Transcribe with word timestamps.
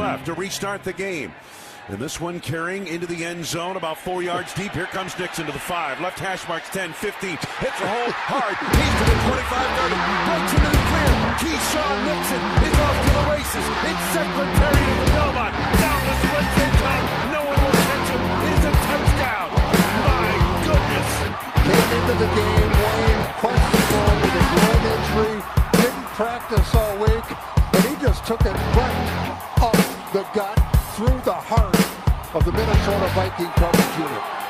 left 0.00 0.26
to 0.26 0.34
restart 0.34 0.82
the 0.82 0.92
game. 0.92 1.32
And 1.88 1.98
this 1.98 2.20
one 2.20 2.40
carrying 2.40 2.86
into 2.86 3.06
the 3.06 3.24
end 3.24 3.44
zone 3.44 3.76
about 3.76 3.98
four 3.98 4.22
yards 4.22 4.52
deep. 4.54 4.72
Here 4.72 4.86
comes 4.86 5.18
Nixon 5.18 5.46
to 5.46 5.52
the 5.52 5.58
five. 5.58 6.00
Left 6.00 6.18
hash 6.18 6.46
marks 6.48 6.68
10, 6.70 6.92
15. 6.92 7.30
Hits 7.30 7.80
a 7.80 7.88
hole 7.88 8.12
hard. 8.28 8.56
He's 8.58 8.94
to 9.00 9.04
the 9.06 9.16
25, 9.28 9.48
30. 9.80 9.96
Breaks 10.28 10.52
into 10.56 10.70
the 10.70 10.82
clear. 10.90 11.12
Keisean 11.40 11.98
Nixon 12.10 12.42
is 12.68 12.76
off 12.80 12.96
to 13.00 13.10
the 13.16 13.24
races. 13.32 13.66
It's 13.86 14.04
Secretary 14.12 14.84
of 14.88 14.98
the 14.98 15.08
Belmont. 15.14 15.54
Down 15.78 16.00
the 16.04 16.14
split 16.20 16.48
come. 16.80 17.06
No 17.34 17.40
one 17.48 17.58
will 17.58 17.78
catch 17.80 18.08
him. 18.12 18.22
It 18.24 18.50
is 18.50 18.64
a 18.66 18.74
touchdown. 18.76 19.48
My 20.04 20.30
goodness. 20.68 21.10
Came 21.64 21.90
into 21.96 22.14
the 22.18 22.30
game, 22.34 22.72
Wayne, 22.82 23.22
questionable 23.40 24.16
with 24.20 24.36
a 24.36 24.44
groin 24.52 24.82
injury. 24.90 25.36
Didn't 25.80 26.08
practice 26.18 26.70
all 26.76 26.94
week. 27.02 27.28
And 27.72 27.82
he 27.88 27.94
just 28.04 28.20
took 28.26 28.42
it 28.42 28.58
right 28.78 29.49
the 30.12 30.22
gut 30.34 30.56
through 30.96 31.20
the 31.20 31.32
heart 31.32 31.76
of 32.34 32.44
the 32.44 32.50
Minnesota 32.50 33.06
Viking 33.14 33.46
coverage 33.52 33.98
unit. 33.98 34.40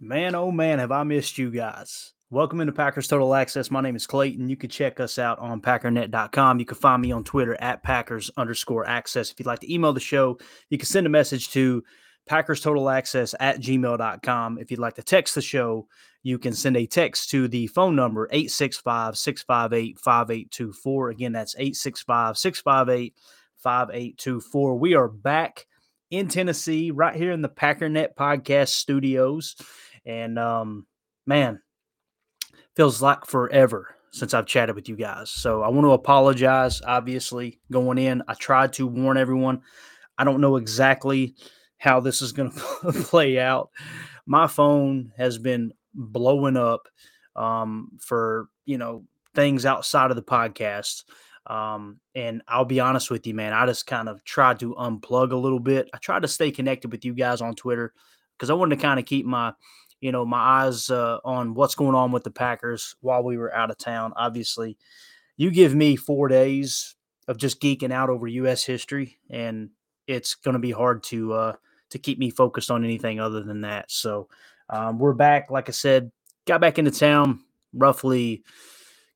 Man, 0.00 0.34
oh 0.34 0.50
man, 0.50 0.80
have 0.80 0.90
I 0.90 1.04
missed 1.04 1.38
you 1.38 1.52
guys. 1.52 2.12
Welcome 2.32 2.62
into 2.62 2.72
Packers 2.72 3.08
Total 3.08 3.34
Access. 3.34 3.70
My 3.70 3.82
name 3.82 3.94
is 3.94 4.06
Clayton. 4.06 4.48
You 4.48 4.56
can 4.56 4.70
check 4.70 5.00
us 5.00 5.18
out 5.18 5.38
on 5.38 5.60
packernet.com. 5.60 6.58
You 6.58 6.64
can 6.64 6.78
find 6.78 7.02
me 7.02 7.12
on 7.12 7.24
Twitter 7.24 7.60
at 7.60 7.82
Packers 7.82 8.30
underscore 8.38 8.88
access. 8.88 9.30
If 9.30 9.38
you'd 9.38 9.44
like 9.44 9.58
to 9.58 9.70
email 9.70 9.92
the 9.92 10.00
show, 10.00 10.38
you 10.70 10.78
can 10.78 10.86
send 10.86 11.06
a 11.06 11.10
message 11.10 11.50
to 11.50 11.84
Packers 12.24 12.62
Total 12.62 12.88
Access 12.88 13.34
at 13.38 13.60
gmail.com. 13.60 14.56
If 14.56 14.70
you'd 14.70 14.80
like 14.80 14.94
to 14.94 15.02
text 15.02 15.34
the 15.34 15.42
show, 15.42 15.86
you 16.22 16.38
can 16.38 16.54
send 16.54 16.78
a 16.78 16.86
text 16.86 17.28
to 17.32 17.48
the 17.48 17.66
phone 17.66 17.94
number 17.94 18.26
865 18.32 19.18
658 19.18 19.98
5824. 19.98 21.10
Again, 21.10 21.32
that's 21.32 21.54
865 21.56 22.38
658 22.38 23.14
5824. 23.58 24.78
We 24.78 24.94
are 24.94 25.08
back 25.08 25.66
in 26.10 26.28
Tennessee, 26.28 26.92
right 26.92 27.14
here 27.14 27.32
in 27.32 27.42
the 27.42 27.50
Packernet 27.50 28.14
podcast 28.18 28.70
studios. 28.70 29.54
And 30.06 30.38
um, 30.38 30.86
man, 31.26 31.60
feels 32.76 33.02
like 33.02 33.26
forever 33.26 33.94
since 34.12 34.34
I've 34.34 34.46
chatted 34.46 34.76
with 34.76 34.88
you 34.88 34.96
guys. 34.96 35.30
So 35.30 35.62
I 35.62 35.68
want 35.68 35.86
to 35.86 35.92
apologize, 35.92 36.82
obviously, 36.82 37.60
going 37.70 37.98
in. 37.98 38.22
I 38.28 38.34
tried 38.34 38.74
to 38.74 38.86
warn 38.86 39.16
everyone. 39.16 39.62
I 40.18 40.24
don't 40.24 40.40
know 40.40 40.56
exactly 40.56 41.34
how 41.78 42.00
this 42.00 42.22
is 42.22 42.32
going 42.32 42.52
to 42.82 42.92
play 42.92 43.38
out. 43.38 43.70
My 44.26 44.46
phone 44.46 45.12
has 45.16 45.38
been 45.38 45.72
blowing 45.94 46.56
up 46.56 46.88
um, 47.36 47.90
for, 48.00 48.48
you 48.66 48.78
know, 48.78 49.04
things 49.34 49.64
outside 49.64 50.10
of 50.10 50.16
the 50.16 50.22
podcast. 50.22 51.04
Um, 51.46 51.98
and 52.14 52.42
I'll 52.46 52.66
be 52.66 52.80
honest 52.80 53.10
with 53.10 53.26
you, 53.26 53.34
man, 53.34 53.52
I 53.52 53.66
just 53.66 53.86
kind 53.86 54.08
of 54.08 54.22
tried 54.24 54.60
to 54.60 54.74
unplug 54.74 55.32
a 55.32 55.36
little 55.36 55.58
bit. 55.58 55.88
I 55.92 55.98
tried 55.98 56.22
to 56.22 56.28
stay 56.28 56.50
connected 56.50 56.92
with 56.92 57.04
you 57.04 57.14
guys 57.14 57.40
on 57.40 57.54
Twitter 57.54 57.94
because 58.36 58.50
I 58.50 58.54
wanted 58.54 58.76
to 58.76 58.82
kind 58.82 59.00
of 59.00 59.06
keep 59.06 59.26
my 59.26 59.52
you 60.02 60.10
know, 60.10 60.26
my 60.26 60.64
eyes 60.64 60.90
uh, 60.90 61.18
on 61.24 61.54
what's 61.54 61.76
going 61.76 61.94
on 61.94 62.10
with 62.10 62.24
the 62.24 62.30
Packers 62.30 62.96
while 63.00 63.22
we 63.22 63.38
were 63.38 63.54
out 63.54 63.70
of 63.70 63.78
town. 63.78 64.12
Obviously, 64.16 64.76
you 65.36 65.50
give 65.52 65.76
me 65.76 65.94
four 65.94 66.26
days 66.26 66.96
of 67.28 67.38
just 67.38 67.60
geeking 67.60 67.92
out 67.92 68.10
over 68.10 68.26
U.S. 68.26 68.64
history, 68.64 69.18
and 69.30 69.70
it's 70.08 70.34
going 70.34 70.54
to 70.54 70.60
be 70.60 70.72
hard 70.72 71.04
to 71.04 71.32
uh, 71.32 71.52
to 71.90 71.98
keep 71.98 72.18
me 72.18 72.30
focused 72.30 72.68
on 72.68 72.84
anything 72.84 73.20
other 73.20 73.44
than 73.44 73.60
that. 73.60 73.92
So 73.92 74.28
um, 74.68 74.98
we're 74.98 75.14
back. 75.14 75.52
Like 75.52 75.68
I 75.68 75.72
said, 75.72 76.10
got 76.46 76.60
back 76.60 76.80
into 76.80 76.90
town 76.90 77.44
roughly. 77.72 78.42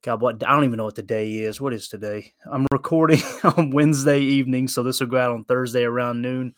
God, 0.02 0.20
what 0.20 0.46
I 0.46 0.54
don't 0.54 0.64
even 0.64 0.76
know 0.76 0.84
what 0.84 0.94
the 0.94 1.02
day 1.02 1.32
is. 1.32 1.60
What 1.60 1.74
is 1.74 1.88
today? 1.88 2.32
I'm 2.48 2.64
recording 2.72 3.22
on 3.42 3.70
Wednesday 3.70 4.20
evening, 4.20 4.68
so 4.68 4.84
this 4.84 5.00
will 5.00 5.08
go 5.08 5.18
out 5.18 5.32
on 5.32 5.42
Thursday 5.42 5.82
around 5.82 6.22
noon. 6.22 6.54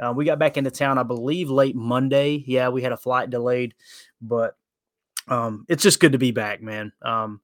Uh, 0.00 0.12
we 0.12 0.24
got 0.24 0.38
back 0.38 0.56
into 0.56 0.70
town, 0.70 0.98
I 0.98 1.02
believe, 1.02 1.50
late 1.50 1.76
Monday. 1.76 2.42
Yeah, 2.46 2.70
we 2.70 2.82
had 2.82 2.92
a 2.92 2.96
flight 2.96 3.28
delayed, 3.28 3.74
but 4.22 4.56
um, 5.28 5.66
it's 5.68 5.82
just 5.82 6.00
good 6.00 6.12
to 6.12 6.18
be 6.18 6.30
back, 6.30 6.62
man. 6.62 6.92
Um, 7.02 7.40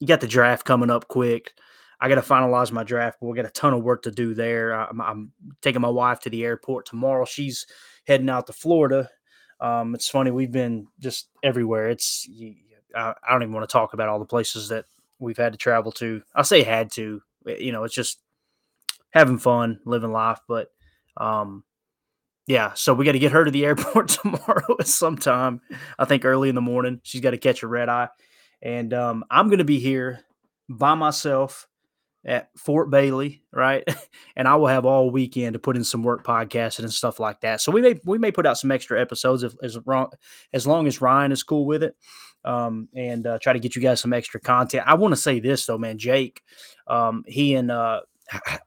you 0.00 0.06
got 0.06 0.20
the 0.20 0.26
draft 0.26 0.64
coming 0.64 0.90
up 0.90 1.06
quick. 1.08 1.52
I 2.00 2.08
got 2.08 2.16
to 2.16 2.22
finalize 2.22 2.72
my 2.72 2.82
draft, 2.82 3.18
but 3.20 3.28
we 3.28 3.36
got 3.36 3.46
a 3.46 3.50
ton 3.50 3.74
of 3.74 3.84
work 3.84 4.02
to 4.02 4.10
do 4.10 4.34
there. 4.34 4.72
I'm, 4.72 5.00
I'm, 5.00 5.32
taking 5.60 5.80
my 5.80 5.88
wife 5.88 6.18
to 6.20 6.30
the 6.30 6.44
airport 6.44 6.86
tomorrow. 6.86 7.24
She's 7.24 7.66
heading 8.08 8.28
out 8.28 8.48
to 8.48 8.52
Florida. 8.52 9.08
Um, 9.60 9.94
it's 9.94 10.08
funny, 10.08 10.32
we've 10.32 10.50
been 10.50 10.88
just 10.98 11.28
everywhere. 11.44 11.90
It's 11.90 12.28
I, 12.96 13.14
I 13.22 13.32
don't 13.32 13.42
even 13.42 13.54
want 13.54 13.68
to 13.68 13.72
talk 13.72 13.92
about 13.92 14.08
all 14.08 14.18
the 14.18 14.24
places 14.24 14.70
that 14.70 14.86
we've 15.20 15.36
had 15.36 15.52
to 15.52 15.58
travel 15.58 15.92
to. 15.92 16.22
I 16.34 16.42
say 16.42 16.64
had 16.64 16.90
to, 16.92 17.22
you 17.46 17.70
know, 17.70 17.84
it's 17.84 17.94
just 17.94 18.18
having 19.10 19.38
fun, 19.38 19.78
living 19.84 20.10
life. 20.10 20.40
But 20.48 20.68
um, 21.16 21.62
yeah, 22.46 22.72
so 22.74 22.94
we 22.94 23.04
got 23.04 23.12
to 23.12 23.18
get 23.18 23.32
her 23.32 23.44
to 23.44 23.50
the 23.50 23.64
airport 23.66 24.08
tomorrow 24.08 24.76
at 24.78 24.86
some 24.86 25.16
time. 25.16 25.60
I 25.98 26.04
think 26.04 26.24
early 26.24 26.48
in 26.48 26.54
the 26.54 26.60
morning. 26.60 27.00
She's 27.02 27.20
got 27.20 27.30
to 27.30 27.38
catch 27.38 27.62
a 27.62 27.68
red 27.68 27.88
eye, 27.88 28.08
and 28.60 28.92
um, 28.94 29.24
I'm 29.30 29.48
going 29.48 29.58
to 29.58 29.64
be 29.64 29.78
here 29.78 30.20
by 30.68 30.94
myself 30.94 31.68
at 32.24 32.50
Fort 32.56 32.90
Bailey, 32.90 33.42
right? 33.52 33.84
and 34.36 34.46
I 34.46 34.56
will 34.56 34.68
have 34.68 34.84
all 34.84 35.10
weekend 35.10 35.54
to 35.54 35.58
put 35.58 35.76
in 35.76 35.84
some 35.84 36.02
work 36.02 36.24
podcasting 36.24 36.80
and 36.80 36.92
stuff 36.92 37.18
like 37.18 37.40
that. 37.40 37.60
So 37.60 37.72
we 37.72 37.80
may 37.80 37.98
we 38.04 38.18
may 38.18 38.32
put 38.32 38.46
out 38.46 38.58
some 38.58 38.70
extra 38.70 39.00
episodes 39.00 39.42
if, 39.42 39.54
as 39.62 39.78
as 40.52 40.66
long 40.66 40.86
as 40.86 41.00
Ryan 41.00 41.32
is 41.32 41.42
cool 41.42 41.66
with 41.66 41.82
it, 41.82 41.96
um, 42.44 42.88
and 42.94 43.26
uh, 43.26 43.38
try 43.40 43.52
to 43.52 43.60
get 43.60 43.76
you 43.76 43.82
guys 43.82 44.00
some 44.00 44.12
extra 44.12 44.40
content. 44.40 44.84
I 44.86 44.94
want 44.94 45.12
to 45.12 45.20
say 45.20 45.40
this 45.40 45.66
though, 45.66 45.78
man, 45.78 45.98
Jake, 45.98 46.42
um, 46.86 47.24
he 47.26 47.54
and 47.54 47.70
uh, 47.70 48.00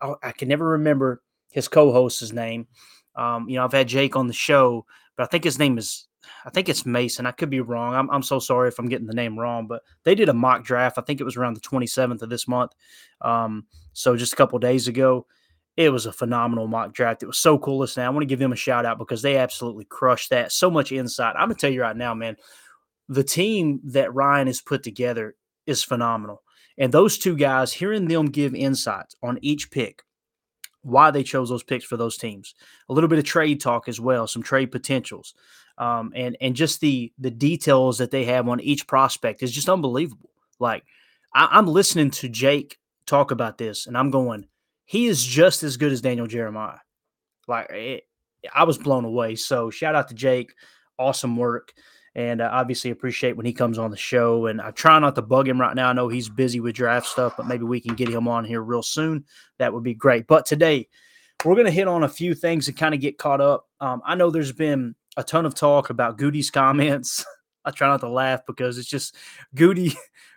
I, 0.02 0.14
I 0.24 0.32
can 0.32 0.48
never 0.48 0.70
remember 0.70 1.22
his 1.52 1.68
co-host's 1.68 2.34
name. 2.34 2.68
Um, 3.16 3.50
you 3.50 3.56
know, 3.56 3.64
I've 3.64 3.72
had 3.72 3.88
Jake 3.88 4.16
on 4.16 4.28
the 4.28 4.34
show, 4.34 4.86
but 5.16 5.24
I 5.24 5.28
think 5.28 5.44
his 5.44 5.60
name 5.60 5.78
is 5.78 6.08
I 6.46 6.50
think 6.50 6.70
it's 6.70 6.86
Mason. 6.86 7.26
I 7.26 7.32
could 7.32 7.50
be 7.50 7.62
wrong. 7.62 7.96
I'm, 7.96 8.10
I'm 8.10 8.24
so 8.24 8.40
sorry 8.40 8.68
if 8.68 8.80
I'm 8.80 8.90
getting 8.90 9.08
the 9.08 9.14
name 9.14 9.38
wrong, 9.38 9.68
but 9.68 9.84
they 10.04 10.16
did 10.16 10.30
a 10.30 10.34
mock 10.34 10.64
draft. 10.64 10.98
I 10.98 11.02
think 11.02 11.20
it 11.20 11.24
was 11.24 11.38
around 11.38 11.56
the 11.56 11.62
27th 11.62 12.22
of 12.22 12.30
this 12.30 12.48
month. 12.48 12.72
Um, 13.22 13.66
so 13.94 14.16
just 14.16 14.34
a 14.34 14.36
couple 14.36 14.60
days 14.60 14.88
ago, 14.88 15.26
it 15.78 15.90
was 15.90 16.06
a 16.06 16.14
phenomenal 16.14 16.68
mock 16.68 16.94
draft. 16.94 17.24
It 17.24 17.28
was 17.28 17.38
so 17.38 17.58
cool. 17.58 17.80
Listen, 17.80 18.04
I 18.04 18.10
want 18.10 18.22
to 18.22 18.28
give 18.28 18.40
them 18.40 18.54
a 18.54 18.58
shout 18.58 18.86
out 18.86 18.98
because 18.98 19.22
they 19.22 19.38
absolutely 19.38 19.86
crushed 19.86 20.30
that. 20.30 20.52
So 20.52 20.72
much 20.72 20.92
insight. 20.92 21.36
I'm 21.36 21.50
gonna 21.50 21.56
tell 21.56 21.72
you 21.72 21.82
right 21.82 21.98
now, 21.98 22.14
man. 22.14 22.38
The 23.10 23.24
team 23.24 23.82
that 23.86 24.14
Ryan 24.14 24.48
has 24.48 24.62
put 24.62 24.84
together 24.84 25.36
is 25.66 25.84
phenomenal, 25.84 26.44
and 26.78 26.94
those 26.94 27.18
two 27.18 27.36
guys, 27.36 27.74
hearing 27.74 28.08
them 28.08 28.28
give 28.28 28.56
insights 28.56 29.16
on 29.22 29.38
each 29.42 29.70
pick, 29.70 30.04
why 30.86 31.12
they 31.12 31.24
chose 31.24 31.50
those 31.50 31.64
picks 31.64 31.84
for 31.84 31.98
those 31.98 32.18
teams. 32.18 32.54
A 32.90 32.94
little 32.94 33.08
bit 33.08 33.20
of 33.20 33.26
trade 33.26 33.60
talk 33.60 33.90
as 33.90 34.00
well, 34.00 34.28
some 34.28 34.44
trade 34.44 34.72
potentials, 34.72 35.34
um, 35.78 36.14
and 36.16 36.38
and 36.40 36.56
just 36.56 36.80
the 36.80 37.12
the 37.18 37.32
details 37.32 37.98
that 37.98 38.12
they 38.12 38.26
have 38.26 38.48
on 38.48 38.62
each 38.62 38.88
prospect 38.88 39.44
is 39.44 39.52
just 39.52 39.70
unbelievable. 39.70 40.30
Like 40.60 40.84
I, 41.34 41.50
I'm 41.52 41.68
listening 41.68 42.12
to 42.12 42.30
Jake 42.30 42.78
talk 43.06 43.32
about 43.32 43.58
this, 43.58 43.88
and 43.88 43.98
I'm 43.98 44.12
going, 44.12 44.48
he 44.86 45.08
is 45.08 45.24
just 45.24 45.64
as 45.64 45.78
good 45.78 45.92
as 45.92 46.02
Daniel 46.02 46.28
Jeremiah. 46.28 46.80
Like 47.48 47.70
it, 47.72 48.04
I 48.54 48.64
was 48.64 48.78
blown 48.78 49.06
away. 49.06 49.36
So 49.36 49.70
shout 49.72 49.96
out 49.96 50.08
to 50.10 50.14
Jake, 50.14 50.54
awesome 51.00 51.36
work. 51.36 51.74
And 52.16 52.40
uh, 52.40 52.50
obviously 52.52 52.92
appreciate 52.92 53.36
when 53.36 53.46
he 53.46 53.52
comes 53.52 53.78
on 53.78 53.92
the 53.92 53.98
show. 53.98 54.46
And 54.46 54.62
I 54.62 54.72
try 54.72 54.98
not 55.00 55.16
to 55.16 55.22
bug 55.22 55.48
him 55.48 55.60
right 55.60 55.76
now. 55.76 55.90
I 55.90 55.94
know 55.94 56.08
he's 56.08 56.30
busy 56.30 56.62
with 56.62 56.76
draft 56.76 57.08
stuff, 57.08 57.34
but 57.36 57.46
maybe 57.46 57.66
we 57.66 57.82
can 57.82 57.94
get 57.94 58.08
him 58.08 58.28
on 58.28 58.46
here 58.46 58.62
real 58.62 58.84
soon. 58.84 59.26
That 59.60 59.74
would 59.74 59.84
be 59.84 59.94
great. 59.94 60.26
But 60.26 60.46
today, 60.46 60.88
we're 61.44 61.56
going 61.56 61.66
to 61.66 61.72
hit 61.72 61.88
on 61.88 62.04
a 62.04 62.10
few 62.10 62.34
things 62.34 62.68
and 62.68 62.78
kind 62.78 62.96
of 62.96 63.02
get 63.02 63.18
caught 63.18 63.42
up. 63.42 63.68
Um, 63.82 64.02
I 64.06 64.16
know 64.16 64.32
there's 64.32 64.54
been 64.54 64.96
a 65.18 65.24
ton 65.24 65.46
of 65.46 65.56
talk 65.56 65.90
about 65.90 66.18
Goody's 66.18 66.50
comments. 66.50 67.26
I 67.66 67.72
try 67.72 67.88
not 67.88 68.02
to 68.02 68.10
laugh 68.10 68.42
because 68.46 68.78
it's 68.78 68.88
just 68.88 69.16
Goody. 69.54 69.94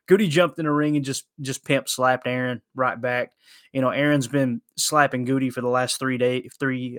Goody 0.09 0.27
jumped 0.27 0.59
in 0.59 0.65
the 0.65 0.73
ring 0.73 0.97
and 0.97 1.05
just 1.05 1.27
just 1.43 1.65
pimp 1.65 1.89
slapped 1.89 2.27
Aaron 2.27 2.63
right 2.75 2.99
back. 2.99 3.33
You 3.73 3.83
know, 3.83 3.91
Aaron's 3.91 4.27
been 4.27 4.63
slapping 4.75 5.27
Goody 5.27 5.51
for 5.51 5.61
the 5.61 5.69
last 5.69 5.99
three 5.99 6.17
days, 6.17 6.51
three 6.59 6.99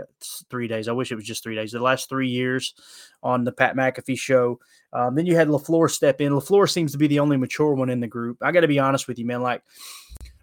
three 0.49 0.67
days. 0.67 0.87
I 0.87 0.91
wish 0.91 1.11
it 1.11 1.15
was 1.15 1.25
just 1.25 1.41
three 1.41 1.55
days. 1.55 1.71
The 1.71 1.79
last 1.79 2.07
three 2.07 2.29
years 2.29 2.75
on 3.23 3.43
the 3.43 3.51
Pat 3.51 3.75
McAfee 3.75 4.17
show. 4.17 4.59
Um, 4.93 5.15
then 5.15 5.25
you 5.25 5.35
had 5.35 5.47
Lafleur 5.47 5.89
step 5.89 6.21
in. 6.21 6.33
Lafleur 6.33 6.69
seems 6.69 6.91
to 6.91 6.99
be 6.99 7.07
the 7.07 7.19
only 7.19 7.35
mature 7.35 7.73
one 7.73 7.89
in 7.89 7.99
the 7.99 8.07
group. 8.07 8.37
I 8.41 8.51
got 8.51 8.61
to 8.61 8.67
be 8.67 8.79
honest 8.79 9.07
with 9.07 9.17
you, 9.17 9.25
man. 9.25 9.41
Like 9.41 9.63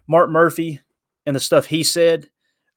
Mark 0.07 0.29
Murphy 0.29 0.81
and 1.25 1.35
the 1.35 1.39
stuff 1.39 1.65
he 1.65 1.83
said, 1.83 2.29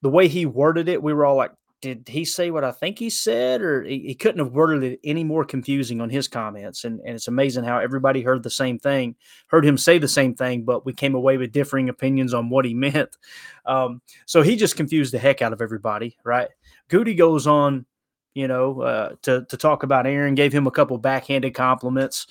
the 0.02 0.08
way 0.08 0.28
he 0.28 0.46
worded 0.46 0.88
it, 0.88 1.02
we 1.02 1.12
were 1.12 1.26
all 1.26 1.36
like, 1.36 1.52
did 1.80 2.08
he 2.08 2.24
say 2.24 2.50
what 2.50 2.64
I 2.64 2.72
think 2.72 2.98
he 2.98 3.08
said, 3.08 3.62
or 3.62 3.82
he, 3.82 4.00
he, 4.00 4.14
couldn't 4.14 4.44
have 4.44 4.52
worded 4.52 4.82
it 4.82 5.00
any 5.02 5.24
more 5.24 5.44
confusing 5.44 6.00
on 6.00 6.10
his 6.10 6.28
comments? 6.28 6.84
And, 6.84 7.00
and 7.00 7.14
it's 7.14 7.28
amazing 7.28 7.64
how 7.64 7.78
everybody 7.78 8.22
heard 8.22 8.42
the 8.42 8.50
same 8.50 8.78
thing, 8.78 9.16
heard 9.46 9.64
him 9.64 9.78
say 9.78 9.98
the 9.98 10.08
same 10.08 10.34
thing, 10.34 10.64
but 10.64 10.84
we 10.84 10.92
came 10.92 11.14
away 11.14 11.38
with 11.38 11.52
differing 11.52 11.88
opinions 11.88 12.34
on 12.34 12.50
what 12.50 12.64
he 12.64 12.74
meant. 12.80 13.16
Um, 13.64 14.02
so 14.26 14.42
he 14.42 14.56
just 14.56 14.76
confused 14.76 15.14
the 15.14 15.18
heck 15.18 15.42
out 15.42 15.52
of 15.52 15.62
everybody, 15.62 16.16
right? 16.24 16.48
Goody 16.88 17.14
goes 17.14 17.46
on, 17.46 17.86
you 18.34 18.46
know, 18.46 18.80
uh, 18.82 19.14
to 19.22 19.44
to 19.48 19.56
talk 19.56 19.82
about 19.82 20.06
Aaron, 20.06 20.34
gave 20.34 20.52
him 20.52 20.66
a 20.66 20.70
couple 20.70 20.96
backhanded 20.98 21.54
compliments, 21.54 22.26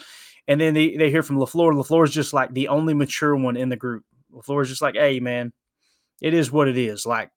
and 0.47 0.59
then 0.59 0.73
they, 0.73 0.95
they 0.95 1.09
hear 1.09 1.23
from 1.23 1.37
Lafleur. 1.37 1.73
Lafleur's 1.73 2.13
just 2.13 2.33
like 2.33 2.53
the 2.53 2.67
only 2.67 2.93
mature 2.93 3.35
one 3.35 3.57
in 3.57 3.69
the 3.69 3.75
group. 3.75 4.03
Lafleur's 4.33 4.69
just 4.69 4.81
like, 4.81 4.95
hey 4.95 5.19
man, 5.19 5.51
it 6.21 6.33
is 6.33 6.51
what 6.51 6.67
it 6.67 6.77
is. 6.77 7.05
Like 7.05 7.31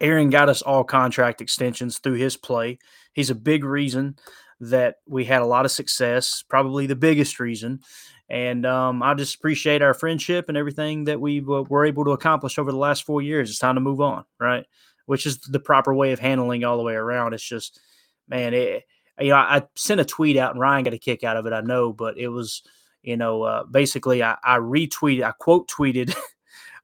Aaron 0.00 0.30
got 0.30 0.48
us 0.48 0.62
all 0.62 0.84
contract 0.84 1.40
extensions 1.40 1.98
through 1.98 2.14
his 2.14 2.36
play. 2.36 2.78
He's 3.12 3.30
a 3.30 3.34
big 3.34 3.64
reason 3.64 4.16
that 4.60 4.96
we 5.06 5.24
had 5.24 5.42
a 5.42 5.46
lot 5.46 5.64
of 5.64 5.70
success, 5.70 6.42
probably 6.48 6.86
the 6.86 6.96
biggest 6.96 7.38
reason. 7.40 7.80
And 8.28 8.66
um, 8.66 9.02
I 9.02 9.14
just 9.14 9.36
appreciate 9.36 9.82
our 9.82 9.94
friendship 9.94 10.46
and 10.48 10.56
everything 10.56 11.04
that 11.04 11.20
we 11.20 11.40
were 11.40 11.86
able 11.86 12.04
to 12.04 12.10
accomplish 12.10 12.58
over 12.58 12.70
the 12.70 12.78
last 12.78 13.04
four 13.06 13.22
years. 13.22 13.48
It's 13.48 13.58
time 13.58 13.76
to 13.76 13.80
move 13.80 14.00
on, 14.00 14.24
right? 14.38 14.66
Which 15.06 15.26
is 15.26 15.38
the 15.38 15.60
proper 15.60 15.94
way 15.94 16.12
of 16.12 16.18
handling 16.18 16.64
all 16.64 16.76
the 16.76 16.82
way 16.82 16.94
around. 16.94 17.32
It's 17.32 17.48
just, 17.48 17.80
man, 18.28 18.52
it, 18.52 18.84
you 19.18 19.30
know, 19.30 19.36
I 19.36 19.62
sent 19.76 20.00
a 20.00 20.04
tweet 20.04 20.36
out 20.36 20.52
and 20.52 20.60
Ryan 20.60 20.84
got 20.84 20.94
a 20.94 20.98
kick 20.98 21.24
out 21.24 21.36
of 21.36 21.46
it, 21.46 21.52
I 21.52 21.60
know, 21.60 21.92
but 21.92 22.18
it 22.18 22.28
was, 22.28 22.62
you 23.02 23.16
know, 23.16 23.42
uh, 23.42 23.64
basically 23.64 24.22
I, 24.22 24.36
I 24.44 24.58
retweeted, 24.58 25.22
I 25.22 25.32
quote 25.32 25.68
tweeted 25.68 26.14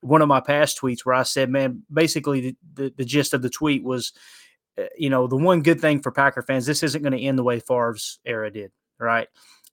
one 0.04 0.20
of 0.20 0.28
my 0.28 0.40
past 0.40 0.78
tweets 0.78 1.00
where 1.04 1.14
I 1.14 1.22
said, 1.22 1.48
man, 1.48 1.82
basically 1.90 2.40
the, 2.40 2.56
the, 2.74 2.94
the 2.98 3.04
gist 3.06 3.32
of 3.32 3.40
the 3.40 3.48
tweet 3.48 3.82
was, 3.82 4.12
uh, 4.78 4.84
you 4.98 5.08
know, 5.08 5.26
the 5.26 5.36
one 5.36 5.62
good 5.62 5.80
thing 5.80 6.02
for 6.02 6.12
Packer 6.12 6.42
fans, 6.42 6.66
this 6.66 6.82
isn't 6.82 7.00
going 7.02 7.14
to 7.14 7.20
end 7.20 7.38
the 7.38 7.42
way 7.42 7.58
Favre's 7.58 8.18
era 8.26 8.50
did, 8.50 8.70
right? 8.98 9.28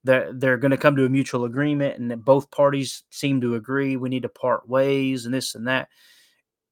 They're, 0.06 0.32
they're 0.34 0.58
going 0.58 0.72
to 0.72 0.78
come 0.78 0.96
to 0.96 1.06
a 1.06 1.10
mutual 1.10 1.44
agreement 1.44 2.00
and 2.00 2.24
both 2.24 2.50
parties 2.50 3.04
seem 3.10 3.42
to 3.42 3.56
agree 3.56 3.98
we 3.98 4.08
need 4.08 4.24
to 4.24 4.30
part 4.30 4.70
ways 4.70 5.26
and 5.26 5.34
this 5.34 5.54
and 5.54 5.68
that. 5.68 5.90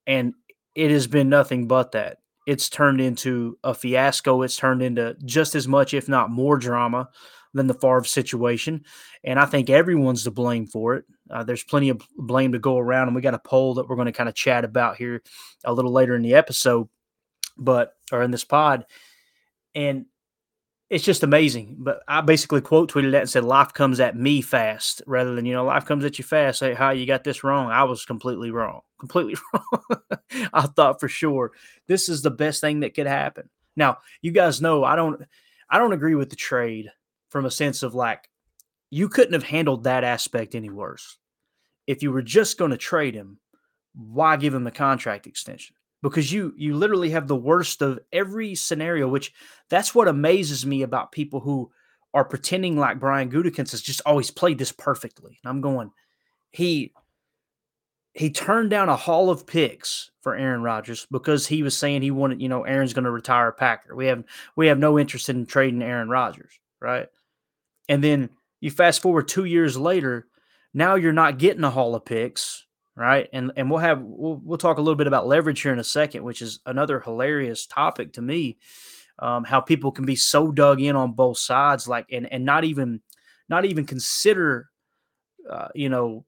And 0.07 0.35
it 0.73 0.89
has 0.91 1.07
been 1.07 1.27
nothing 1.27 1.67
but 1.67 1.91
that. 1.91 2.19
It's 2.47 2.69
turned 2.69 3.01
into 3.01 3.59
a 3.63 3.73
fiasco. 3.73 4.41
It's 4.41 4.55
turned 4.55 4.81
into 4.81 5.17
just 5.25 5.53
as 5.53 5.67
much, 5.67 5.93
if 5.93 6.07
not 6.07 6.31
more 6.31 6.57
drama 6.57 7.09
than 7.53 7.67
the 7.67 7.73
Favre 7.73 8.03
situation. 8.03 8.83
And 9.23 9.39
I 9.39 9.45
think 9.45 9.69
everyone's 9.69 10.23
to 10.23 10.31
blame 10.31 10.67
for 10.67 10.95
it. 10.95 11.05
Uh, 11.29 11.43
there's 11.43 11.63
plenty 11.63 11.89
of 11.89 12.01
blame 12.17 12.51
to 12.53 12.59
go 12.59 12.77
around, 12.77 13.07
and 13.07 13.15
we 13.15 13.21
got 13.21 13.33
a 13.33 13.39
poll 13.39 13.75
that 13.75 13.87
we're 13.87 13.95
going 13.95 14.07
to 14.07 14.11
kind 14.11 14.29
of 14.29 14.35
chat 14.35 14.63
about 14.63 14.97
here 14.97 15.21
a 15.63 15.73
little 15.73 15.91
later 15.91 16.15
in 16.15 16.21
the 16.21 16.35
episode, 16.35 16.87
but 17.57 17.93
or 18.11 18.23
in 18.23 18.31
this 18.31 18.43
pod. 18.43 18.85
And 19.75 20.05
it's 20.89 21.03
just 21.03 21.23
amazing. 21.23 21.75
But 21.79 22.01
I 22.07 22.21
basically 22.21 22.61
quote 22.61 22.91
tweeted 22.91 23.11
that 23.11 23.21
and 23.21 23.29
said, 23.29 23.43
"Life 23.43 23.73
comes 23.73 23.99
at 23.99 24.17
me 24.17 24.41
fast," 24.41 25.01
rather 25.05 25.35
than 25.35 25.45
you 25.45 25.53
know, 25.53 25.65
life 25.65 25.85
comes 25.85 26.03
at 26.03 26.17
you 26.17 26.23
fast. 26.23 26.59
Say, 26.59 26.73
"How 26.73 26.89
you 26.91 27.05
got 27.05 27.23
this 27.23 27.43
wrong?" 27.43 27.69
I 27.69 27.83
was 27.83 28.05
completely 28.05 28.51
wrong. 28.51 28.81
Completely 28.99 29.35
wrong. 29.53 30.01
I 30.53 30.61
thought 30.63 30.99
for 30.99 31.07
sure 31.07 31.51
this 31.87 32.09
is 32.09 32.21
the 32.21 32.31
best 32.31 32.61
thing 32.61 32.79
that 32.79 32.95
could 32.95 33.07
happen. 33.07 33.49
Now, 33.75 33.99
you 34.21 34.31
guys 34.31 34.61
know 34.61 34.83
I 34.83 34.95
don't. 34.95 35.21
I 35.69 35.77
don't 35.77 35.93
agree 35.93 36.15
with 36.15 36.31
the 36.31 36.35
trade 36.35 36.91
from 37.29 37.45
a 37.45 37.51
sense 37.51 37.83
of 37.83 37.95
like 37.95 38.29
you 38.89 39.09
couldn't 39.09 39.33
have 39.33 39.43
handled 39.43 39.83
that 39.83 40.03
aspect 40.03 40.55
any 40.55 40.69
worse. 40.69 41.17
If 41.87 42.03
you 42.03 42.11
were 42.11 42.21
just 42.21 42.57
going 42.57 42.71
to 42.71 42.77
trade 42.77 43.15
him, 43.15 43.39
why 43.93 44.37
give 44.37 44.53
him 44.53 44.63
the 44.63 44.71
contract 44.71 45.27
extension? 45.27 45.75
Because 46.01 46.31
you 46.31 46.53
you 46.55 46.75
literally 46.75 47.09
have 47.09 47.27
the 47.27 47.35
worst 47.35 47.81
of 47.81 47.99
every 48.13 48.55
scenario, 48.55 49.07
which 49.07 49.33
that's 49.69 49.93
what 49.93 50.07
amazes 50.07 50.65
me 50.65 50.83
about 50.83 51.11
people 51.11 51.39
who 51.39 51.71
are 52.13 52.25
pretending 52.25 52.77
like 52.77 52.99
Brian 52.99 53.29
Gutekunst 53.29 53.71
has 53.71 53.81
just 53.81 54.01
always 54.05 54.31
played 54.31 54.57
this 54.57 54.71
perfectly. 54.71 55.39
And 55.43 55.49
I'm 55.49 55.61
going, 55.61 55.91
he 56.51 56.93
he 58.13 58.29
turned 58.29 58.69
down 58.69 58.89
a 58.89 58.95
haul 58.95 59.29
of 59.29 59.45
picks 59.45 60.11
for 60.21 60.35
Aaron 60.35 60.63
Rodgers 60.63 61.07
because 61.11 61.47
he 61.47 61.63
was 61.63 61.77
saying 61.77 62.01
he 62.01 62.11
wanted, 62.11 62.41
you 62.41 62.49
know, 62.49 62.63
Aaron's 62.63 62.93
going 62.93 63.05
to 63.05 63.11
retire 63.11 63.49
a 63.49 63.53
Packer. 63.53 63.95
We 63.95 64.07
have 64.07 64.23
we 64.55 64.67
have 64.67 64.79
no 64.79 64.97
interest 64.97 65.29
in 65.29 65.45
trading 65.45 65.81
Aaron 65.81 66.09
Rodgers, 66.09 66.59
right? 66.81 67.07
And 67.89 68.03
then 68.03 68.29
you 68.61 68.71
fast 68.71 69.01
forward 69.01 69.27
two 69.27 69.45
years 69.45 69.75
later, 69.75 70.27
now 70.73 70.95
you're 70.95 71.11
not 71.11 71.39
getting 71.39 71.63
a 71.63 71.71
haul 71.71 71.95
of 71.95 72.05
picks, 72.05 72.65
right? 72.95 73.27
And 73.33 73.51
and 73.57 73.69
we'll 73.69 73.79
have 73.79 74.01
we'll, 74.01 74.39
we'll 74.43 74.57
talk 74.59 74.77
a 74.77 74.81
little 74.81 74.95
bit 74.95 75.07
about 75.07 75.27
leverage 75.27 75.61
here 75.61 75.73
in 75.73 75.79
a 75.79 75.83
second, 75.83 76.23
which 76.23 76.41
is 76.41 76.59
another 76.65 76.99
hilarious 76.99 77.65
topic 77.65 78.13
to 78.13 78.21
me. 78.21 78.57
Um, 79.17 79.43
how 79.43 79.59
people 79.59 79.91
can 79.91 80.05
be 80.05 80.15
so 80.15 80.51
dug 80.51 80.79
in 80.79 80.95
on 80.95 81.13
both 81.13 81.39
sides, 81.39 81.87
like 81.87 82.05
and 82.11 82.31
and 82.31 82.45
not 82.45 82.63
even 82.63 83.01
not 83.49 83.65
even 83.65 83.85
consider, 83.85 84.69
uh, 85.49 85.69
you 85.73 85.89
know, 85.89 86.25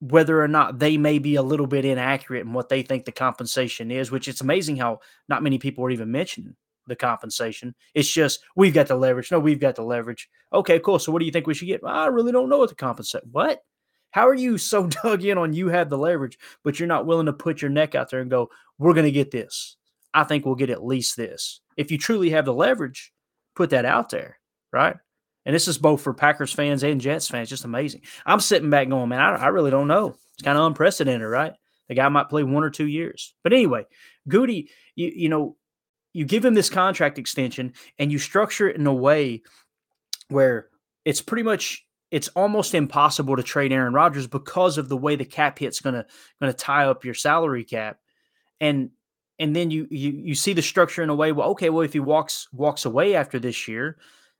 whether 0.00 0.42
or 0.42 0.48
not 0.48 0.80
they 0.80 0.98
may 0.98 1.18
be 1.20 1.36
a 1.36 1.42
little 1.42 1.68
bit 1.68 1.84
inaccurate 1.84 2.40
in 2.40 2.52
what 2.52 2.68
they 2.68 2.82
think 2.82 3.04
the 3.04 3.12
compensation 3.12 3.90
is. 3.90 4.10
Which 4.10 4.26
it's 4.26 4.40
amazing 4.40 4.76
how 4.76 5.00
not 5.28 5.42
many 5.42 5.58
people 5.58 5.84
are 5.84 5.90
even 5.90 6.10
mentioning 6.10 6.56
the 6.88 6.96
compensation. 6.96 7.74
It's 7.94 8.10
just 8.10 8.40
we've 8.56 8.74
got 8.74 8.88
the 8.88 8.96
leverage. 8.96 9.30
No, 9.30 9.38
we've 9.38 9.60
got 9.60 9.76
the 9.76 9.82
leverage. 9.82 10.28
Okay, 10.52 10.80
cool. 10.80 10.98
So 10.98 11.12
what 11.12 11.20
do 11.20 11.26
you 11.26 11.32
think 11.32 11.46
we 11.46 11.54
should 11.54 11.68
get? 11.68 11.80
I 11.84 12.06
really 12.06 12.32
don't 12.32 12.48
know 12.48 12.58
what 12.58 12.70
to 12.70 12.74
compensate. 12.74 13.22
What? 13.30 13.62
How 14.10 14.26
are 14.26 14.34
you 14.34 14.58
so 14.58 14.86
dug 15.04 15.24
in 15.24 15.38
on 15.38 15.52
you 15.52 15.68
have 15.68 15.90
the 15.90 15.98
leverage, 15.98 16.38
but 16.64 16.78
you're 16.78 16.88
not 16.88 17.06
willing 17.06 17.26
to 17.26 17.32
put 17.32 17.62
your 17.62 17.70
neck 17.70 17.94
out 17.94 18.10
there 18.10 18.20
and 18.20 18.30
go, 18.30 18.50
we're 18.78 18.94
going 18.94 19.06
to 19.06 19.12
get 19.12 19.30
this. 19.30 19.76
I 20.14 20.24
think 20.24 20.44
we'll 20.44 20.54
get 20.54 20.70
at 20.70 20.84
least 20.84 21.16
this. 21.16 21.60
If 21.76 21.90
you 21.90 21.98
truly 21.98 22.30
have 22.30 22.44
the 22.44 22.54
leverage, 22.54 23.12
put 23.54 23.70
that 23.70 23.84
out 23.84 24.10
there, 24.10 24.38
right? 24.72 24.96
And 25.44 25.54
this 25.54 25.68
is 25.68 25.78
both 25.78 26.00
for 26.00 26.14
Packers 26.14 26.52
fans 26.52 26.82
and 26.82 27.00
Jets 27.00 27.28
fans. 27.28 27.48
Just 27.48 27.64
amazing. 27.64 28.02
I'm 28.26 28.40
sitting 28.40 28.70
back 28.70 28.88
going, 28.88 29.08
man, 29.08 29.20
I, 29.20 29.34
I 29.36 29.46
really 29.48 29.70
don't 29.70 29.88
know. 29.88 30.16
It's 30.34 30.42
kind 30.42 30.58
of 30.58 30.64
unprecedented, 30.64 31.28
right? 31.28 31.52
The 31.88 31.94
guy 31.94 32.08
might 32.08 32.28
play 32.28 32.42
one 32.44 32.64
or 32.64 32.70
two 32.70 32.86
years. 32.86 33.34
But 33.42 33.52
anyway, 33.52 33.86
Goody, 34.28 34.70
you, 34.94 35.10
you 35.14 35.28
know, 35.28 35.56
you 36.12 36.24
give 36.24 36.44
him 36.44 36.54
this 36.54 36.70
contract 36.70 37.18
extension 37.18 37.72
and 37.98 38.10
you 38.10 38.18
structure 38.18 38.68
it 38.68 38.76
in 38.76 38.86
a 38.86 38.94
way 38.94 39.42
where 40.28 40.68
it's 41.04 41.20
pretty 41.20 41.42
much 41.42 41.86
it's 42.10 42.28
almost 42.28 42.74
impossible 42.74 43.36
to 43.36 43.42
trade 43.42 43.72
Aaron 43.72 43.92
Rodgers 43.92 44.26
because 44.26 44.78
of 44.78 44.88
the 44.88 44.96
way 44.96 45.16
the 45.16 45.24
cap 45.24 45.58
hit's 45.58 45.80
going 45.80 46.04
to 46.40 46.52
tie 46.52 46.86
up 46.86 47.04
your 47.04 47.14
salary 47.14 47.64
cap. 47.64 47.98
And 48.60 48.90
and 49.38 49.54
then 49.54 49.70
you 49.70 49.86
you 49.90 50.10
you 50.10 50.34
see 50.34 50.52
the 50.52 50.62
structure 50.62 51.02
in 51.02 51.10
a 51.10 51.14
way 51.14 51.30
well 51.32 51.50
okay 51.50 51.70
well 51.70 51.82
if 51.82 51.92
he 51.92 52.00
walks 52.00 52.48
walks 52.52 52.84
away 52.84 53.14
after 53.14 53.38
this 53.38 53.68
year 53.68 53.96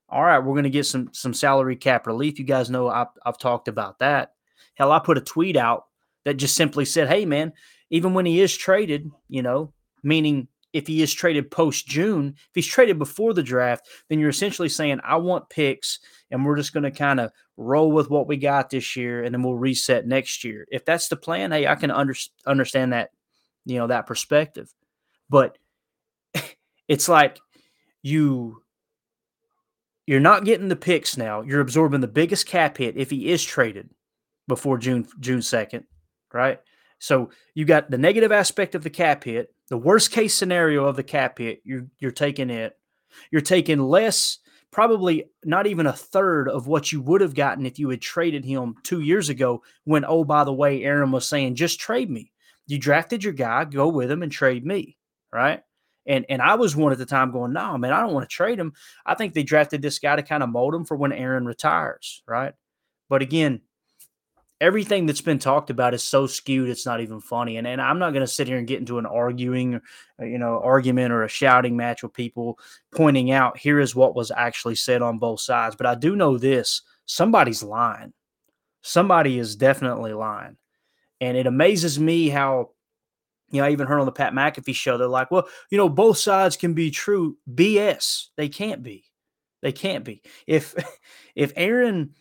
all 0.09 0.25
right 0.25 0.41
we're 0.41 0.61
to 0.61 0.71
get 0.71 0.87
some 0.87 1.11
some 1.13 1.35
salary 1.35 1.77
cap 1.77 2.07
relief. 2.07 2.39
You 2.39 2.45
guys 2.45 2.71
know 2.71 2.89
I've, 2.89 3.09
I've 3.25 3.39
talked 3.39 3.69
about 3.69 4.01
that. 4.01 4.33
Hell 4.75 4.93
I 4.93 4.99
put 4.99 5.19
a 5.19 5.23
tweet 5.23 5.57
out 5.57 5.87
that 6.25 6.35
just 6.35 6.57
simply 6.57 6.85
said 6.85 7.09
hey 7.09 7.25
man 7.25 7.53
even 7.91 8.15
when 8.15 8.27
he 8.27 8.41
is 8.41 8.57
traded 8.57 9.11
you 9.29 9.43
know 9.43 9.73
meaning 10.03 10.49
if 10.73 10.87
he 10.87 11.03
is 11.03 11.13
traded 11.13 11.51
post 11.51 11.87
June. 11.87 12.35
If 12.37 12.51
he's 12.55 12.67
traded 12.67 12.99
before 12.99 13.35
the 13.35 13.43
draft, 13.43 13.89
then 14.09 14.19
you're 14.19 14.29
essentially 14.29 14.69
saying, 14.69 15.01
I 15.03 15.17
want 15.17 15.49
picks 15.49 16.01
and 16.31 16.45
we're 16.45 16.57
just 16.57 16.73
going 16.73 16.85
to 16.85 16.91
kind 16.91 17.21
of 17.21 17.31
roll 17.57 17.91
with 17.91 18.11
what 18.11 18.29
we 18.29 18.37
got 18.37 18.71
this 18.71 18.97
year 18.97 19.25
and 19.25 19.35
then 19.35 19.43
we'll 19.43 19.55
reset 19.55 20.07
next 20.07 20.45
year. 20.45 20.67
If 20.71 20.85
that's 20.85 21.09
the 21.09 21.17
plan, 21.17 21.53
hey, 21.53 21.67
I 21.67 21.75
can 21.75 21.91
under, 21.91 22.15
understand 22.47 22.93
that 22.93 23.11
you 23.69 23.79
know, 23.79 23.87
that 23.87 24.07
perspective. 24.07 24.73
But 25.31 25.59
it's 26.89 27.09
like 27.09 27.39
you 28.03 28.63
you're 30.07 30.21
not 30.21 30.47
getting 30.47 30.69
the 30.69 30.77
picks 30.77 31.19
now. 31.19 31.43
You're 31.43 31.61
absorbing 31.61 32.01
the 32.01 32.09
biggest 32.09 32.47
cap 32.47 32.79
hit 32.79 32.97
if 32.97 33.11
he 33.11 33.29
is 33.29 33.45
traded 33.45 33.91
before 34.49 34.79
June 34.79 35.07
June 35.21 35.41
2nd, 35.41 35.85
right? 36.33 36.59
So 36.99 37.31
you 37.55 37.65
got 37.65 37.91
the 37.91 37.99
negative 37.99 38.33
aspect 38.33 38.75
of 38.75 38.83
the 38.83 38.91
cap 38.91 39.23
hit, 39.23 39.55
the 39.69 39.79
worst 39.79 40.11
case 40.11 40.35
scenario 40.35 40.87
of 40.87 40.97
the 40.97 41.03
cap 41.03 41.39
hit, 41.39 41.61
you're 41.65 41.87
you're 41.99 42.11
taking 42.11 42.51
it. 42.51 42.77
You're 43.31 43.41
taking 43.41 43.81
less, 43.81 44.39
probably 44.71 45.25
not 45.45 45.67
even 45.67 45.87
a 45.87 45.93
third 45.93 46.49
of 46.49 46.67
what 46.67 46.93
you 46.93 47.01
would 47.01 47.21
have 47.21 47.35
gotten 47.35 47.67
if 47.67 47.79
you 47.79 47.89
had 47.89 48.01
traded 48.01 48.45
him 48.45 48.75
two 48.83 49.01
years 49.01 49.29
ago 49.29 49.63
when, 49.85 50.05
oh, 50.05 50.25
by 50.25 50.45
the 50.45 50.53
way, 50.53 50.85
Aaron 50.85 51.11
was 51.11 51.27
saying, 51.27 51.55
just 51.55 51.81
trade 51.81 52.11
me. 52.11 52.33
You 52.67 52.79
drafted 52.79 53.25
your 53.25 53.33
guy, 53.33 53.65
go 53.65 53.89
with 53.89 54.11
him 54.11 54.23
and 54.23 54.31
trade 54.31 54.65
me, 54.65 54.99
right? 55.33 55.63
And 56.07 56.25
and 56.29 56.41
I 56.41 56.55
was 56.55 56.77
one 56.77 56.93
at 56.93 56.99
the 56.99 57.07
time 57.07 57.33
going, 57.33 57.53
no, 57.53 57.77
man, 57.79 57.93
I 57.93 58.01
don't 58.01 58.15
want 58.15 58.29
to 58.29 58.35
trade 58.35 58.59
him. 58.59 58.73
I 59.05 59.15
think 59.15 59.35
they 59.35 59.43
drafted 59.43 59.83
this 59.83 59.99
guy 59.99 60.17
to 60.17 60.23
kind 60.23 60.43
of 60.43 60.49
mold 60.49 60.75
him 60.75 60.85
for 60.85 60.97
when 60.97 61.13
Aaron 61.13 61.47
retires, 61.47 62.23
right? 62.27 62.55
But 63.09 63.23
again, 63.23 63.63
everything 64.61 65.07
that's 65.07 65.21
been 65.21 65.39
talked 65.39 65.71
about 65.71 65.95
is 65.95 66.03
so 66.03 66.27
skewed 66.27 66.69
it's 66.69 66.87
not 66.87 67.01
even 67.01 67.21
funny 67.21 67.57
and, 67.57 67.67
and 67.67 67.81
i'm 67.81 67.99
not 67.99 68.13
going 68.13 68.25
to 68.25 68.33
sit 68.33 68.49
here 68.49 68.59
and 68.59 68.67
get 68.67 68.81
into 68.81 68.99
an 68.99 69.07
arguing 69.07 69.81
uh, 70.21 70.25
you 70.25 70.39
know 70.39 70.61
argument 70.63 71.13
or 71.13 71.23
a 71.23 71.29
shouting 71.29 71.77
match 71.77 72.03
with 72.03 72.13
people 72.13 72.59
pointing 72.95 73.31
out 73.31 73.57
here 73.57 73.79
is 73.79 73.95
what 73.95 74.17
was 74.17 74.31
actually 74.37 74.75
said 74.75 75.03
on 75.03 75.19
both 75.19 75.41
sides 75.41 75.77
but 75.77 75.87
i 75.87 75.95
do 75.95 76.17
know 76.17 76.37
this 76.37 76.83
somebody's 77.07 77.63
lying 77.63 78.13
somebody 78.83 79.39
is 79.39 79.57
definitely 79.57 80.13
lying 80.13 80.57
and 81.21 81.37
it 81.37 81.47
amazes 81.47 81.99
me 81.99 82.29
how 82.29 82.71
you 83.51 83.61
know, 83.61 83.67
I 83.67 83.71
even 83.71 83.87
heard 83.87 84.01
on 84.01 84.07
the 84.07 84.13
Pat 84.13 84.33
McAfee 84.33 84.75
show, 84.75 84.99
they're 84.99 85.09
like, 85.09 85.31
well, 85.31 85.49
you 85.71 85.79
know, 85.79 85.89
both 85.89 86.19
sides 86.19 86.57
can 86.57 86.75
be 86.75 86.91
true. 86.91 87.39
BS. 87.51 88.27
They 88.37 88.49
can't 88.49 88.83
be. 88.83 89.05
They 89.63 89.73
can't 89.73 90.05
be. 90.05 90.23
If 90.47 90.75
if 91.35 91.53
Aaron 91.57 92.15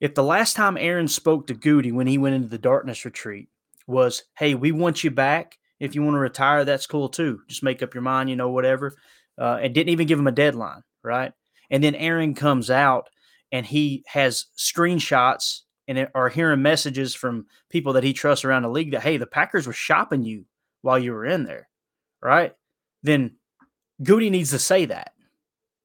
if 0.00 0.14
the 0.14 0.22
last 0.22 0.56
time 0.56 0.76
Aaron 0.76 1.08
spoke 1.08 1.46
to 1.46 1.54
Goody 1.54 1.92
when 1.92 2.06
he 2.06 2.18
went 2.18 2.34
into 2.34 2.48
the 2.48 2.58
darkness 2.58 3.04
retreat 3.04 3.48
was, 3.86 4.24
hey, 4.38 4.54
we 4.54 4.72
want 4.72 5.04
you 5.04 5.10
back. 5.10 5.58
If 5.80 5.94
you 5.94 6.02
want 6.02 6.14
to 6.14 6.20
retire, 6.20 6.64
that's 6.64 6.86
cool 6.86 7.08
too. 7.08 7.40
Just 7.48 7.62
make 7.62 7.82
up 7.82 7.94
your 7.94 8.02
mind, 8.02 8.30
you 8.30 8.36
know, 8.36 8.50
whatever. 8.50 8.94
Uh, 9.38 9.58
and 9.62 9.74
didn't 9.74 9.90
even 9.90 10.06
give 10.06 10.18
him 10.18 10.26
a 10.26 10.32
deadline, 10.32 10.82
right? 11.04 11.32
And 11.70 11.84
then 11.84 11.94
Aaron 11.94 12.34
comes 12.34 12.70
out 12.70 13.08
and 13.52 13.66
he 13.66 14.02
has 14.06 14.46
screenshots 14.56 15.60
and 15.88 16.08
are 16.14 16.28
hearing 16.28 16.62
messages 16.62 17.14
from 17.14 17.46
people 17.70 17.92
that 17.92 18.04
he 18.04 18.12
trusts 18.12 18.44
around 18.44 18.62
the 18.62 18.70
league 18.70 18.92
that, 18.92 19.02
hey, 19.02 19.18
the 19.18 19.26
Packers 19.26 19.66
were 19.66 19.72
shopping 19.72 20.22
you 20.22 20.44
while 20.82 20.98
you 20.98 21.12
were 21.12 21.26
in 21.26 21.44
there, 21.44 21.68
right? 22.22 22.54
Then 23.02 23.36
Goody 24.02 24.30
needs 24.30 24.50
to 24.50 24.58
say 24.58 24.86
that. 24.86 25.12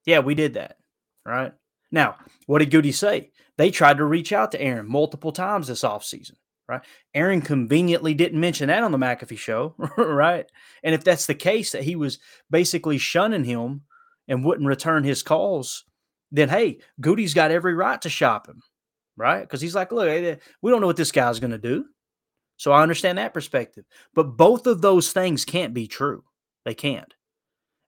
Yeah, 0.06 0.20
we 0.20 0.34
did 0.34 0.54
that, 0.54 0.76
right? 1.24 1.52
Now, 1.90 2.16
what 2.46 2.60
did 2.60 2.70
Goody 2.70 2.92
say? 2.92 3.31
They 3.58 3.70
tried 3.70 3.98
to 3.98 4.04
reach 4.04 4.32
out 4.32 4.52
to 4.52 4.60
Aaron 4.60 4.88
multiple 4.88 5.32
times 5.32 5.68
this 5.68 5.82
offseason, 5.82 6.36
right? 6.68 6.82
Aaron 7.14 7.42
conveniently 7.42 8.14
didn't 8.14 8.40
mention 8.40 8.68
that 8.68 8.82
on 8.82 8.92
the 8.92 8.98
McAfee 8.98 9.38
show, 9.38 9.74
right? 9.96 10.46
And 10.82 10.94
if 10.94 11.04
that's 11.04 11.26
the 11.26 11.34
case, 11.34 11.72
that 11.72 11.84
he 11.84 11.96
was 11.96 12.18
basically 12.50 12.98
shunning 12.98 13.44
him 13.44 13.82
and 14.28 14.44
wouldn't 14.44 14.68
return 14.68 15.04
his 15.04 15.22
calls, 15.22 15.84
then 16.30 16.48
hey, 16.48 16.78
Goody's 17.00 17.34
got 17.34 17.50
every 17.50 17.74
right 17.74 18.00
to 18.02 18.08
shop 18.08 18.48
him, 18.48 18.62
right? 19.16 19.42
Because 19.42 19.60
he's 19.60 19.74
like, 19.74 19.92
look, 19.92 20.08
eh, 20.08 20.30
eh, 20.30 20.36
we 20.62 20.70
don't 20.70 20.80
know 20.80 20.86
what 20.86 20.96
this 20.96 21.12
guy's 21.12 21.40
going 21.40 21.50
to 21.50 21.58
do. 21.58 21.84
So 22.56 22.72
I 22.72 22.82
understand 22.82 23.18
that 23.18 23.34
perspective. 23.34 23.84
But 24.14 24.36
both 24.36 24.66
of 24.66 24.80
those 24.80 25.12
things 25.12 25.44
can't 25.44 25.74
be 25.74 25.88
true. 25.88 26.24
They 26.64 26.74
can't. 26.74 27.12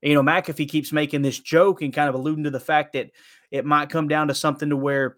You 0.02 0.14
know, 0.14 0.22
McAfee 0.22 0.68
keeps 0.68 0.92
making 0.92 1.22
this 1.22 1.38
joke 1.38 1.80
and 1.80 1.92
kind 1.92 2.08
of 2.08 2.14
alluding 2.14 2.44
to 2.44 2.50
the 2.50 2.60
fact 2.60 2.92
that 2.92 3.10
it 3.50 3.64
might 3.64 3.88
come 3.88 4.08
down 4.08 4.28
to 4.28 4.34
something 4.34 4.68
to 4.68 4.76
where 4.76 5.16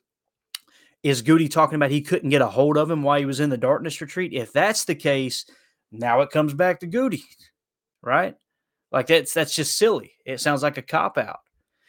is 1.06 1.22
Goody 1.22 1.48
talking 1.48 1.76
about 1.76 1.92
he 1.92 2.00
couldn't 2.02 2.30
get 2.30 2.42
a 2.42 2.48
hold 2.48 2.76
of 2.76 2.90
him 2.90 3.04
while 3.04 3.20
he 3.20 3.26
was 3.26 3.38
in 3.38 3.48
the 3.48 3.56
darkness 3.56 4.00
retreat? 4.00 4.32
If 4.32 4.52
that's 4.52 4.84
the 4.84 4.94
case, 4.96 5.46
now 5.92 6.20
it 6.22 6.30
comes 6.30 6.52
back 6.52 6.80
to 6.80 6.86
Goody, 6.88 7.22
right? 8.02 8.34
Like 8.90 9.06
that's 9.06 9.32
that's 9.32 9.54
just 9.54 9.78
silly. 9.78 10.14
It 10.24 10.40
sounds 10.40 10.64
like 10.64 10.78
a 10.78 10.82
cop 10.82 11.16
out. 11.16 11.38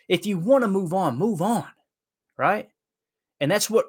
If 0.08 0.28
you 0.28 0.38
want 0.38 0.64
to 0.64 0.68
move 0.68 0.94
on, 0.94 1.18
move 1.18 1.42
on, 1.42 1.66
right? 2.38 2.70
And 3.40 3.50
that's 3.50 3.72
what 3.72 3.86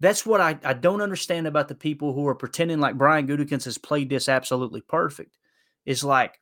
that's 0.00 0.26
what 0.26 0.40
I, 0.40 0.58
I 0.64 0.72
don't 0.72 1.00
understand 1.00 1.46
about 1.46 1.68
the 1.68 1.76
people 1.76 2.12
who 2.12 2.26
are 2.26 2.34
pretending 2.34 2.80
like 2.80 2.98
Brian 2.98 3.28
Gutekunst 3.28 3.66
has 3.66 3.78
played 3.78 4.10
this 4.10 4.28
absolutely 4.28 4.80
perfect. 4.80 5.38
Is 5.86 6.02
like 6.02 6.40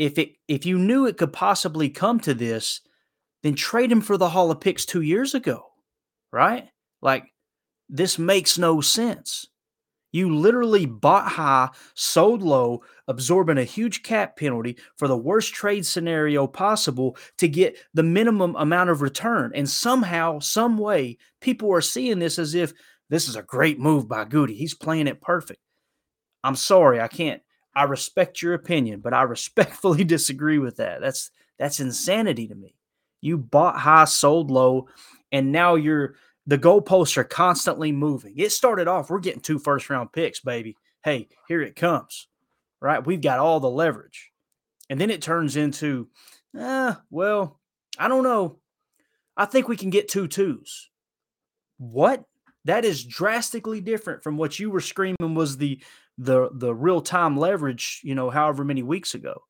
if 0.00 0.18
it 0.18 0.32
if 0.48 0.66
you 0.66 0.80
knew 0.80 1.06
it 1.06 1.16
could 1.16 1.32
possibly 1.32 1.90
come 1.90 2.18
to 2.20 2.34
this, 2.34 2.80
then 3.44 3.54
trade 3.54 3.92
him 3.92 4.00
for 4.00 4.16
the 4.16 4.28
haul 4.28 4.50
of 4.50 4.60
picks 4.60 4.84
two 4.84 5.02
years 5.02 5.36
ago, 5.36 5.66
right? 6.32 6.68
Like 7.00 7.32
this 7.88 8.18
makes 8.18 8.58
no 8.58 8.80
sense. 8.80 9.46
You 10.10 10.34
literally 10.34 10.86
bought 10.86 11.32
high, 11.32 11.68
sold 11.94 12.42
low, 12.42 12.82
absorbing 13.08 13.58
a 13.58 13.64
huge 13.64 14.02
cap 14.02 14.36
penalty 14.36 14.78
for 14.96 15.06
the 15.06 15.16
worst 15.16 15.52
trade 15.52 15.84
scenario 15.84 16.46
possible 16.46 17.16
to 17.36 17.48
get 17.48 17.76
the 17.92 18.02
minimum 18.02 18.56
amount 18.56 18.88
of 18.88 19.02
return. 19.02 19.52
And 19.54 19.68
somehow, 19.68 20.38
some 20.38 20.78
way, 20.78 21.18
people 21.40 21.72
are 21.74 21.82
seeing 21.82 22.18
this 22.18 22.38
as 22.38 22.54
if 22.54 22.72
this 23.10 23.28
is 23.28 23.36
a 23.36 23.42
great 23.42 23.78
move 23.78 24.08
by 24.08 24.24
Goody. 24.24 24.54
He's 24.54 24.74
playing 24.74 25.08
it 25.08 25.20
perfect. 25.20 25.60
I'm 26.42 26.56
sorry, 26.56 27.00
I 27.00 27.08
can't. 27.08 27.42
I 27.74 27.84
respect 27.84 28.40
your 28.40 28.54
opinion, 28.54 29.00
but 29.00 29.12
I 29.12 29.22
respectfully 29.24 30.04
disagree 30.04 30.58
with 30.58 30.76
that. 30.76 31.00
That's 31.00 31.30
that's 31.58 31.80
insanity 31.80 32.48
to 32.48 32.54
me. 32.54 32.76
You 33.20 33.36
bought 33.36 33.76
high, 33.76 34.04
sold 34.04 34.50
low, 34.50 34.88
and 35.32 35.52
now 35.52 35.74
you're 35.74 36.14
the 36.48 36.58
goalposts 36.58 37.18
are 37.18 37.24
constantly 37.24 37.92
moving. 37.92 38.32
It 38.38 38.52
started 38.52 38.88
off, 38.88 39.10
we're 39.10 39.18
getting 39.20 39.42
two 39.42 39.58
first 39.58 39.90
round 39.90 40.12
picks, 40.12 40.40
baby. 40.40 40.78
Hey, 41.04 41.28
here 41.46 41.60
it 41.60 41.76
comes. 41.76 42.26
Right? 42.80 43.06
We've 43.06 43.20
got 43.20 43.38
all 43.38 43.60
the 43.60 43.68
leverage. 43.68 44.32
And 44.88 44.98
then 44.98 45.10
it 45.10 45.20
turns 45.20 45.56
into, 45.56 46.08
uh, 46.58 46.94
well, 47.10 47.60
I 47.98 48.08
don't 48.08 48.24
know. 48.24 48.60
I 49.36 49.44
think 49.44 49.68
we 49.68 49.76
can 49.76 49.90
get 49.90 50.08
two 50.08 50.26
twos. 50.26 50.88
What? 51.76 52.24
That 52.64 52.86
is 52.86 53.04
drastically 53.04 53.82
different 53.82 54.22
from 54.22 54.38
what 54.38 54.58
you 54.58 54.70
were 54.70 54.80
screaming 54.80 55.34
was 55.34 55.58
the 55.58 55.82
the 56.16 56.48
the 56.52 56.74
real 56.74 57.00
time 57.00 57.36
leverage, 57.36 58.00
you 58.02 58.14
know, 58.14 58.30
however 58.30 58.64
many 58.64 58.82
weeks 58.82 59.14
ago. 59.14 59.42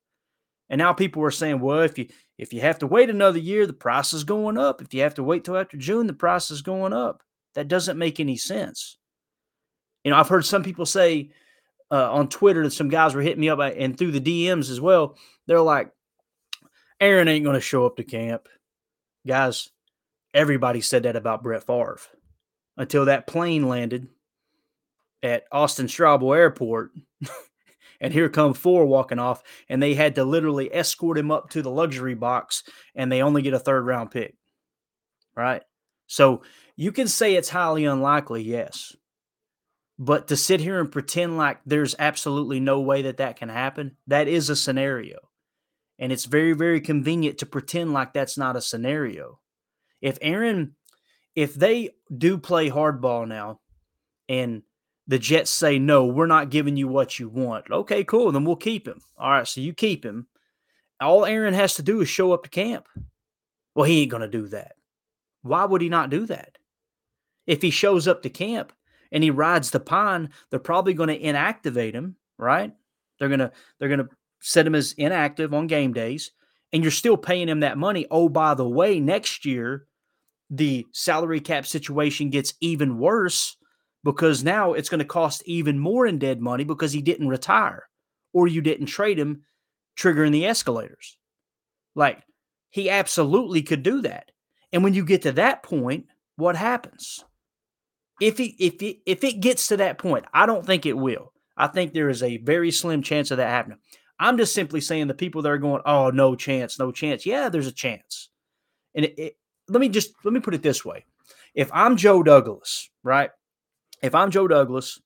And 0.69 0.79
now 0.79 0.93
people 0.93 1.23
are 1.23 1.31
saying, 1.31 1.59
well, 1.59 1.79
if 1.79 1.97
you 1.97 2.07
if 2.39 2.53
you 2.53 2.61
have 2.61 2.79
to 2.79 2.87
wait 2.87 3.09
another 3.09 3.37
year, 3.37 3.67
the 3.67 3.73
price 3.73 4.13
is 4.13 4.23
going 4.23 4.57
up. 4.57 4.81
If 4.81 4.93
you 4.93 5.01
have 5.01 5.15
to 5.15 5.23
wait 5.23 5.43
till 5.43 5.57
after 5.57 5.75
June, 5.75 6.07
the 6.07 6.13
price 6.13 6.49
is 6.51 6.61
going 6.61 6.93
up. 6.93 7.21
That 7.55 7.67
doesn't 7.67 7.97
make 7.97 8.21
any 8.21 8.37
sense. 8.37 8.97
You 10.05 10.11
know, 10.11 10.17
I've 10.17 10.29
heard 10.29 10.45
some 10.45 10.63
people 10.63 10.85
say 10.85 11.31
uh, 11.91 12.13
on 12.13 12.29
Twitter 12.29 12.63
that 12.63 12.71
some 12.71 12.87
guys 12.87 13.13
were 13.13 13.21
hitting 13.21 13.41
me 13.41 13.49
up 13.49 13.59
uh, 13.59 13.63
and 13.63 13.97
through 13.97 14.11
the 14.11 14.21
DMs 14.21 14.71
as 14.71 14.79
well. 14.79 15.17
They're 15.47 15.59
like, 15.59 15.91
Aaron 17.01 17.27
ain't 17.27 17.43
going 17.43 17.55
to 17.55 17.61
show 17.61 17.85
up 17.85 17.97
to 17.97 18.05
camp. 18.05 18.47
Guys, 19.27 19.69
everybody 20.33 20.79
said 20.79 21.03
that 21.03 21.17
about 21.17 21.43
Brett 21.43 21.65
Favre 21.65 21.99
until 22.77 23.05
that 23.05 23.27
plane 23.27 23.67
landed 23.67 24.07
at 25.21 25.43
Austin 25.51 25.87
Straubel 25.87 26.37
Airport 26.37 26.91
and 28.01 28.13
here 28.13 28.29
come 28.29 28.53
four 28.53 28.85
walking 28.85 29.19
off, 29.19 29.43
and 29.67 29.81
they 29.81 29.93
had 29.93 30.15
to 30.15 30.23
literally 30.23 30.73
escort 30.73 31.17
him 31.17 31.31
up 31.31 31.49
to 31.51 31.61
the 31.61 31.71
luxury 31.71 32.15
box, 32.15 32.63
and 32.95 33.11
they 33.11 33.21
only 33.21 33.41
get 33.41 33.53
a 33.53 33.59
third 33.59 33.85
round 33.85 34.11
pick. 34.11 34.35
Right? 35.35 35.63
So 36.07 36.41
you 36.75 36.91
can 36.91 37.07
say 37.07 37.35
it's 37.35 37.49
highly 37.49 37.85
unlikely, 37.85 38.43
yes. 38.43 38.95
But 39.97 40.29
to 40.29 40.37
sit 40.37 40.61
here 40.61 40.79
and 40.79 40.91
pretend 40.91 41.37
like 41.37 41.59
there's 41.65 41.95
absolutely 41.99 42.61
no 42.61 42.79
way 42.79 43.01
that 43.03 43.17
that 43.17 43.35
can 43.35 43.49
happen, 43.49 43.97
that 44.07 44.27
is 44.29 44.49
a 44.49 44.55
scenario. 44.55 45.17
And 45.99 46.13
it's 46.13 46.23
very, 46.23 46.53
very 46.53 46.79
convenient 46.79 47.39
to 47.39 47.45
pretend 47.45 47.91
like 47.91 48.13
that's 48.13 48.37
not 48.37 48.55
a 48.55 48.61
scenario. 48.61 49.39
If 50.01 50.17
Aaron, 50.21 50.75
if 51.35 51.53
they 51.53 51.89
do 52.15 52.37
play 52.37 52.69
hardball 52.69 53.27
now 53.27 53.59
and 54.29 54.63
the 55.09 55.17
Jets 55.17 55.49
say, 55.49 55.79
no, 55.79 56.05
we're 56.05 56.27
not 56.27 56.51
giving 56.51 56.77
you 56.77 56.87
what 56.87 57.17
you 57.17 57.29
want. 57.29 57.69
Okay, 57.71 58.03
cool. 58.03 58.31
Then 58.31 58.45
we'll 58.45 58.55
keep 58.55 58.87
him. 58.87 59.01
All 59.17 59.31
right, 59.31 59.47
so 59.47 59.59
you 59.59 59.73
keep 59.73 60.05
him. 60.05 60.27
All 61.01 61.25
Aaron 61.25 61.55
has 61.55 61.73
to 61.75 61.81
do 61.81 62.01
is 62.01 62.07
show 62.07 62.31
up 62.31 62.43
to 62.43 62.49
camp. 62.49 62.87
Well, 63.73 63.85
he 63.85 64.03
ain't 64.03 64.11
going 64.11 64.21
to 64.21 64.27
do 64.27 64.47
that. 64.49 64.73
Why 65.41 65.65
would 65.65 65.81
he 65.81 65.89
not 65.89 66.11
do 66.11 66.27
that? 66.27 66.59
If 67.47 67.63
he 67.63 67.71
shows 67.71 68.07
up 68.07 68.21
to 68.21 68.29
camp 68.29 68.71
and 69.11 69.23
he 69.23 69.31
rides 69.31 69.71
the 69.71 69.79
pine, 69.79 70.29
they're 70.51 70.59
probably 70.59 70.93
going 70.93 71.09
to 71.09 71.19
inactivate 71.19 71.93
him, 71.93 72.15
right? 72.37 72.71
They're 73.17 73.29
going 73.29 73.39
to 73.39 73.51
they're 73.79 73.89
going 73.89 74.05
to 74.05 74.09
set 74.41 74.67
him 74.67 74.75
as 74.75 74.93
inactive 74.93 75.55
on 75.55 75.65
game 75.65 75.91
days 75.91 76.31
and 76.71 76.83
you're 76.83 76.91
still 76.91 77.17
paying 77.17 77.49
him 77.49 77.61
that 77.61 77.79
money. 77.79 78.05
Oh, 78.11 78.29
by 78.29 78.53
the 78.53 78.67
way, 78.67 78.99
next 78.99 79.43
year 79.43 79.87
the 80.51 80.85
salary 80.91 81.39
cap 81.39 81.65
situation 81.65 82.29
gets 82.29 82.53
even 82.61 82.99
worse 82.99 83.55
because 84.03 84.43
now 84.43 84.73
it's 84.73 84.89
going 84.89 84.99
to 84.99 85.05
cost 85.05 85.43
even 85.45 85.77
more 85.77 86.07
in 86.07 86.19
dead 86.19 86.41
money 86.41 86.63
because 86.63 86.91
he 86.91 87.01
didn't 87.01 87.27
retire 87.27 87.87
or 88.33 88.47
you 88.47 88.61
didn't 88.61 88.87
trade 88.87 89.19
him, 89.19 89.43
triggering 89.97 90.31
the 90.31 90.45
escalators. 90.45 91.17
Like 91.95 92.23
he 92.69 92.89
absolutely 92.89 93.61
could 93.61 93.83
do 93.83 94.01
that. 94.03 94.31
And 94.71 94.83
when 94.83 94.93
you 94.93 95.03
get 95.03 95.23
to 95.23 95.31
that 95.33 95.63
point, 95.63 96.05
what 96.35 96.55
happens? 96.55 97.23
If 98.21 98.37
he 98.37 98.55
if 98.59 98.81
it 98.81 98.99
if 99.05 99.23
it 99.23 99.39
gets 99.39 99.67
to 99.67 99.77
that 99.77 99.97
point, 99.97 100.25
I 100.33 100.45
don't 100.45 100.65
think 100.65 100.85
it 100.85 100.97
will. 100.97 101.33
I 101.57 101.67
think 101.67 101.93
there 101.93 102.09
is 102.09 102.23
a 102.23 102.37
very 102.37 102.71
slim 102.71 103.01
chance 103.01 103.31
of 103.31 103.37
that 103.37 103.49
happening. 103.49 103.79
I'm 104.19 104.37
just 104.37 104.53
simply 104.53 104.81
saying 104.81 105.07
the 105.07 105.13
people 105.13 105.41
that 105.41 105.51
are 105.51 105.57
going, 105.57 105.81
oh, 105.85 106.09
no 106.09 106.35
chance, 106.35 106.77
no 106.77 106.91
chance. 106.91 107.25
Yeah, 107.25 107.47
there's 107.47 107.67
a 107.67 107.71
chance. 107.71 108.29
And 108.93 109.05
it, 109.05 109.17
it, 109.17 109.37
let 109.69 109.79
me 109.79 109.87
just 109.87 110.13
let 110.23 110.33
me 110.33 110.39
put 110.39 110.53
it 110.53 110.61
this 110.61 110.83
way: 110.83 111.05
if 111.53 111.69
I'm 111.73 111.95
Joe 111.95 112.23
Douglas, 112.23 112.89
right? 113.03 113.31
If 114.01 114.15
I'm 114.15 114.31
Joe 114.31 114.47
Douglas, 114.47 114.99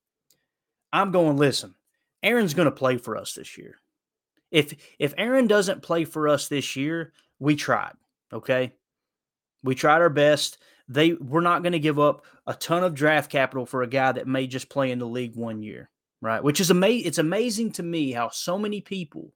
I'm 0.91 1.11
going. 1.11 1.37
Listen, 1.37 1.75
Aaron's 2.21 2.53
going 2.53 2.67
to 2.67 2.71
play 2.71 2.97
for 2.97 3.17
us 3.17 3.33
this 3.33 3.57
year. 3.57 3.75
If 4.51 4.73
if 4.99 5.13
Aaron 5.17 5.47
doesn't 5.47 5.81
play 5.81 6.05
for 6.05 6.27
us 6.27 6.47
this 6.47 6.75
year, 6.75 7.13
we 7.39 7.55
tried. 7.55 7.93
Okay, 8.31 8.73
we 9.63 9.75
tried 9.75 10.01
our 10.01 10.09
best. 10.09 10.57
They 10.87 11.13
we're 11.13 11.41
not 11.41 11.63
going 11.63 11.73
to 11.73 11.79
give 11.79 11.99
up 11.99 12.25
a 12.45 12.53
ton 12.53 12.83
of 12.83 12.93
draft 12.93 13.31
capital 13.31 13.65
for 13.65 13.81
a 13.81 13.87
guy 13.87 14.11
that 14.11 14.27
may 14.27 14.47
just 14.47 14.69
play 14.69 14.91
in 14.91 14.99
the 14.99 15.07
league 15.07 15.35
one 15.35 15.63
year, 15.63 15.89
right? 16.21 16.43
Which 16.43 16.59
is 16.59 16.69
amazing. 16.69 17.07
It's 17.07 17.17
amazing 17.17 17.71
to 17.73 17.83
me 17.83 18.11
how 18.11 18.29
so 18.29 18.59
many 18.59 18.81
people 18.81 19.33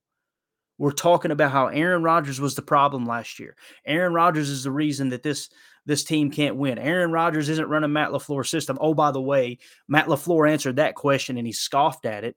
were 0.78 0.92
talking 0.92 1.32
about 1.32 1.52
how 1.52 1.68
Aaron 1.68 2.04
Rodgers 2.04 2.40
was 2.40 2.56
the 2.56 2.62
problem 2.62 3.06
last 3.06 3.40
year. 3.40 3.56
Aaron 3.86 4.14
Rodgers 4.14 4.50
is 4.50 4.64
the 4.64 4.72
reason 4.72 5.10
that 5.10 5.24
this 5.24 5.50
this 5.88 6.04
team 6.04 6.30
can't 6.30 6.58
win. 6.58 6.78
Aaron 6.78 7.12
Rodgers 7.12 7.48
isn't 7.48 7.70
running 7.70 7.94
Matt 7.94 8.12
LaFleur's 8.12 8.50
system. 8.50 8.78
Oh, 8.82 8.94
by 8.94 9.12
the 9.12 9.22
way, 9.22 9.58
Matt 9.88 10.08
LaFleur 10.08 10.52
answered 10.52 10.76
that 10.76 10.96
question 10.96 11.38
and 11.38 11.48
he 11.48 11.54
scoffed 11.54 12.06
at 12.06 12.26
it 12.26 12.36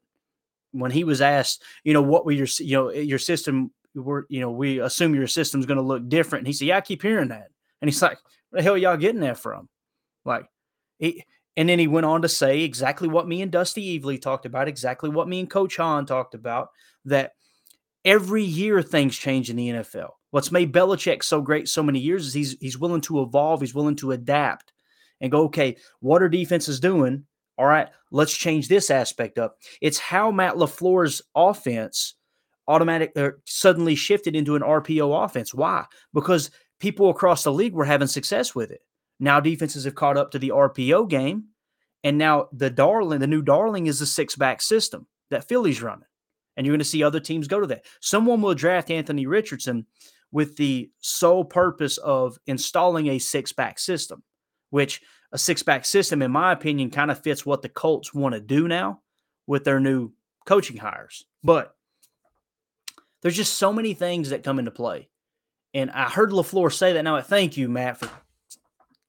when 0.71 0.93
he 0.93 1.03
was 1.03 1.21
asked, 1.21 1.65
you 1.83 1.93
know, 1.93 2.01
what 2.01 2.25
were 2.25 2.33
your 2.33 2.47
you 2.61 2.77
know 2.77 2.89
eh, 2.89 3.01
your 3.01 3.19
system 3.19 3.73
were 3.95 4.25
you 4.31 4.41
know 4.41 4.53
we 4.53 4.79
assume 4.79 5.17
your 5.17 5.27
system's 5.27 5.67
going 5.67 5.79
to 5.79 5.83
look 5.83 6.09
different. 6.09 6.43
And 6.43 6.47
he 6.47 6.53
said, 6.53 6.69
yeah, 6.69 6.77
I 6.77 6.81
keep 6.81 7.03
hearing 7.03 7.29
that. 7.29 7.49
And 7.83 7.91
he's 7.91 8.01
like, 8.01 8.19
where 8.51 8.61
the 8.61 8.63
hell 8.63 8.79
y'all 8.79 8.97
getting 8.97 9.23
that 9.23 9.39
from? 9.39 9.69
Like, 10.25 10.47
he, 11.01 11.25
and 11.57 11.69
then 11.69 11.81
he 11.81 11.89
went 11.89 12.07
on 12.07 12.23
to 12.23 12.29
say 12.29 12.61
exactly 12.61 13.09
what 13.09 13.27
me 13.27 13.43
and 13.43 13.51
Dusty 13.51 13.99
Evely 13.99 14.23
talked 14.23 14.47
about, 14.47 14.69
exactly 14.69 15.11
what 15.11 15.29
me 15.29 15.41
and 15.41 15.51
Coach 15.51 15.77
Hahn 15.77 16.07
talked 16.07 16.35
about, 16.35 16.71
that 17.07 17.33
every 18.05 18.45
year 18.45 18.83
things 18.83 19.17
change 19.17 19.51
in 19.51 19.57
the 19.57 19.69
NFL. 19.69 20.11
What's 20.31 20.53
made 20.53 20.73
Belichick 20.73 21.23
so 21.23 21.41
great 21.41 21.69
so 21.69 21.83
many 21.83 21.99
years 21.99 22.27
is 22.27 22.35
he's 22.35 22.57
he's 22.61 22.79
willing 22.79 23.01
to 23.03 23.23
evolve, 23.23 23.61
he's 23.61 23.75
willing 23.75 23.97
to 23.97 24.13
adapt 24.13 24.73
and 25.21 25.33
go, 25.33 25.43
okay, 25.45 25.77
what 26.01 26.23
are 26.23 26.29
defenses 26.29 26.81
doing? 26.81 27.25
All 27.59 27.67
right, 27.67 27.89
let's 28.11 28.35
change 28.35 28.69
this 28.69 28.91
aspect 28.91 29.39
up. 29.39 29.57
It's 29.81 29.99
how 29.99 30.31
Matt 30.31 30.55
LaFleur's 30.55 31.21
offense 31.35 32.15
automatic 32.71 33.13
er, 33.17 33.41
suddenly 33.45 33.97
shifted 33.97 34.37
into 34.37 34.55
an 34.55 34.63
RPO 34.63 35.25
offense. 35.25 35.53
Why? 35.53 35.85
Because 36.15 36.51
people 36.79 37.11
across 37.11 37.43
the 37.43 37.53
league 37.53 37.75
were 37.75 37.85
having 37.85 38.07
success 38.07 38.55
with 38.55 38.71
it. 38.71 38.81
Now 39.19 39.41
defenses 39.41 39.85
have 39.85 39.97
caught 39.97 40.17
up 40.17 40.31
to 40.31 40.39
the 40.39 40.51
RPO 40.51 41.11
game, 41.11 41.49
and 42.05 42.17
now 42.17 42.49
the 42.53 42.71
darling, 42.71 43.19
the 43.19 43.27
new 43.27 43.43
darling, 43.43 43.87
is 43.87 43.99
the 43.99 44.07
six 44.07 44.37
back 44.37 44.63
system 44.63 45.07
that 45.31 45.49
Philly's 45.49 45.83
running, 45.83 46.07
and 46.61 46.67
you're 46.67 46.75
going 46.75 46.81
to 46.81 46.85
see 46.85 47.03
other 47.03 47.21
teams 47.21 47.49
go 47.49 47.59
to 47.59 47.67
that. 47.69 47.87
Someone 48.01 48.43
will 48.43 48.53
draft 48.53 48.91
Anthony 48.91 49.25
Richardson 49.25 49.87
with 50.31 50.59
the 50.59 50.91
sole 51.01 51.43
purpose 51.43 51.97
of 51.97 52.39
installing 52.47 53.07
a 53.07 53.19
six 53.19 53.51
back 53.51 53.79
system, 53.79 54.23
which 54.69 55.01
a 55.33 55.39
six 55.39 55.63
back 55.63 55.87
system, 55.87 56.21
in 56.21 56.31
my 56.31 56.53
opinion, 56.53 56.91
kind 56.91 57.11
of 57.11 57.23
fits 57.23 57.47
what 57.47 57.63
the 57.63 57.71
Colts 57.71 58.13
want 58.13 58.35
to 58.35 58.43
do 58.43 58.69
now 58.69 59.01
with 59.47 59.65
their 59.65 59.81
new 59.81 60.13
coaching 60.45 60.77
hires. 60.77 61.25
But 61.43 61.75
there's 63.23 63.39
just 63.39 63.55
so 63.55 63.73
many 63.73 63.95
things 63.95 64.29
that 64.29 64.45
come 64.45 64.59
into 64.59 64.71
play. 64.71 65.09
And 65.73 65.91
I 65.93 66.11
heard 66.11 66.31
LaFleur 66.31 66.71
say 66.71 66.93
that. 66.93 67.05
Now, 67.05 67.17
I 67.17 67.23
thank 67.23 67.57
you, 67.57 67.71
Matt, 67.71 68.01
for 68.01 68.11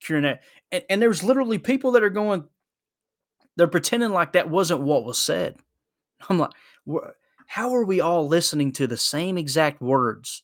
curing 0.00 0.22
that. 0.22 0.40
And, 0.70 0.84
and 0.88 1.02
there's 1.02 1.22
literally 1.22 1.58
people 1.58 1.92
that 1.92 2.02
are 2.02 2.08
going, 2.08 2.44
they're 3.56 3.68
pretending 3.68 4.12
like 4.12 4.32
that 4.32 4.48
wasn't 4.48 4.80
what 4.80 5.04
was 5.04 5.18
said. 5.18 5.56
I'm 6.30 6.38
like, 6.38 6.52
how 7.52 7.74
are 7.74 7.84
we 7.84 8.00
all 8.00 8.26
listening 8.26 8.72
to 8.72 8.86
the 8.86 8.96
same 8.96 9.36
exact 9.36 9.82
words 9.82 10.42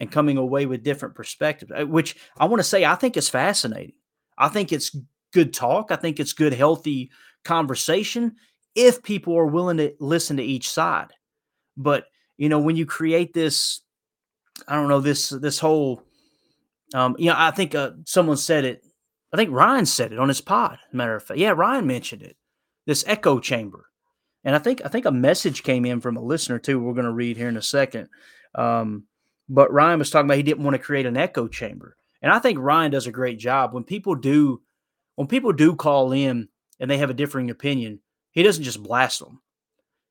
and 0.00 0.10
coming 0.10 0.36
away 0.36 0.66
with 0.66 0.82
different 0.82 1.14
perspectives? 1.14 1.70
Uh, 1.70 1.86
which 1.86 2.16
I 2.36 2.46
want 2.46 2.58
to 2.58 2.64
say, 2.64 2.84
I 2.84 2.96
think 2.96 3.16
is 3.16 3.28
fascinating. 3.28 3.94
I 4.36 4.48
think 4.48 4.72
it's 4.72 4.96
good 5.32 5.54
talk. 5.54 5.92
I 5.92 5.96
think 5.96 6.18
it's 6.18 6.32
good, 6.32 6.52
healthy 6.52 7.10
conversation 7.44 8.36
if 8.74 9.02
people 9.02 9.36
are 9.36 9.46
willing 9.46 9.76
to 9.76 9.94
listen 10.00 10.38
to 10.38 10.42
each 10.42 10.68
side. 10.68 11.12
But 11.76 12.06
you 12.36 12.48
know, 12.48 12.58
when 12.58 12.76
you 12.76 12.86
create 12.86 13.32
this 13.32 13.82
I 14.68 14.76
don't 14.76 14.88
know 14.88 15.00
this 15.00 15.30
this 15.30 15.58
whole. 15.58 16.02
Um, 16.94 17.16
you 17.18 17.26
know, 17.26 17.36
I 17.36 17.50
think 17.50 17.74
uh, 17.74 17.92
someone 18.04 18.36
said 18.36 18.64
it. 18.64 18.84
I 19.32 19.36
think 19.36 19.50
Ryan 19.50 19.86
said 19.86 20.12
it 20.12 20.18
on 20.18 20.28
his 20.28 20.42
pod. 20.42 20.78
Matter 20.92 21.16
of 21.16 21.22
fact, 21.22 21.40
yeah, 21.40 21.50
Ryan 21.50 21.86
mentioned 21.86 22.22
it. 22.22 22.36
This 22.86 23.04
echo 23.06 23.38
chamber, 23.38 23.86
and 24.44 24.54
I 24.54 24.58
think 24.58 24.82
I 24.84 24.88
think 24.88 25.06
a 25.06 25.12
message 25.12 25.62
came 25.62 25.84
in 25.84 26.00
from 26.00 26.16
a 26.16 26.22
listener 26.22 26.58
too. 26.58 26.80
We're 26.80 26.94
going 26.94 27.06
to 27.06 27.12
read 27.12 27.36
here 27.36 27.48
in 27.48 27.56
a 27.56 27.62
second. 27.62 28.08
Um, 28.54 29.04
but 29.48 29.72
Ryan 29.72 29.98
was 29.98 30.10
talking 30.10 30.26
about 30.26 30.36
he 30.36 30.42
didn't 30.42 30.64
want 30.64 30.74
to 30.74 30.82
create 30.82 31.06
an 31.06 31.16
echo 31.16 31.48
chamber, 31.48 31.96
and 32.20 32.32
I 32.32 32.38
think 32.38 32.58
Ryan 32.58 32.90
does 32.90 33.06
a 33.06 33.12
great 33.12 33.38
job 33.38 33.72
when 33.72 33.84
people 33.84 34.14
do 34.14 34.62
when 35.16 35.28
people 35.28 35.52
do 35.52 35.74
call 35.74 36.12
in 36.12 36.48
and 36.80 36.90
they 36.90 36.98
have 36.98 37.10
a 37.10 37.14
differing 37.14 37.50
opinion. 37.50 38.00
He 38.30 38.42
doesn't 38.42 38.64
just 38.64 38.82
blast 38.82 39.20
them. 39.20 39.42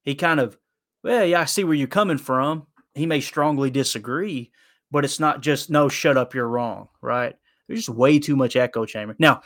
He 0.04 0.16
kind 0.16 0.40
of, 0.40 0.58
well, 1.04 1.26
yeah, 1.26 1.42
I 1.42 1.46
see 1.46 1.64
where 1.64 1.74
you're 1.74 1.88
coming 1.88 2.18
from 2.20 2.68
he 2.94 3.06
may 3.06 3.22
strongly 3.22 3.70
disagree, 3.70 4.52
but 4.92 5.06
it's 5.06 5.20
not 5.20 5.42
just 5.42 5.70
no, 5.70 5.90
shut 5.90 6.18
up, 6.18 6.34
you're 6.34 6.48
wrong, 6.48 6.90
right? 7.02 7.36
There's 7.68 7.86
just 7.86 7.98
way 7.98 8.20
too 8.20 8.36
much 8.36 8.56
echo 8.56 8.86
chamber. 8.86 9.16
Now, 9.18 9.42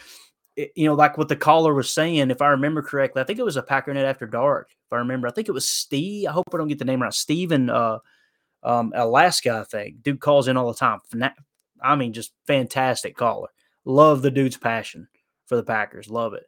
you 0.56 0.86
know, 0.86 0.94
like 0.94 1.18
what 1.18 1.28
the 1.28 1.36
caller 1.36 1.74
was 1.74 1.94
saying, 1.94 2.32
if 2.32 2.42
I 2.42 2.50
remember 2.50 2.82
correctly, 2.82 3.22
I 3.22 3.26
think 3.26 3.40
it 3.40 3.46
was 3.46 3.58
a 3.58 3.64
Packernet 3.64 4.06
After 4.06 4.26
Dark. 4.26 4.70
If 4.72 4.94
I 4.94 4.98
remember, 4.98 5.28
I 5.28 5.32
think 5.32 5.50
it 5.50 5.54
was 5.54 5.70
Steve. 5.70 6.28
I 6.28 6.32
hope 6.32 6.46
I 6.54 6.58
don't 6.58 6.68
get 6.68 6.80
the 6.80 6.86
name 6.86 7.02
right. 7.02 7.14
Steven 7.14 7.70
uh, 7.70 8.00
um, 8.64 8.94
Alaska, 8.96 9.60
I 9.60 9.64
think. 9.64 10.02
Dude 10.02 10.20
calls 10.20 10.48
in 10.48 10.58
all 10.58 10.72
the 10.72 10.78
time. 10.78 11.00
I 11.82 11.96
mean, 11.96 12.14
just 12.14 12.34
fantastic 12.48 13.16
caller. 13.16 13.50
Love 13.84 14.22
the 14.22 14.32
dude's 14.32 14.58
passion 14.58 15.08
for 15.46 15.56
the 15.56 15.64
Packers. 15.64 16.10
Love 16.10 16.34
it. 16.34 16.46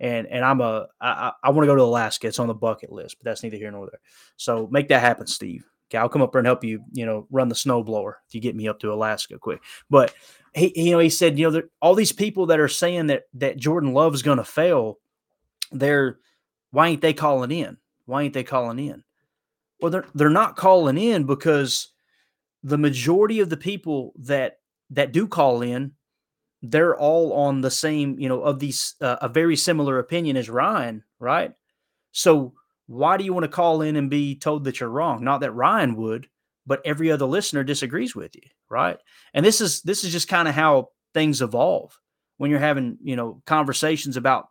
And 0.00 0.28
and 0.28 0.44
I'm 0.44 0.60
a 0.60 0.86
I, 1.00 1.32
I 1.42 1.50
want 1.50 1.64
to 1.64 1.66
go 1.66 1.74
to 1.74 1.82
Alaska. 1.82 2.28
It's 2.28 2.38
on 2.38 2.46
the 2.46 2.54
bucket 2.54 2.92
list, 2.92 3.16
but 3.18 3.24
that's 3.24 3.42
neither 3.42 3.56
here 3.56 3.72
nor 3.72 3.86
there. 3.86 4.00
So 4.36 4.68
make 4.70 4.88
that 4.88 5.00
happen, 5.00 5.26
Steve. 5.26 5.64
Okay, 5.90 5.98
I'll 5.98 6.08
come 6.08 6.22
up 6.22 6.32
there 6.32 6.38
and 6.38 6.46
help 6.46 6.62
you, 6.62 6.84
you 6.92 7.04
know, 7.06 7.26
run 7.30 7.48
the 7.48 7.54
snowblower 7.54 8.14
if 8.28 8.34
you 8.34 8.40
get 8.40 8.54
me 8.54 8.68
up 8.68 8.78
to 8.80 8.92
Alaska 8.92 9.38
quick. 9.38 9.60
But 9.90 10.14
he, 10.58 10.72
you 10.74 10.92
know, 10.92 10.98
he 10.98 11.10
said, 11.10 11.38
you 11.38 11.50
know, 11.50 11.62
all 11.80 11.94
these 11.94 12.12
people 12.12 12.46
that 12.46 12.60
are 12.60 12.68
saying 12.68 13.06
that 13.08 13.24
that 13.34 13.56
Jordan 13.56 13.92
Love 13.92 14.14
is 14.14 14.22
going 14.22 14.38
to 14.38 14.44
fail, 14.44 14.98
they're 15.72 16.18
why 16.70 16.88
ain't 16.88 17.00
they 17.02 17.14
calling 17.14 17.50
in? 17.50 17.78
Why 18.06 18.22
ain't 18.22 18.34
they 18.34 18.44
calling 18.44 18.78
in? 18.78 19.04
Well, 19.80 19.90
they're 19.90 20.06
they're 20.14 20.30
not 20.30 20.56
calling 20.56 20.98
in 20.98 21.24
because 21.24 21.88
the 22.62 22.78
majority 22.78 23.40
of 23.40 23.50
the 23.50 23.56
people 23.56 24.12
that 24.18 24.58
that 24.90 25.12
do 25.12 25.26
call 25.26 25.62
in, 25.62 25.92
they're 26.62 26.96
all 26.96 27.32
on 27.32 27.60
the 27.60 27.70
same, 27.70 28.18
you 28.18 28.28
know, 28.28 28.42
of 28.42 28.58
these 28.58 28.94
uh, 29.00 29.16
a 29.20 29.28
very 29.28 29.56
similar 29.56 29.98
opinion 29.98 30.36
as 30.36 30.50
Ryan, 30.50 31.04
right? 31.20 31.52
So 32.12 32.54
why 32.86 33.16
do 33.16 33.24
you 33.24 33.32
want 33.32 33.44
to 33.44 33.48
call 33.48 33.82
in 33.82 33.96
and 33.96 34.10
be 34.10 34.34
told 34.34 34.64
that 34.64 34.80
you're 34.80 34.88
wrong? 34.88 35.22
Not 35.22 35.40
that 35.42 35.52
Ryan 35.52 35.94
would, 35.96 36.26
but 36.68 36.82
every 36.84 37.10
other 37.10 37.24
listener 37.24 37.64
disagrees 37.64 38.14
with 38.14 38.36
you, 38.36 38.42
right? 38.68 38.98
And 39.32 39.44
this 39.44 39.60
is 39.60 39.80
this 39.82 40.04
is 40.04 40.12
just 40.12 40.28
kind 40.28 40.46
of 40.46 40.54
how 40.54 40.90
things 41.14 41.40
evolve 41.40 41.98
when 42.36 42.50
you're 42.50 42.60
having 42.60 42.98
you 43.02 43.16
know 43.16 43.42
conversations 43.46 44.16
about 44.18 44.48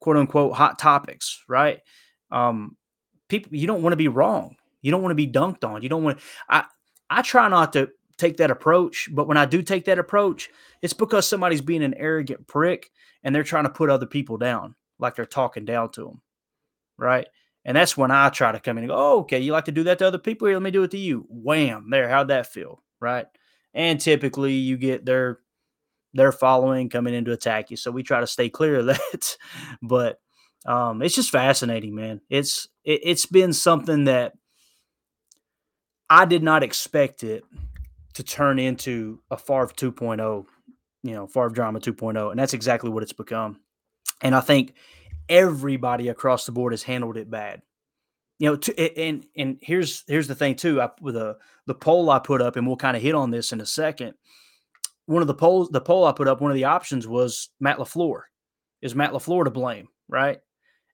quote 0.00 0.16
unquote 0.16 0.54
hot 0.54 0.78
topics, 0.78 1.42
right? 1.48 1.80
Um, 2.30 2.76
people, 3.28 3.54
you 3.54 3.66
don't 3.66 3.82
want 3.82 3.92
to 3.92 3.98
be 3.98 4.08
wrong. 4.08 4.56
You 4.80 4.92
don't 4.92 5.02
want 5.02 5.10
to 5.10 5.16
be 5.16 5.26
dunked 5.26 5.64
on. 5.64 5.82
You 5.82 5.88
don't 5.88 6.04
want. 6.04 6.20
I 6.48 6.64
I 7.10 7.22
try 7.22 7.48
not 7.48 7.72
to 7.72 7.90
take 8.16 8.36
that 8.36 8.52
approach, 8.52 9.08
but 9.12 9.26
when 9.26 9.36
I 9.36 9.44
do 9.44 9.60
take 9.60 9.84
that 9.86 9.98
approach, 9.98 10.48
it's 10.82 10.94
because 10.94 11.26
somebody's 11.26 11.60
being 11.60 11.82
an 11.82 11.94
arrogant 11.94 12.46
prick 12.46 12.90
and 13.24 13.34
they're 13.34 13.42
trying 13.42 13.64
to 13.64 13.70
put 13.70 13.90
other 13.90 14.06
people 14.06 14.36
down, 14.38 14.76
like 15.00 15.16
they're 15.16 15.26
talking 15.26 15.64
down 15.64 15.90
to 15.92 16.04
them, 16.04 16.22
right? 16.96 17.26
And 17.66 17.76
that's 17.76 17.96
when 17.96 18.12
I 18.12 18.28
try 18.28 18.52
to 18.52 18.60
come 18.60 18.78
in 18.78 18.84
and 18.84 18.90
go, 18.90 18.96
oh, 18.96 19.18
okay, 19.22 19.40
you 19.40 19.50
like 19.50 19.64
to 19.64 19.72
do 19.72 19.82
that 19.84 19.98
to 19.98 20.06
other 20.06 20.18
people? 20.18 20.46
Here, 20.46 20.56
let 20.56 20.62
me 20.62 20.70
do 20.70 20.84
it 20.84 20.92
to 20.92 20.98
you. 20.98 21.26
Wham, 21.28 21.90
there. 21.90 22.08
How'd 22.08 22.28
that 22.28 22.46
feel? 22.46 22.80
Right. 23.00 23.26
And 23.74 24.00
typically 24.00 24.54
you 24.54 24.78
get 24.78 25.04
their 25.04 25.40
their 26.14 26.30
following 26.30 26.88
coming 26.88 27.12
in 27.12 27.24
to 27.26 27.32
attack 27.32 27.70
you. 27.70 27.76
So 27.76 27.90
we 27.90 28.04
try 28.04 28.20
to 28.20 28.26
stay 28.26 28.48
clear 28.48 28.76
of 28.76 28.86
that. 28.86 29.36
but 29.82 30.20
um, 30.64 31.02
it's 31.02 31.16
just 31.16 31.30
fascinating, 31.30 31.96
man. 31.96 32.20
It's 32.30 32.68
it, 32.84 33.00
it's 33.02 33.26
been 33.26 33.52
something 33.52 34.04
that 34.04 34.34
I 36.08 36.24
did 36.24 36.44
not 36.44 36.62
expect 36.62 37.24
it 37.24 37.42
to 38.14 38.22
turn 38.22 38.60
into 38.60 39.20
a 39.28 39.36
Favre 39.36 39.72
2.0, 39.76 40.46
you 41.02 41.14
know, 41.14 41.26
Favre 41.26 41.50
drama 41.50 41.80
2.0. 41.80 42.30
And 42.30 42.38
that's 42.38 42.54
exactly 42.54 42.90
what 42.90 43.02
it's 43.02 43.12
become. 43.12 43.58
And 44.22 44.36
I 44.36 44.40
think 44.40 44.74
everybody 45.28 46.08
across 46.08 46.46
the 46.46 46.52
board 46.52 46.72
has 46.72 46.82
handled 46.84 47.16
it 47.16 47.30
bad. 47.30 47.62
you 48.38 48.48
know, 48.50 48.56
to, 48.56 48.98
and 49.00 49.26
and 49.36 49.58
here's 49.62 50.04
here's 50.06 50.28
the 50.28 50.34
thing 50.34 50.56
too. 50.56 50.80
I, 50.80 50.90
the 51.02 51.26
uh, 51.30 51.34
the 51.66 51.74
poll 51.74 52.10
I 52.10 52.18
put 52.18 52.42
up, 52.42 52.56
and 52.56 52.66
we'll 52.66 52.76
kind 52.76 52.96
of 52.96 53.02
hit 53.02 53.14
on 53.14 53.30
this 53.30 53.52
in 53.52 53.60
a 53.60 53.66
second. 53.66 54.14
One 55.06 55.22
of 55.22 55.28
the 55.28 55.34
polls, 55.34 55.70
the 55.70 55.80
poll 55.80 56.04
I 56.04 56.12
put 56.12 56.28
up, 56.28 56.40
one 56.40 56.50
of 56.50 56.56
the 56.56 56.64
options 56.64 57.06
was 57.06 57.48
Matt 57.60 57.78
LaFleur. 57.78 58.22
Is 58.82 58.94
Matt 58.94 59.12
LaFleur 59.12 59.44
to 59.44 59.50
blame? 59.50 59.88
Right. 60.08 60.38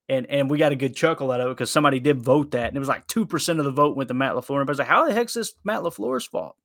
And 0.08 0.26
and 0.26 0.50
we 0.50 0.58
got 0.58 0.72
a 0.72 0.76
good 0.76 0.94
chuckle 0.94 1.30
out 1.32 1.40
of 1.40 1.48
it 1.48 1.54
because 1.54 1.70
somebody 1.70 1.98
did 2.00 2.22
vote 2.22 2.52
that, 2.52 2.68
and 2.68 2.76
it 2.76 2.80
was 2.80 2.88
like 2.88 3.06
two 3.06 3.26
percent 3.26 3.58
of 3.58 3.64
the 3.64 3.70
vote 3.72 3.96
went 3.96 4.08
to 4.08 4.14
Matt 4.14 4.34
LaFleur. 4.34 4.60
And 4.60 4.68
I 4.68 4.72
was 4.72 4.78
like, 4.78 4.88
"How 4.88 5.06
the 5.06 5.14
heck's 5.14 5.34
this 5.34 5.54
Matt 5.64 5.82
LaFleur's 5.82 6.26
fault?" 6.26 6.56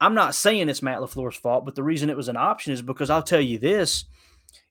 I'm 0.00 0.14
not 0.14 0.34
saying 0.34 0.68
it's 0.68 0.82
Matt 0.82 1.00
LaFleur's 1.00 1.36
fault, 1.36 1.64
but 1.64 1.74
the 1.74 1.82
reason 1.82 2.10
it 2.10 2.16
was 2.16 2.28
an 2.28 2.36
option 2.36 2.72
is 2.72 2.82
because 2.82 3.10
I'll 3.10 3.22
tell 3.22 3.40
you 3.40 3.58
this: 3.58 4.04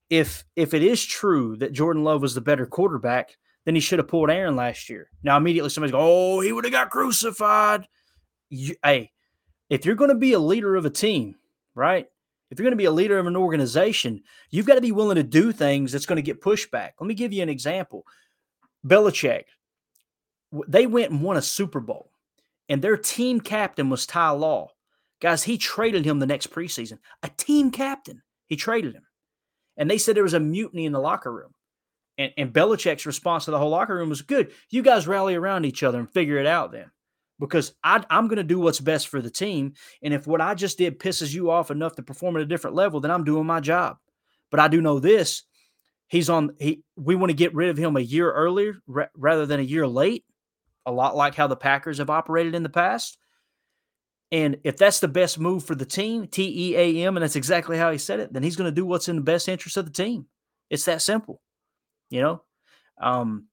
if 0.09 0.43
if 0.55 0.73
it 0.73 0.83
is 0.83 1.05
true 1.05 1.55
that 1.57 1.73
Jordan 1.73 2.03
Love 2.03 2.21
was 2.21 2.33
the 2.33 2.41
better 2.41 2.65
quarterback, 2.65 3.37
then 3.65 3.75
he 3.75 3.81
should 3.81 3.99
have 3.99 4.07
pulled 4.07 4.29
Aaron 4.29 4.55
last 4.55 4.89
year. 4.89 5.09
Now 5.23 5.37
immediately 5.37 5.69
somebody's 5.69 5.91
go, 5.91 5.99
"Oh, 6.01 6.39
he 6.39 6.51
would 6.51 6.65
have 6.65 6.73
got 6.73 6.89
crucified." 6.89 7.87
You, 8.49 8.75
hey, 8.83 9.11
if 9.69 9.85
you're 9.85 9.95
going 9.95 10.09
to 10.09 10.15
be 10.15 10.33
a 10.33 10.39
leader 10.39 10.75
of 10.75 10.85
a 10.85 10.89
team, 10.89 11.35
right? 11.75 12.07
If 12.49 12.57
you're 12.57 12.63
going 12.63 12.71
to 12.71 12.77
be 12.77 12.85
a 12.85 12.91
leader 12.91 13.19
of 13.19 13.27
an 13.27 13.35
organization, 13.35 14.23
you've 14.49 14.65
got 14.65 14.75
to 14.75 14.81
be 14.81 14.91
willing 14.91 15.17
to 15.17 15.23
do 15.23 15.51
things 15.51 15.91
that's 15.91 16.07
going 16.07 16.15
to 16.15 16.23
get 16.23 16.41
pushback. 16.41 16.91
Let 16.99 17.07
me 17.07 17.13
give 17.13 17.31
you 17.31 17.43
an 17.43 17.49
example. 17.49 18.05
Belichick, 18.85 19.43
they 20.67 20.87
went 20.87 21.11
and 21.11 21.21
won 21.21 21.37
a 21.37 21.43
Super 21.43 21.79
Bowl, 21.79 22.11
and 22.67 22.81
their 22.81 22.97
team 22.97 23.39
captain 23.39 23.89
was 23.89 24.07
Ty 24.07 24.31
Law. 24.31 24.69
Guys, 25.21 25.43
he 25.43 25.59
traded 25.59 26.05
him 26.05 26.17
the 26.17 26.25
next 26.25 26.49
preseason. 26.49 26.97
A 27.21 27.29
team 27.37 27.69
captain. 27.69 28.23
He 28.47 28.55
traded 28.55 28.95
him. 28.95 29.03
And 29.79 29.89
they 29.89 29.97
said 29.97 30.15
there 30.15 30.21
was 30.21 30.35
a 30.35 30.39
mutiny 30.39 30.85
in 30.85 30.91
the 30.91 30.99
locker 30.99 31.33
room. 31.33 31.55
And, 32.19 32.31
and 32.37 32.53
Belichick's 32.53 33.07
response 33.07 33.45
to 33.45 33.51
the 33.51 33.57
whole 33.57 33.69
locker 33.69 33.95
room 33.95 34.09
was 34.09 34.21
good. 34.21 34.51
You 34.69 34.83
guys 34.83 35.07
rally 35.07 35.33
around 35.33 35.65
each 35.65 35.81
other 35.81 35.97
and 35.97 36.11
figure 36.11 36.37
it 36.37 36.45
out 36.45 36.71
then. 36.71 36.91
Because 37.39 37.73
I, 37.83 38.03
I'm 38.11 38.27
going 38.27 38.37
to 38.37 38.43
do 38.43 38.59
what's 38.59 38.81
best 38.81 39.07
for 39.07 39.21
the 39.21 39.31
team. 39.31 39.73
And 40.03 40.13
if 40.13 40.27
what 40.27 40.41
I 40.41 40.53
just 40.53 40.77
did 40.77 40.99
pisses 40.99 41.33
you 41.33 41.49
off 41.49 41.71
enough 41.71 41.95
to 41.95 42.03
perform 42.03 42.35
at 42.35 42.43
a 42.43 42.45
different 42.45 42.75
level, 42.75 42.99
then 42.99 43.11
I'm 43.11 43.23
doing 43.23 43.47
my 43.47 43.61
job. 43.61 43.97
But 44.51 44.59
I 44.59 44.67
do 44.67 44.81
know 44.81 44.99
this 44.99 45.43
he's 46.09 46.29
on 46.29 46.55
he 46.59 46.83
we 46.97 47.15
want 47.15 47.29
to 47.29 47.35
get 47.35 47.55
rid 47.55 47.69
of 47.69 47.77
him 47.77 47.95
a 47.95 48.01
year 48.01 48.29
earlier 48.31 48.73
ra- 48.87 49.07
rather 49.15 49.45
than 49.45 49.59
a 49.59 49.63
year 49.63 49.87
late 49.87 50.25
a 50.85 50.91
lot 50.91 51.15
like 51.15 51.35
how 51.35 51.47
the 51.47 51.55
packers 51.55 51.99
have 51.99 52.09
operated 52.09 52.53
in 52.53 52.63
the 52.63 52.69
past 52.69 53.17
and 54.31 54.57
if 54.63 54.77
that's 54.77 54.99
the 54.99 55.07
best 55.07 55.39
move 55.39 55.63
for 55.63 55.75
the 55.75 55.85
team, 55.85 56.27
T 56.27 56.71
E 56.71 56.77
A 56.77 57.07
M, 57.07 57.17
and 57.17 57.23
that's 57.23 57.35
exactly 57.35 57.77
how 57.77 57.91
he 57.91 57.97
said 57.97 58.19
it, 58.19 58.31
then 58.31 58.43
he's 58.43 58.55
going 58.55 58.69
to 58.69 58.75
do 58.75 58.85
what's 58.85 59.09
in 59.09 59.15
the 59.15 59.21
best 59.21 59.49
interest 59.49 59.77
of 59.77 59.85
the 59.85 59.91
team. 59.91 60.27
It's 60.69 60.85
that 60.85 61.01
simple, 61.01 61.41
you 62.09 62.21
know. 62.21 62.43
Um, 63.01 63.45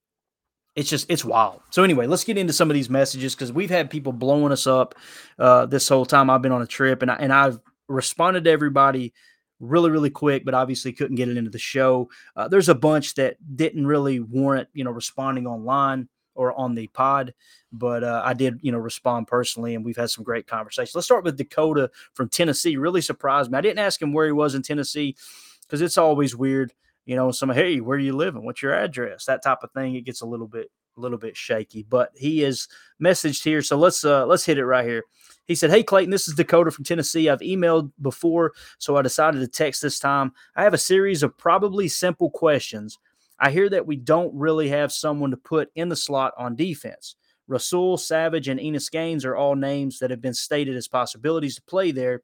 it's 0.75 0.91
just 0.91 1.11
it's 1.11 1.25
wild. 1.25 1.63
So 1.71 1.83
anyway, 1.83 2.07
let's 2.07 2.25
get 2.25 2.37
into 2.37 2.53
some 2.53 2.71
of 2.71 2.75
these 2.75 2.91
messages 2.91 3.35
because 3.35 3.53
we've 3.53 3.71
had 3.71 3.89
people 3.91 4.13
blowing 4.13 4.53
us 4.53 4.67
up 4.67 4.95
uh, 5.39 5.65
this 5.65 5.89
whole 5.89 6.05
time 6.05 6.29
I've 6.29 6.43
been 6.43 6.53
on 6.53 6.63
a 6.63 6.67
trip, 6.67 7.01
and 7.01 7.11
I, 7.11 7.15
and 7.15 7.33
I've 7.33 7.59
responded 7.89 8.45
to 8.45 8.51
everybody 8.51 9.15
really 9.59 9.91
really 9.91 10.11
quick, 10.11 10.45
but 10.45 10.53
obviously 10.53 10.93
couldn't 10.93 11.17
get 11.17 11.31
it 11.31 11.39
into 11.39 11.51
the 11.51 11.59
show. 11.59 12.11
Uh, 12.37 12.49
there's 12.49 12.69
a 12.69 12.75
bunch 12.75 13.15
that 13.15 13.37
didn't 13.57 13.87
really 13.87 14.21
warrant 14.21 14.69
you 14.75 14.85
know 14.85 14.91
responding 14.91 15.47
online 15.47 16.11
or 16.37 16.59
on 16.59 16.75
the 16.75 16.87
pod, 16.89 17.35
but 17.73 18.05
uh, 18.05 18.23
I 18.25 18.35
did, 18.35 18.61
you 18.63 18.73
know, 18.73 18.79
respond 18.79 19.27
personally, 19.27 19.75
and 19.75 19.85
we've 19.85 19.97
had 19.97 20.11
some 20.11 20.25
great 20.25 20.47
conversations. 20.47 20.95
Let's 20.95 21.07
start 21.07 21.25
with 21.25 21.37
Dakota 21.37 21.91
from 22.15 22.29
Tennessee. 22.29 22.77
Really 22.77 23.01
surprised 23.01 23.51
me. 23.51 23.59
I 23.59 23.63
didn't 23.63 23.81
ask 23.81 24.01
him 24.01 24.13
where 24.13 24.27
he 24.27 24.33
was 24.33 24.55
in 24.55 24.63
Tennessee 24.63 25.17
because 25.63 25.83
it's 25.83 25.99
always 25.99 26.37
weird, 26.37 26.73
you 27.05 27.17
know. 27.17 27.31
Some 27.31 27.51
hey, 27.51 27.81
where 27.81 27.97
are 27.97 28.01
you 28.01 28.15
living? 28.15 28.45
What's 28.45 28.63
your 28.63 28.75
address? 28.75 29.25
That 29.25 29.43
type 29.43 29.59
of 29.63 29.73
thing. 29.73 29.95
It 29.95 30.05
gets 30.05 30.21
a 30.21 30.27
little 30.27 30.47
bit, 30.47 30.71
a 30.97 31.01
little 31.01 31.19
bit 31.19 31.37
shaky. 31.37 31.83
But 31.83 32.13
he 32.15 32.45
is 32.45 32.69
messaged 33.03 33.43
here, 33.43 33.63
so 33.63 33.77
let's 33.77 34.05
uh 34.05 34.27
let's 34.27 34.45
hit 34.45 34.59
it 34.59 34.67
right 34.67 34.87
here. 34.87 35.05
He 35.47 35.55
said, 35.55 35.71
Hey, 35.71 35.83
Clayton, 35.83 36.11
this 36.11 36.29
is 36.29 36.35
Dakota 36.35 36.71
from 36.71 36.85
Tennessee. 36.85 37.29
I've 37.29 37.41
emailed 37.41 37.93
before, 38.03 38.53
so 38.79 38.97
I 38.97 39.03
decided 39.03 39.41
to 39.41 39.49
text 39.49 39.81
this 39.81 39.99
time. 39.99 40.33
I 40.57 40.65
have 40.65 40.75
a 40.75 40.79
series 40.79 41.23
of 41.23 41.37
probably 41.39 41.89
simple 41.89 42.31
questions 42.31 42.99
I 43.39 43.51
hear 43.51 43.69
that 43.71 43.87
we 43.87 43.97
don't 43.97 44.35
really 44.35 44.69
have 44.71 44.93
someone 44.93 45.31
to 45.31 45.37
put 45.37 45.71
in 45.75 45.89
the 45.89 45.97
slot 45.97 46.33
on 46.39 46.57
defense. 46.57 47.17
Rasul, 47.49 47.97
Savage, 47.97 48.49
and 48.49 48.59
Innis 48.59 48.89
Gaines 48.89 49.25
are 49.25 49.37
all 49.37 49.55
names 49.55 49.99
that 49.99 50.11
have 50.11 50.21
been 50.21 50.35
stated 50.35 50.77
as 50.77 50.89
possibilities 50.89 51.57
to 51.57 51.63
play 51.63 51.91
there. 51.93 52.23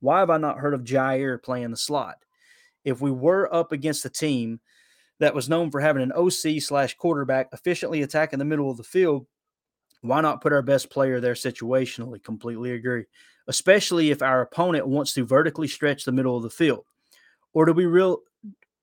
Why 0.00 0.18
have 0.20 0.30
I 0.30 0.36
not 0.36 0.58
heard 0.58 0.74
of 0.74 0.84
Jaire 0.84 1.42
playing 1.42 1.70
the 1.70 1.76
slot? 1.76 2.16
If 2.84 3.00
we 3.00 3.10
were 3.10 3.52
up 3.54 3.72
against 3.72 4.04
a 4.04 4.10
team 4.10 4.60
that 5.18 5.34
was 5.34 5.48
known 5.48 5.70
for 5.70 5.80
having 5.80 6.02
an 6.02 6.12
OC 6.12 6.60
slash 6.60 6.94
quarterback 6.94 7.48
efficiently 7.52 8.02
attacking 8.02 8.38
the 8.38 8.44
middle 8.44 8.70
of 8.70 8.76
the 8.76 8.82
field, 8.82 9.26
why 10.02 10.20
not 10.20 10.42
put 10.42 10.52
our 10.52 10.62
best 10.62 10.90
player 10.90 11.20
there 11.20 11.34
situationally? 11.34 12.22
Completely 12.22 12.72
agree. 12.72 13.04
Especially 13.48 14.10
if 14.10 14.22
our 14.22 14.42
opponent 14.42 14.86
wants 14.86 15.14
to 15.14 15.24
vertically 15.24 15.68
stretch 15.68 16.04
the 16.04 16.12
middle 16.12 16.36
of 16.36 16.42
the 16.42 16.50
field. 16.50 16.84
Or 17.54 17.64
do 17.64 17.72
we 17.72 17.86
real 17.86 18.18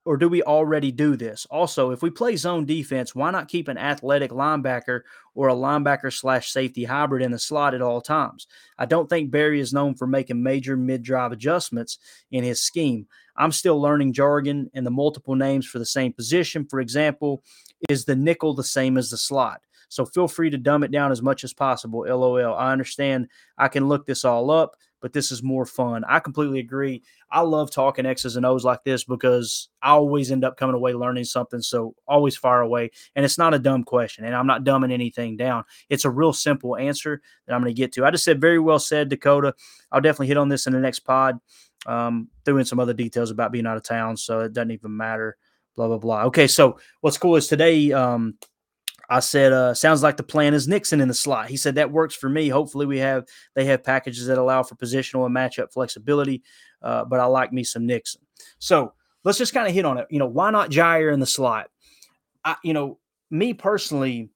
or 0.05 0.17
do 0.17 0.27
we 0.27 0.43
already 0.43 0.91
do 0.91 1.15
this? 1.15 1.47
Also, 1.49 1.91
if 1.91 2.01
we 2.01 2.09
play 2.09 2.35
zone 2.35 2.65
defense, 2.65 3.15
why 3.15 3.31
not 3.31 3.47
keep 3.47 3.67
an 3.67 3.77
athletic 3.77 4.31
linebacker 4.31 5.01
or 5.33 5.49
a 5.49 5.55
linebacker 5.55 6.11
slash 6.11 6.51
safety 6.51 6.83
hybrid 6.83 7.21
in 7.21 7.31
the 7.31 7.39
slot 7.39 7.73
at 7.73 7.81
all 7.81 8.01
times? 8.01 8.47
I 8.77 8.85
don't 8.85 9.09
think 9.09 9.31
Barry 9.31 9.59
is 9.59 9.73
known 9.73 9.95
for 9.95 10.05
making 10.05 10.43
major 10.43 10.75
mid 10.75 11.03
drive 11.03 11.31
adjustments 11.31 11.99
in 12.31 12.43
his 12.43 12.61
scheme. 12.61 13.07
I'm 13.37 13.51
still 13.51 13.81
learning 13.81 14.13
jargon 14.13 14.69
and 14.73 14.85
the 14.85 14.91
multiple 14.91 15.35
names 15.35 15.65
for 15.65 15.79
the 15.79 15.85
same 15.85 16.13
position. 16.13 16.65
For 16.69 16.79
example, 16.79 17.43
is 17.89 18.05
the 18.05 18.15
nickel 18.15 18.53
the 18.53 18.63
same 18.63 18.97
as 18.97 19.09
the 19.09 19.17
slot? 19.17 19.61
So 19.89 20.05
feel 20.05 20.27
free 20.27 20.49
to 20.49 20.57
dumb 20.57 20.83
it 20.83 20.91
down 20.91 21.11
as 21.11 21.21
much 21.21 21.43
as 21.43 21.53
possible. 21.53 22.05
LOL. 22.07 22.55
I 22.55 22.71
understand 22.71 23.27
I 23.57 23.67
can 23.67 23.87
look 23.87 24.05
this 24.05 24.25
all 24.25 24.49
up 24.49 24.75
but 25.03 25.11
this 25.11 25.33
is 25.33 25.43
more 25.43 25.65
fun. 25.65 26.05
I 26.07 26.19
completely 26.19 26.59
agree. 26.59 27.03
I 27.29 27.41
love 27.41 27.69
talking 27.69 28.05
X's 28.05 28.37
and 28.37 28.45
O's 28.45 28.63
like 28.63 28.85
this 28.85 29.03
because 29.03 29.67
I 29.81 29.89
always 29.89 30.31
end 30.31 30.45
up 30.45 30.55
coming 30.55 30.75
away 30.75 30.93
learning 30.93 31.25
something. 31.25 31.61
So 31.61 31.93
always 32.07 32.37
fire 32.37 32.61
away. 32.61 32.89
And 33.13 33.25
it's 33.25 33.37
not 33.37 33.53
a 33.53 33.59
dumb 33.59 33.83
question, 33.83 34.23
and 34.23 34.33
I'm 34.33 34.47
not 34.47 34.63
dumbing 34.63 34.93
anything 34.93 35.35
down. 35.35 35.65
It's 35.89 36.05
a 36.05 36.09
real 36.09 36.31
simple 36.31 36.77
answer 36.77 37.21
that 37.45 37.53
I'm 37.53 37.61
going 37.61 37.75
to 37.75 37.77
get 37.77 37.91
to. 37.93 38.05
I 38.05 38.11
just 38.11 38.23
said 38.23 38.39
very 38.39 38.59
well 38.59 38.79
said, 38.79 39.09
Dakota. 39.09 39.53
I'll 39.91 39.99
definitely 39.99 40.27
hit 40.27 40.37
on 40.37 40.47
this 40.47 40.67
in 40.67 40.73
the 40.73 40.79
next 40.79 40.99
pod. 40.99 41.37
Um, 41.85 42.29
threw 42.45 42.59
in 42.59 42.65
some 42.65 42.79
other 42.79 42.93
details 42.93 43.29
about 43.29 43.51
being 43.51 43.67
out 43.67 43.75
of 43.75 43.83
town, 43.83 44.15
so 44.15 44.39
it 44.39 44.53
doesn't 44.53 44.71
even 44.71 44.95
matter. 44.95 45.35
Blah 45.75 45.87
blah 45.89 45.97
blah. 45.97 46.23
Okay, 46.27 46.47
so 46.47 46.79
what's 47.01 47.17
cool 47.17 47.35
is 47.35 47.47
today. 47.47 47.91
Um, 47.91 48.37
I 49.09 49.19
said, 49.19 49.51
uh, 49.51 49.73
sounds 49.73 50.01
like 50.01 50.17
the 50.17 50.23
plan 50.23 50.53
is 50.53 50.67
Nixon 50.67 51.01
in 51.01 51.07
the 51.07 51.13
slot. 51.13 51.49
He 51.49 51.57
said 51.57 51.75
that 51.75 51.91
works 51.91 52.15
for 52.15 52.29
me. 52.29 52.49
Hopefully, 52.49 52.85
we 52.85 52.99
have 52.99 53.25
they 53.53 53.65
have 53.65 53.83
packages 53.83 54.27
that 54.27 54.37
allow 54.37 54.63
for 54.63 54.75
positional 54.75 55.25
and 55.25 55.35
matchup 55.35 55.73
flexibility. 55.73 56.41
Uh, 56.81 57.05
but 57.05 57.19
I 57.19 57.25
like 57.25 57.51
me 57.51 57.63
some 57.63 57.85
Nixon. 57.85 58.21
So 58.59 58.93
let's 59.23 59.37
just 59.37 59.53
kind 59.53 59.67
of 59.67 59.73
hit 59.73 59.85
on 59.85 59.97
it. 59.97 60.07
You 60.09 60.19
know, 60.19 60.27
why 60.27 60.51
not 60.51 60.69
Jaire 60.69 61.13
in 61.13 61.19
the 61.19 61.25
slot? 61.25 61.69
I, 62.45 62.55
you 62.63 62.73
know, 62.73 62.99
me 63.29 63.53
personally, 63.53 64.29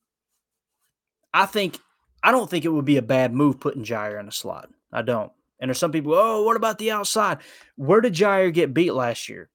I 1.34 1.46
think 1.46 1.80
I 2.24 2.32
don't 2.32 2.50
think 2.50 2.66
it 2.66 2.70
would 2.70 2.86
be 2.86 2.98
a 2.98 3.02
bad 3.02 3.34
move 3.34 3.60
putting 3.60 3.84
Jaire 3.84 4.20
in 4.20 4.26
the 4.26 4.32
slot. 4.32 4.70
I 4.92 5.02
don't. 5.02 5.32
And 5.60 5.70
there's 5.70 5.80
some 5.80 5.92
people, 5.92 6.14
oh, 6.14 6.44
what 6.44 6.56
about 6.56 6.78
the 6.78 6.92
outside? 6.92 7.40
Where 7.76 8.02
did 8.02 8.14
Jaire 8.14 8.54
get 8.54 8.74
beat 8.74 8.94
last 8.94 9.28
year? 9.28 9.50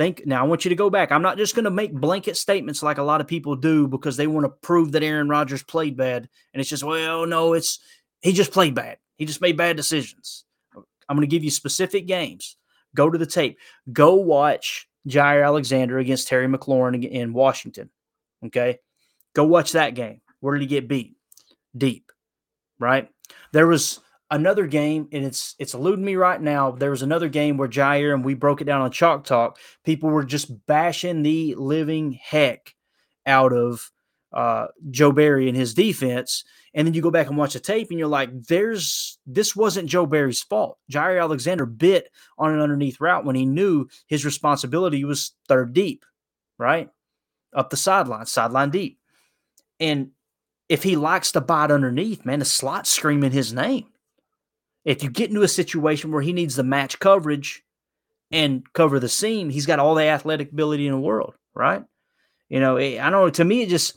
Think 0.00 0.24
now 0.24 0.42
I 0.42 0.48
want 0.48 0.64
you 0.64 0.70
to 0.70 0.74
go 0.74 0.88
back. 0.88 1.12
I'm 1.12 1.20
not 1.20 1.36
just 1.36 1.54
going 1.54 1.66
to 1.66 1.70
make 1.70 1.92
blanket 1.92 2.38
statements 2.38 2.82
like 2.82 2.96
a 2.96 3.02
lot 3.02 3.20
of 3.20 3.26
people 3.26 3.54
do 3.54 3.86
because 3.86 4.16
they 4.16 4.26
want 4.26 4.46
to 4.46 4.66
prove 4.66 4.92
that 4.92 5.02
Aaron 5.02 5.28
Rodgers 5.28 5.62
played 5.62 5.94
bad. 5.94 6.26
And 6.54 6.60
it's 6.62 6.70
just, 6.70 6.82
well, 6.82 7.26
no, 7.26 7.52
it's 7.52 7.80
he 8.22 8.32
just 8.32 8.50
played 8.50 8.74
bad. 8.74 8.96
He 9.18 9.26
just 9.26 9.42
made 9.42 9.58
bad 9.58 9.76
decisions. 9.76 10.46
I'm 10.74 11.16
going 11.16 11.28
to 11.28 11.30
give 11.30 11.44
you 11.44 11.50
specific 11.50 12.06
games. 12.06 12.56
Go 12.94 13.10
to 13.10 13.18
the 13.18 13.26
tape. 13.26 13.58
Go 13.92 14.14
watch 14.14 14.88
Jaire 15.06 15.44
Alexander 15.44 15.98
against 15.98 16.28
Terry 16.28 16.48
McLaurin 16.48 17.06
in 17.06 17.34
Washington. 17.34 17.90
Okay. 18.46 18.78
Go 19.34 19.44
watch 19.44 19.72
that 19.72 19.92
game. 19.92 20.22
Where 20.40 20.54
did 20.54 20.62
he 20.62 20.66
get 20.66 20.88
beat? 20.88 21.14
Deep. 21.76 22.10
Right. 22.78 23.10
There 23.52 23.66
was 23.66 24.00
another 24.30 24.66
game, 24.66 25.08
and 25.12 25.24
it's 25.24 25.54
it's 25.58 25.74
eluding 25.74 26.04
me 26.04 26.16
right 26.16 26.40
now. 26.40 26.70
There 26.70 26.90
was 26.90 27.02
another 27.02 27.28
game 27.28 27.56
where 27.56 27.68
Jaire 27.68 28.14
and 28.14 28.24
we 28.24 28.34
broke 28.34 28.60
it 28.60 28.64
down 28.64 28.80
on 28.80 28.90
Chalk 28.90 29.24
Talk. 29.24 29.58
People 29.84 30.10
were 30.10 30.24
just 30.24 30.66
bashing 30.66 31.22
the 31.22 31.54
living 31.56 32.12
heck 32.12 32.74
out 33.26 33.52
of 33.52 33.90
uh, 34.32 34.68
Joe 34.90 35.12
Barry 35.12 35.48
and 35.48 35.56
his 35.56 35.74
defense. 35.74 36.44
And 36.72 36.86
then 36.86 36.94
you 36.94 37.02
go 37.02 37.10
back 37.10 37.26
and 37.26 37.36
watch 37.36 37.54
the 37.54 37.60
tape, 37.60 37.90
and 37.90 37.98
you're 37.98 38.08
like, 38.08 38.30
"There's 38.46 39.18
this 39.26 39.56
wasn't 39.56 39.88
Joe 39.88 40.06
Barry's 40.06 40.42
fault. 40.42 40.78
Jaire 40.90 41.20
Alexander 41.20 41.66
bit 41.66 42.10
on 42.38 42.54
an 42.54 42.60
underneath 42.60 43.00
route 43.00 43.24
when 43.24 43.36
he 43.36 43.44
knew 43.44 43.88
his 44.06 44.24
responsibility 44.24 45.04
was 45.04 45.32
third 45.48 45.72
deep, 45.72 46.04
right 46.58 46.88
up 47.52 47.70
the 47.70 47.76
sideline, 47.76 48.26
sideline 48.26 48.70
deep, 48.70 48.98
and." 49.78 50.10
If 50.68 50.84
he 50.84 50.94
likes 50.94 51.32
to 51.32 51.40
bite 51.40 51.72
underneath, 51.72 52.24
man, 52.24 52.38
the 52.38 52.44
slot's 52.44 52.90
screaming 52.90 53.32
his 53.32 53.52
name. 53.52 53.86
If 54.84 55.02
you 55.02 55.10
get 55.10 55.30
into 55.30 55.42
a 55.42 55.48
situation 55.48 56.10
where 56.10 56.22
he 56.22 56.32
needs 56.32 56.56
the 56.56 56.62
match 56.62 56.98
coverage 56.98 57.62
and 58.30 58.64
cover 58.72 58.98
the 58.98 59.08
seam, 59.08 59.50
he's 59.50 59.66
got 59.66 59.78
all 59.78 59.94
the 59.94 60.04
athletic 60.04 60.52
ability 60.52 60.86
in 60.86 60.92
the 60.92 61.00
world, 61.00 61.34
right? 61.54 61.84
You 62.48 62.60
know, 62.60 62.76
eh, 62.76 62.98
I 63.00 63.10
don't 63.10 63.24
know. 63.24 63.30
To 63.30 63.44
me, 63.44 63.62
it 63.62 63.68
just 63.68 63.94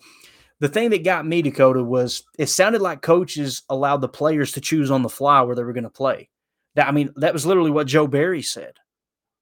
the 0.60 0.68
thing 0.68 0.90
that 0.92 1.04
got 1.04 1.26
me, 1.26 1.42
Dakota, 1.42 1.84
was 1.84 2.24
it 2.38 2.48
sounded 2.48 2.82
like 2.82 3.02
coaches 3.02 3.64
allowed 3.70 4.02
the 4.02 4.10
players 4.10 4.52
to 4.54 4.62
choose 4.62 4.92
on 4.92 5.02
the 5.02 5.10
fly 5.10 5.42
where 5.42 5.56
they 5.56 5.64
were 5.64 5.74
going 5.74 5.84
to 5.84 5.90
play. 5.90 6.30
That 6.76 6.88
I 6.88 6.92
mean, 6.92 7.12
that 7.18 7.34
was 7.34 7.46
literally 7.46 7.72
what 7.72 7.88
Joe 7.88 8.08
Barry 8.08 8.42
said. 8.42 8.74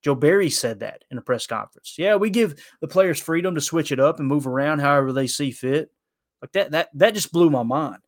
Joe 0.04 0.15
Barry 0.15 0.49
said 0.49 0.80
that 0.80 1.04
in 1.12 1.17
a 1.17 1.21
press 1.21 1.45
conference. 1.45 1.95
Yeah, 1.97 2.15
we 2.15 2.30
give 2.30 2.56
the 2.82 2.88
players 2.88 3.19
freedom 3.19 3.56
to 3.56 3.62
switch 3.62 3.91
it 3.91 3.99
up 3.99 4.19
and 4.19 4.27
move 4.27 4.47
around 4.47 4.80
however 4.80 5.13
they 5.13 5.27
see 5.27 5.51
fit. 5.51 5.91
Like 6.41 6.51
that, 6.54 6.71
that 6.71 6.89
that 6.95 7.13
just 7.13 7.32
blew 7.32 7.49
my 7.49 7.63
mind 7.63 7.99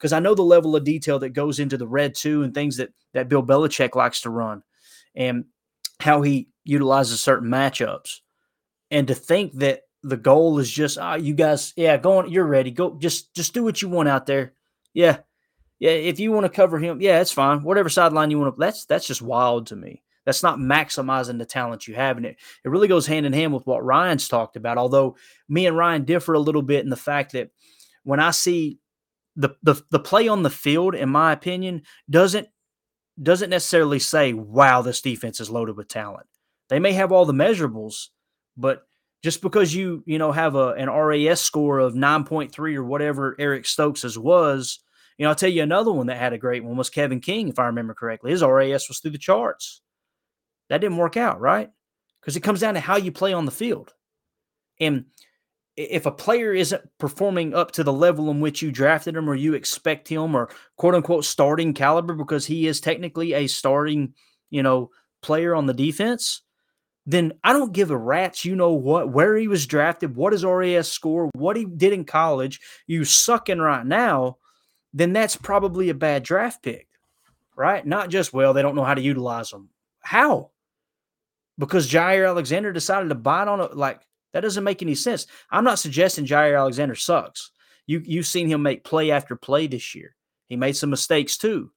because 0.00 0.14
I 0.14 0.20
know 0.20 0.34
the 0.34 0.42
level 0.42 0.74
of 0.74 0.84
detail 0.84 1.18
that 1.18 1.30
goes 1.30 1.58
into 1.58 1.76
the 1.76 1.86
red 1.86 2.14
two 2.14 2.42
and 2.42 2.54
things 2.54 2.78
that 2.78 2.90
that 3.12 3.28
Bill 3.28 3.42
Belichick 3.42 3.94
likes 3.94 4.22
to 4.22 4.30
run, 4.30 4.62
and 5.14 5.44
how 6.00 6.22
he 6.22 6.48
utilizes 6.64 7.20
certain 7.20 7.50
matchups. 7.50 8.20
And 8.90 9.06
to 9.08 9.14
think 9.14 9.58
that 9.58 9.82
the 10.02 10.16
goal 10.16 10.58
is 10.58 10.70
just, 10.70 10.98
ah, 10.98 11.12
oh, 11.12 11.16
you 11.16 11.34
guys, 11.34 11.74
yeah, 11.76 11.98
go 11.98 12.18
on, 12.18 12.30
you're 12.30 12.46
ready. 12.46 12.70
Go, 12.70 12.96
just 12.98 13.34
just 13.34 13.52
do 13.52 13.62
what 13.62 13.82
you 13.82 13.88
want 13.90 14.08
out 14.08 14.24
there. 14.24 14.54
Yeah, 14.94 15.18
yeah. 15.78 15.90
If 15.90 16.18
you 16.18 16.32
want 16.32 16.46
to 16.46 16.50
cover 16.50 16.78
him, 16.78 17.02
yeah, 17.02 17.20
it's 17.20 17.32
fine. 17.32 17.62
Whatever 17.62 17.90
sideline 17.90 18.30
you 18.30 18.38
want 18.38 18.54
to. 18.54 18.58
That's 18.58 18.86
that's 18.86 19.06
just 19.06 19.20
wild 19.20 19.66
to 19.68 19.76
me. 19.76 20.02
That's 20.24 20.42
not 20.42 20.58
maximizing 20.58 21.38
the 21.38 21.46
talent 21.46 21.88
you 21.88 21.94
have. 21.94 22.16
And 22.16 22.26
it, 22.26 22.36
it 22.64 22.68
really 22.68 22.88
goes 22.88 23.06
hand 23.06 23.26
in 23.26 23.32
hand 23.32 23.52
with 23.52 23.66
what 23.66 23.84
Ryan's 23.84 24.28
talked 24.28 24.56
about. 24.56 24.78
Although 24.78 25.16
me 25.48 25.66
and 25.66 25.76
Ryan 25.76 26.04
differ 26.04 26.34
a 26.34 26.40
little 26.40 26.62
bit 26.62 26.84
in 26.84 26.90
the 26.90 26.96
fact 26.96 27.32
that 27.32 27.50
when 28.04 28.20
I 28.20 28.30
see 28.30 28.78
the, 29.36 29.50
the, 29.62 29.82
the 29.90 30.00
play 30.00 30.28
on 30.28 30.42
the 30.42 30.50
field, 30.50 30.94
in 30.94 31.08
my 31.08 31.32
opinion, 31.32 31.82
doesn't 32.08 32.48
doesn't 33.22 33.50
necessarily 33.50 33.98
say, 33.98 34.32
wow, 34.32 34.80
this 34.80 35.02
defense 35.02 35.40
is 35.40 35.50
loaded 35.50 35.76
with 35.76 35.88
talent. 35.88 36.26
They 36.70 36.78
may 36.78 36.92
have 36.92 37.12
all 37.12 37.26
the 37.26 37.34
measurables, 37.34 38.06
but 38.56 38.86
just 39.22 39.42
because 39.42 39.74
you, 39.74 40.02
you 40.06 40.18
know, 40.18 40.32
have 40.32 40.54
a 40.54 40.68
an 40.70 40.88
RAS 40.88 41.40
score 41.40 41.78
of 41.80 41.94
9.3 41.94 42.74
or 42.76 42.84
whatever 42.84 43.36
Eric 43.38 43.66
Stokes's 43.66 44.18
was, 44.18 44.78
you 45.18 45.24
know, 45.24 45.30
I'll 45.30 45.36
tell 45.36 45.50
you 45.50 45.62
another 45.62 45.92
one 45.92 46.06
that 46.06 46.16
had 46.16 46.32
a 46.32 46.38
great 46.38 46.64
one 46.64 46.76
was 46.76 46.88
Kevin 46.88 47.20
King, 47.20 47.48
if 47.48 47.58
I 47.58 47.66
remember 47.66 47.92
correctly. 47.92 48.30
His 48.30 48.42
RAS 48.42 48.88
was 48.88 49.00
through 49.00 49.10
the 49.10 49.18
charts. 49.18 49.82
That 50.70 50.80
didn't 50.80 50.96
work 50.96 51.16
out, 51.16 51.40
right? 51.40 51.68
Because 52.20 52.36
it 52.36 52.42
comes 52.42 52.60
down 52.60 52.74
to 52.74 52.80
how 52.80 52.96
you 52.96 53.12
play 53.12 53.34
on 53.34 53.44
the 53.44 53.50
field. 53.50 53.92
And 54.80 55.06
if 55.80 56.06
a 56.06 56.10
player 56.10 56.52
isn't 56.52 56.82
performing 56.98 57.54
up 57.54 57.72
to 57.72 57.84
the 57.84 57.92
level 57.92 58.30
in 58.30 58.40
which 58.40 58.62
you 58.62 58.70
drafted 58.70 59.16
him 59.16 59.28
or 59.28 59.34
you 59.34 59.54
expect 59.54 60.08
him 60.08 60.34
or 60.34 60.50
quote 60.76 60.94
unquote 60.94 61.24
starting 61.24 61.74
caliber 61.74 62.14
because 62.14 62.46
he 62.46 62.66
is 62.66 62.80
technically 62.80 63.32
a 63.34 63.46
starting, 63.46 64.14
you 64.50 64.62
know, 64.62 64.90
player 65.22 65.54
on 65.54 65.66
the 65.66 65.74
defense, 65.74 66.42
then 67.06 67.32
I 67.42 67.52
don't 67.52 67.72
give 67.72 67.90
a 67.90 67.96
rat's 67.96 68.44
you 68.44 68.56
know 68.56 68.72
what, 68.72 69.10
where 69.10 69.36
he 69.36 69.48
was 69.48 69.66
drafted, 69.66 70.16
what 70.16 70.32
his 70.32 70.44
RAS 70.44 70.90
score, 70.90 71.30
what 71.34 71.56
he 71.56 71.64
did 71.64 71.92
in 71.92 72.04
college. 72.04 72.60
You 72.86 73.04
sucking 73.04 73.58
right 73.58 73.86
now, 73.86 74.38
then 74.92 75.12
that's 75.12 75.36
probably 75.36 75.88
a 75.88 75.94
bad 75.94 76.22
draft 76.22 76.62
pick, 76.62 76.88
right? 77.56 77.86
Not 77.86 78.10
just, 78.10 78.32
well, 78.32 78.52
they 78.52 78.62
don't 78.62 78.76
know 78.76 78.84
how 78.84 78.94
to 78.94 79.00
utilize 79.00 79.50
them. 79.50 79.70
How? 80.00 80.50
because 81.60 81.88
Jaire 81.88 82.26
Alexander 82.26 82.72
decided 82.72 83.10
to 83.10 83.14
bite 83.14 83.46
on 83.46 83.60
it. 83.60 83.76
Like 83.76 84.00
that 84.32 84.40
doesn't 84.40 84.64
make 84.64 84.82
any 84.82 84.94
sense. 84.94 85.26
I'm 85.50 85.64
not 85.64 85.78
suggesting 85.78 86.26
Jaire 86.26 86.58
Alexander 86.58 86.94
sucks. 86.94 87.50
You 87.86 88.02
you've 88.04 88.26
seen 88.26 88.48
him 88.48 88.62
make 88.62 88.84
play 88.84 89.10
after 89.10 89.36
play 89.36 89.66
this 89.66 89.94
year. 89.94 90.14
He 90.46 90.56
made 90.56 90.76
some 90.76 90.90
mistakes 90.90 91.36
too. 91.38 91.70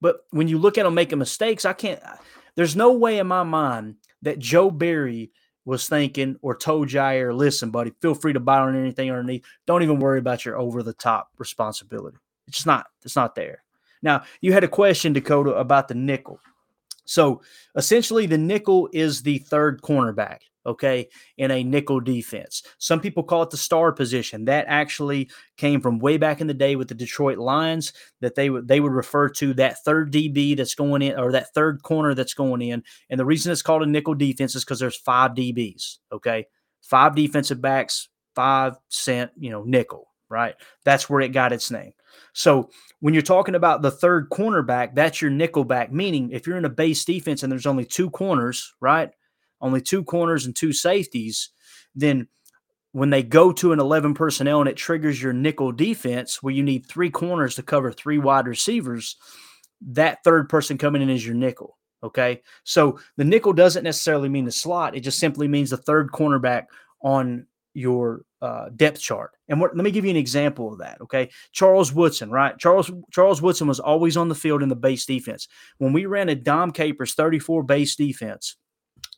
But 0.00 0.20
when 0.30 0.48
you 0.48 0.58
look 0.58 0.78
at 0.78 0.86
him 0.86 0.94
making 0.94 1.18
mistakes, 1.18 1.64
I 1.64 1.72
can't. 1.72 2.02
There's 2.56 2.76
no 2.76 2.92
way 2.92 3.18
in 3.18 3.26
my 3.26 3.44
mind 3.44 3.96
that 4.22 4.38
Joe 4.38 4.70
Barry 4.70 5.30
was 5.64 5.88
thinking 5.88 6.36
or 6.42 6.56
told 6.56 6.88
Jaire, 6.88 7.34
listen, 7.34 7.70
buddy, 7.70 7.92
feel 8.02 8.14
free 8.14 8.32
to 8.32 8.40
bite 8.40 8.60
on 8.60 8.76
anything 8.76 9.10
underneath. 9.10 9.44
Don't 9.66 9.82
even 9.82 10.00
worry 10.00 10.18
about 10.18 10.44
your 10.44 10.58
over 10.58 10.82
the 10.82 10.92
top 10.92 11.28
responsibility. 11.38 12.16
It's 12.48 12.66
not. 12.66 12.86
It's 13.04 13.16
not 13.16 13.34
there. 13.34 13.62
Now 14.02 14.24
you 14.40 14.52
had 14.52 14.64
a 14.64 14.68
question, 14.68 15.12
Dakota, 15.12 15.52
about 15.52 15.88
the 15.88 15.94
nickel. 15.94 16.40
So 17.04 17.42
essentially, 17.76 18.26
the 18.26 18.38
nickel 18.38 18.88
is 18.92 19.22
the 19.22 19.38
third 19.38 19.82
cornerback, 19.82 20.38
okay, 20.64 21.08
in 21.36 21.50
a 21.50 21.64
nickel 21.64 22.00
defense. 22.00 22.62
Some 22.78 23.00
people 23.00 23.22
call 23.22 23.42
it 23.42 23.50
the 23.50 23.56
star 23.56 23.92
position. 23.92 24.44
That 24.44 24.66
actually 24.68 25.30
came 25.56 25.80
from 25.80 25.98
way 25.98 26.16
back 26.16 26.40
in 26.40 26.46
the 26.46 26.54
day 26.54 26.76
with 26.76 26.88
the 26.88 26.94
Detroit 26.94 27.38
Lions, 27.38 27.92
that 28.20 28.34
they 28.34 28.50
would 28.50 28.68
they 28.68 28.80
would 28.80 28.92
refer 28.92 29.28
to 29.30 29.54
that 29.54 29.82
third 29.84 30.12
DB 30.12 30.56
that's 30.56 30.74
going 30.74 31.02
in 31.02 31.18
or 31.18 31.32
that 31.32 31.52
third 31.54 31.82
corner 31.82 32.14
that's 32.14 32.34
going 32.34 32.62
in. 32.62 32.82
And 33.10 33.18
the 33.18 33.26
reason 33.26 33.52
it's 33.52 33.62
called 33.62 33.82
a 33.82 33.86
nickel 33.86 34.14
defense 34.14 34.54
is 34.54 34.64
because 34.64 34.78
there's 34.78 34.96
five 34.96 35.32
DBs, 35.32 35.98
okay, 36.12 36.46
five 36.82 37.14
defensive 37.14 37.60
backs, 37.60 38.08
five 38.34 38.76
cent, 38.88 39.32
you 39.36 39.50
know, 39.50 39.62
nickel, 39.64 40.08
right? 40.28 40.54
That's 40.84 41.10
where 41.10 41.20
it 41.20 41.30
got 41.30 41.52
its 41.52 41.70
name. 41.70 41.92
So 42.32 42.70
when 43.00 43.14
you're 43.14 43.22
talking 43.22 43.54
about 43.54 43.82
the 43.82 43.90
third 43.90 44.30
cornerback, 44.30 44.94
that's 44.94 45.20
your 45.20 45.30
nickel 45.30 45.64
back, 45.64 45.92
meaning 45.92 46.30
if 46.30 46.46
you're 46.46 46.56
in 46.56 46.64
a 46.64 46.70
base 46.70 47.04
defense 47.04 47.42
and 47.42 47.50
there's 47.50 47.66
only 47.66 47.84
two 47.84 48.10
corners, 48.10 48.74
right? 48.80 49.10
Only 49.60 49.80
two 49.80 50.04
corners 50.04 50.46
and 50.46 50.56
two 50.56 50.72
safeties, 50.72 51.50
then 51.94 52.28
when 52.92 53.10
they 53.10 53.22
go 53.22 53.52
to 53.52 53.72
an 53.72 53.80
11 53.80 54.14
personnel 54.14 54.60
and 54.60 54.68
it 54.68 54.76
triggers 54.76 55.22
your 55.22 55.32
nickel 55.32 55.72
defense 55.72 56.42
where 56.42 56.54
you 56.54 56.62
need 56.62 56.86
three 56.86 57.10
corners 57.10 57.54
to 57.56 57.62
cover 57.62 57.90
three 57.90 58.18
wide 58.18 58.46
receivers, 58.46 59.16
that 59.80 60.22
third 60.24 60.48
person 60.48 60.78
coming 60.78 61.02
in 61.02 61.10
is 61.10 61.24
your 61.24 61.34
nickel. 61.34 61.78
Okay. 62.02 62.42
So 62.64 62.98
the 63.16 63.24
nickel 63.24 63.52
doesn't 63.52 63.84
necessarily 63.84 64.28
mean 64.28 64.44
the 64.44 64.52
slot, 64.52 64.96
it 64.96 65.00
just 65.00 65.18
simply 65.18 65.48
means 65.48 65.70
the 65.70 65.76
third 65.76 66.10
cornerback 66.10 66.66
on 67.02 67.46
your 67.74 68.22
uh, 68.40 68.68
depth 68.76 69.00
chart. 69.00 69.32
And 69.48 69.60
what, 69.60 69.76
let 69.76 69.84
me 69.84 69.90
give 69.90 70.04
you 70.04 70.10
an 70.10 70.16
example 70.16 70.72
of 70.72 70.78
that. 70.78 71.00
Okay, 71.00 71.30
Charles 71.52 71.92
Woodson, 71.92 72.30
right? 72.30 72.58
Charles 72.58 72.90
Charles 73.10 73.40
Woodson 73.40 73.66
was 73.66 73.80
always 73.80 74.16
on 74.16 74.28
the 74.28 74.34
field 74.34 74.62
in 74.62 74.68
the 74.68 74.76
base 74.76 75.06
defense. 75.06 75.48
When 75.78 75.92
we 75.92 76.06
ran 76.06 76.28
a 76.28 76.34
Dom 76.34 76.72
Capers 76.72 77.14
34 77.14 77.62
base 77.62 77.96
defense, 77.96 78.56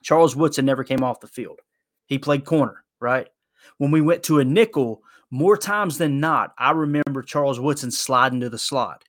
Charles 0.03 0.37
Woodson 0.37 0.65
never 0.65 0.85
came 0.85 1.03
off 1.03 1.21
the 1.21 1.27
field. 1.27 1.61
He 2.07 2.19
played 2.19 2.45
corner, 2.45 2.85
right? 3.01 3.29
When 3.79 3.91
we 3.91 4.01
went 4.01 4.23
to 4.25 4.41
a 4.41 4.45
nickel, 4.45 5.03
more 5.31 5.57
times 5.57 5.99
than 5.99 6.21
not, 6.21 6.53
I 6.59 6.73
remember 6.73 7.23
Charles 7.23 7.59
Woodson 7.59 7.91
sliding 7.91 8.41
to 8.41 8.51
the 8.51 8.59
slot. 8.59 9.03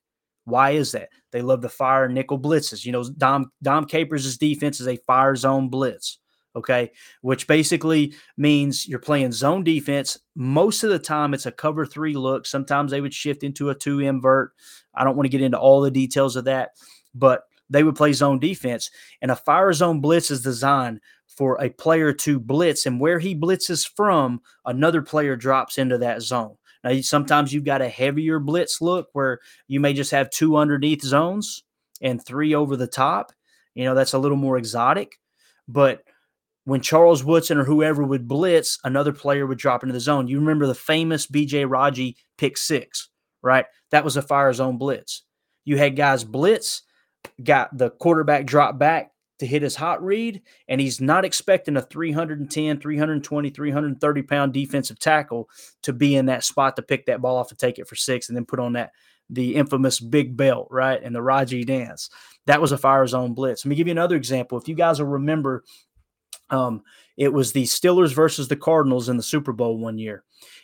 Why 0.46 0.72
is 0.72 0.92
that? 0.94 1.10
They 1.32 1.42
love 1.42 1.62
to 1.62 1.70
fire 1.70 2.08
nickel 2.08 2.40
blitzes. 2.40 2.86
You 2.86 2.92
know, 2.92 3.04
Dom 3.04 3.52
Dom 3.62 3.86
Capers' 3.86 4.38
defense 4.38 4.80
is 4.80 4.88
a 4.88 4.98
fire 5.08 5.36
zone 5.36 5.70
blitz 5.70 6.20
okay, 6.56 6.92
which 7.22 7.48
basically 7.48 8.14
means 8.38 8.88
you're 8.88 9.00
playing 9.00 9.32
zone 9.32 9.64
defense. 9.64 10.18
Most 10.36 10.84
of 10.84 10.90
the 10.90 11.00
time, 11.00 11.34
it's 11.34 11.46
a 11.46 11.52
cover 11.52 11.86
three 11.86 12.16
look. 12.16 12.46
Sometimes 12.46 12.92
they 12.92 13.02
would 13.02 13.14
shift 13.14 13.44
into 13.44 13.70
a 13.70 13.76
two 13.76 14.00
invert. 14.00 14.54
I 14.94 15.04
don't 15.04 15.16
want 15.16 15.26
to 15.26 15.32
get 15.32 15.42
into 15.42 15.60
all 15.60 15.82
the 15.82 15.92
details 15.92 16.36
of 16.36 16.46
that, 16.46 16.72
but 17.14 17.44
they 17.70 17.84
would 17.84 17.96
play 17.96 18.14
zone 18.14 18.40
defense. 18.40 18.90
And 19.22 19.32
a 19.32 19.36
fire 19.36 19.74
zone 19.74 20.00
blitz 20.00 20.32
is 20.32 20.42
designed 20.42 21.02
for 21.28 21.62
a 21.62 21.70
player 21.70 22.14
to 22.14 22.40
blitz, 22.40 22.86
and 22.86 23.00
where 23.00 23.20
he 23.20 23.36
blitzes 23.36 23.88
from, 23.96 24.42
another 24.66 25.02
player 25.02 25.36
drops 25.36 25.78
into 25.78 25.98
that 25.98 26.22
zone. 26.22 26.56
Now, 26.84 27.02
sometimes 27.02 27.52
you've 27.52 27.66
got 27.66 27.82
a 27.82 27.90
heavier 27.90 28.40
blitz 28.40 28.80
look 28.80 29.10
where 29.14 29.40
you 29.68 29.80
may 29.80 29.94
just 29.94 30.12
have 30.12 30.30
two 30.30 30.56
underneath 30.56 31.02
zones 31.04 31.64
and 32.02 32.24
three 32.24 32.54
over 32.54 32.78
the 32.78 32.88
top. 32.88 33.32
You 33.74 33.84
know, 33.84 33.96
that's 33.96 34.14
a 34.14 34.20
little 34.20 34.38
more 34.38 34.58
exotic, 34.58 35.20
but 35.68 36.04
when 36.66 36.82
Charles 36.82 37.24
Woodson 37.24 37.58
or 37.58 37.64
whoever 37.64 38.04
would 38.04 38.28
blitz, 38.28 38.80
another 38.84 39.14
player 39.14 39.46
would 39.46 39.58
drop 39.58 39.84
into 39.84 39.94
the 39.94 40.00
zone. 40.00 40.28
You 40.28 40.40
remember 40.40 40.68
the 40.68 40.76
famous 40.76 41.28
BJ 41.28 41.70
Raji 41.70 42.18
pick 42.38 42.58
six, 42.58 43.10
right? 43.42 43.66
That 43.92 44.04
was 44.04 44.18
a 44.18 44.22
fire 44.22 44.52
zone 44.52 44.78
blitz. 44.78 45.24
You 45.64 45.78
had 45.78 45.96
guys 45.96 46.24
blitz, 46.24 46.82
got 47.44 47.76
the 47.78 47.92
quarterback 47.92 48.46
drop 48.46 48.78
back 48.78 49.12
to 49.40 49.46
hit 49.46 49.62
his 49.62 49.76
hot 49.76 50.04
read, 50.04 50.42
and 50.68 50.82
he's 50.82 51.00
not 51.00 51.26
expecting 51.26 51.78
a 51.78 51.82
310, 51.82 52.80
320, 52.80 53.50
330 53.50 54.22
pound 54.24 54.54
defensive 54.54 54.98
tackle 54.98 55.50
to 55.84 55.94
be 55.94 56.16
in 56.16 56.28
that 56.28 56.44
spot 56.44 56.76
to 56.76 56.82
pick 56.82 57.06
that 57.06 57.22
ball 57.22 57.38
off 57.38 57.52
and 57.52 57.60
take 57.60 57.78
it 57.78 57.88
for 57.88 57.96
six 57.96 58.28
and 58.28 58.36
then 58.36 58.46
put 58.46 58.60
on 58.60 58.74
that 58.74 58.92
the 59.30 59.56
infamous 59.56 60.00
big 60.00 60.38
belt, 60.38 60.68
right? 60.70 61.02
And 61.02 61.16
the 61.16 61.22
Raji 61.22 61.64
dance. 61.64 62.10
That 62.46 62.62
was 62.62 62.72
a 62.72 62.78
fire 62.78 63.08
zone 63.08 63.34
blitz. 63.34 63.66
Let 63.66 63.70
me 63.70 63.76
give 63.76 63.88
you 63.88 63.92
another 63.92 64.16
example. 64.16 64.58
If 64.58 64.68
you 64.68 64.76
guys 64.76 65.00
will 65.00 65.08
remember 65.08 65.64
um, 66.50 66.84
it 67.18 67.32
was 67.32 67.52
the 67.52 67.64
Steelers 67.64 68.14
versus 68.14 68.48
the 68.48 68.56
Cardinals 68.56 69.10
in 69.10 69.18
the 69.18 69.24
Super 69.24 69.54
Bowl 69.54 69.78
one 69.78 69.98
year, 69.98 70.24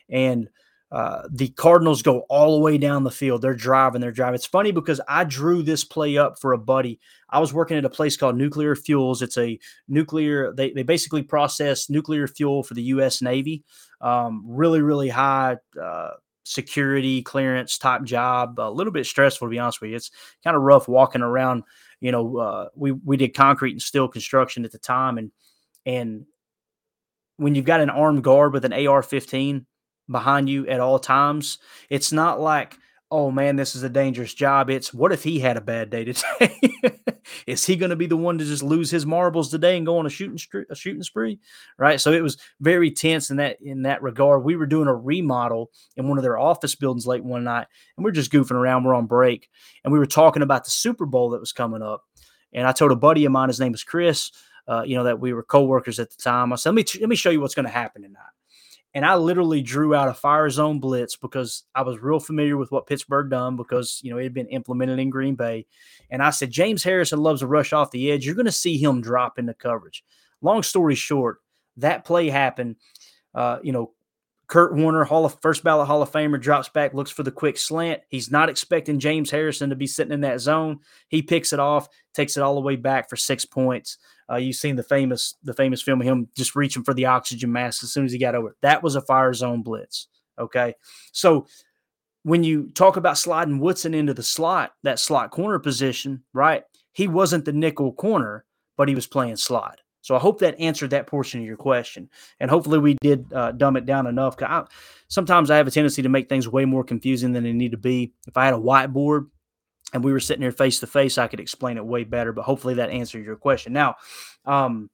and 0.10 0.50
uh, 0.92 1.22
the 1.32 1.48
Cardinals 1.50 2.02
go 2.02 2.26
all 2.30 2.58
the 2.58 2.62
way 2.62 2.78
down 2.78 3.04
the 3.04 3.12
field. 3.12 3.42
They're 3.42 3.54
driving, 3.54 4.02
they're 4.02 4.12
driving. 4.12 4.36
It's 4.36 4.46
funny 4.46 4.72
because 4.72 5.00
I 5.08 5.24
drew 5.24 5.64
this 5.64 5.86
play 5.86 6.18
up 6.18 6.38
for 6.40 6.52
a 6.52 6.58
buddy. 6.58 7.00
I 7.30 7.40
was 7.40 7.54
working 7.54 7.78
at 7.78 7.86
a 7.86 7.90
place 7.90 8.18
called 8.18 8.36
Nuclear 8.36 8.76
Fuels. 8.76 9.22
It's 9.22 9.38
a 9.38 9.58
nuclear, 9.88 10.52
they, 10.52 10.72
they 10.72 10.84
basically 10.84 11.24
process 11.24 11.90
nuclear 11.90 12.28
fuel 12.28 12.62
for 12.62 12.74
the 12.74 12.84
U.S. 12.84 13.22
Navy. 13.22 13.64
Um, 14.02 14.44
really, 14.46 14.82
really 14.82 15.08
high 15.08 15.58
uh, 15.82 16.10
security 16.44 17.22
clearance 17.22 17.78
type 17.78 18.04
job. 18.04 18.60
A 18.60 18.70
little 18.70 18.92
bit 18.92 19.06
stressful, 19.06 19.48
to 19.48 19.50
be 19.50 19.60
honest 19.60 19.80
with 19.80 19.92
you. 19.92 19.96
It's 19.96 20.12
kind 20.44 20.58
of 20.58 20.64
rough 20.64 20.90
walking 20.90 21.22
around. 21.22 21.64
You 22.02 22.12
know, 22.12 22.38
uh, 22.38 22.68
we, 22.76 22.92
we 22.92 23.16
did 23.16 23.34
concrete 23.34 23.72
and 23.72 23.82
steel 23.82 24.10
construction 24.10 24.66
at 24.66 24.74
the 24.74 24.78
time. 24.78 25.18
And 25.18 25.32
and 25.86 26.26
when 27.38 27.56
you've 27.56 27.66
got 27.66 27.82
an 27.82 27.90
armed 27.90 28.24
guard 28.24 28.54
with 28.54 28.66
an 28.66 28.88
AR 28.88 29.02
15, 29.02 29.66
behind 30.12 30.50
you 30.50 30.68
at 30.68 30.80
all 30.80 31.00
times. 31.00 31.58
It's 31.90 32.12
not 32.12 32.40
like, 32.40 32.78
oh 33.10 33.32
man, 33.32 33.56
this 33.56 33.76
is 33.76 33.84
a 33.84 33.90
dangerous 33.90 34.34
job. 34.34 34.70
It's 34.70 34.94
what 34.94 35.12
if 35.12 35.24
he 35.24 35.40
had 35.40 35.58
a 35.58 35.62
bad 35.62 35.90
day 35.90 36.06
today? 36.06 36.58
is 37.48 37.66
he 37.66 37.76
going 37.76 37.90
to 37.90 37.96
be 37.96 38.08
the 38.08 38.18
one 38.18 38.38
to 38.38 38.46
just 38.46 38.64
lose 38.64 38.90
his 38.90 39.06
marbles 39.06 39.50
today 39.50 39.76
and 39.76 39.86
go 39.86 39.98
on 39.98 40.06
a 40.06 40.10
shooting 40.10 40.38
spree, 40.38 40.66
a 40.70 40.76
shooting 40.76 41.04
spree? 41.04 41.40
Right. 41.78 42.00
So 42.00 42.12
it 42.14 42.24
was 42.24 42.38
very 42.60 42.92
tense 42.92 43.30
in 43.30 43.38
that 43.38 43.58
in 43.62 43.84
that 43.84 44.02
regard. 44.02 44.44
We 44.44 44.56
were 44.56 44.66
doing 44.66 44.88
a 44.88 44.96
remodel 44.96 45.72
in 45.98 46.08
one 46.08 46.18
of 46.18 46.24
their 46.24 46.40
office 46.40 46.76
buildings 46.76 47.08
late 47.08 47.24
one 47.24 47.44
night, 47.44 47.68
and 47.98 48.06
we 48.06 48.10
are 48.10 48.14
just 48.14 48.32
goofing 48.32 48.52
around. 48.52 48.84
We're 48.84 48.96
on 48.96 49.08
break, 49.08 49.50
and 49.84 49.92
we 49.92 50.00
were 50.00 50.06
talking 50.06 50.44
about 50.44 50.64
the 50.64 50.72
Super 50.72 51.06
Bowl 51.06 51.32
that 51.32 51.40
was 51.40 51.52
coming 51.52 51.82
up. 51.82 52.04
And 52.54 52.68
I 52.68 52.74
told 52.74 52.92
a 52.92 52.98
buddy 52.98 53.24
of 53.24 53.32
mine, 53.32 53.48
his 53.48 53.62
name 53.62 53.72
was 53.72 53.84
Chris, 53.84 54.32
uh, 54.68 54.84
you 54.86 54.96
know, 54.96 55.04
that 55.04 55.20
we 55.20 55.34
were 55.34 55.44
co-workers 55.44 56.00
at 56.00 56.10
the 56.10 56.18
time. 56.18 56.54
I 56.54 56.56
said, 56.56 56.70
let 56.70 56.76
me 56.76 57.00
let 57.02 57.10
me 57.10 57.16
show 57.16 57.30
you 57.30 57.42
what's 57.42 57.56
going 57.56 57.66
to 57.66 57.72
happen 57.72 58.02
tonight 58.02 58.22
and 58.94 59.06
I 59.06 59.16
literally 59.16 59.62
drew 59.62 59.96
out 59.96 60.10
a 60.10 60.14
fire 60.14 60.50
zone 60.50 60.80
blitz 60.80 61.16
because 61.16 61.64
I 61.74 61.82
was 61.84 62.00
real 62.00 62.20
familiar 62.20 62.58
with 62.58 62.72
what 62.72 62.88
Pittsburgh 62.88 63.30
done 63.30 63.56
because 63.56 64.02
you 64.04 64.12
know 64.12 64.18
it 64.18 64.24
had 64.24 64.34
been 64.34 64.48
implemented 64.48 65.00
in 65.00 65.10
Green 65.10 65.36
Bay, 65.36 65.66
and 66.10 66.22
I 66.22 66.30
said 66.32 66.52
James 66.52 66.84
Harrison 66.84 67.20
loves 67.20 67.40
to 67.40 67.48
rush 67.48 67.74
off 67.74 67.92
the 67.92 68.12
edge. 68.12 68.26
You're 68.26 68.36
going 68.36 68.46
to 68.46 68.52
see 68.52 68.78
him 68.78 69.02
drop 69.02 69.40
into 69.40 69.54
coverage. 69.54 70.04
Long 70.42 70.64
story 70.64 70.96
short, 70.96 71.38
that 71.78 72.04
play 72.04 72.30
happened. 72.30 72.76
Uh, 73.34 73.60
you 73.64 73.72
know, 73.72 73.92
Kurt 74.52 74.76
Warner, 74.76 75.06
Hall 75.06 75.24
of 75.24 75.40
first 75.42 75.64
ballot 75.64 75.88
Hall 75.88 76.02
of 76.02 76.12
Famer, 76.12 76.40
drops 76.40 76.68
back, 76.68 76.94
looks 76.94 77.10
for 77.10 77.24
the 77.24 77.32
quick 77.32 77.58
slant. 77.58 78.02
He's 78.10 78.30
not 78.30 78.50
expecting 78.50 79.00
James 79.00 79.32
Harrison 79.32 79.70
to 79.70 79.78
be 79.78 79.88
sitting 79.88 80.12
in 80.12 80.20
that 80.22 80.42
zone. 80.42 80.82
He 81.08 81.22
picks 81.22 81.54
it 81.54 81.60
off, 81.60 81.88
takes 82.14 82.36
it 82.36 82.44
all 82.44 82.56
the 82.56 82.62
way 82.62 82.76
back 82.76 83.10
for 83.10 83.16
six 83.16 83.46
points. 83.46 83.98
Uh, 84.30 84.36
you've 84.36 84.58
seen 84.58 84.76
the 84.76 84.84
famous 84.84 85.36
the 85.42 85.54
famous 85.54 85.82
film 85.82 86.02
of 86.02 86.08
him 86.08 86.28
just 86.36 86.54
reaching 86.54 86.84
for 86.84 86.94
the 86.94 87.06
oxygen 87.06 87.50
mask 87.50 87.82
as 87.82 87.94
soon 87.94 88.04
as 88.04 88.12
he 88.12 88.18
got 88.18 88.36
over. 88.36 88.58
That 88.62 88.84
was 88.84 88.98
a 88.98 89.02
fire 89.02 89.34
zone 89.34 89.64
blitz. 89.64 90.08
Okay, 90.38 90.76
so 91.14 91.48
when 92.24 92.44
you 92.44 92.72
talk 92.76 92.98
about 92.98 93.18
sliding 93.18 93.60
Woodson 93.60 93.94
into 93.94 94.14
the 94.14 94.22
slot, 94.22 94.74
that 94.84 95.00
slot 95.00 95.32
corner 95.32 95.60
position, 95.60 96.24
right? 96.34 96.64
He 96.92 97.08
wasn't 97.08 97.46
the 97.46 97.54
nickel 97.54 97.94
corner, 97.94 98.44
but 98.76 98.90
he 98.90 98.96
was 98.96 99.08
playing 99.08 99.38
slot. 99.38 99.80
So 100.02 100.16
I 100.16 100.20
hope 100.20 100.40
that 100.40 100.60
answered 100.60 100.90
that 100.90 101.08
portion 101.08 101.40
of 101.40 101.46
your 101.46 101.58
question, 101.58 102.10
and 102.40 102.50
hopefully 102.50 102.80
we 102.80 102.98
did 103.02 103.32
uh, 103.34 103.52
dumb 103.52 103.78
it 103.78 103.86
down 103.86 104.08
enough. 104.08 104.36
I, 104.42 104.66
sometimes 105.08 105.52
I 105.52 105.58
have 105.58 105.68
a 105.68 105.72
tendency 105.72 106.02
to 106.02 106.10
make 106.10 106.28
things 106.28 106.48
way 106.48 106.66
more 106.66 106.84
confusing 106.84 107.34
than 107.34 107.44
they 107.44 107.54
need 107.54 107.72
to 107.72 107.78
be. 107.78 108.14
If 108.28 108.36
I 108.36 108.46
had 108.46 108.56
a 108.56 108.58
whiteboard 108.58 109.28
and 109.94 110.04
we 110.04 110.12
were 110.12 110.20
sitting 110.20 110.42
here 110.42 110.52
face 110.52 110.80
to 110.80 110.88
face, 110.88 111.18
I 111.18 111.28
could 111.28 111.40
explain 111.40 111.78
it 111.78 111.86
way 111.86 112.04
better. 112.04 112.34
But 112.34 112.46
hopefully 112.46 112.76
that 112.76 112.90
answered 112.90 113.26
your 113.26 113.36
question. 113.36 113.74
Now, 113.74 113.96
um, 114.46 114.90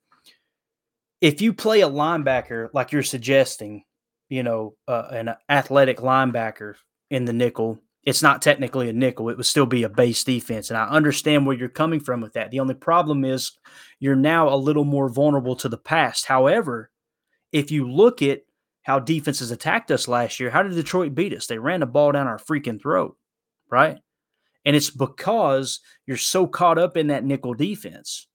if 1.22 1.42
you 1.42 1.54
play 1.54 1.82
a 1.82 1.90
linebacker 1.90 2.70
like 2.74 2.92
you're 2.92 3.04
suggesting, 3.04 3.84
you 4.30 4.44
know, 4.44 4.76
uh, 4.88 5.08
an 5.12 5.36
athletic 5.48 6.00
linebacker 6.00 6.76
in 7.10 7.26
the 7.26 7.34
nickel, 7.34 7.80
it's 8.04 8.24
not 8.24 8.42
technically 8.42 8.90
a 8.90 8.94
nickel. 8.94 9.30
It 9.30 9.38
would 9.38 9.46
still 9.46 9.66
be 9.66 9.84
a 9.84 9.90
base 9.90 10.24
defense. 10.24 10.70
And 10.70 10.78
I 10.78 10.88
understand 10.88 11.46
where 11.46 11.58
you're 11.58 11.70
coming 11.70 12.00
from 12.00 12.22
with 12.22 12.34
that. 12.34 12.52
The 12.52 12.62
only 12.62 12.76
problem 12.76 13.26
is 13.26 13.52
you're 14.00 14.16
now 14.16 14.48
a 14.48 14.56
little 14.56 14.86
more 14.86 15.10
vulnerable 15.10 15.56
to 15.58 15.70
the 15.70 15.78
past. 15.78 16.26
However, 16.26 16.90
if 17.52 17.70
you 17.70 17.90
look 17.90 18.22
at 18.22 18.42
how 18.84 19.00
defenses 19.00 19.52
attacked 19.52 19.92
us 19.92 20.08
last 20.08 20.40
year, 20.40 20.50
how 20.50 20.64
did 20.64 20.74
Detroit 20.74 21.14
beat 21.16 21.34
us? 21.34 21.48
They 21.48 21.58
ran 21.58 21.82
the 21.82 21.86
ball 21.86 22.14
down 22.14 22.28
our 22.28 22.40
freaking 22.40 22.82
throat, 22.82 23.18
right? 23.70 23.98
And 24.64 24.76
it's 24.76 24.90
because 24.90 25.82
you're 26.06 26.16
so 26.16 26.48
caught 26.48 26.78
up 26.78 26.96
in 26.96 27.08
that 27.08 27.26
nickel 27.26 27.54
defense. 27.54 28.28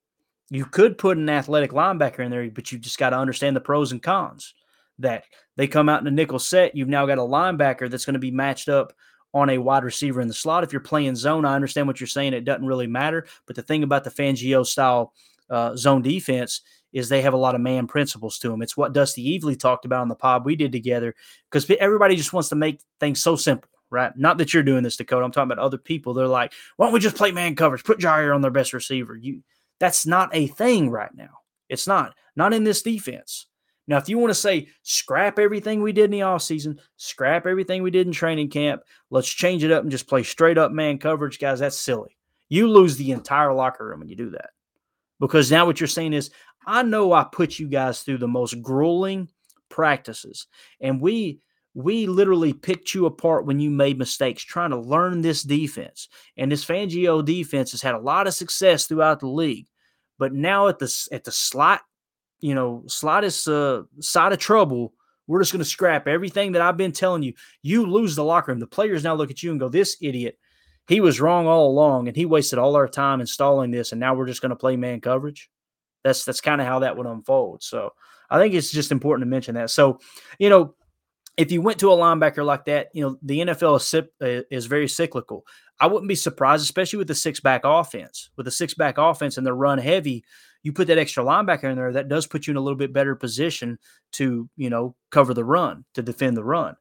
You 0.51 0.66
could 0.66 0.98
put 0.98 1.16
an 1.16 1.31
athletic 1.31 1.70
linebacker 1.70 2.20
in 2.20 2.31
there, 2.31 2.51
but 2.51 2.70
you 2.70 2.79
just 2.79 2.98
got 2.98 3.11
to 3.11 3.18
understand 3.18 3.57
the 3.57 3.61
pros 3.61 3.92
and 3.92 4.03
cons. 4.03 4.53
That 4.98 5.25
they 5.57 5.66
come 5.66 5.88
out 5.88 6.03
in 6.03 6.07
a 6.07 6.11
nickel 6.11 6.38
set, 6.38 6.77
you've 6.77 6.88
now 6.88 7.07
got 7.07 7.16
a 7.16 7.22
linebacker 7.22 7.90
that's 7.90 8.05
going 8.05 8.12
to 8.14 8.20
be 8.20 8.31
matched 8.31 8.68
up 8.68 8.92
on 9.35 9.51
a 9.51 9.59
wide 9.59 9.85
receiver 9.85 10.21
in 10.21 10.29
the 10.29 10.35
slot. 10.35 10.64
If 10.64 10.73
you're 10.73 10.81
playing 10.81 11.16
zone, 11.16 11.45
I 11.45 11.55
understand 11.55 11.87
what 11.87 12.01
you're 12.01 12.07
saying. 12.07 12.35
It 12.35 12.45
doesn't 12.45 12.66
really 12.66 12.87
matter. 12.87 13.27
But 13.47 13.57
the 13.57 13.62
thing 13.62 13.83
about 13.83 14.05
the 14.05 14.11
Fangio 14.11 14.66
style 14.66 15.12
uh, 15.51 15.77
zone 15.77 16.03
defense 16.03 16.62
is 16.92 17.09
they 17.09 17.23
have 17.23 17.33
a 17.33 17.38
lot 17.38 17.55
of 17.55 17.61
man 17.61 17.87
principles 17.87 18.38
to 18.38 18.49
them. 18.49 18.62
It's 18.62 18.77
what 18.77 18.92
Dusty 18.92 19.38
Evely 19.38 19.59
talked 19.59 19.85
about 19.85 20.03
on 20.03 20.09
the 20.09 20.14
pod 20.14 20.45
we 20.45 20.57
did 20.57 20.73
together 20.73 21.14
because 21.51 21.68
everybody 21.81 22.16
just 22.16 22.33
wants 22.33 22.51
to 22.51 22.55
make 22.55 22.81
things 23.01 23.23
so 23.23 23.35
simple, 23.35 23.71
right? 23.90 24.16
Not 24.16 24.38
that 24.38 24.53
you're 24.53 24.62
doing 24.62 24.83
this, 24.83 24.97
Dakota. 24.97 25.25
I'm 25.25 25.33
talking 25.33 25.51
about 25.51 25.64
other 25.64 25.79
people. 25.79 26.12
They're 26.12 26.29
like, 26.29 26.53
why 26.77 26.87
don't 26.87 26.92
we 26.92 27.01
just 27.01 27.16
play 27.16 27.33
man 27.33 27.57
coverage? 27.57 27.85
Put 27.85 27.99
Jaire 27.99 28.35
on 28.35 28.42
their 28.42 28.51
best 28.51 28.75
receiver. 28.75 29.16
You, 29.16 29.42
that's 29.81 30.07
not 30.07 30.29
a 30.35 30.49
thing 30.49 30.90
right 30.90 31.14
now. 31.14 31.38
It's 31.68 31.87
not. 31.87 32.14
Not 32.37 32.53
in 32.53 32.64
this 32.64 32.83
defense. 32.83 33.47
Now, 33.88 33.99
if 33.99 34.09
you 34.09 34.18
want 34.18 34.31
to 34.31 34.35
say 34.35 34.68
scrap 34.83 35.38
everything 35.38 35.83
we 35.83 35.92
did 35.92 36.05
in 36.05 36.11
the 36.12 36.21
offseason, 36.21 36.79
scrap 36.97 37.47
everything 37.47 37.83
we 37.83 37.90
did 37.90 38.07
in 38.07 38.12
training 38.12 38.51
camp, 38.51 38.83
let's 39.11 39.29
change 39.29 39.64
it 39.64 39.73
up 39.73 39.83
and 39.83 39.90
just 39.90 40.09
play 40.09 40.23
straight 40.23 40.59
up 40.59 40.71
man 40.73 40.99
coverage, 40.99 41.38
guys, 41.38 41.59
that's 41.59 41.79
silly. 41.79 42.16
You 42.49 42.68
lose 42.68 42.97
the 42.97 43.12
entire 43.12 43.53
locker 43.53 43.87
room 43.87 44.01
when 44.01 44.09
you 44.09 44.16
do 44.16 44.31
that. 44.31 44.51
Because 45.18 45.51
now 45.51 45.66
what 45.66 45.81
you're 45.81 45.87
saying 45.87 46.12
is, 46.12 46.31
I 46.66 46.83
know 46.83 47.12
I 47.12 47.25
put 47.25 47.59
you 47.59 47.68
guys 47.68 48.03
through 48.03 48.18
the 48.18 48.29
most 48.29 48.61
grueling 48.62 49.29
practices, 49.68 50.47
and 50.81 51.01
we 51.01 51.40
we 51.75 52.07
literally 52.07 52.53
picked 52.53 52.92
you 52.92 53.07
apart 53.07 53.47
when 53.47 53.59
you 53.59 53.71
made 53.71 53.99
mistakes 53.99 54.42
trying 54.42 54.71
to 54.71 54.79
learn 54.79 55.23
this 55.23 55.42
defense. 55.42 56.09
And 56.37 56.53
this 56.53 56.64
Fangio 56.64 57.25
defense 57.25 57.71
has 57.71 57.81
had 57.81 57.95
a 57.95 57.99
lot 57.99 58.27
of 58.27 58.35
success 58.35 58.87
throughout 58.87 59.21
the 59.21 59.29
league. 59.29 59.66
But 60.18 60.35
now 60.35 60.68
at 60.68 60.79
the 60.79 61.09
at 61.11 61.25
the 61.25 61.33
slot 61.33 61.81
you 62.42 62.55
know, 62.55 62.83
slightest 62.88 63.48
uh, 63.48 63.85
side 64.00 64.33
of 64.33 64.38
trouble, 64.38 64.92
we're 65.26 65.40
just 65.40 65.52
going 65.52 65.64
to 65.64 65.64
scrap 65.64 66.07
everything 66.07 66.52
that 66.52 66.62
I've 66.62 66.76
been 66.76 66.92
telling 66.92 67.22
you. 67.22 67.33
You 67.62 67.87
lose 67.87 68.16
the 68.16 68.24
locker 68.24 68.52
room. 68.52 68.59
The 68.59 68.66
players 68.66 69.05
now 69.05 69.14
look 69.14 69.31
at 69.31 69.42
you 69.42 69.50
and 69.50 69.61
go, 69.61 69.68
"This 69.68 69.96
idiot, 70.02 70.38
he 70.88 71.00
was 71.00 71.20
wrong 71.20 71.46
all 71.46 71.70
along, 71.70 72.09
and 72.09 72.16
he 72.16 72.26
wasted 72.26 72.59
all 72.59 72.76
our 72.76 72.88
time 72.88 73.20
installing 73.20 73.70
this, 73.70 73.92
and 73.92 74.00
now 74.00 74.14
we're 74.14 74.26
just 74.26 74.42
going 74.42 74.50
to 74.50 74.57
play 74.57 74.76
man 74.76 75.00
coverage." 75.00 75.48
That's 76.05 76.24
that's 76.24 76.40
kind 76.40 76.61
of 76.61 76.66
how 76.66 76.81
that 76.81 76.96
would 76.96 77.07
unfold. 77.07 77.62
So 77.62 77.94
I 78.28 78.38
think 78.38 78.55
it's 78.55 78.72
just 78.72 78.92
important 78.92 79.26
to 79.26 79.31
mention 79.31 79.55
that. 79.55 79.70
So, 79.70 80.00
you 80.38 80.50
know, 80.50 80.74
if 81.37 81.52
you 81.52 81.62
went 81.62 81.78
to 81.81 81.92
a 81.92 81.96
linebacker 81.96 82.44
like 82.44 82.64
that, 82.66 82.88
you 82.92 83.02
know, 83.02 83.18
the 83.22 83.40
NFL 83.40 83.76
is, 83.76 83.94
uh, 83.94 84.42
is 84.50 84.66
very 84.66 84.88
cyclical. 84.88 85.46
I 85.81 85.87
wouldn't 85.87 86.09
be 86.09 86.14
surprised, 86.14 86.62
especially 86.62 86.98
with 86.98 87.09
the 87.09 87.14
six 87.14 87.40
back 87.40 87.62
offense. 87.64 88.31
With 88.37 88.46
the 88.46 88.50
six 88.50 88.74
back 88.74 88.98
offense 88.98 89.37
and 89.37 89.46
the 89.46 89.52
run 89.52 89.78
heavy, 89.78 90.24
you 90.62 90.72
put 90.72 90.87
that 90.88 90.98
extra 90.98 91.25
linebacker 91.25 91.64
in 91.64 91.77
there, 91.77 91.92
that 91.92 92.09
does 92.09 92.27
put 92.27 92.46
you 92.46 92.53
in 92.53 92.57
a 92.57 92.61
little 92.61 92.77
bit 92.79 92.92
better 92.92 93.14
position 93.14 93.79
to, 94.12 94.48
you 94.57 94.70
know, 94.70 94.94
cover 95.11 95.35
the 95.35 95.44
run, 95.44 95.85
to 95.94 96.03
defend 96.03 96.37
the 96.37 96.44
run. 96.44 96.77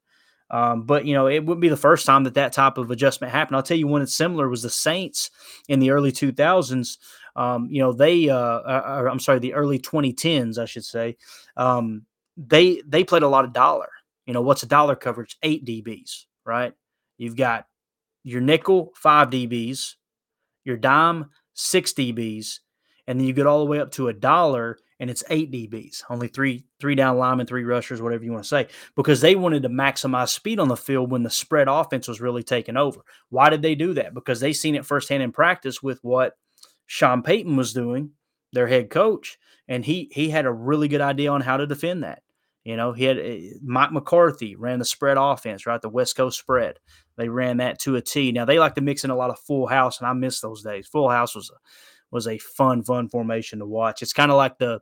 Um, 0.51 0.83
but 0.83 1.05
you 1.05 1.13
know, 1.13 1.27
it 1.27 1.45
wouldn't 1.45 1.61
be 1.61 1.69
the 1.69 1.77
first 1.77 2.05
time 2.05 2.25
that 2.25 2.33
that 2.33 2.51
type 2.51 2.77
of 2.77 2.91
adjustment 2.91 3.31
happened. 3.31 3.55
I'll 3.55 3.63
tell 3.63 3.77
you 3.77 3.87
when 3.87 4.01
it's 4.01 4.13
similar 4.13 4.49
was 4.49 4.61
the 4.61 4.69
Saints 4.69 5.31
in 5.69 5.79
the 5.79 5.91
early 5.91 6.11
2000s. 6.11 6.97
Um, 7.37 7.69
you 7.71 7.81
know, 7.81 7.93
they, 7.93 8.29
uh, 8.29 8.35
uh 8.35 9.07
I'm 9.09 9.19
sorry, 9.19 9.39
the 9.39 9.53
early 9.53 9.79
2010s, 9.79 10.57
I 10.57 10.65
should 10.65 10.83
say. 10.83 11.15
Um, 11.55 12.05
they 12.35 12.81
they 12.85 13.05
played 13.05 13.23
a 13.23 13.29
lot 13.29 13.45
of 13.45 13.53
dollar. 13.53 13.89
You 14.25 14.33
know, 14.33 14.41
what's 14.41 14.63
a 14.63 14.67
dollar 14.67 14.95
coverage? 14.95 15.37
Eight 15.41 15.65
DBs, 15.65 16.25
right? 16.45 16.73
You've 17.17 17.37
got 17.37 17.65
your 18.23 18.41
nickel, 18.41 18.91
five 18.95 19.29
DBs, 19.29 19.95
your 20.65 20.77
dime, 20.77 21.29
six 21.53 21.93
DBs, 21.93 22.59
and 23.07 23.19
then 23.19 23.27
you 23.27 23.33
get 23.33 23.47
all 23.47 23.59
the 23.59 23.69
way 23.69 23.79
up 23.79 23.91
to 23.91 24.07
a 24.07 24.13
dollar 24.13 24.77
and 24.99 25.09
it's 25.09 25.23
eight 25.29 25.51
DBs, 25.51 26.03
only 26.09 26.27
three 26.27 26.63
three 26.79 26.95
down 26.95 27.17
linemen, 27.17 27.47
three 27.47 27.63
rushers, 27.63 28.01
whatever 28.01 28.23
you 28.23 28.31
want 28.31 28.43
to 28.43 28.47
say, 28.47 28.67
because 28.95 29.19
they 29.19 29.35
wanted 29.35 29.63
to 29.63 29.69
maximize 29.69 30.29
speed 30.29 30.59
on 30.59 30.67
the 30.67 30.77
field 30.77 31.11
when 31.11 31.23
the 31.23 31.29
spread 31.29 31.67
offense 31.67 32.07
was 32.07 32.21
really 32.21 32.43
taking 32.43 32.77
over. 32.77 33.01
Why 33.29 33.49
did 33.49 33.63
they 33.63 33.75
do 33.75 33.93
that? 33.95 34.13
Because 34.13 34.39
they 34.39 34.53
seen 34.53 34.75
it 34.75 34.85
firsthand 34.85 35.23
in 35.23 35.31
practice 35.31 35.81
with 35.81 35.99
what 36.03 36.37
Sean 36.85 37.23
Payton 37.23 37.55
was 37.55 37.73
doing, 37.73 38.11
their 38.53 38.67
head 38.67 38.91
coach, 38.91 39.39
and 39.67 39.83
he 39.83 40.09
he 40.11 40.29
had 40.29 40.45
a 40.45 40.51
really 40.51 40.87
good 40.87 41.01
idea 41.01 41.31
on 41.31 41.41
how 41.41 41.57
to 41.57 41.65
defend 41.65 42.03
that. 42.03 42.21
You 42.63 42.77
know, 42.77 42.93
he 42.93 43.05
had 43.05 43.17
eh, 43.17 43.53
Mike 43.63 43.91
McCarthy 43.91 44.55
ran 44.55 44.77
the 44.77 44.85
spread 44.85 45.17
offense, 45.17 45.65
right? 45.65 45.81
The 45.81 45.89
West 45.89 46.15
Coast 46.15 46.37
spread. 46.37 46.77
They 47.17 47.27
ran 47.27 47.57
that 47.57 47.79
to 47.79 47.95
a 47.95 48.01
T. 48.01 48.31
Now 48.31 48.45
they 48.45 48.59
like 48.59 48.75
to 48.75 48.81
mix 48.81 49.03
in 49.03 49.09
a 49.09 49.15
lot 49.15 49.31
of 49.31 49.39
full 49.39 49.65
house, 49.65 49.99
and 49.99 50.07
I 50.07 50.13
miss 50.13 50.41
those 50.41 50.61
days. 50.61 50.87
Full 50.87 51.09
house 51.09 51.33
was 51.33 51.49
a 51.49 51.57
was 52.11 52.27
a 52.27 52.37
fun, 52.37 52.83
fun 52.83 53.09
formation 53.09 53.59
to 53.59 53.65
watch. 53.65 54.01
It's 54.01 54.13
kind 54.13 54.31
of 54.31 54.37
like 54.37 54.57
the 54.57 54.81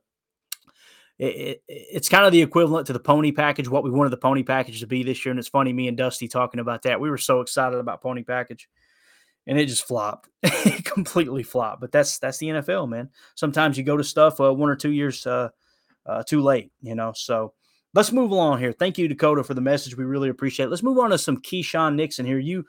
it, 1.19 1.25
it, 1.25 1.63
it's 1.67 2.09
kind 2.09 2.25
of 2.25 2.31
the 2.31 2.41
equivalent 2.41 2.87
to 2.87 2.93
the 2.93 2.99
pony 2.99 3.31
package, 3.31 3.67
what 3.67 3.83
we 3.83 3.89
wanted 3.91 4.11
the 4.11 4.17
pony 4.17 4.41
package 4.41 4.79
to 4.79 4.87
be 4.87 5.03
this 5.03 5.25
year. 5.25 5.31
And 5.31 5.39
it's 5.39 5.49
funny, 5.49 5.73
me 5.73 5.89
and 5.89 5.97
Dusty 5.97 6.27
talking 6.27 6.61
about 6.61 6.83
that. 6.83 6.99
We 6.99 7.09
were 7.09 7.17
so 7.17 7.41
excited 7.41 7.77
about 7.77 8.01
pony 8.01 8.23
package, 8.23 8.69
and 9.45 9.59
it 9.59 9.65
just 9.65 9.85
flopped, 9.85 10.29
it 10.43 10.85
completely 10.85 11.43
flopped. 11.43 11.81
But 11.81 11.91
that's 11.91 12.19
that's 12.19 12.37
the 12.37 12.47
NFL, 12.47 12.89
man. 12.89 13.09
Sometimes 13.35 13.77
you 13.77 13.83
go 13.83 13.97
to 13.97 14.03
stuff 14.03 14.39
uh, 14.39 14.53
one 14.53 14.69
or 14.69 14.77
two 14.77 14.91
years 14.91 15.27
uh, 15.27 15.49
uh, 16.05 16.23
too 16.23 16.41
late, 16.41 16.71
you 16.81 16.95
know. 16.95 17.11
So 17.13 17.53
let's 17.93 18.13
move 18.13 18.31
along 18.31 18.59
here. 18.59 18.71
Thank 18.71 18.97
you, 18.97 19.09
Dakota, 19.09 19.43
for 19.43 19.53
the 19.53 19.61
message. 19.61 19.97
We 19.97 20.05
really 20.05 20.29
appreciate 20.29 20.67
it. 20.67 20.69
Let's 20.69 20.83
move 20.83 20.99
on 20.99 21.09
to 21.09 21.17
some 21.17 21.41
Keisean 21.41 21.95
Nixon 21.95 22.25
here. 22.25 22.39
You 22.39 22.65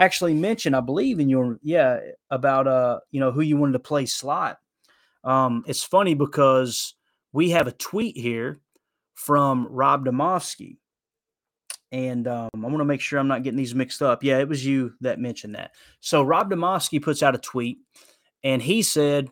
actually 0.00 0.34
mentioned, 0.34 0.74
I 0.74 0.80
believe, 0.80 1.20
in 1.20 1.28
your 1.28 1.58
yeah 1.62 2.00
about 2.30 2.66
uh 2.66 3.00
you 3.10 3.20
know 3.20 3.30
who 3.30 3.42
you 3.42 3.56
wanted 3.56 3.74
to 3.74 3.78
play 3.78 4.06
slot. 4.06 4.58
Um, 5.22 5.62
it's 5.66 5.84
funny 5.84 6.14
because 6.14 6.94
we 7.32 7.50
have 7.50 7.66
a 7.66 7.72
tweet 7.72 8.16
here 8.16 8.60
from 9.14 9.68
Rob 9.70 10.06
Demovsky, 10.06 10.78
and 11.92 12.26
um, 12.26 12.48
I 12.54 12.58
want 12.58 12.78
to 12.78 12.84
make 12.84 13.02
sure 13.02 13.18
I'm 13.18 13.28
not 13.28 13.42
getting 13.42 13.58
these 13.58 13.74
mixed 13.74 14.02
up. 14.02 14.24
Yeah, 14.24 14.38
it 14.38 14.48
was 14.48 14.64
you 14.64 14.94
that 15.02 15.20
mentioned 15.20 15.54
that. 15.54 15.72
So 16.00 16.22
Rob 16.22 16.50
Demovsky 16.50 17.02
puts 17.02 17.22
out 17.22 17.34
a 17.34 17.38
tweet, 17.38 17.78
and 18.42 18.62
he 18.62 18.82
said 18.82 19.28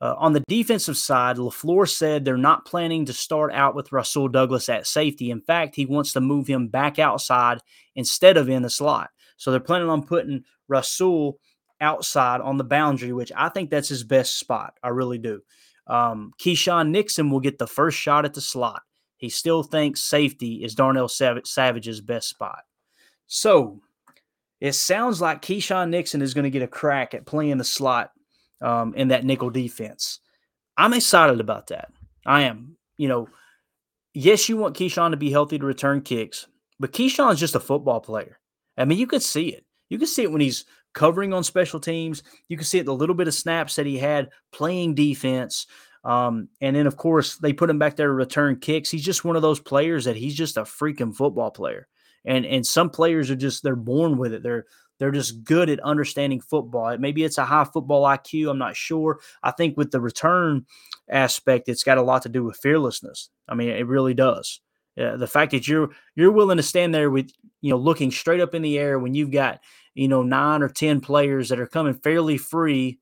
uh, 0.00 0.14
on 0.16 0.32
the 0.32 0.44
defensive 0.48 0.96
side, 0.96 1.36
LaFleur 1.36 1.88
said 1.88 2.24
they're 2.24 2.36
not 2.36 2.64
planning 2.64 3.04
to 3.06 3.12
start 3.12 3.52
out 3.52 3.74
with 3.74 3.92
Rasul 3.92 4.28
Douglas 4.28 4.68
at 4.68 4.86
safety. 4.86 5.30
In 5.30 5.40
fact, 5.40 5.74
he 5.76 5.86
wants 5.86 6.12
to 6.12 6.20
move 6.20 6.46
him 6.46 6.68
back 6.68 6.98
outside 6.98 7.58
instead 7.96 8.36
of 8.36 8.48
in 8.48 8.62
the 8.62 8.70
slot. 8.70 9.10
So 9.38 9.50
they're 9.50 9.60
planning 9.60 9.88
on 9.88 10.02
putting 10.02 10.44
Rasul 10.68 11.38
outside 11.80 12.40
on 12.40 12.58
the 12.58 12.64
boundary, 12.64 13.12
which 13.12 13.32
I 13.34 13.48
think 13.48 13.70
that's 13.70 13.88
his 13.88 14.04
best 14.04 14.38
spot. 14.38 14.74
I 14.82 14.88
really 14.88 15.18
do. 15.18 15.40
Um, 15.86 16.32
Keisean 16.38 16.90
Nixon 16.90 17.30
will 17.30 17.40
get 17.40 17.58
the 17.58 17.66
first 17.66 17.96
shot 17.96 18.24
at 18.24 18.34
the 18.34 18.40
slot. 18.40 18.82
He 19.16 19.30
still 19.30 19.62
thinks 19.62 20.02
safety 20.02 20.62
is 20.62 20.74
Darnell 20.74 21.08
Savage's 21.08 22.00
best 22.00 22.28
spot. 22.28 22.60
So 23.26 23.80
it 24.60 24.72
sounds 24.72 25.20
like 25.20 25.42
Keisean 25.42 25.90
Nixon 25.90 26.20
is 26.20 26.34
going 26.34 26.44
to 26.44 26.50
get 26.50 26.62
a 26.62 26.68
crack 26.68 27.14
at 27.14 27.26
playing 27.26 27.58
the 27.58 27.64
slot 27.64 28.12
um, 28.60 28.94
in 28.94 29.08
that 29.08 29.24
nickel 29.24 29.50
defense. 29.50 30.20
I'm 30.76 30.92
excited 30.92 31.40
about 31.40 31.68
that. 31.68 31.90
I 32.26 32.42
am. 32.42 32.76
You 32.96 33.08
know, 33.08 33.28
yes, 34.14 34.48
you 34.48 34.56
want 34.56 34.76
Keisean 34.76 35.12
to 35.12 35.16
be 35.16 35.30
healthy 35.30 35.58
to 35.58 35.66
return 35.66 36.02
kicks, 36.02 36.46
but 36.78 36.92
Keisean's 36.92 37.40
just 37.40 37.54
a 37.54 37.60
football 37.60 38.00
player. 38.00 38.38
I 38.78 38.84
mean, 38.84 38.98
you 38.98 39.06
could 39.06 39.22
see 39.22 39.48
it. 39.48 39.64
You 39.88 39.98
can 39.98 40.06
see 40.06 40.22
it 40.22 40.32
when 40.32 40.40
he's 40.40 40.64
covering 40.94 41.32
on 41.32 41.44
special 41.44 41.80
teams. 41.80 42.22
You 42.48 42.56
can 42.56 42.66
see 42.66 42.78
it 42.78 42.86
the 42.86 42.94
little 42.94 43.14
bit 43.14 43.28
of 43.28 43.34
snaps 43.34 43.76
that 43.76 43.86
he 43.86 43.98
had 43.98 44.30
playing 44.52 44.94
defense. 44.94 45.66
Um, 46.04 46.48
and 46.60 46.76
then, 46.76 46.86
of 46.86 46.96
course, 46.96 47.36
they 47.36 47.52
put 47.52 47.70
him 47.70 47.78
back 47.78 47.96
there 47.96 48.06
to 48.06 48.12
return 48.12 48.60
kicks. 48.60 48.90
He's 48.90 49.04
just 49.04 49.24
one 49.24 49.36
of 49.36 49.42
those 49.42 49.60
players 49.60 50.04
that 50.04 50.16
he's 50.16 50.34
just 50.34 50.56
a 50.56 50.62
freaking 50.62 51.14
football 51.14 51.50
player. 51.50 51.88
And 52.24 52.44
and 52.44 52.66
some 52.66 52.90
players 52.90 53.30
are 53.30 53.36
just 53.36 53.62
they're 53.62 53.76
born 53.76 54.18
with 54.18 54.32
it. 54.32 54.42
They're 54.42 54.66
they're 54.98 55.12
just 55.12 55.44
good 55.44 55.70
at 55.70 55.80
understanding 55.80 56.40
football. 56.40 56.96
Maybe 56.98 57.24
it's 57.24 57.38
a 57.38 57.44
high 57.44 57.64
football 57.64 58.04
IQ. 58.04 58.50
I'm 58.50 58.58
not 58.58 58.76
sure. 58.76 59.20
I 59.42 59.52
think 59.52 59.76
with 59.76 59.92
the 59.92 60.00
return 60.00 60.66
aspect, 61.08 61.68
it's 61.68 61.84
got 61.84 61.98
a 61.98 62.02
lot 62.02 62.22
to 62.22 62.28
do 62.28 62.44
with 62.44 62.56
fearlessness. 62.56 63.30
I 63.48 63.54
mean, 63.54 63.70
it 63.70 63.86
really 63.86 64.14
does. 64.14 64.60
Uh, 64.98 65.16
the 65.16 65.26
fact 65.26 65.52
that 65.52 65.68
you're 65.68 65.90
you're 66.14 66.32
willing 66.32 66.56
to 66.56 66.62
stand 66.62 66.94
there 66.94 67.10
with 67.10 67.30
you 67.60 67.70
know 67.70 67.76
looking 67.76 68.10
straight 68.10 68.40
up 68.40 68.54
in 68.54 68.62
the 68.62 68.78
air 68.78 68.98
when 68.98 69.14
you've 69.14 69.30
got 69.30 69.60
you 69.94 70.08
know 70.08 70.22
nine 70.22 70.62
or 70.62 70.68
ten 70.68 71.00
players 71.00 71.48
that 71.48 71.60
are 71.60 71.66
coming 71.66 71.94
fairly 71.94 72.36
free 72.36 72.98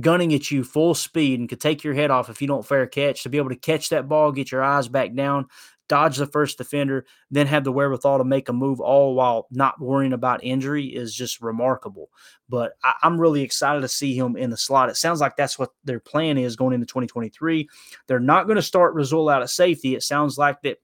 gunning 0.00 0.32
at 0.32 0.50
you 0.50 0.64
full 0.64 0.94
speed 0.94 1.38
and 1.38 1.50
could 1.50 1.60
take 1.60 1.84
your 1.84 1.92
head 1.92 2.10
off 2.10 2.30
if 2.30 2.40
you 2.40 2.48
don't 2.48 2.66
fair 2.66 2.86
catch 2.86 3.22
to 3.22 3.28
be 3.28 3.36
able 3.36 3.50
to 3.50 3.56
catch 3.56 3.90
that 3.90 4.08
ball 4.08 4.32
get 4.32 4.50
your 4.50 4.62
eyes 4.62 4.88
back 4.88 5.14
down 5.14 5.46
dodge 5.92 6.16
the 6.16 6.26
first 6.26 6.56
defender, 6.56 7.04
then 7.30 7.46
have 7.46 7.64
the 7.64 7.72
wherewithal 7.72 8.16
to 8.16 8.24
make 8.24 8.48
a 8.48 8.52
move 8.52 8.80
all 8.80 9.14
while 9.14 9.46
not 9.50 9.78
worrying 9.78 10.14
about 10.14 10.42
injury 10.42 10.86
is 10.86 11.14
just 11.14 11.42
remarkable. 11.42 12.08
But 12.48 12.72
I, 12.82 12.94
am 13.02 13.20
really 13.20 13.42
excited 13.42 13.82
to 13.82 13.88
see 13.88 14.16
him 14.16 14.34
in 14.34 14.48
the 14.48 14.56
slot. 14.56 14.88
It 14.88 14.96
sounds 14.96 15.20
like 15.20 15.36
that's 15.36 15.58
what 15.58 15.68
their 15.84 16.00
plan 16.00 16.38
is 16.38 16.56
going 16.56 16.72
into 16.72 16.86
2023. 16.86 17.68
They're 18.06 18.20
not 18.20 18.46
going 18.46 18.56
to 18.56 18.62
start 18.62 18.94
Rasul 18.94 19.28
out 19.28 19.42
at 19.42 19.50
safety. 19.50 19.94
It 19.94 20.02
sounds 20.02 20.38
like 20.38 20.62
that 20.62 20.78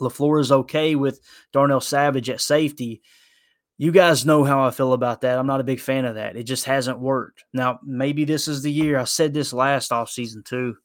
LaFleur 0.00 0.40
is 0.40 0.52
okay 0.52 0.94
with 0.94 1.20
Darnell 1.52 1.80
Savage 1.80 2.30
at 2.30 2.40
safety. 2.40 3.02
You 3.78 3.92
guys 3.92 4.26
know 4.26 4.44
how 4.44 4.66
I 4.66 4.70
feel 4.70 4.92
about 4.92 5.22
that. 5.22 5.38
I'm 5.38 5.46
not 5.46 5.60
a 5.60 5.64
big 5.64 5.80
fan 5.80 6.04
of 6.04 6.16
that. 6.16 6.36
It 6.36 6.42
just 6.42 6.66
hasn't 6.66 7.00
worked. 7.00 7.44
Now, 7.52 7.80
maybe 7.82 8.24
this 8.24 8.48
is 8.48 8.62
the 8.62 8.72
year. 8.72 8.98
I 8.98 9.04
said 9.04 9.32
this 9.32 9.52
last 9.52 9.90
offseason 9.90 10.44
too. 10.44 10.76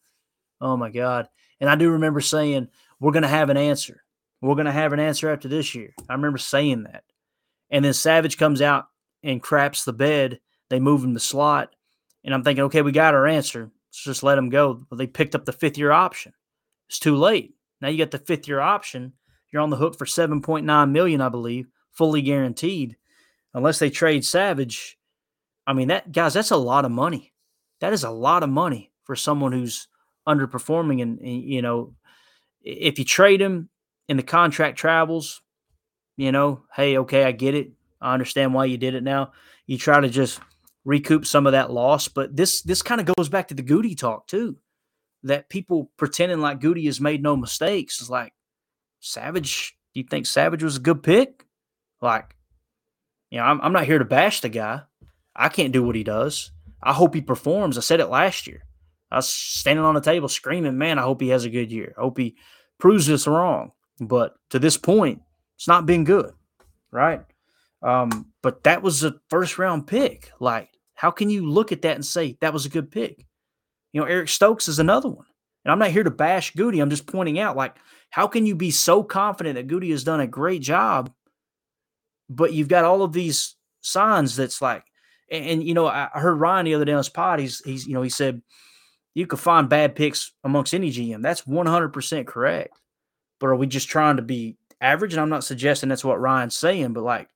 Oh 0.61 0.78
my 0.78 0.89
God. 0.89 1.28
And 1.59 1.70
I 1.70 1.76
do 1.76 1.91
remember 1.91 2.22
saying, 2.22 2.70
we're 2.99 3.11
going 3.11 3.24
to 3.24 3.28
have 3.28 3.49
an 3.49 3.57
answer. 3.57 4.03
We're 4.41 4.55
going 4.55 4.66
to 4.66 4.72
have 4.72 4.93
an 4.93 4.99
answer 4.99 5.30
after 5.30 5.47
this 5.47 5.76
year. 5.76 5.93
I 6.07 6.13
remember 6.13 6.38
saying 6.38 6.84
that. 6.84 7.03
And 7.70 7.84
then 7.84 7.93
Savage 7.93 8.38
comes 8.38 8.61
out 8.61 8.86
and 9.24 9.41
craps 9.41 9.84
the 9.84 9.93
bed. 9.93 10.39
They 10.70 10.80
move 10.80 11.03
him 11.03 11.13
to 11.16 11.20
slot. 11.20 11.76
And 12.24 12.34
I'm 12.34 12.43
thinking, 12.43 12.66
okay, 12.66 12.82
we 12.82 12.91
got 12.91 13.13
our 13.13 13.28
answer. 13.28 13.72
Let's 13.89 14.03
just 14.03 14.24
let 14.24 14.38
him 14.38 14.49
go. 14.49 14.86
But 14.89 14.97
they 14.97 15.07
picked 15.07 15.36
up 15.36 15.45
the 15.45 15.51
fifth 15.51 15.78
year 15.78 15.91
option. 15.91 16.34
It's 16.88 16.99
too 16.99 17.16
late. 17.16 17.55
Now 17.86 17.91
you 17.91 17.99
got 17.99 18.09
the 18.09 18.17
fifth 18.17 18.47
year 18.47 18.59
option. 18.59 19.13
You're 19.51 19.61
on 19.61 19.69
the 19.69 19.77
hook 19.77 19.95
for 19.95 20.05
7.9 20.05 20.91
million, 20.91 21.21
I 21.21 21.29
believe, 21.29 21.67
fully 21.91 22.23
guaranteed. 22.23 22.97
Unless 23.53 23.77
they 23.77 23.91
trade 23.91 24.25
Savage. 24.25 24.97
I 25.67 25.73
mean, 25.73 25.89
that 25.89 26.11
guys, 26.11 26.33
that's 26.33 26.49
a 26.49 26.57
lot 26.57 26.83
of 26.86 26.89
money. 26.89 27.31
That 27.81 27.93
is 27.93 28.03
a 28.03 28.09
lot 28.09 28.41
of 28.41 28.49
money 28.49 28.91
for 29.03 29.15
someone 29.15 29.51
who's 29.51 29.88
underperforming 30.27 31.03
and, 31.03 31.19
and 31.19 31.43
you 31.43 31.61
know 31.61 31.93
if 32.63 32.97
you 32.97 33.05
trade 33.05 33.39
him 33.39 33.69
and 34.09 34.17
the 34.17 34.23
contract 34.23 34.79
travels, 34.79 35.43
you 36.17 36.31
know, 36.31 36.63
hey, 36.75 36.97
okay, 36.97 37.23
I 37.23 37.33
get 37.33 37.53
it. 37.53 37.69
I 38.01 38.15
understand 38.15 38.55
why 38.55 38.65
you 38.65 38.79
did 38.79 38.95
it 38.95 39.03
now. 39.03 39.33
You 39.67 39.77
try 39.77 39.99
to 39.99 40.09
just 40.09 40.39
recoup 40.86 41.27
some 41.27 41.45
of 41.45 41.51
that 41.51 41.71
loss, 41.71 42.07
but 42.07 42.36
this 42.36 42.63
this 42.63 42.81
kind 42.81 42.99
of 42.99 43.13
goes 43.15 43.29
back 43.29 43.49
to 43.49 43.53
the 43.53 43.61
Goody 43.61 43.93
talk 43.93 44.25
too. 44.25 44.57
That 45.26 45.49
people 45.49 45.91
pretending 45.97 46.39
like 46.39 46.61
Goody 46.61 46.86
has 46.86 47.01
made 47.01 47.21
no 47.21 47.36
mistakes 47.36 48.01
is 48.01 48.09
like 48.09 48.34
Savage. 48.99 49.76
Do 49.93 49.99
you 49.99 50.07
think 50.09 50.26
Savage 50.26 50.63
was 50.63 50.78
a 50.78 50.82
good 50.82 51.03
pick? 51.03 51.45
Like, 52.01 52.36
you 53.30 53.39
know, 53.39 53.45
I'm, 53.45 53.59
I'm 53.61 53.73
not 53.73 53.86
here 53.86 53.99
to 53.99 54.05
bash 54.05 54.41
the 54.41 54.49
guy. 54.49 54.82
I 55.36 55.49
can't 55.49 55.73
do 55.73 55.84
what 55.84 55.95
he 55.95 56.03
does. 56.03 56.51
I 56.82 56.93
hope 56.93 57.15
he 57.15 57.21
performs. 57.21 57.78
I 57.78 57.82
said 57.82 57.99
it 57.99 58.07
last 58.07 58.47
year. 58.47 58.65
I 59.11 59.17
was 59.17 59.30
standing 59.30 59.84
on 59.84 59.95
the 59.95 60.01
table 60.01 60.28
screaming, 60.28 60.78
man, 60.78 60.99
I 60.99 61.03
hope 61.03 61.21
he 61.21 61.30
has 61.30 61.45
a 61.45 61.49
good 61.49 61.71
year. 61.71 61.93
I 61.97 62.01
hope 62.01 62.17
he 62.17 62.36
proves 62.80 63.09
us 63.09 63.28
wrong. 63.28 63.71
But 63.99 64.36
to 64.49 64.59
this 64.59 64.78
point, 64.78 65.21
it's 65.55 65.67
not 65.67 65.86
been 65.86 66.03
good, 66.03 66.34
right? 66.91 67.21
Um, 67.82 68.28
but 68.41 68.63
that 68.63 68.82
was 68.82 69.03
a 69.03 69.15
first 69.30 69.57
round 69.57 69.88
pick. 69.88 70.32
Like, 70.39 70.69
how 70.95 71.11
can 71.11 71.30
you 71.30 71.49
look 71.49 71.71
at 71.71 71.82
that 71.84 71.95
and 71.95 72.05
say 72.05 72.38
that 72.41 72.53
was 72.53 72.65
a 72.65 72.69
good 72.69 72.91
pick? 72.91 73.26
You 73.95 74.01
know, 74.01 74.07
Eric 74.07 74.27
Stokes 74.27 74.67
is 74.67 74.79
another 74.79 75.07
one. 75.07 75.25
And 75.63 75.71
I'm 75.71 75.79
not 75.79 75.91
here 75.91 76.03
to 76.03 76.11
bash 76.11 76.53
Goody. 76.53 76.81
I'm 76.81 76.89
just 76.89 77.07
pointing 77.07 77.39
out, 77.39 77.55
like, 77.55 77.77
how 78.09 78.27
can 78.27 78.45
you 78.45 78.53
be 78.53 78.69
so 78.69 79.01
confident 79.01 79.55
that 79.55 79.67
Goody 79.67 79.89
has 79.91 80.03
done 80.03 80.19
a 80.19 80.27
great 80.27 80.61
job, 80.61 81.13
but 82.29 82.51
you've 82.51 82.67
got 82.67 82.83
all 82.83 83.03
of 83.03 83.13
these 83.13 83.55
signs 83.79 84.35
that's 84.35 84.61
like, 84.61 84.83
and, 85.31 85.45
and 85.45 85.63
you 85.63 85.73
know, 85.73 85.87
I 85.87 86.09
heard 86.13 86.35
Ryan 86.35 86.65
the 86.65 86.75
other 86.75 86.83
day 86.83 86.91
on 86.91 86.97
his 86.97 87.07
pod. 87.07 87.39
He's 87.39 87.61
he's 87.63 87.87
you 87.87 87.93
know 87.93 88.01
he 88.01 88.09
said 88.09 88.41
you 89.13 89.25
could 89.27 89.39
find 89.39 89.69
bad 89.69 89.95
picks 89.95 90.33
amongst 90.43 90.73
any 90.73 90.91
GM. 90.91 91.21
That's 91.21 91.43
100% 91.43 92.27
correct. 92.27 92.77
But 93.39 93.47
are 93.47 93.55
we 93.55 93.65
just 93.65 93.87
trying 93.87 94.17
to 94.17 94.21
be 94.21 94.57
average? 94.81 95.13
And 95.13 95.21
I'm 95.21 95.29
not 95.29 95.45
suggesting 95.45 95.87
that's 95.87 96.03
what 96.03 96.19
Ryan's 96.19 96.57
saying, 96.57 96.91
but 96.91 97.03
like 97.03 97.29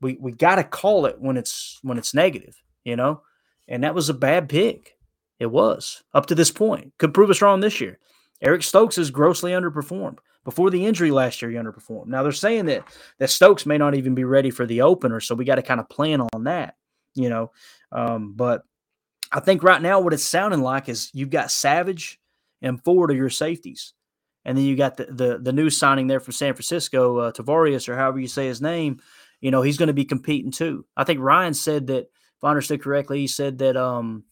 we 0.00 0.16
we 0.20 0.30
got 0.30 0.56
to 0.56 0.64
call 0.64 1.06
it 1.06 1.20
when 1.20 1.36
it's 1.36 1.80
when 1.82 1.98
it's 1.98 2.14
negative, 2.14 2.54
you 2.84 2.94
know? 2.94 3.22
And 3.66 3.82
that 3.82 3.96
was 3.96 4.08
a 4.08 4.14
bad 4.14 4.48
pick. 4.48 4.95
It 5.38 5.46
was 5.46 6.02
up 6.14 6.26
to 6.26 6.34
this 6.34 6.50
point. 6.50 6.92
Could 6.98 7.14
prove 7.14 7.30
us 7.30 7.42
wrong 7.42 7.60
this 7.60 7.80
year. 7.80 7.98
Eric 8.40 8.62
Stokes 8.62 8.98
is 8.98 9.10
grossly 9.10 9.52
underperformed. 9.52 10.18
Before 10.44 10.70
the 10.70 10.86
injury 10.86 11.10
last 11.10 11.42
year, 11.42 11.50
he 11.50 11.56
underperformed. 11.56 12.06
Now 12.06 12.22
they're 12.22 12.32
saying 12.32 12.66
that 12.66 12.84
that 13.18 13.30
Stokes 13.30 13.66
may 13.66 13.78
not 13.78 13.94
even 13.94 14.14
be 14.14 14.24
ready 14.24 14.50
for 14.50 14.64
the 14.66 14.82
opener, 14.82 15.20
so 15.20 15.34
we 15.34 15.44
got 15.44 15.56
to 15.56 15.62
kind 15.62 15.80
of 15.80 15.88
plan 15.88 16.20
on 16.20 16.44
that, 16.44 16.76
you 17.14 17.28
know. 17.28 17.50
Um, 17.90 18.34
but 18.34 18.62
I 19.32 19.40
think 19.40 19.62
right 19.62 19.82
now 19.82 20.00
what 20.00 20.12
it's 20.12 20.24
sounding 20.24 20.60
like 20.60 20.88
is 20.88 21.10
you've 21.12 21.30
got 21.30 21.50
Savage 21.50 22.20
and 22.62 22.82
Ford 22.84 23.10
are 23.10 23.14
your 23.14 23.30
safeties. 23.30 23.92
And 24.44 24.56
then 24.56 24.64
you 24.64 24.76
got 24.76 24.96
the, 24.96 25.06
the, 25.06 25.38
the 25.42 25.52
new 25.52 25.70
signing 25.70 26.06
there 26.06 26.20
from 26.20 26.32
San 26.32 26.54
Francisco, 26.54 27.18
uh, 27.18 27.32
Tarvarius, 27.32 27.88
or 27.88 27.96
however 27.96 28.20
you 28.20 28.28
say 28.28 28.46
his 28.46 28.62
name. 28.62 29.00
You 29.40 29.50
know, 29.50 29.60
he's 29.60 29.76
going 29.76 29.88
to 29.88 29.92
be 29.92 30.04
competing 30.04 30.52
too. 30.52 30.86
I 30.96 31.02
think 31.02 31.18
Ryan 31.20 31.52
said 31.52 31.88
that, 31.88 32.04
if 32.04 32.44
I 32.44 32.50
understood 32.50 32.82
correctly, 32.82 33.18
he 33.18 33.26
said 33.26 33.58
that 33.58 33.76
um, 33.76 34.22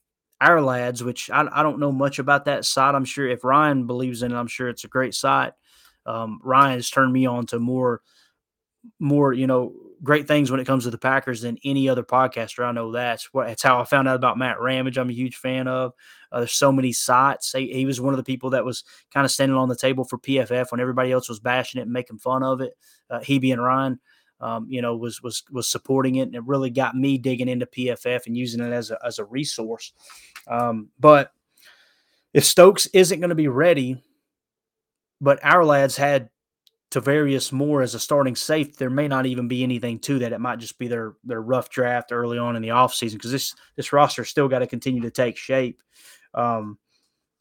Ourlads, 0.44 1.02
which 1.02 1.30
I, 1.30 1.46
I 1.52 1.62
don't 1.62 1.78
know 1.78 1.92
much 1.92 2.18
about 2.18 2.44
that 2.44 2.64
site. 2.64 2.94
I'm 2.94 3.04
sure 3.04 3.26
if 3.28 3.44
Ryan 3.44 3.86
believes 3.86 4.22
in 4.22 4.32
it, 4.32 4.36
I'm 4.36 4.46
sure 4.46 4.68
it's 4.68 4.84
a 4.84 4.88
great 4.88 5.14
site. 5.14 5.52
Um, 6.06 6.40
Ryan 6.42 6.74
has 6.74 6.90
turned 6.90 7.12
me 7.12 7.26
on 7.26 7.46
to 7.46 7.58
more, 7.58 8.02
more, 8.98 9.32
you 9.32 9.46
know, 9.46 9.72
great 10.02 10.28
things 10.28 10.50
when 10.50 10.60
it 10.60 10.66
comes 10.66 10.84
to 10.84 10.90
the 10.90 10.98
Packers 10.98 11.40
than 11.40 11.58
any 11.64 11.88
other 11.88 12.02
podcaster. 12.02 12.64
I 12.64 12.72
know 12.72 12.92
that's 12.92 13.32
what 13.32 13.48
it's 13.48 13.62
how 13.62 13.80
I 13.80 13.84
found 13.84 14.06
out 14.06 14.16
about 14.16 14.38
Matt 14.38 14.60
Ramage. 14.60 14.98
I'm 14.98 15.10
a 15.10 15.14
huge 15.14 15.36
fan 15.36 15.66
of. 15.66 15.92
Uh, 16.30 16.40
there's 16.40 16.52
so 16.52 16.70
many 16.70 16.92
sites. 16.92 17.52
He, 17.52 17.72
he, 17.72 17.86
was 17.86 18.00
one 18.00 18.12
of 18.12 18.18
the 18.18 18.24
people 18.24 18.50
that 18.50 18.64
was 18.64 18.84
kind 19.12 19.24
of 19.24 19.30
standing 19.30 19.56
on 19.56 19.68
the 19.68 19.76
table 19.76 20.04
for 20.04 20.18
PFF 20.18 20.70
when 20.70 20.80
everybody 20.80 21.10
else 21.10 21.28
was 21.28 21.40
bashing 21.40 21.78
it 21.78 21.84
and 21.84 21.92
making 21.92 22.18
fun 22.18 22.42
of 22.42 22.60
it. 22.60 22.74
Uh, 23.08 23.20
he 23.20 23.38
being 23.38 23.60
Ryan, 23.60 23.98
um, 24.44 24.66
you 24.68 24.82
know, 24.82 24.94
was 24.94 25.22
was 25.22 25.42
was 25.50 25.66
supporting 25.66 26.16
it, 26.16 26.28
and 26.28 26.34
it 26.34 26.44
really 26.44 26.68
got 26.68 26.94
me 26.94 27.16
digging 27.16 27.48
into 27.48 27.64
PFF 27.64 28.26
and 28.26 28.36
using 28.36 28.60
it 28.60 28.72
as 28.72 28.90
a 28.90 28.98
as 29.04 29.18
a 29.18 29.24
resource. 29.24 29.94
Um, 30.46 30.90
but 31.00 31.32
if 32.34 32.44
Stokes 32.44 32.86
isn't 32.88 33.20
going 33.20 33.30
to 33.30 33.34
be 33.34 33.48
ready, 33.48 34.02
but 35.18 35.40
Ourlads 35.40 35.96
had 35.96 36.28
Tarvarius 36.90 37.52
Moore 37.52 37.80
as 37.80 37.94
a 37.94 37.98
starting 37.98 38.36
safe, 38.36 38.76
there 38.76 38.90
may 38.90 39.08
not 39.08 39.24
even 39.24 39.48
be 39.48 39.62
anything 39.62 39.98
to 40.00 40.18
that. 40.18 40.34
It 40.34 40.40
might 40.40 40.58
just 40.58 40.78
be 40.78 40.88
their 40.88 41.14
their 41.24 41.40
rough 41.40 41.70
draft 41.70 42.12
early 42.12 42.36
on 42.36 42.54
in 42.54 42.60
the 42.60 42.68
offseason 42.68 43.14
because 43.14 43.32
this 43.32 43.54
this 43.76 43.94
roster 43.94 44.26
still 44.26 44.48
got 44.48 44.58
to 44.58 44.66
continue 44.66 45.00
to 45.00 45.10
take 45.10 45.38
shape. 45.38 45.82
Um, 46.34 46.78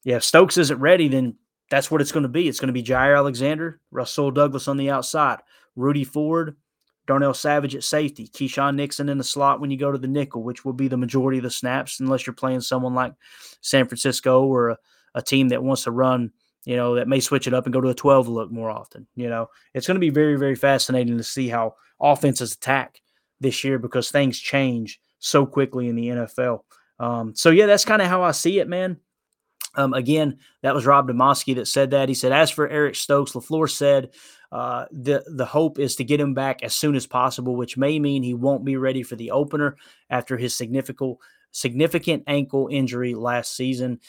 yeah, 0.06 0.16
if 0.16 0.24
Stokes 0.24 0.58
isn't 0.58 0.80
ready, 0.80 1.10
then 1.10 1.36
that's 1.70 1.91
what 1.91 1.99
it's 1.99 2.14
going 2.14 2.24
to 2.24 2.30
be. 2.30 2.47
It's 2.47 2.62
going 2.62 2.68
to 2.68 2.74
be 2.74 2.84
Jaire 2.84 3.18
Alexander, 3.18 3.82
Rasul 3.91 4.32
Douglas 4.32 4.70
on 4.70 4.78
the 4.78 4.89
outside, 4.89 5.39
Rudy 5.76 6.06
Ford, 6.06 6.56
Darnell 7.06 7.34
Savage 7.34 7.76
at 7.76 7.84
safety, 7.84 8.28
Keisean 8.28 8.76
Nixon 8.76 9.10
in 9.10 9.18
the 9.18 9.24
slot 9.24 9.60
when 9.60 9.72
you 9.72 9.78
go 9.78 9.91
to 9.91 9.97
the 9.97 10.08
nickel, 10.08 10.43
which 10.43 10.64
will 10.64 10.74
be 10.74 10.88
the 10.88 10.97
majority 10.97 11.38
of 11.38 11.43
the 11.43 11.51
snaps, 11.51 11.99
unless 11.99 12.26
you're 12.26 12.34
playing 12.34 12.62
someone 12.62 12.93
like 12.93 13.14
San 13.62 13.88
Francisco 13.88 14.43
or 14.45 14.70
a, 14.70 14.78
a 15.16 15.22
team 15.22 15.49
that 15.49 15.64
wants 15.64 15.84
to 15.84 15.91
run, 15.91 16.32
you 16.66 16.78
know, 16.78 16.95
that 16.95 17.08
may 17.08 17.20
switch 17.20 17.47
it 17.47 17.54
up 17.54 17.66
and 17.66 17.74
go 17.74 17.82
to 17.82 17.89
a 17.89 17.93
12 17.93 18.28
look 18.28 18.51
more 18.51 18.70
often. 18.70 19.06
You 19.16 19.30
know, 19.30 19.49
it's 19.74 19.88
going 19.88 19.95
to 19.95 19.99
be 19.99 20.10
very, 20.10 20.38
very 20.38 20.56
fascinating 20.56 21.18
to 21.18 21.24
see 21.24 21.49
how 21.49 21.76
offenses 21.99 22.54
attack 22.54 23.01
this 23.39 23.64
year 23.64 23.78
because 23.80 24.10
things 24.10 24.39
change 24.39 25.01
so 25.20 25.45
quickly 25.45 25.89
in 25.89 25.95
the 25.95 26.08
NFL. 26.08 26.62
Um, 26.99 27.36
so, 27.36 27.49
yeah, 27.49 27.66
that's 27.66 27.86
kind 27.86 28.01
of 28.01 28.08
how 28.08 28.24
I 28.24 28.32
see 28.32 28.60
it, 28.60 28.70
man. 28.70 28.97
Um, 29.76 29.93
again, 29.93 30.38
that 30.62 30.76
was 30.76 30.86
Rob 30.86 31.08
Demovsky 31.08 31.56
that 31.56 31.68
said 31.68 31.91
that. 31.91 32.08
He 32.08 32.16
said, 32.16 32.32
as 32.32 32.51
for 32.51 32.68
Eric 32.68 32.95
Stokes, 32.95 33.32
LaFleur 33.32 33.70
said 33.70 34.12
uh, 34.54 34.86
the 34.91 35.24
the 35.26 35.47
hope 35.47 35.80
is 35.80 35.95
to 35.95 36.04
get 36.04 36.20
him 36.20 36.36
back 36.36 36.62
as 36.62 36.76
soon 36.76 36.95
as 36.95 37.08
possible, 37.08 37.56
which 37.56 37.76
may 37.76 37.97
mean 37.97 38.22
he 38.22 38.36
won't 38.36 38.64
be 38.64 38.78
ready 38.78 39.01
for 39.01 39.16
the 39.16 39.32
opener 39.32 39.76
after 40.12 40.38
his 40.38 40.54
significant 40.54 41.18
significant 41.49 42.24
ankle 42.28 42.70
injury 42.72 43.16
last 43.16 43.56
season. 43.56 43.99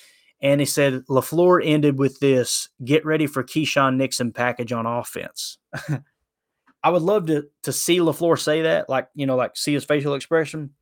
And 0.42 0.60
he 0.60 0.66
said 0.66 1.06
LaFleur 1.08 1.62
ended 1.64 1.98
with 1.98 2.20
this: 2.20 2.68
"Get 2.84 3.06
ready 3.06 3.26
for 3.26 3.42
Keisean 3.42 3.96
Nixon 3.96 4.32
package 4.32 4.70
on 4.70 4.84
offense." 4.84 5.56
I 6.82 6.90
would 6.90 7.00
love 7.00 7.26
to 7.28 7.48
to 7.62 7.72
see 7.72 7.98
LaFleur 7.98 8.38
say 8.38 8.60
that, 8.62 8.90
like 8.90 9.08
you 9.14 9.24
know, 9.24 9.36
like 9.36 9.56
see 9.56 9.72
his 9.72 9.86
facial 9.86 10.12
expression. 10.12 10.74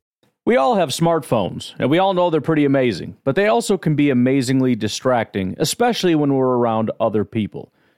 We 0.45 0.57
all 0.57 0.75
have 0.75 0.89
smartphones, 0.89 1.73
and 1.79 1.89
we 1.89 1.99
all 1.99 2.13
know 2.13 2.29
they're 2.29 2.41
pretty 2.41 2.65
amazing, 2.65 3.15
but 3.23 3.37
they 3.37 3.47
also 3.47 3.77
can 3.77 3.95
be 3.95 4.09
amazingly 4.09 4.75
distracting, 4.75 5.55
especially 5.57 6.15
when 6.15 6.33
we're 6.33 6.57
around 6.57 6.91
other 6.99 7.23
people. 7.23 7.72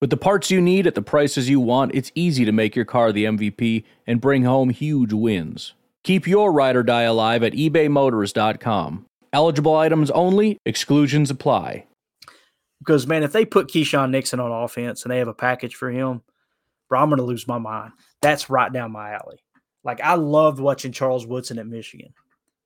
With 0.00 0.10
the 0.10 0.16
parts 0.16 0.48
you 0.48 0.60
need 0.60 0.86
at 0.86 0.94
the 0.94 1.02
prices 1.02 1.48
you 1.48 1.58
want, 1.58 1.92
it's 1.92 2.12
easy 2.14 2.44
to 2.44 2.52
make 2.52 2.76
your 2.76 2.84
car 2.84 3.10
the 3.10 3.24
MVP 3.24 3.82
and 4.06 4.20
bring 4.20 4.44
home 4.44 4.70
huge 4.70 5.12
wins. 5.12 5.74
Keep 6.04 6.28
your 6.28 6.52
ride 6.52 6.76
or 6.76 6.84
die 6.84 7.02
alive 7.02 7.42
at 7.42 7.52
ebaymotors.com. 7.54 9.06
Eligible 9.32 9.74
items 9.74 10.12
only, 10.12 10.56
exclusions 10.64 11.32
apply. 11.32 11.84
Because, 12.78 13.08
man, 13.08 13.24
if 13.24 13.32
they 13.32 13.44
put 13.44 13.68
Keisean 13.68 14.10
Nixon 14.10 14.38
on 14.38 14.52
offense 14.52 15.02
and 15.02 15.10
they 15.10 15.18
have 15.18 15.26
a 15.26 15.34
package 15.34 15.74
for 15.74 15.90
him, 15.90 16.22
bro, 16.88 17.00
I'm 17.00 17.08
going 17.08 17.18
to 17.18 17.24
lose 17.24 17.48
my 17.48 17.58
mind. 17.58 17.92
That's 18.22 18.48
right 18.48 18.72
down 18.72 18.92
my 18.92 19.10
alley. 19.10 19.42
Like 19.82 20.00
I 20.00 20.14
loved 20.14 20.60
watching 20.60 20.92
Charles 20.92 21.26
Woodson 21.26 21.58
at 21.58 21.66
Michigan. 21.66 22.14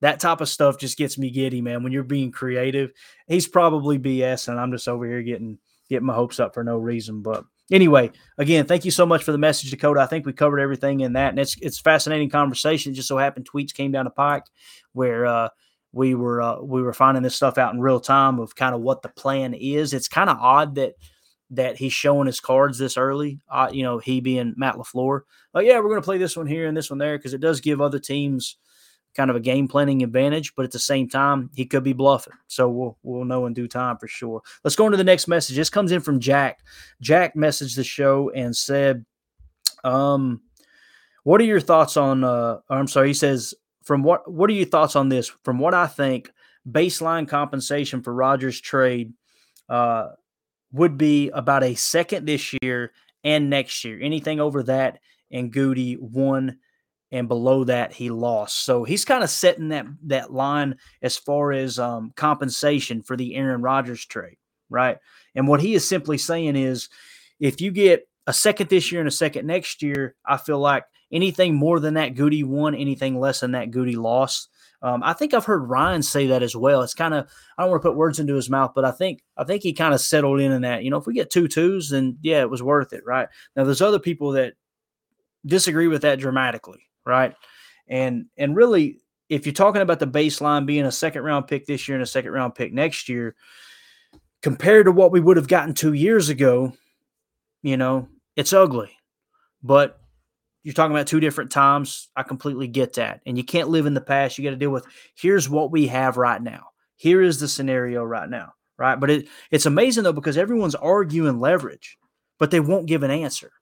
That 0.03 0.21
type 0.21 0.43
of 0.43 0.51
stuff 0.51 0.79
just 0.79 0.99
gets 0.99 1.17
me 1.17 1.31
giddy, 1.31 1.63
man. 1.63 1.83
When 1.83 1.93
you're 1.93 2.03
being 2.03 2.31
creative, 2.31 2.93
he's 3.27 3.49
probably 3.49 3.99
BS, 3.99 4.49
and 4.49 4.61
I'm 4.61 4.73
just 4.73 4.89
over 4.89 5.07
here 5.07 5.23
getting 5.23 5.59
getting 5.93 6.07
my 6.07 6.15
hopes 6.15 6.41
up 6.41 6.55
for 6.55 6.65
no 6.65 6.79
reason. 6.79 7.23
But 7.23 7.45
anyway, 7.71 8.11
again, 8.39 8.67
thank 8.67 8.85
you 8.85 8.91
so 8.91 9.07
much 9.07 9.23
for 9.23 9.33
the 9.33 9.39
message, 9.39 9.71
Dakota. 9.71 10.01
I 10.01 10.07
think 10.07 10.27
we 10.27 10.33
covered 10.33 10.59
everything 10.59 11.01
in 11.01 11.13
that, 11.13 11.31
and 11.31 11.39
it's 11.39 11.57
it's 11.61 11.79
fascinating 11.79 12.31
conversation. 12.31 12.93
It 12.93 12.97
just 12.97 13.09
so 13.09 13.19
happened 13.19 13.49
tweets 13.49 13.75
came 13.75 13.93
down 13.93 14.07
the 14.07 14.11
pike 14.11 14.45
where 14.93 15.27
uh, 15.27 15.49
we 15.93 16.15
were 16.15 16.43
uh, 16.43 16.61
we 16.61 16.83
were 16.83 16.93
finding 16.93 17.23
this 17.23 17.37
stuff 17.37 17.59
out 17.59 17.75
in 17.75 17.81
real 17.81 18.01
time 18.01 18.41
of 18.41 18.57
kind 18.57 18.75
of 18.75 18.81
what 18.81 19.03
the 19.03 19.11
plan 19.11 19.55
is. 19.55 19.93
It's 19.93 20.09
kind 20.09 20.31
of 20.31 20.39
odd 20.41 20.75
that 20.77 20.95
that 21.51 21.77
he's 21.77 21.93
showing 21.93 22.27
his 22.27 22.41
cards 22.41 22.79
this 22.79 22.97
early. 22.97 23.39
Uh, 23.51 23.69
you 23.71 23.83
know, 23.83 23.99
he 23.99 24.21
being 24.21 24.55
Matt 24.57 24.77
LaFleur. 24.77 25.21
Like, 25.53 25.67
yeah, 25.67 25.77
we're 25.77 25.91
going 25.91 26.01
to 26.01 26.05
play 26.05 26.17
this 26.17 26.37
one 26.37 26.47
here 26.47 26.67
and 26.67 26.75
this 26.75 26.89
one 26.89 26.99
there 26.99 27.19
because 27.19 27.35
it 27.35 27.43
does 27.43 27.61
give 27.61 27.81
other 27.81 27.99
teams 27.99 28.57
kind 29.15 29.31
of 29.31 29.37
a 29.37 29.41
game 29.41 29.69
planning 29.69 30.03
advantage. 30.03 30.55
But 30.55 30.65
at 30.65 30.73
the 30.73 30.79
same 30.79 31.09
time, 31.09 31.51
he 31.55 31.67
could 31.67 31.83
be 31.83 31.93
bluffing. 31.93 32.35
So 32.47 32.69
we'll 32.69 32.99
we'll 33.03 33.25
know 33.25 33.47
in 33.47 33.53
due 33.53 33.69
time 33.69 33.99
for 33.99 34.09
sure. 34.09 34.43
Let's 34.65 34.77
go 34.77 34.87
into 34.87 34.97
the 34.97 35.05
next 35.05 35.29
message. 35.29 35.57
This 35.57 35.71
comes 35.71 35.93
in 35.93 36.01
from 36.01 36.21
Jack. 36.21 36.61
Jack 37.01 37.35
messaged 37.35 37.77
the 37.77 37.85
show 37.85 38.31
and 38.31 38.57
said, 38.57 39.05
um, 39.85 40.41
what 41.25 41.41
are 41.41 41.45
your 41.45 41.61
thoughts 41.61 41.97
on 41.97 42.25
uh 42.25 42.59
I'm 42.69 42.89
sorry, 42.89 43.09
he 43.09 43.15
says, 43.15 43.55
from 43.85 44.03
what 44.03 44.31
what 44.31 44.51
are 44.51 44.55
your 44.55 44.67
thoughts 44.67 44.97
on 44.97 45.09
this? 45.09 45.29
From 45.45 45.59
what 45.59 45.75
I 45.75 45.87
think, 45.87 46.31
baseline 46.69 47.29
compensation 47.29 48.03
for 48.03 48.15
Rodgers 48.15 48.61
trade 48.61 49.13
uh 49.69 50.09
would 50.73 50.97
be 50.97 51.29
about 51.31 51.63
a 51.63 51.75
second 51.75 52.27
this 52.27 52.55
year 52.63 52.93
and 53.25 53.51
next 53.51 53.85
year. 53.85 54.01
Anything 54.01 54.41
over 54.41 54.63
that, 54.65 54.99
and 55.31 55.53
Goody 55.53 55.97
won, 56.01 56.59
and 57.13 57.29
below 57.29 57.63
that 57.65 57.93
he 57.93 58.11
lost. 58.11 58.65
So 58.65 58.83
he's 58.83 59.05
kind 59.05 59.23
of 59.23 59.31
setting 59.31 59.69
that 59.69 59.87
that 60.05 60.33
line 60.33 60.77
as 61.03 61.17
far 61.17 61.53
as 61.53 61.79
um, 61.79 62.13
compensation 62.17 63.03
for 63.03 63.17
the 63.17 63.37
Aaron 63.37 63.63
Rodgers 63.63 64.05
trade, 64.05 64.39
right? 64.71 64.97
And 65.35 65.47
what 65.47 65.61
he 65.61 65.75
is 65.75 65.87
simply 65.87 66.19
saying 66.19 66.57
is, 66.57 66.89
if 67.39 67.61
you 67.61 67.71
get 67.71 68.09
a 68.27 68.33
second 68.33 68.71
this 68.71 68.91
year 68.91 69.01
and 69.01 69.09
a 69.09 69.13
second 69.13 69.47
next 69.47 69.83
year, 69.83 70.15
I 70.25 70.39
feel 70.39 70.59
like 70.59 70.85
anything 71.13 71.55
more 71.55 71.79
than 71.79 71.95
that 71.95 72.15
Goody 72.15 72.43
won, 72.43 72.75
anything 72.75 73.21
less 73.21 73.41
than 73.41 73.53
that 73.53 73.71
Goody 73.71 73.97
lost. 73.97 74.49
Um, 74.81 75.03
I 75.05 75.13
think 75.13 75.33
I've 75.33 75.45
heard 75.45 75.69
Ryan 75.69 76.03
say 76.03 76.27
that 76.29 76.43
as 76.43 76.57
well. 76.57 76.83
It's 76.83 76.95
kind 76.95 77.15
of 77.15 77.29
I 77.57 77.63
don't 77.63 77.71
want 77.71 77.83
to 77.83 77.89
put 77.89 77.97
words 77.97 78.19
into 78.19 78.35
his 78.35 78.51
mouth, 78.51 78.73
but 78.75 78.85
I 78.85 78.91
think 78.91 79.23
I 79.37 79.45
think 79.45 79.63
he 79.63 79.75
kind 79.75 79.95
of 79.95 80.01
settled 80.01 80.41
in 80.41 80.51
in 80.51 80.63
that. 80.63 80.83
You 80.83 80.91
know, 80.91 80.97
if 80.97 81.07
we 81.07 81.15
get 81.15 81.31
two 81.31 81.47
twos, 81.47 81.91
then 81.91 82.19
yeah, 82.23 82.41
it 82.41 82.51
was 82.51 82.63
worth 82.63 82.93
it, 82.93 83.05
right? 83.05 83.29
Now 83.55 83.65
there's 83.65 83.83
other 83.83 84.01
people 84.01 84.33
that 84.33 84.55
disagree 85.47 85.89
with 85.89 86.03
that 86.03 86.19
dramatically, 86.19 86.89
right? 87.05 87.35
And 87.89 88.27
and 88.37 88.57
really, 88.57 88.99
if 89.29 89.47
you're 89.47 89.53
talking 89.53 89.83
about 89.83 89.99
the 89.99 90.07
baseline 90.07 90.67
being 90.67 90.85
a 90.85 90.93
second 90.93 91.23
round 91.23 91.47
pick 91.47 91.67
this 91.67 91.89
year 91.89 91.97
and 91.97 92.03
a 92.03 92.07
second 92.07 92.33
round 92.33 92.55
pick 92.55 92.73
next 92.73 93.09
year, 93.09 93.35
compared 94.43 94.87
to 94.87 94.93
what 94.93 95.13
we 95.13 95.21
would 95.21 95.37
have 95.37 95.49
gotten 95.49 95.75
two 95.75 95.93
years 95.93 96.29
ago, 96.29 96.73
you 97.63 97.77
know, 97.77 98.09
it's 98.37 98.53
ugly. 98.53 98.91
But 99.63 100.01
you're 100.65 100.75
talking 100.75 100.95
about 100.95 101.07
two 101.07 101.21
different 101.21 101.51
times. 101.51 102.09
I 102.17 102.23
completely 102.23 102.69
get 102.69 102.95
that. 102.95 103.21
And 103.27 103.37
you 103.37 103.45
can't 103.45 103.69
live 103.69 103.87
in 103.87 103.95
the 103.95 104.01
past. 104.01 104.39
You 104.39 104.45
got 104.45 104.51
to 104.51 104.57
deal 104.57 104.71
with 104.71 104.87
here's 105.15 105.49
what 105.49 105.71
we 105.71 105.87
have 105.89 106.17
right 106.17 106.43
now. 106.43 106.69
Here 106.97 107.23
is 107.23 107.41
the 107.41 107.49
scenario 107.49 108.05
right 108.05 108.29
now. 108.29 108.55
Right. 108.79 108.99
But 108.99 109.11
it, 109.11 109.29
it's 109.51 109.67
amazing 109.67 110.05
though, 110.05 110.13
because 110.13 110.39
everyone's 110.39 110.75
arguing 110.75 111.39
leverage, 111.41 111.99
but 112.39 112.51
they 112.51 112.61
won't 112.61 112.87
give 112.87 113.03
an 113.03 113.11
answer. 113.11 113.53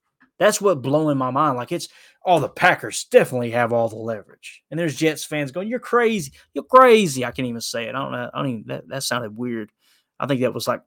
That's 0.40 0.58
what 0.58 0.80
blowing 0.80 1.18
my 1.18 1.30
mind. 1.30 1.58
Like 1.58 1.70
it's 1.70 1.88
all 2.24 2.38
oh, 2.38 2.40
the 2.40 2.48
Packers 2.48 3.04
definitely 3.04 3.50
have 3.50 3.72
all 3.74 3.90
the 3.90 3.96
leverage. 3.96 4.62
And 4.70 4.80
there's 4.80 4.96
Jets 4.96 5.22
fans 5.22 5.52
going, 5.52 5.68
You're 5.68 5.78
crazy. 5.78 6.32
You're 6.54 6.64
crazy. 6.64 7.24
I 7.24 7.30
can't 7.30 7.46
even 7.46 7.60
say 7.60 7.84
it. 7.84 7.94
I 7.94 8.02
don't 8.02 8.12
know. 8.12 8.30
I 8.32 8.38
don't 8.38 8.48
even 8.48 8.64
that, 8.68 8.88
that 8.88 9.02
sounded 9.02 9.36
weird. 9.36 9.70
I 10.18 10.26
think 10.26 10.40
that 10.40 10.54
was 10.54 10.66
like 10.66 10.80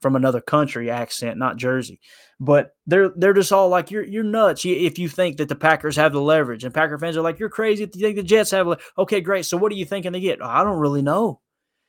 from 0.00 0.14
another 0.14 0.40
country 0.40 0.92
accent, 0.92 1.38
not 1.38 1.56
Jersey. 1.56 2.00
But 2.38 2.76
they're 2.86 3.10
they're 3.16 3.32
just 3.32 3.52
all 3.52 3.68
like 3.68 3.90
you're 3.90 4.04
you're 4.04 4.22
nuts 4.22 4.64
if 4.64 4.96
you 4.96 5.08
think 5.08 5.38
that 5.38 5.48
the 5.48 5.56
Packers 5.56 5.96
have 5.96 6.12
the 6.12 6.22
leverage, 6.22 6.62
and 6.62 6.72
Packer 6.72 6.98
fans 6.98 7.16
are 7.16 7.22
like 7.22 7.40
you're 7.40 7.48
crazy 7.48 7.82
if 7.82 7.96
you 7.96 8.00
think 8.00 8.14
the 8.16 8.22
Jets 8.22 8.52
have. 8.52 8.68
Le-. 8.68 8.78
Okay, 8.96 9.20
great. 9.20 9.44
So 9.44 9.56
what 9.56 9.72
are 9.72 9.76
you 9.76 9.84
thinking 9.84 10.12
they 10.12 10.20
get? 10.20 10.40
I 10.40 10.62
don't 10.62 10.78
really 10.78 11.02
know. 11.02 11.40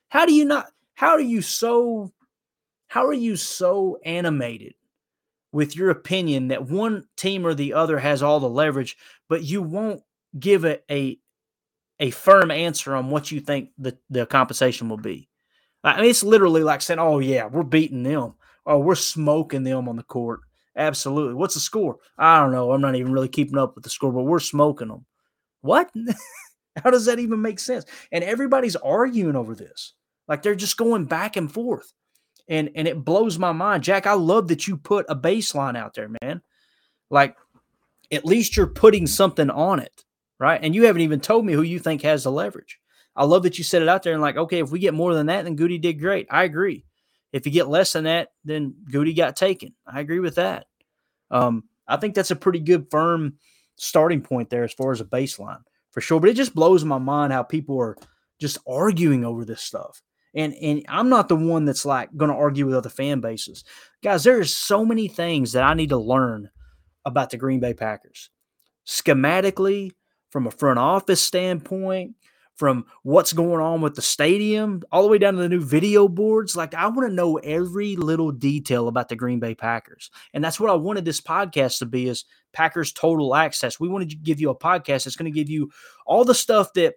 How 0.09 0.25
do 0.25 0.33
you 0.33 0.45
not? 0.45 0.71
How 0.95 1.09
are 1.09 1.21
you 1.21 1.43
so? 1.43 2.11
How 2.87 3.05
are 3.05 3.13
you 3.13 3.35
so 3.35 3.99
animated 4.03 4.73
with 5.51 5.75
your 5.75 5.89
opinion 5.89 6.49
that 6.49 6.67
one 6.67 7.05
team 7.17 7.45
or 7.45 7.53
the 7.53 7.73
other 7.73 7.99
has 7.99 8.21
all 8.23 8.39
the 8.39 8.49
leverage, 8.49 8.97
but 9.27 9.43
you 9.43 9.61
won't 9.61 10.01
give 10.39 10.65
it 10.65 10.83
a 10.91 11.19
a 11.99 12.11
firm 12.11 12.51
answer 12.51 12.95
on 12.95 13.09
what 13.09 13.31
you 13.31 13.39
think 13.39 13.69
the 13.77 13.97
the 14.09 14.25
compensation 14.25 14.89
will 14.89 14.97
be? 14.97 15.29
I 15.83 16.01
mean, 16.01 16.09
it's 16.09 16.23
literally 16.23 16.63
like 16.63 16.81
saying, 16.81 16.99
"Oh 16.99 17.19
yeah, 17.19 17.45
we're 17.47 17.63
beating 17.63 18.03
them. 18.03 18.35
Oh, 18.65 18.79
we're 18.79 18.95
smoking 18.95 19.63
them 19.63 19.89
on 19.89 19.95
the 19.97 20.03
court." 20.03 20.41
Absolutely. 20.75 21.33
What's 21.35 21.55
the 21.55 21.59
score? 21.59 21.97
I 22.17 22.39
don't 22.39 22.51
know. 22.51 22.71
I'm 22.71 22.81
not 22.81 22.95
even 22.95 23.11
really 23.13 23.27
keeping 23.27 23.57
up 23.57 23.75
with 23.75 23.83
the 23.83 23.89
score, 23.89 24.13
but 24.13 24.23
we're 24.23 24.39
smoking 24.39 24.87
them. 24.89 25.05
What? 25.61 25.91
How 26.83 26.91
does 26.91 27.05
that 27.05 27.19
even 27.19 27.41
make 27.41 27.59
sense? 27.59 27.85
And 28.11 28.23
everybody's 28.23 28.75
arguing 28.77 29.35
over 29.35 29.55
this. 29.55 29.93
Like 30.27 30.43
they're 30.43 30.55
just 30.55 30.77
going 30.77 31.05
back 31.05 31.35
and 31.37 31.51
forth. 31.51 31.91
And 32.49 32.71
and 32.75 32.87
it 32.87 33.05
blows 33.05 33.37
my 33.37 33.51
mind. 33.51 33.83
Jack, 33.83 34.07
I 34.07 34.13
love 34.13 34.49
that 34.49 34.67
you 34.67 34.75
put 34.75 35.05
a 35.07 35.15
baseline 35.15 35.77
out 35.77 35.93
there, 35.93 36.09
man. 36.21 36.41
Like 37.09 37.37
at 38.11 38.25
least 38.25 38.57
you're 38.57 38.67
putting 38.67 39.07
something 39.07 39.49
on 39.49 39.79
it, 39.79 40.03
right? 40.39 40.59
And 40.61 40.73
you 40.73 40.85
haven't 40.85 41.03
even 41.03 41.19
told 41.19 41.45
me 41.45 41.53
who 41.53 41.61
you 41.61 41.79
think 41.79 42.01
has 42.01 42.23
the 42.23 42.31
leverage. 42.31 42.79
I 43.15 43.25
love 43.25 43.43
that 43.43 43.57
you 43.57 43.63
set 43.63 43.81
it 43.81 43.87
out 43.87 44.03
there 44.03 44.13
and 44.13 44.21
like, 44.21 44.37
okay, 44.37 44.59
if 44.59 44.71
we 44.71 44.79
get 44.79 44.93
more 44.93 45.13
than 45.13 45.27
that, 45.27 45.43
then 45.43 45.55
Goody 45.55 45.77
did 45.77 45.99
great. 45.99 46.27
I 46.31 46.43
agree. 46.43 46.85
If 47.31 47.45
you 47.45 47.51
get 47.51 47.69
less 47.69 47.93
than 47.93 48.05
that, 48.05 48.29
then 48.43 48.73
Goody 48.91 49.13
got 49.13 49.35
taken. 49.35 49.75
I 49.85 49.99
agree 49.99 50.19
with 50.19 50.35
that. 50.35 50.65
Um, 51.29 51.65
I 51.87 51.97
think 51.97 52.15
that's 52.15 52.31
a 52.31 52.35
pretty 52.35 52.59
good 52.59 52.87
firm 52.89 53.35
starting 53.75 54.21
point 54.21 54.49
there 54.49 54.63
as 54.63 54.73
far 54.73 54.91
as 54.91 55.01
a 55.01 55.05
baseline 55.05 55.61
for 55.91 56.01
sure. 56.01 56.19
But 56.19 56.29
it 56.29 56.35
just 56.35 56.55
blows 56.55 56.83
my 56.83 56.97
mind 56.97 57.33
how 57.33 57.43
people 57.43 57.79
are 57.79 57.97
just 58.39 58.57
arguing 58.67 59.25
over 59.25 59.45
this 59.45 59.61
stuff. 59.61 60.01
And 60.36 60.53
and 60.55 60.86
I'm 60.88 61.09
not 61.09 61.27
the 61.27 61.36
one 61.36 61.65
that's 61.65 61.86
like 61.86 62.15
going 62.15 62.30
to 62.30 62.38
argue 62.38 62.65
with 62.65 62.75
other 62.75 62.89
fan 62.89 63.19
bases. 63.19 63.63
Guys, 64.03 64.23
there's 64.23 64.55
so 64.55 64.86
many 64.86 65.07
things 65.07 65.53
that 65.53 65.63
I 65.63 65.73
need 65.73 65.89
to 65.89 65.97
learn 65.97 66.49
about 67.05 67.32
the 67.32 67.38
Green 67.38 67.59
Bay 67.59 67.73
Packers. 67.73 68.30
Schematically, 68.88 69.91
from 70.30 70.47
a 70.47 70.51
front 70.51 70.80
office 70.80 71.21
standpoint, 71.21 72.15
from 72.59 72.86
what's 73.03 73.32
going 73.32 73.61
on 73.61 73.80
with 73.80 73.95
the 73.95 74.01
stadium 74.01 74.84
all 74.91 75.01
the 75.01 75.07
way 75.07 75.17
down 75.17 75.34
to 75.34 75.41
the 75.41 75.47
new 75.47 75.63
video 75.63 76.09
boards. 76.09 76.57
Like, 76.57 76.73
I 76.73 76.88
want 76.88 77.07
to 77.07 77.15
know 77.15 77.38
every 77.38 77.95
little 77.95 78.34
detail 78.34 78.89
about 78.89 79.07
the 79.07 79.15
Green 79.15 79.39
Bay 79.39 79.55
Packers. 79.55 80.11
And 80.34 80.43
that's 80.43 80.59
what 80.59 80.69
I 80.69 80.73
wanted 80.73 81.05
this 81.05 81.21
podcast 81.21 81.80
to 81.80 81.86
be 81.86 82.09
is 82.09 82.25
Packers 82.51 82.91
Total 82.91 83.34
Access. 83.34 83.80
We 83.80 83.88
wanted 83.88 84.09
to 84.09 84.17
give 84.17 84.41
you 84.41 84.49
a 84.49 84.57
podcast 84.57 85.05
that's 85.05 85.15
going 85.15 85.32
to 85.32 85.39
give 85.39 85.49
you 85.49 85.71
all 86.05 86.25
the 86.25 86.36
stuff 86.36 86.73
that 86.73 86.95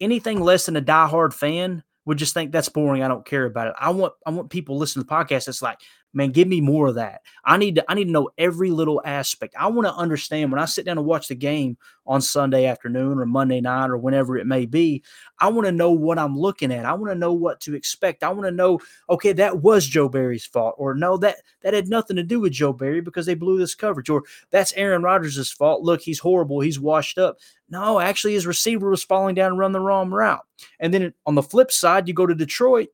anything 0.00 0.40
less 0.42 0.66
than 0.66 0.76
a 0.76 0.82
diehard 0.82 1.32
fan 1.32 1.82
would 2.06 2.18
just 2.18 2.34
think 2.34 2.52
that's 2.52 2.68
boring. 2.68 3.02
I 3.02 3.08
don't 3.08 3.24
care 3.24 3.44
about 3.44 3.68
it. 3.68 3.74
I 3.78 3.90
want 3.90 4.12
I 4.26 4.30
want 4.30 4.50
people 4.50 4.76
listening 4.76 5.04
to 5.04 5.08
the 5.08 5.14
podcast. 5.14 5.48
It's 5.48 5.62
like, 5.62 5.78
man, 6.14 6.30
give 6.30 6.48
me 6.48 6.60
more 6.60 6.88
of 6.88 6.94
that. 6.94 7.22
I 7.44 7.56
need 7.56 7.74
to 7.76 7.84
I 7.88 7.94
need 7.94 8.06
to 8.06 8.10
know 8.10 8.30
every 8.38 8.70
little 8.70 9.02
aspect. 9.04 9.54
I 9.58 9.66
want 9.66 9.86
to 9.86 9.94
understand 9.94 10.52
when 10.52 10.60
I 10.60 10.64
sit 10.64 10.86
down 10.86 10.98
and 10.98 11.06
watch 11.06 11.28
the 11.28 11.34
game 11.34 11.76
on 12.06 12.20
Sunday 12.20 12.66
afternoon 12.66 13.18
or 13.18 13.26
Monday 13.26 13.60
night 13.60 13.90
or 13.90 13.96
whenever 13.96 14.36
it 14.36 14.46
may 14.46 14.66
be. 14.66 15.02
I 15.38 15.48
want 15.48 15.66
to 15.66 15.72
know 15.72 15.90
what 15.90 16.18
I'm 16.18 16.38
looking 16.38 16.72
at. 16.72 16.84
I 16.84 16.92
want 16.94 17.10
to 17.10 17.18
know 17.18 17.32
what 17.32 17.60
to 17.62 17.74
expect. 17.74 18.22
I 18.22 18.30
want 18.30 18.46
to 18.46 18.50
know, 18.50 18.78
okay, 19.10 19.32
that 19.32 19.62
was 19.62 19.86
Joe 19.86 20.08
Barry's 20.08 20.46
fault, 20.46 20.74
or 20.78 20.94
no, 20.94 21.16
that 21.18 21.36
that 21.62 21.74
had 21.74 21.88
nothing 21.88 22.16
to 22.16 22.22
do 22.22 22.40
with 22.40 22.52
Joe 22.52 22.72
Barry 22.72 23.00
because 23.00 23.26
they 23.26 23.34
blew 23.34 23.58
this 23.58 23.74
coverage, 23.74 24.10
or 24.10 24.22
that's 24.50 24.72
Aaron 24.74 25.02
Rodgers' 25.02 25.52
fault. 25.52 25.82
Look, 25.82 26.00
he's 26.00 26.18
horrible. 26.18 26.60
He's 26.60 26.80
washed 26.80 27.18
up. 27.18 27.38
No, 27.68 27.98
actually, 27.98 28.34
his 28.34 28.46
receiver 28.46 28.90
was 28.90 29.02
falling 29.02 29.34
down 29.34 29.52
and 29.52 29.58
run 29.58 29.72
the 29.72 29.80
wrong 29.80 30.10
route. 30.10 30.44
And 30.80 30.92
then 30.92 31.12
on 31.26 31.34
the 31.34 31.42
flip 31.42 31.72
side, 31.72 32.06
you 32.06 32.14
go 32.14 32.26
to 32.26 32.34
Detroit, 32.34 32.88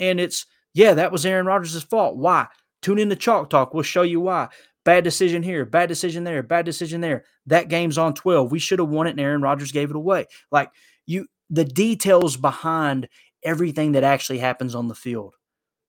and 0.00 0.20
it's 0.20 0.46
yeah, 0.76 0.92
that 0.92 1.10
was 1.10 1.24
Aaron 1.24 1.46
Rodgers' 1.46 1.82
fault. 1.82 2.18
Why? 2.18 2.48
Tune 2.82 2.98
in 2.98 3.08
to 3.08 3.16
Chalk 3.16 3.48
Talk. 3.48 3.72
We'll 3.72 3.82
show 3.82 4.02
you 4.02 4.20
why. 4.20 4.48
Bad 4.84 5.04
decision 5.04 5.42
here, 5.42 5.64
bad 5.64 5.88
decision 5.88 6.22
there, 6.22 6.42
bad 6.42 6.66
decision 6.66 7.00
there. 7.00 7.24
That 7.46 7.68
game's 7.68 7.96
on 7.96 8.12
12. 8.12 8.52
We 8.52 8.58
should 8.58 8.78
have 8.78 8.90
won 8.90 9.06
it, 9.06 9.12
and 9.12 9.20
Aaron 9.20 9.40
Rodgers 9.40 9.72
gave 9.72 9.88
it 9.88 9.96
away. 9.96 10.26
Like 10.52 10.70
you, 11.06 11.28
the 11.48 11.64
details 11.64 12.36
behind 12.36 13.08
everything 13.42 13.92
that 13.92 14.04
actually 14.04 14.38
happens 14.38 14.74
on 14.74 14.86
the 14.86 14.94
field. 14.94 15.34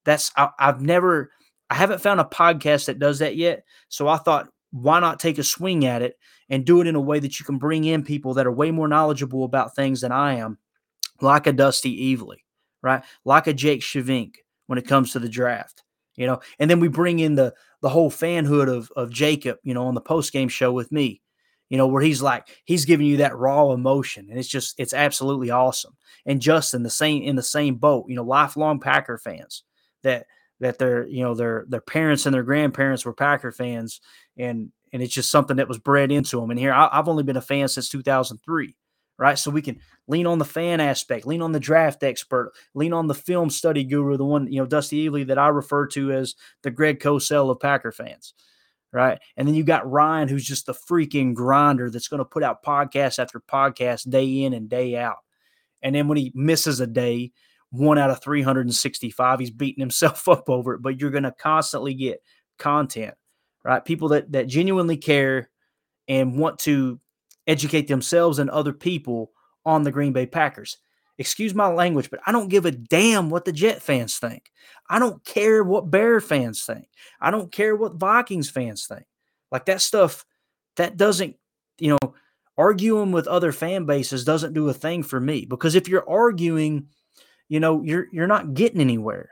That's 0.05 0.31
I, 0.37 0.51
I've 0.57 0.81
never, 0.81 1.31
I 1.69 1.75
haven't 1.75 2.01
found 2.01 2.21
a 2.21 2.23
podcast 2.23 2.85
that 2.85 2.97
does 2.97 3.19
that 3.19 3.35
yet. 3.35 3.65
So 3.89 4.07
I 4.07 4.15
thought, 4.15 4.47
why 4.71 5.01
not 5.01 5.19
take 5.19 5.37
a 5.37 5.43
swing 5.43 5.85
at 5.85 6.01
it 6.01 6.15
and 6.49 6.65
do 6.65 6.79
it 6.79 6.87
in 6.87 6.95
a 6.95 7.01
way 7.01 7.19
that 7.19 7.41
you 7.41 7.45
can 7.45 7.57
bring 7.57 7.83
in 7.83 8.03
people 8.03 8.35
that 8.35 8.47
are 8.47 8.53
way 8.53 8.71
more 8.71 8.87
knowledgeable 8.87 9.43
about 9.43 9.75
things 9.75 9.99
than 9.99 10.13
I 10.13 10.35
am, 10.35 10.59
like 11.19 11.45
a 11.45 11.51
Dusty 11.51 12.15
Evely, 12.15 12.37
right? 12.81 13.03
Like 13.25 13.47
a 13.47 13.53
Jake 13.53 13.81
Schyvinck, 13.81 14.35
when 14.67 14.77
it 14.77 14.87
comes 14.87 15.11
to 15.11 15.19
the 15.19 15.29
draft, 15.29 15.83
you 16.15 16.27
know. 16.27 16.39
And 16.59 16.69
then 16.69 16.79
we 16.79 16.87
bring 16.87 17.19
in 17.19 17.35
the 17.35 17.53
the 17.81 17.89
whole 17.89 18.11
fanhood 18.11 18.69
of 18.69 18.91
of 18.95 19.09
Jacob, 19.09 19.57
you 19.63 19.73
know, 19.73 19.87
on 19.87 19.95
the 19.95 20.01
post 20.01 20.31
game 20.31 20.49
show 20.49 20.71
with 20.71 20.91
me, 20.91 21.21
you 21.69 21.77
know, 21.77 21.87
where 21.87 22.03
he's 22.03 22.21
like 22.21 22.47
he's 22.65 22.85
giving 22.85 23.07
you 23.07 23.17
that 23.17 23.35
raw 23.35 23.71
emotion, 23.71 24.27
and 24.29 24.39
it's 24.39 24.47
just 24.47 24.75
it's 24.79 24.93
absolutely 24.93 25.49
awesome. 25.49 25.95
And 26.25 26.41
Justin, 26.41 26.83
the 26.83 26.89
same 26.89 27.23
in 27.23 27.35
the 27.35 27.43
same 27.43 27.75
boat, 27.75 28.05
you 28.07 28.15
know, 28.15 28.23
lifelong 28.23 28.79
Packer 28.79 29.17
fans 29.17 29.63
that 30.03 30.25
that 30.59 30.77
their 30.77 31.07
you 31.07 31.23
know 31.23 31.33
their 31.35 31.65
their 31.67 31.81
parents 31.81 32.25
and 32.25 32.33
their 32.33 32.43
grandparents 32.43 33.05
were 33.05 33.13
Packer 33.13 33.51
fans, 33.51 34.01
and 34.37 34.71
and 34.93 35.01
it's 35.03 35.13
just 35.13 35.31
something 35.31 35.57
that 35.57 35.67
was 35.67 35.77
bred 35.77 36.11
into 36.11 36.39
them. 36.39 36.51
And 36.51 36.59
here 36.59 36.73
I, 36.73 36.89
I've 36.91 37.07
only 37.07 37.23
been 37.23 37.37
a 37.37 37.41
fan 37.41 37.67
since 37.67 37.89
2003 37.89 38.75
right? 39.17 39.37
So 39.37 39.51
we 39.51 39.61
can 39.61 39.79
lean 40.07 40.27
on 40.27 40.37
the 40.37 40.45
fan 40.45 40.79
aspect, 40.79 41.25
lean 41.25 41.41
on 41.41 41.51
the 41.51 41.59
draft 41.59 42.03
expert, 42.03 42.51
lean 42.73 42.93
on 42.93 43.07
the 43.07 43.15
film 43.15 43.49
study 43.49 43.83
guru, 43.83 44.17
the 44.17 44.25
one, 44.25 44.51
you 44.51 44.59
know, 44.59 44.65
Dusty 44.65 45.07
Evely 45.07 45.25
that 45.27 45.39
I 45.39 45.47
refer 45.47 45.87
to 45.87 46.11
as 46.11 46.35
the 46.63 46.71
Greg 46.71 46.99
Cosell 46.99 47.49
of 47.49 47.59
Packer 47.59 47.91
fans, 47.91 48.33
right? 48.91 49.19
And 49.35 49.47
then 49.47 49.55
you 49.55 49.63
got 49.63 49.89
Ryan, 49.89 50.27
who's 50.27 50.45
just 50.45 50.65
the 50.65 50.73
freaking 50.73 51.33
grinder 51.33 51.89
that's 51.89 52.07
going 52.07 52.19
to 52.19 52.25
put 52.25 52.43
out 52.43 52.63
podcast 52.63 53.19
after 53.19 53.39
podcast 53.39 54.09
day 54.09 54.43
in 54.43 54.53
and 54.53 54.69
day 54.69 54.95
out. 54.95 55.17
And 55.81 55.95
then 55.95 56.07
when 56.07 56.17
he 56.17 56.31
misses 56.35 56.79
a 56.79 56.87
day, 56.87 57.31
one 57.69 57.97
out 57.97 58.09
of 58.09 58.21
365, 58.21 59.39
he's 59.39 59.51
beating 59.51 59.81
himself 59.81 60.27
up 60.29 60.49
over 60.49 60.75
it. 60.75 60.81
But 60.81 60.99
you're 60.99 61.11
going 61.11 61.23
to 61.23 61.33
constantly 61.37 61.93
get 61.93 62.21
content, 62.57 63.15
right? 63.63 63.83
People 63.83 64.09
that 64.09 64.31
that 64.31 64.47
genuinely 64.47 64.97
care 64.97 65.49
and 66.07 66.37
want 66.37 66.59
to 66.59 66.99
educate 67.47 67.87
themselves 67.87 68.39
and 68.39 68.49
other 68.49 68.73
people 68.73 69.31
on 69.65 69.83
the 69.83 69.91
Green 69.91 70.13
Bay 70.13 70.25
Packers. 70.25 70.77
Excuse 71.17 71.55
my 71.55 71.67
language, 71.67 72.11
but 72.11 72.19
I 72.27 72.31
don't 72.31 72.49
give 72.49 72.65
a 72.65 72.71
damn 72.71 73.29
what 73.29 73.45
the 73.45 73.51
Jet 73.51 73.81
fans 73.81 74.17
think. 74.17 74.51
I 74.89 74.99
don't 74.99 75.23
care 75.25 75.63
what 75.63 75.89
Bear 75.89 76.21
fans 76.21 76.63
think. 76.63 76.87
I 77.19 77.31
don't 77.31 77.51
care 77.51 77.75
what 77.75 77.95
Vikings 77.95 78.49
fans 78.49 78.85
think. 78.85 79.05
Like 79.51 79.65
that 79.65 79.81
stuff, 79.81 80.25
that 80.75 80.95
doesn't, 80.95 81.35
you 81.79 81.89
know, 81.89 82.13
arguing 82.57 83.11
with 83.11 83.27
other 83.27 83.51
fan 83.51 83.85
bases 83.85 84.25
doesn't 84.25 84.53
do 84.53 84.69
a 84.69 84.73
thing 84.73 85.03
for 85.03 85.19
me 85.19 85.45
because 85.45 85.75
if 85.75 85.87
you're 85.87 86.07
arguing, 86.07 86.87
you 87.49 87.59
know, 87.59 87.81
you're 87.83 88.07
you're 88.11 88.27
not 88.27 88.53
getting 88.53 88.81
anywhere. 88.81 89.29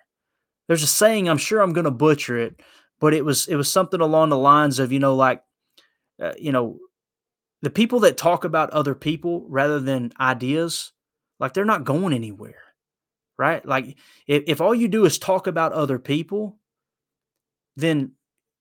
There's 0.68 0.84
a 0.84 0.88
saying, 0.88 1.30
I'm 1.30 1.38
sure 1.38 1.62
I'm 1.62 1.74
going 1.74 1.86
to 1.86 1.92
butcher 1.92 2.38
it, 2.38 2.62
but 3.00 3.14
it 3.14 3.24
was 3.24 3.48
it 3.48 3.56
was 3.56 3.72
something 3.72 4.02
along 4.02 4.30
the 4.30 4.38
lines 4.38 4.80
of, 4.80 4.92
you 4.92 5.00
know, 5.00 5.16
like 5.16 5.44
uh, 6.22 6.34
you 6.40 6.52
know, 6.52 6.80
the 7.66 7.72
people 7.72 8.02
that 8.02 8.16
talk 8.16 8.44
about 8.44 8.70
other 8.70 8.94
people 8.94 9.44
rather 9.50 9.80
than 9.80 10.14
ideas, 10.20 10.92
like 11.40 11.56
they're 11.56 11.66
not 11.66 11.84
going 11.84 12.14
anywhere, 12.14 12.62
right? 13.40 13.66
Like 13.66 13.98
if, 14.28 14.44
if 14.46 14.62
all 14.62 14.76
you 14.76 14.88
do 14.88 15.04
is 15.06 15.18
talk 15.18 15.48
about 15.48 15.74
other 15.74 15.98
people, 15.98 16.60
then 17.76 18.12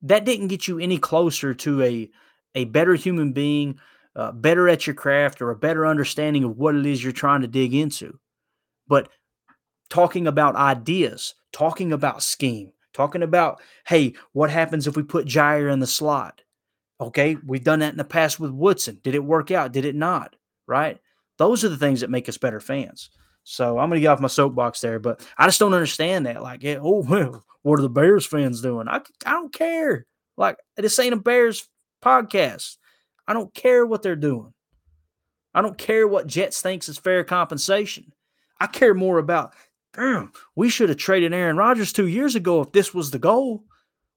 that 0.01 0.25
didn't 0.25 0.47
get 0.47 0.67
you 0.67 0.79
any 0.79 0.97
closer 0.97 1.53
to 1.53 1.83
a 1.83 2.09
a 2.55 2.65
better 2.65 2.95
human 2.95 3.31
being, 3.31 3.77
uh, 4.15 4.31
better 4.31 4.67
at 4.67 4.87
your 4.87 4.95
craft, 4.95 5.39
or 5.39 5.51
a 5.51 5.55
better 5.55 5.85
understanding 5.85 6.43
of 6.43 6.57
what 6.57 6.73
it 6.73 6.87
is 6.87 7.03
you're 7.03 7.13
trying 7.13 7.41
to 7.41 7.47
dig 7.47 7.75
into. 7.75 8.17
But 8.87 9.09
talking 9.91 10.25
about 10.25 10.55
ideas, 10.55 11.35
talking 11.53 11.93
about 11.93 12.23
scheme, 12.23 12.71
talking 12.91 13.21
about, 13.21 13.61
hey, 13.85 14.15
what 14.31 14.49
happens 14.49 14.87
if 14.87 14.95
we 14.95 15.03
put 15.03 15.27
Jaire 15.27 15.71
in 15.71 15.77
the 15.77 15.85
slot? 15.85 16.41
Okay, 16.99 17.37
we've 17.45 17.63
done 17.63 17.79
that 17.79 17.91
in 17.91 17.97
the 17.97 18.05
past 18.05 18.39
with 18.39 18.51
Woodson. 18.51 18.99
Did 19.03 19.15
it 19.15 19.23
work 19.23 19.51
out? 19.51 19.73
Did 19.73 19.85
it 19.85 19.95
not? 19.95 20.35
Right? 20.67 20.99
Those 21.37 21.63
are 21.63 21.69
the 21.69 21.77
things 21.77 22.01
that 22.01 22.09
make 22.09 22.29
us 22.29 22.37
better 22.37 22.59
fans. 22.59 23.09
So 23.43 23.77
I'm 23.77 23.89
going 23.89 23.97
to 23.97 24.01
get 24.01 24.07
off 24.07 24.19
my 24.19 24.27
soapbox 24.27 24.79
there, 24.81 24.99
but 24.99 25.25
I 25.37 25.45
just 25.45 25.59
don't 25.59 25.73
understand 25.73 26.25
that. 26.25 26.41
Like, 26.41 26.65
oh, 26.65 27.03
well, 27.09 27.43
what 27.61 27.79
are 27.79 27.83
the 27.83 27.89
Bears 27.89 28.25
fans 28.25 28.61
doing? 28.61 28.87
I, 28.87 29.01
I 29.25 29.31
don't 29.31 29.53
care. 29.53 30.05
Like, 30.37 30.57
this 30.77 30.97
ain't 30.99 31.13
a 31.13 31.17
Bears 31.17 31.67
podcast. 32.03 32.77
I 33.27 33.33
don't 33.33 33.53
care 33.53 33.85
what 33.85 34.01
they're 34.01 34.15
doing. 34.15 34.53
I 35.53 35.61
don't 35.61 35.77
care 35.77 36.07
what 36.07 36.27
Jets 36.27 36.61
thinks 36.61 36.89
is 36.89 36.97
fair 36.97 37.23
compensation. 37.23 38.11
I 38.59 38.67
care 38.67 38.93
more 38.93 39.19
about, 39.19 39.53
damn, 39.93 40.31
we 40.55 40.69
should 40.69 40.89
have 40.89 40.97
traded 40.97 41.33
Aaron 41.33 41.57
Rodgers 41.57 41.93
two 41.93 42.07
years 42.07 42.35
ago 42.35 42.61
if 42.61 42.71
this 42.71 42.93
was 42.93 43.11
the 43.11 43.19
goal. 43.19 43.63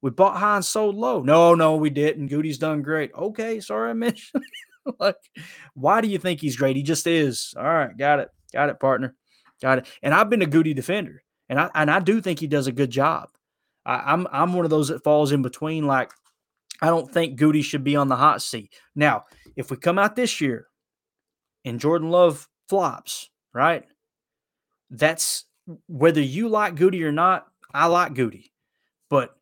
We 0.01 0.11
bought 0.11 0.37
high 0.37 0.57
and 0.57 0.65
sold 0.65 0.95
low. 0.95 1.23
No, 1.23 1.55
no, 1.55 1.77
we 1.77 1.91
didn't. 1.91 2.29
Goody's 2.29 2.59
done 2.59 2.83
great. 2.83 3.11
Okay, 3.15 3.61
sorry 3.61 3.91
I 3.91 3.93
mentioned. 3.95 4.45
like, 5.01 5.17
why 5.75 6.01
do 6.01 6.09
you 6.09 6.19
think 6.19 6.41
he's 6.41 6.57
great? 6.57 6.77
He 6.77 6.83
just 6.83 7.07
is. 7.07 7.55
All 7.57 7.65
right, 7.65 7.97
got 7.97 8.21
it. 8.21 8.29
Got 8.53 8.71
it, 8.71 8.81
partner. 8.81 9.15
Got 9.61 9.79
it. 9.79 9.87
And 10.03 10.15
I've 10.15 10.31
been 10.31 10.43
a 10.43 10.47
Goody 10.47 10.73
defender, 10.73 11.23
and 11.49 11.61
I 11.61 11.71
and 11.75 11.91
I 11.91 12.01
do 12.01 12.21
think 12.21 12.39
he 12.39 12.47
does 12.47 12.67
a 12.67 12.73
good 12.73 12.91
job. 12.91 13.29
I, 13.85 14.13
I'm 14.13 14.27
I'm 14.31 14.53
one 14.53 14.65
of 14.65 14.71
those 14.71 14.89
that 14.89 15.05
falls 15.05 15.33
in 15.33 15.43
between. 15.43 15.87
Like, 15.87 16.13
I 16.81 16.87
don't 16.87 17.11
think 17.13 17.37
Goody 17.37 17.63
should 17.63 17.85
be 17.85 17.97
on 17.97 18.09
the 18.09 18.17
hot 18.17 18.41
seat. 18.41 18.73
Now, 18.95 19.25
if 19.57 19.71
we 19.71 19.77
come 19.77 19.99
out 19.99 20.15
this 20.15 20.41
year 20.41 20.69
and 21.65 21.81
Jordan 21.81 22.11
Love 22.11 22.49
flops, 22.69 23.31
right? 23.53 23.85
That's 24.91 25.45
whether 25.87 26.23
you 26.23 26.49
like 26.49 26.77
Goody 26.77 27.03
or 27.05 27.13
not. 27.13 27.47
I 27.75 27.87
like 27.87 28.15
Goody, 28.15 28.53
but 29.11 29.38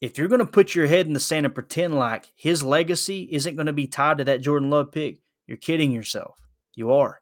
if 0.00 0.16
you're 0.16 0.28
going 0.28 0.40
to 0.40 0.46
put 0.46 0.74
your 0.74 0.86
head 0.86 1.06
in 1.06 1.12
the 1.12 1.20
sand 1.20 1.46
and 1.46 1.54
pretend 1.54 1.94
like 1.94 2.30
his 2.36 2.62
legacy 2.62 3.28
isn't 3.30 3.56
going 3.56 3.66
to 3.66 3.72
be 3.72 3.86
tied 3.86 4.18
to 4.18 4.24
that 4.24 4.40
Jordan 4.40 4.70
Love 4.70 4.92
pick, 4.92 5.20
you're 5.46 5.58
kidding 5.58 5.92
yourself. 5.92 6.38
You 6.74 6.92
are. 6.92 7.20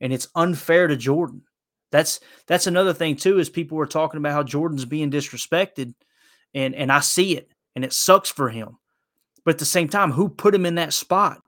And 0.00 0.12
it's 0.12 0.28
unfair 0.34 0.86
to 0.86 0.96
Jordan. 0.96 1.42
That's 1.90 2.20
that's 2.46 2.68
another 2.68 2.92
thing 2.94 3.16
too 3.16 3.38
is 3.38 3.50
people 3.50 3.76
were 3.76 3.86
talking 3.86 4.18
about 4.18 4.32
how 4.32 4.44
Jordan's 4.44 4.84
being 4.84 5.10
disrespected 5.10 5.94
and 6.54 6.74
and 6.74 6.92
I 6.92 7.00
see 7.00 7.36
it 7.36 7.50
and 7.74 7.84
it 7.84 7.92
sucks 7.92 8.30
for 8.30 8.48
him. 8.48 8.78
But 9.44 9.54
at 9.54 9.58
the 9.58 9.64
same 9.64 9.88
time, 9.88 10.12
who 10.12 10.28
put 10.28 10.54
him 10.54 10.66
in 10.66 10.76
that 10.76 10.92
spot? 10.92 11.40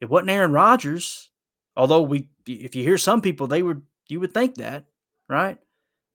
It 0.00 0.08
wasn't 0.08 0.30
Aaron 0.30 0.52
Rodgers. 0.52 1.30
Although 1.76 2.02
we 2.02 2.28
if 2.46 2.76
you 2.76 2.84
hear 2.84 2.98
some 2.98 3.20
people 3.20 3.48
they 3.48 3.62
would 3.62 3.82
you 4.08 4.20
would 4.20 4.32
think 4.32 4.56
that, 4.56 4.84
right? 5.28 5.58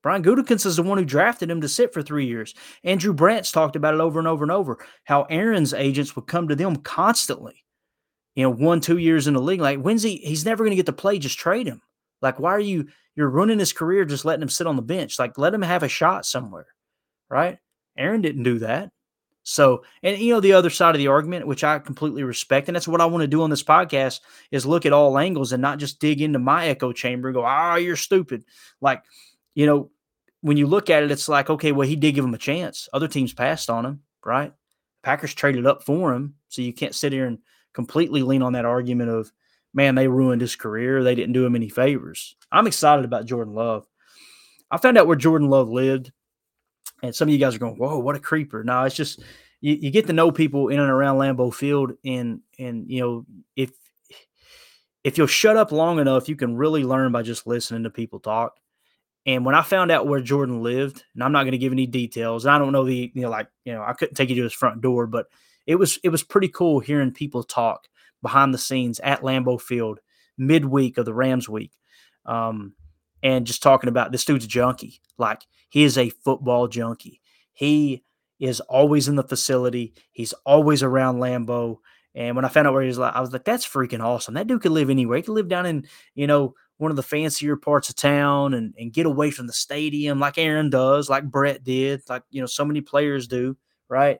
Brian 0.05 0.21
Gutekunst 0.21 0.67
is 0.67 0.75
the 0.75 0.83
one 0.83 0.99
who 0.99 1.03
drafted 1.03 1.49
him 1.49 1.61
to 1.61 1.67
sit 1.67 1.91
for 1.91 2.03
three 2.03 2.27
years. 2.27 2.53
Andrew 2.83 3.11
Brandt's 3.11 3.51
talked 3.51 3.75
about 3.75 3.95
it 3.95 3.99
over 3.99 4.19
and 4.19 4.27
over 4.27 4.43
and 4.43 4.51
over. 4.51 4.77
How 5.03 5.23
Aaron's 5.31 5.73
agents 5.73 6.15
would 6.15 6.27
come 6.27 6.47
to 6.47 6.55
them 6.55 6.75
constantly. 6.75 7.65
You 8.35 8.43
know, 8.43 8.51
one, 8.51 8.81
two 8.81 8.99
years 8.99 9.25
in 9.25 9.33
the 9.33 9.41
league. 9.41 9.61
Like, 9.61 9.79
when's 9.79 10.03
he? 10.03 10.17
He's 10.17 10.45
never 10.45 10.63
going 10.63 10.73
to 10.73 10.75
get 10.75 10.85
to 10.85 10.93
play. 10.93 11.17
Just 11.17 11.39
trade 11.39 11.65
him. 11.65 11.81
Like, 12.21 12.39
why 12.39 12.51
are 12.51 12.59
you? 12.59 12.87
You're 13.15 13.31
ruining 13.31 13.57
his 13.57 13.73
career 13.73 14.05
just 14.05 14.25
letting 14.25 14.43
him 14.43 14.49
sit 14.49 14.67
on 14.67 14.75
the 14.75 14.83
bench. 14.83 15.17
Like, 15.17 15.39
let 15.39 15.55
him 15.55 15.63
have 15.63 15.81
a 15.81 15.87
shot 15.87 16.27
somewhere, 16.27 16.67
right? 17.27 17.57
Aaron 17.97 18.21
didn't 18.21 18.43
do 18.43 18.59
that. 18.59 18.91
So, 19.41 19.85
and 20.03 20.19
you 20.19 20.35
know, 20.35 20.39
the 20.39 20.53
other 20.53 20.69
side 20.69 20.93
of 20.93 20.99
the 20.99 21.07
argument, 21.07 21.47
which 21.47 21.63
I 21.63 21.79
completely 21.79 22.21
respect, 22.21 22.69
and 22.69 22.75
that's 22.75 22.87
what 22.87 23.01
I 23.01 23.07
want 23.07 23.23
to 23.23 23.27
do 23.27 23.41
on 23.41 23.49
this 23.49 23.63
podcast, 23.63 24.19
is 24.51 24.67
look 24.67 24.85
at 24.85 24.93
all 24.93 25.17
angles 25.17 25.51
and 25.51 25.63
not 25.63 25.79
just 25.79 25.99
dig 25.99 26.21
into 26.21 26.37
my 26.37 26.67
echo 26.67 26.91
chamber 26.91 27.29
and 27.29 27.35
go, 27.35 27.43
ah, 27.43 27.71
oh, 27.71 27.77
you're 27.77 27.95
stupid. 27.95 28.45
Like, 28.81 29.01
you 29.55 29.65
know, 29.65 29.89
when 30.41 30.57
you 30.57 30.67
look 30.67 30.89
at 30.89 31.03
it, 31.03 31.11
it's 31.11 31.29
like, 31.29 31.49
okay, 31.49 31.71
well, 31.71 31.87
he 31.87 31.95
did 31.95 32.13
give 32.15 32.25
him 32.25 32.33
a 32.33 32.39
chance. 32.39 32.87
Other 32.93 33.07
teams 33.07 33.33
passed 33.33 33.69
on 33.69 33.85
him, 33.85 34.01
right? 34.23 34.53
Packers 35.03 35.33
traded 35.33 35.65
up 35.65 35.83
for 35.83 36.13
him. 36.13 36.35
So 36.49 36.61
you 36.61 36.73
can't 36.73 36.95
sit 36.95 37.13
here 37.13 37.25
and 37.25 37.39
completely 37.73 38.21
lean 38.23 38.41
on 38.41 38.53
that 38.53 38.65
argument 38.65 39.09
of, 39.09 39.31
man, 39.73 39.95
they 39.95 40.07
ruined 40.07 40.41
his 40.41 40.55
career. 40.55 41.03
They 41.03 41.15
didn't 41.15 41.33
do 41.33 41.45
him 41.45 41.55
any 41.55 41.69
favors. 41.69 42.35
I'm 42.51 42.67
excited 42.67 43.05
about 43.05 43.25
Jordan 43.25 43.53
Love. 43.53 43.85
I 44.71 44.77
found 44.77 44.97
out 44.97 45.07
where 45.07 45.15
Jordan 45.15 45.49
Love 45.49 45.69
lived. 45.69 46.11
And 47.03 47.13
some 47.13 47.27
of 47.27 47.33
you 47.33 47.39
guys 47.39 47.55
are 47.55 47.59
going, 47.59 47.77
whoa, 47.77 47.99
what 47.99 48.15
a 48.15 48.19
creeper. 48.19 48.63
No, 48.63 48.83
it's 48.83 48.95
just 48.95 49.21
you, 49.61 49.75
you 49.75 49.91
get 49.91 50.07
to 50.07 50.13
know 50.13 50.31
people 50.31 50.69
in 50.69 50.79
and 50.79 50.89
around 50.89 51.17
Lambeau 51.17 51.53
Field. 51.53 51.93
And 52.05 52.39
and 52.57 52.89
you 52.89 53.01
know, 53.01 53.25
if 53.55 53.71
if 55.03 55.17
you'll 55.17 55.27
shut 55.27 55.57
up 55.57 55.71
long 55.71 55.99
enough, 55.99 56.29
you 56.29 56.35
can 56.35 56.55
really 56.55 56.83
learn 56.83 57.11
by 57.11 57.21
just 57.21 57.45
listening 57.45 57.83
to 57.83 57.89
people 57.89 58.19
talk. 58.19 58.57
And 59.25 59.43
when 59.43 59.55
I 59.55 59.63
found 59.63 59.91
out 59.91 60.07
where 60.07 60.21
Jordan 60.21 60.61
lived, 60.61 61.03
and 61.13 61.23
I'm 61.23 61.31
not 61.31 61.43
going 61.43 61.53
to 61.53 61.57
give 61.57 61.71
any 61.71 61.87
details, 61.87 62.45
I 62.45 62.59
don't 62.59 62.71
know 62.71 62.85
the 62.85 63.11
you 63.13 63.21
know 63.21 63.29
like 63.29 63.47
you 63.63 63.73
know 63.73 63.83
I 63.83 63.93
couldn't 63.93 64.15
take 64.15 64.29
you 64.29 64.35
to 64.35 64.43
his 64.43 64.53
front 64.53 64.81
door, 64.81 65.07
but 65.07 65.27
it 65.65 65.75
was 65.75 65.99
it 66.03 66.09
was 66.09 66.23
pretty 66.23 66.47
cool 66.47 66.79
hearing 66.79 67.11
people 67.11 67.43
talk 67.43 67.87
behind 68.21 68.53
the 68.53 68.59
scenes 68.59 68.99
at 68.99 69.21
Lambeau 69.21 69.59
Field 69.59 69.99
midweek 70.37 70.97
of 70.97 71.05
the 71.05 71.13
Rams 71.13 71.49
week, 71.49 71.71
um, 72.25 72.73
and 73.23 73.47
just 73.47 73.63
talking 73.63 73.89
about 73.89 74.11
this 74.11 74.25
dude's 74.25 74.47
junkie. 74.47 75.01
Like 75.17 75.41
he 75.69 75.83
is 75.83 75.97
a 75.97 76.09
football 76.09 76.67
junkie. 76.67 77.21
He 77.53 78.03
is 78.39 78.59
always 78.61 79.07
in 79.07 79.15
the 79.15 79.23
facility. 79.23 79.93
He's 80.11 80.33
always 80.45 80.83
around 80.83 81.17
Lambeau. 81.17 81.77
And 82.13 82.35
when 82.35 82.45
I 82.45 82.49
found 82.49 82.67
out 82.67 82.73
where 82.73 82.81
he 82.81 82.87
was, 82.87 82.97
like, 82.97 83.13
I 83.13 83.19
was 83.19 83.33
like, 83.33 83.43
"That's 83.43 83.67
freaking 83.67 84.03
awesome! 84.03 84.35
That 84.35 84.47
dude 84.47 84.61
could 84.61 84.71
live 84.71 84.89
anywhere. 84.89 85.17
He 85.17 85.23
could 85.23 85.33
live 85.33 85.49
down 85.49 85.65
in, 85.65 85.85
you 86.13 86.27
know, 86.27 86.53
one 86.77 86.91
of 86.91 86.97
the 86.97 87.03
fancier 87.03 87.55
parts 87.55 87.89
of 87.89 87.95
town 87.95 88.53
and, 88.53 88.73
and 88.77 88.91
get 88.91 89.05
away 89.05 89.31
from 89.31 89.47
the 89.47 89.53
stadium 89.53 90.19
like 90.19 90.37
Aaron 90.37 90.69
does, 90.69 91.09
like 91.09 91.23
Brett 91.23 91.63
did, 91.63 92.01
like 92.09 92.23
you 92.29 92.41
know, 92.41 92.47
so 92.47 92.65
many 92.65 92.81
players 92.81 93.27
do, 93.27 93.55
right? 93.87 94.19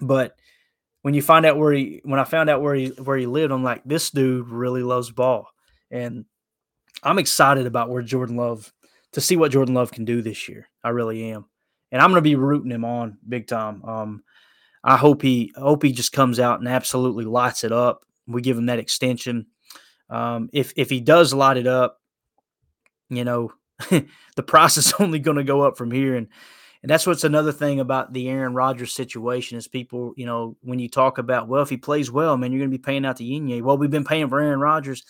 But 0.00 0.36
when 1.02 1.14
you 1.14 1.22
find 1.22 1.44
out 1.46 1.58
where 1.58 1.72
he 1.72 2.00
when 2.04 2.20
I 2.20 2.24
found 2.24 2.50
out 2.50 2.62
where 2.62 2.74
he 2.74 2.88
where 2.88 3.16
he 3.16 3.26
lived, 3.26 3.52
I'm 3.52 3.64
like, 3.64 3.82
this 3.84 4.10
dude 4.10 4.48
really 4.48 4.82
loves 4.82 5.10
ball. 5.10 5.48
And 5.90 6.24
I'm 7.02 7.18
excited 7.18 7.66
about 7.66 7.88
where 7.88 8.02
Jordan 8.02 8.36
Love 8.36 8.72
to 9.12 9.20
see 9.20 9.36
what 9.36 9.50
Jordan 9.50 9.74
Love 9.74 9.90
can 9.90 10.04
do 10.04 10.22
this 10.22 10.48
year. 10.48 10.68
I 10.84 10.90
really 10.90 11.30
am. 11.30 11.46
And 11.90 12.00
I'm 12.00 12.10
gonna 12.10 12.20
be 12.20 12.36
rooting 12.36 12.70
him 12.70 12.84
on 12.84 13.18
big 13.28 13.48
time. 13.48 13.82
Um, 13.84 14.22
I 14.84 14.96
hope 14.96 15.22
he 15.22 15.52
I 15.56 15.60
hope 15.60 15.82
he 15.82 15.92
just 15.92 16.12
comes 16.12 16.38
out 16.38 16.60
and 16.60 16.68
absolutely 16.68 17.24
lights 17.24 17.64
it 17.64 17.72
up. 17.72 18.04
We 18.26 18.40
give 18.40 18.56
him 18.56 18.66
that 18.66 18.78
extension 18.78 19.46
um, 20.10 20.50
if 20.52 20.72
if 20.76 20.90
he 20.90 21.00
does 21.00 21.32
light 21.32 21.56
it 21.56 21.66
up, 21.66 22.00
you 23.08 23.24
know, 23.24 23.52
the 23.90 24.42
price 24.46 24.76
is 24.76 24.92
only 24.98 25.18
going 25.18 25.36
to 25.36 25.44
go 25.44 25.62
up 25.62 25.78
from 25.78 25.90
here. 25.90 26.16
And 26.16 26.28
and 26.82 26.88
that's 26.88 27.06
what's 27.06 27.24
another 27.24 27.52
thing 27.52 27.78
about 27.78 28.12
the 28.12 28.28
Aaron 28.28 28.54
Rodgers 28.54 28.92
situation 28.92 29.58
is 29.58 29.68
people, 29.68 30.14
you 30.16 30.24
know, 30.24 30.56
when 30.62 30.78
you 30.78 30.88
talk 30.88 31.18
about, 31.18 31.46
well, 31.46 31.62
if 31.62 31.68
he 31.68 31.76
plays 31.76 32.10
well, 32.10 32.38
man, 32.38 32.52
you're 32.52 32.60
going 32.60 32.70
to 32.70 32.78
be 32.78 32.82
paying 32.82 33.04
out 33.04 33.18
the 33.18 33.24
yin 33.24 33.62
Well, 33.62 33.76
we've 33.76 33.90
been 33.90 34.04
paying 34.04 34.28
for 34.30 34.40
Aaron 34.40 34.60
Rodgers. 34.60 35.04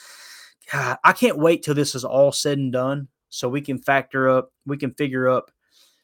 God, 0.73 0.99
I 1.05 1.13
can't 1.13 1.39
wait 1.39 1.63
till 1.63 1.75
this 1.75 1.95
is 1.95 2.05
all 2.05 2.33
said 2.33 2.59
and 2.59 2.73
done 2.73 3.07
so 3.29 3.49
we 3.49 3.61
can 3.61 3.79
factor 3.79 4.29
up, 4.29 4.53
we 4.67 4.77
can 4.79 4.93
figure 4.95 5.29
up 5.29 5.53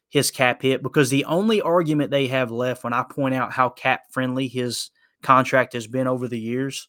his 0.08 0.30
cap 0.30 0.62
hit 0.62 0.84
because 0.84 1.10
the 1.10 1.24
only 1.24 1.60
argument 1.60 2.12
they 2.12 2.28
have 2.28 2.52
left 2.52 2.84
when 2.84 2.92
I 2.92 3.02
point 3.02 3.34
out 3.34 3.52
how 3.52 3.68
cap 3.68 4.02
friendly 4.12 4.46
his 4.46 4.90
contract 5.22 5.72
has 5.72 5.88
been 5.88 6.06
over 6.06 6.28
the 6.28 6.38
years 6.38 6.88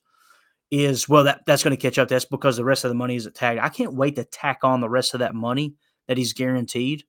is 0.70 1.08
well 1.08 1.24
that 1.24 1.42
that's 1.46 1.64
going 1.64 1.76
to 1.76 1.82
catch 1.82 1.98
up. 1.98 2.10
That's 2.10 2.26
because 2.26 2.58
the 2.58 2.66
rest 2.66 2.84
of 2.84 2.90
the 2.90 2.96
money 2.96 3.16
is 3.16 3.28
tagged. 3.34 3.60
I 3.62 3.70
can't 3.70 3.94
wait 3.94 4.16
to 4.16 4.24
tack 4.24 4.60
on 4.64 4.82
the 4.82 4.90
rest 4.90 5.14
of 5.14 5.20
that 5.20 5.36
money 5.36 5.76
that 6.08 6.18
he's 6.18 6.34
guaranteed 6.34 7.04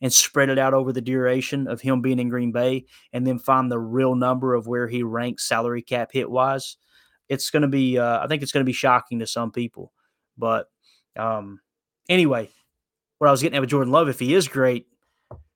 and 0.00 0.12
spread 0.12 0.48
it 0.48 0.58
out 0.58 0.74
over 0.74 0.92
the 0.92 1.00
duration 1.00 1.66
of 1.66 1.80
him 1.80 2.00
being 2.00 2.18
in 2.18 2.28
Green 2.28 2.52
Bay 2.52 2.86
and 3.12 3.26
then 3.26 3.38
find 3.38 3.70
the 3.70 3.78
real 3.78 4.14
number 4.14 4.54
of 4.54 4.66
where 4.66 4.88
he 4.88 5.02
ranks 5.02 5.48
salary 5.48 5.82
cap 5.82 6.10
hit 6.12 6.30
wise. 6.30 6.76
It's 7.28 7.50
going 7.50 7.62
to 7.62 7.68
be 7.68 7.98
uh, 7.98 8.22
I 8.22 8.26
think 8.26 8.42
it's 8.42 8.52
going 8.52 8.64
to 8.64 8.68
be 8.68 8.72
shocking 8.72 9.18
to 9.20 9.26
some 9.26 9.50
people. 9.50 9.92
But 10.36 10.66
um 11.16 11.60
anyway, 12.08 12.50
what 13.18 13.28
I 13.28 13.30
was 13.30 13.42
getting 13.42 13.56
at 13.56 13.60
with 13.60 13.70
Jordan 13.70 13.92
Love 13.92 14.08
if 14.08 14.18
he 14.18 14.34
is 14.34 14.48
great, 14.48 14.86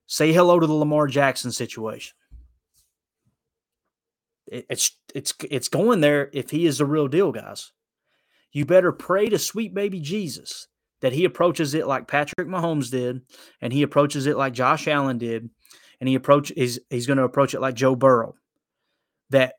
say 0.07 0.33
hello 0.33 0.61
to 0.61 0.67
the 0.67 0.73
Lamar 0.73 1.07
Jackson 1.07 1.51
situation 1.51 2.15
it's 4.51 4.97
it's 5.15 5.35
it's 5.51 5.69
going 5.69 6.01
there 6.01 6.31
if 6.33 6.51
he 6.51 6.67
is 6.67 6.79
the 6.79 6.87
real 6.87 7.09
deal, 7.09 7.33
guys. 7.33 7.73
You 8.53 8.65
better 8.65 8.93
pray 8.93 9.29
to 9.29 9.39
sweet 9.39 9.75
baby 9.75 10.01
Jesus 10.01 10.69
that 11.01 11.13
he 11.13 11.25
approaches 11.25 11.75
it 11.75 11.87
like 11.87 12.09
Patrick 12.09 12.49
Mahomes 12.49 12.91
did, 12.91 13.23
and 13.61 13.73
he 13.73 13.83
approaches 13.83 14.27
it 14.27 14.37
like 14.37 14.53
Josh 14.53 14.89
Allen 14.89 15.19
did, 15.19 15.49
and 16.01 16.09
he 16.09 16.15
approach 16.15 16.51
is 16.57 16.81
he's 16.91 17.07
going 17.07 17.19
to 17.19 17.25
approach 17.25 17.55
it 17.55 17.61
like 17.61 17.75
Joe 17.75 17.95
Burrow. 17.95 18.35
That 19.31 19.55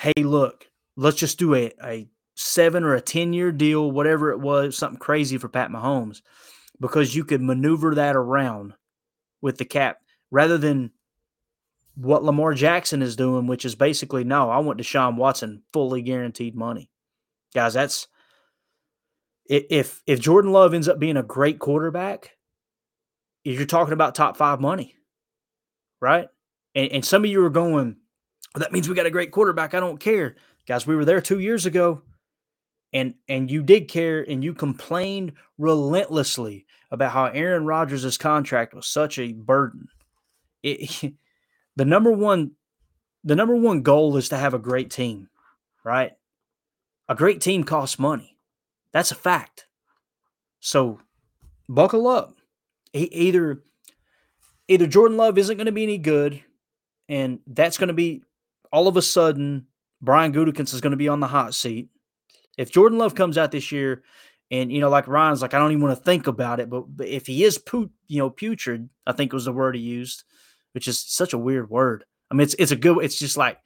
hey, 0.00 0.22
look, 0.22 0.68
let's 0.96 1.18
just 1.18 1.38
do 1.38 1.54
a 1.54 1.72
a 1.84 2.08
seven 2.36 2.84
or 2.84 2.94
a 2.94 3.00
ten 3.00 3.32
year 3.32 3.52
deal, 3.52 3.90
whatever 3.90 4.30
it 4.30 4.40
was, 4.40 4.76
something 4.76 4.98
crazy 4.98 5.38
for 5.38 5.48
Pat 5.48 5.70
Mahomes, 5.70 6.22
because 6.80 7.14
you 7.14 7.24
could 7.24 7.42
maneuver 7.42 7.94
that 7.96 8.16
around 8.16 8.74
with 9.42 9.58
the 9.58 9.64
cap 9.64 9.98
rather 10.30 10.58
than 10.58 10.92
what 11.94 12.24
Lamar 12.24 12.54
Jackson 12.54 13.02
is 13.02 13.16
doing, 13.16 13.46
which 13.46 13.64
is 13.64 13.74
basically 13.74 14.24
no, 14.24 14.50
I 14.50 14.58
want 14.58 14.80
Deshaun 14.80 15.16
Watson 15.16 15.62
fully 15.72 16.02
guaranteed 16.02 16.54
money. 16.54 16.90
Guys, 17.54 17.74
that's 17.74 18.08
if 19.46 20.02
if 20.06 20.20
Jordan 20.20 20.52
Love 20.52 20.74
ends 20.74 20.88
up 20.88 20.98
being 20.98 21.16
a 21.16 21.22
great 21.22 21.58
quarterback, 21.58 22.36
you're 23.44 23.66
talking 23.66 23.94
about 23.94 24.14
top 24.14 24.36
five 24.36 24.60
money, 24.60 24.94
right? 26.00 26.28
And, 26.74 26.92
and 26.92 27.04
some 27.04 27.24
of 27.24 27.30
you 27.30 27.44
are 27.44 27.50
going, 27.50 27.96
that 28.54 28.72
means 28.72 28.88
we 28.88 28.94
got 28.94 29.06
a 29.06 29.10
great 29.10 29.32
quarterback. 29.32 29.74
I 29.74 29.80
don't 29.80 29.98
care. 29.98 30.36
Guys, 30.68 30.86
we 30.86 30.94
were 30.94 31.04
there 31.04 31.20
two 31.20 31.40
years 31.40 31.66
ago 31.66 32.02
and 32.92 33.14
and 33.28 33.50
you 33.50 33.62
did 33.62 33.88
care 33.88 34.22
and 34.28 34.42
you 34.42 34.54
complained 34.54 35.32
relentlessly 35.58 36.66
about 36.90 37.12
how 37.12 37.26
Aaron 37.26 37.64
Rodgers' 37.64 38.18
contract 38.18 38.74
was 38.74 38.86
such 38.86 39.18
a 39.18 39.32
burden. 39.32 39.86
It, 40.62 41.14
the 41.80 41.86
number 41.86 42.12
one 42.12 42.50
the 43.24 43.34
number 43.34 43.56
one 43.56 43.80
goal 43.80 44.18
is 44.18 44.28
to 44.28 44.36
have 44.36 44.52
a 44.52 44.58
great 44.58 44.90
team, 44.90 45.30
right? 45.82 46.12
A 47.08 47.14
great 47.14 47.40
team 47.40 47.64
costs 47.64 47.98
money. 47.98 48.36
That's 48.92 49.12
a 49.12 49.14
fact. 49.14 49.64
So 50.60 51.00
buckle 51.70 52.06
up. 52.06 52.36
He, 52.92 53.04
either 53.04 53.62
either 54.68 54.86
Jordan 54.86 55.16
Love 55.16 55.38
isn't 55.38 55.56
going 55.56 55.64
to 55.66 55.72
be 55.72 55.84
any 55.84 55.96
good, 55.96 56.44
and 57.08 57.38
that's 57.46 57.78
going 57.78 57.88
to 57.88 57.94
be 57.94 58.24
all 58.70 58.86
of 58.86 58.98
a 58.98 59.02
sudden 59.02 59.66
Brian 60.02 60.34
Gutekunst 60.34 60.74
is 60.74 60.82
going 60.82 60.90
to 60.90 60.98
be 60.98 61.08
on 61.08 61.20
the 61.20 61.28
hot 61.28 61.54
seat. 61.54 61.88
If 62.58 62.70
Jordan 62.70 62.98
Love 62.98 63.14
comes 63.14 63.38
out 63.38 63.52
this 63.52 63.72
year, 63.72 64.02
and 64.50 64.70
you 64.70 64.82
know, 64.82 64.90
like 64.90 65.08
Ryan's 65.08 65.40
like, 65.40 65.54
I 65.54 65.58
don't 65.58 65.72
even 65.72 65.82
want 65.82 65.96
to 65.96 66.04
think 66.04 66.26
about 66.26 66.60
it, 66.60 66.68
but, 66.68 66.94
but 66.94 67.06
if 67.06 67.26
he 67.26 67.42
is 67.42 67.56
pu- 67.56 67.90
you 68.06 68.18
know, 68.18 68.28
putrid, 68.28 68.90
I 69.06 69.12
think 69.12 69.32
was 69.32 69.46
the 69.46 69.52
word 69.52 69.76
he 69.76 69.80
used, 69.80 70.24
which 70.72 70.88
is 70.88 71.00
such 71.00 71.32
a 71.32 71.38
weird 71.38 71.70
word. 71.70 72.04
I 72.30 72.34
mean, 72.34 72.44
it's 72.44 72.54
it's 72.58 72.72
a 72.72 72.76
good. 72.76 73.02
It's 73.04 73.18
just 73.18 73.36
like 73.36 73.58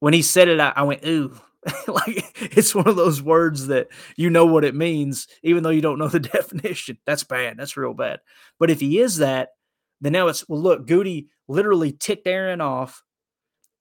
when 0.00 0.14
he 0.14 0.22
said 0.22 0.48
it, 0.48 0.60
I, 0.60 0.72
I 0.74 0.82
went 0.82 1.04
ooh. 1.06 1.34
like 1.86 2.36
it's 2.56 2.74
one 2.74 2.88
of 2.88 2.96
those 2.96 3.22
words 3.22 3.68
that 3.68 3.86
you 4.16 4.30
know 4.30 4.46
what 4.46 4.64
it 4.64 4.74
means, 4.74 5.28
even 5.44 5.62
though 5.62 5.70
you 5.70 5.80
don't 5.80 5.98
know 5.98 6.08
the 6.08 6.18
definition. 6.20 6.98
That's 7.06 7.22
bad. 7.22 7.56
That's 7.56 7.76
real 7.76 7.94
bad. 7.94 8.18
But 8.58 8.70
if 8.70 8.80
he 8.80 8.98
is 8.98 9.18
that, 9.18 9.50
then 10.00 10.12
now 10.12 10.26
it's 10.26 10.48
well. 10.48 10.60
Look, 10.60 10.88
Goody 10.88 11.28
literally 11.46 11.92
ticked 11.92 12.26
Aaron 12.26 12.60
off, 12.60 13.04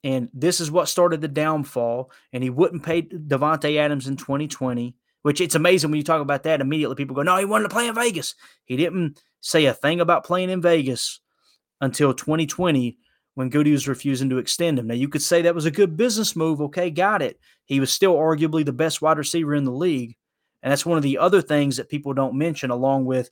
and 0.03 0.30
this 0.32 0.61
is 0.61 0.69
what 0.69 0.89
started 0.89 1.22
the 1.22 1.28
downfall. 1.28 2.11
And 2.32 2.43
he 2.43 2.51
wouldn't 2.51 2.84
pay 2.84 3.01
Davante 3.01 3.78
Adams 3.78 4.07
in 4.07 4.15
2020, 4.15 4.95
which 5.24 5.41
it's 5.41 5.55
amazing 5.55 5.89
when 5.89 5.97
you 5.97 6.03
talk 6.03 6.22
about 6.22 6.43
that. 6.43 6.61
Immediately, 6.61 6.97
people 6.97 7.15
go, 7.15 7.24
"No, 7.24 7.38
he 7.38 7.45
wanted 7.45 7.63
to 7.63 7.74
play 7.74 7.88
in 7.88 7.95
Vegas." 7.95 8.36
He 8.65 8.78
didn't 8.78 9.19
say 9.39 9.65
a 9.65 9.74
thing 9.74 10.01
about 10.01 10.24
playing 10.24 10.51
in 10.51 10.61
Vegas 10.61 11.19
until 11.82 12.13
2020 12.13 12.97
when 13.36 13.49
Goody 13.49 13.71
was 13.71 13.88
refusing 13.88 14.29
to 14.29 14.38
extend 14.38 14.79
him. 14.79 14.88
Now, 14.88 14.93
you 14.93 15.07
could 15.07 15.21
say 15.21 15.41
that 15.41 15.55
was 15.55 15.65
a 15.65 15.71
good 15.71 15.97
business 15.97 16.36
move. 16.36 16.61
Okay, 16.61 16.89
got 16.89 17.21
it. 17.21 17.39
He 17.65 17.79
was 17.79 17.91
still 17.91 18.15
arguably 18.15 18.65
the 18.65 18.73
best 18.73 19.01
wide 19.01 19.17
receiver 19.17 19.55
in 19.55 19.63
the 19.63 19.71
league. 19.71 20.15
And 20.63 20.71
that's 20.71 20.86
one 20.86 20.97
of 20.97 21.03
the 21.03 21.17
other 21.17 21.41
things 21.41 21.77
that 21.77 21.89
people 21.89 22.13
don't 22.13 22.38
mention, 22.38 22.69
along 22.69 23.05
with 23.05 23.29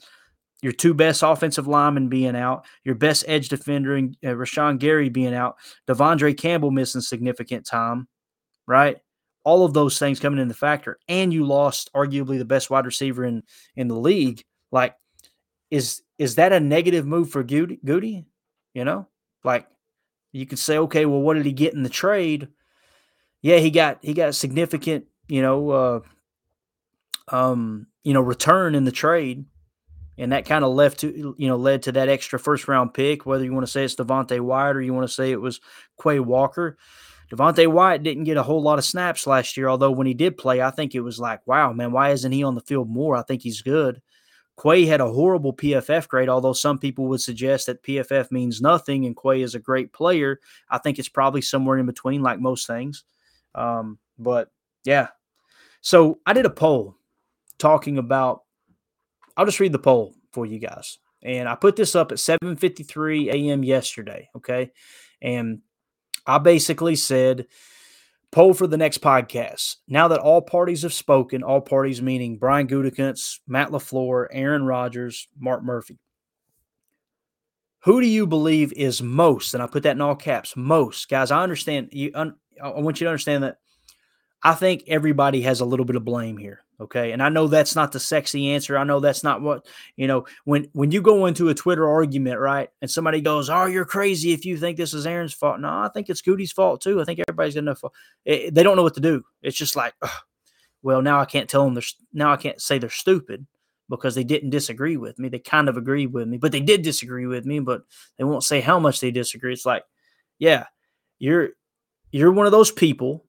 your 0.62 0.74
two 0.74 0.93
best 0.93 1.24
offensive 1.24 1.68
linemen 1.68 2.10
being 2.10 2.36
out, 2.36 2.66
your 2.84 2.95
best 2.95 3.24
edge 3.28 3.50
defender, 3.50 3.95
and 3.95 4.18
uh, 4.24 4.30
Rashan 4.30 4.80
Gary 4.80 5.10
being 5.10 5.34
out, 5.34 5.58
De'Vondre 5.88 6.38
Campbell 6.38 6.72
missing 6.72 7.02
significant 7.02 7.66
time, 7.66 8.08
right? 8.68 8.97
All 9.45 9.64
of 9.64 9.74
those 9.74 9.97
things 9.97 10.20
coming 10.20 10.39
in 10.39 10.50
the 10.50 10.54
factor, 10.54 11.00
and 11.08 11.34
you 11.34 11.45
lost 11.45 11.89
arguably 11.95 12.38
the 12.38 12.45
best 12.45 12.70
wide 12.70 12.86
receiver 12.86 13.24
in 13.24 13.43
in 13.76 13.88
the 13.88 13.97
league. 13.97 14.43
Like, 14.72 14.95
is 15.72 16.02
is 16.18 16.36
that 16.36 16.52
a 16.52 16.60
negative 16.60 17.08
move 17.08 17.32
for 17.32 17.43
Goody? 17.43 17.80
Goody? 17.84 18.26
You 18.74 18.86
know, 18.86 19.07
like 19.43 19.67
you 20.32 20.45
could 20.45 20.59
say, 20.59 20.78
okay, 20.78 21.05
well, 21.05 21.22
what 21.22 21.36
did 21.36 21.45
he 21.45 21.53
get 21.53 21.74
in 21.74 21.84
the 21.84 21.89
trade? 21.89 22.49
Yeah, 23.41 23.57
he 23.57 23.72
got 23.72 23.99
he 24.01 24.13
got 24.13 24.36
significant, 24.36 25.05
you 25.28 25.41
know, 25.41 25.70
uh, 25.70 25.99
um, 27.30 27.88
you 28.03 28.13
know, 28.13 28.22
return 28.22 28.76
in 28.76 28.84
the 28.84 28.91
trade, 28.91 29.45
and 30.17 30.32
that 30.34 30.45
kind 30.45 30.65
of 30.65 30.74
left 30.74 30.99
to 30.99 31.36
you 31.38 31.47
know 31.47 31.55
led 31.55 31.84
to 31.84 31.93
that 31.93 32.09
extra 32.09 32.39
first 32.39 32.67
round 32.67 32.93
pick. 32.93 33.26
Whether 33.26 33.45
you 33.45 33.53
want 33.53 33.65
to 33.65 33.72
say 33.72 33.84
it's 33.84 33.95
Devonte 33.95 34.39
Wyatt 34.39 34.76
or 34.76 34.82
you 34.82 34.93
want 34.93 35.07
to 35.07 35.13
say 35.13 35.32
it 35.32 35.41
was 35.41 35.61
Quay 36.01 36.20
Walker, 36.20 36.78
Devonte 37.32 37.67
Wyatt 37.67 38.03
didn't 38.03 38.24
get 38.24 38.38
a 38.38 38.43
whole 38.43 38.61
lot 38.61 38.80
of 38.80 38.86
snaps 38.86 39.28
last 39.28 39.55
year. 39.55 39.70
Although 39.70 39.91
when 39.91 40.07
he 40.07 40.13
did 40.13 40.38
play, 40.38 40.61
I 40.61 40.72
think 40.72 40.95
it 40.95 41.01
was 41.01 41.20
like, 41.20 41.45
wow, 41.45 41.72
man, 41.74 41.91
why 41.91 42.09
isn't 42.11 42.32
he 42.32 42.43
on 42.43 42.55
the 42.55 42.61
field 42.61 42.89
more? 42.89 43.15
I 43.15 43.22
think 43.24 43.41
he's 43.43 43.61
good. 43.61 44.01
Quay 44.62 44.86
had 44.86 45.01
a 45.01 45.12
horrible 45.12 45.53
PFF 45.53 46.07
grade, 46.07 46.30
although 46.30 46.53
some 46.53 46.80
people 46.80 47.07
would 47.07 47.22
suggest 47.22 47.68
that 47.68 47.84
PFF 47.84 48.32
means 48.32 48.62
nothing 48.62 49.05
and 49.05 49.16
Quay 49.16 49.41
is 49.41 49.55
a 49.55 49.60
great 49.60 49.93
player. 49.93 50.39
I 50.70 50.78
think 50.80 50.99
it's 50.99 51.10
probably 51.10 51.41
somewhere 51.41 51.78
in 51.78 51.86
between, 51.86 52.22
like 52.22 52.39
most 52.39 52.68
things. 52.68 53.03
Um, 53.55 53.99
but 54.18 54.51
yeah. 54.84 55.10
So 55.82 56.20
I 56.26 56.34
did 56.34 56.45
a 56.45 56.49
poll 56.49 56.95
talking 57.57 57.97
about, 57.97 58.43
I'll 59.38 59.45
just 59.45 59.60
read 59.60 59.72
the 59.72 59.80
poll 59.80 60.14
for 60.34 60.45
you 60.45 60.60
guys. 60.60 60.99
And 61.24 61.47
I 61.47 61.55
put 61.55 61.76
this 61.76 61.95
up 61.95 62.12
at 62.12 62.18
7:53 62.18 63.32
a.m. 63.32 63.64
yesterday. 63.64 64.30
Okay. 64.36 64.72
And 65.22 65.62
I 66.26 66.38
basically 66.38 66.95
said, 66.95 67.47
Poll 68.32 68.54
for 68.54 68.68
the 68.68 68.78
next 68.78 69.02
podcast. 69.02 69.78
Now 69.88 70.08
that 70.10 70.20
all 70.20 70.42
parties 70.42 70.84
have 70.84 70.94
spoken, 70.94 71.42
all 71.42 71.62
parties 71.62 72.02
meaning 72.02 72.38
Brian 72.38 72.68
Gutekunst, 72.68 73.40
Matt 73.48 73.70
LaFleur, 73.70 74.28
Aaron 74.32 74.66
Rodgers, 74.66 75.28
Mark 75.38 75.64
Murphy. 75.64 76.00
Who 77.86 78.02
do 78.02 78.08
you 78.08 78.28
believe 78.28 78.74
is 78.74 79.02
most, 79.02 79.54
and 79.54 79.64
I 79.64 79.68
put 79.68 79.84
that 79.84 79.96
in 79.96 80.02
all 80.02 80.16
caps, 80.16 80.54
most 80.56 81.10
guys? 81.10 81.32
I 81.32 81.42
understand 81.42 81.90
you. 81.92 82.12
I 82.14 82.32
want 82.62 83.00
you 83.00 83.06
to 83.06 83.10
understand 83.10 83.44
that 83.44 83.58
I 84.44 84.54
think 84.54 84.84
everybody 84.88 85.42
has 85.42 85.62
a 85.62 85.66
little 85.66 85.86
bit 85.86 85.96
of 85.96 86.06
blame 86.06 86.38
here. 86.38 86.64
Okay. 86.82 87.12
And 87.12 87.22
I 87.22 87.28
know 87.28 87.48
that's 87.48 87.76
not 87.76 87.92
the 87.92 88.00
sexy 88.00 88.52
answer. 88.52 88.78
I 88.78 88.86
know 88.86 89.02
that's 89.02 89.24
not 89.24 89.42
what, 89.42 89.66
you 89.98 90.08
know, 90.08 90.26
when 90.46 90.70
when 90.72 90.92
you 90.92 91.02
go 91.02 91.26
into 91.26 91.50
a 91.50 91.54
Twitter 91.54 91.88
argument, 91.88 92.40
right? 92.40 92.70
And 92.82 92.90
somebody 92.90 93.20
goes, 93.20 93.50
Oh, 93.50 93.66
you're 93.66 93.86
crazy 93.86 94.32
if 94.32 94.46
you 94.46 94.58
think 94.58 94.78
this 94.78 94.94
is 94.94 95.06
Aaron's 95.06 95.34
fault. 95.34 95.60
No, 95.60 95.68
I 95.68 95.90
think 95.94 96.10
it's 96.10 96.22
Goody's 96.22 96.54
fault 96.54 96.82
too. 96.82 97.02
I 97.02 97.04
think 97.04 97.20
everybody's 97.28 97.56
gonna 97.56 97.74
know. 97.74 97.90
It, 98.26 98.32
eh, 98.32 98.48
eh, 98.48 98.50
they 98.54 98.64
don't 98.64 98.78
know 98.78 98.84
what 98.84 98.96
to 98.96 99.02
do. 99.02 99.24
It's 99.42 99.58
just 99.58 99.76
like, 99.76 99.94
well, 100.82 101.02
now 101.02 101.20
I 101.20 101.26
can't 101.26 101.50
tell 101.50 101.66
them 101.66 101.74
they're 101.74 101.84
now 102.14 102.32
I 102.32 102.38
can't 102.38 102.62
say 102.62 102.80
they're 102.80 102.90
stupid 102.90 103.46
because 103.90 104.16
they 104.16 104.24
didn't 104.24 104.52
disagree 104.52 104.96
with 104.96 105.20
me. 105.20 105.28
They 105.28 105.40
kind 105.40 105.68
of 105.68 105.76
agree 105.76 106.06
with 106.06 106.28
me, 106.28 106.38
but 106.38 106.52
they 106.54 106.62
did 106.62 106.84
disagree 106.84 107.26
with 107.26 107.46
me, 107.46 107.60
but 107.60 107.82
they 108.18 108.24
won't 108.24 108.44
say 108.44 108.62
how 108.62 108.80
much 108.80 109.02
they 109.02 109.12
disagree. 109.12 109.52
It's 109.52 109.66
like, 109.66 109.84
yeah, 110.38 110.66
you're 111.18 111.50
you're 112.12 112.32
one 112.32 112.46
of 112.46 112.54
those 112.54 112.72
people 112.72 113.26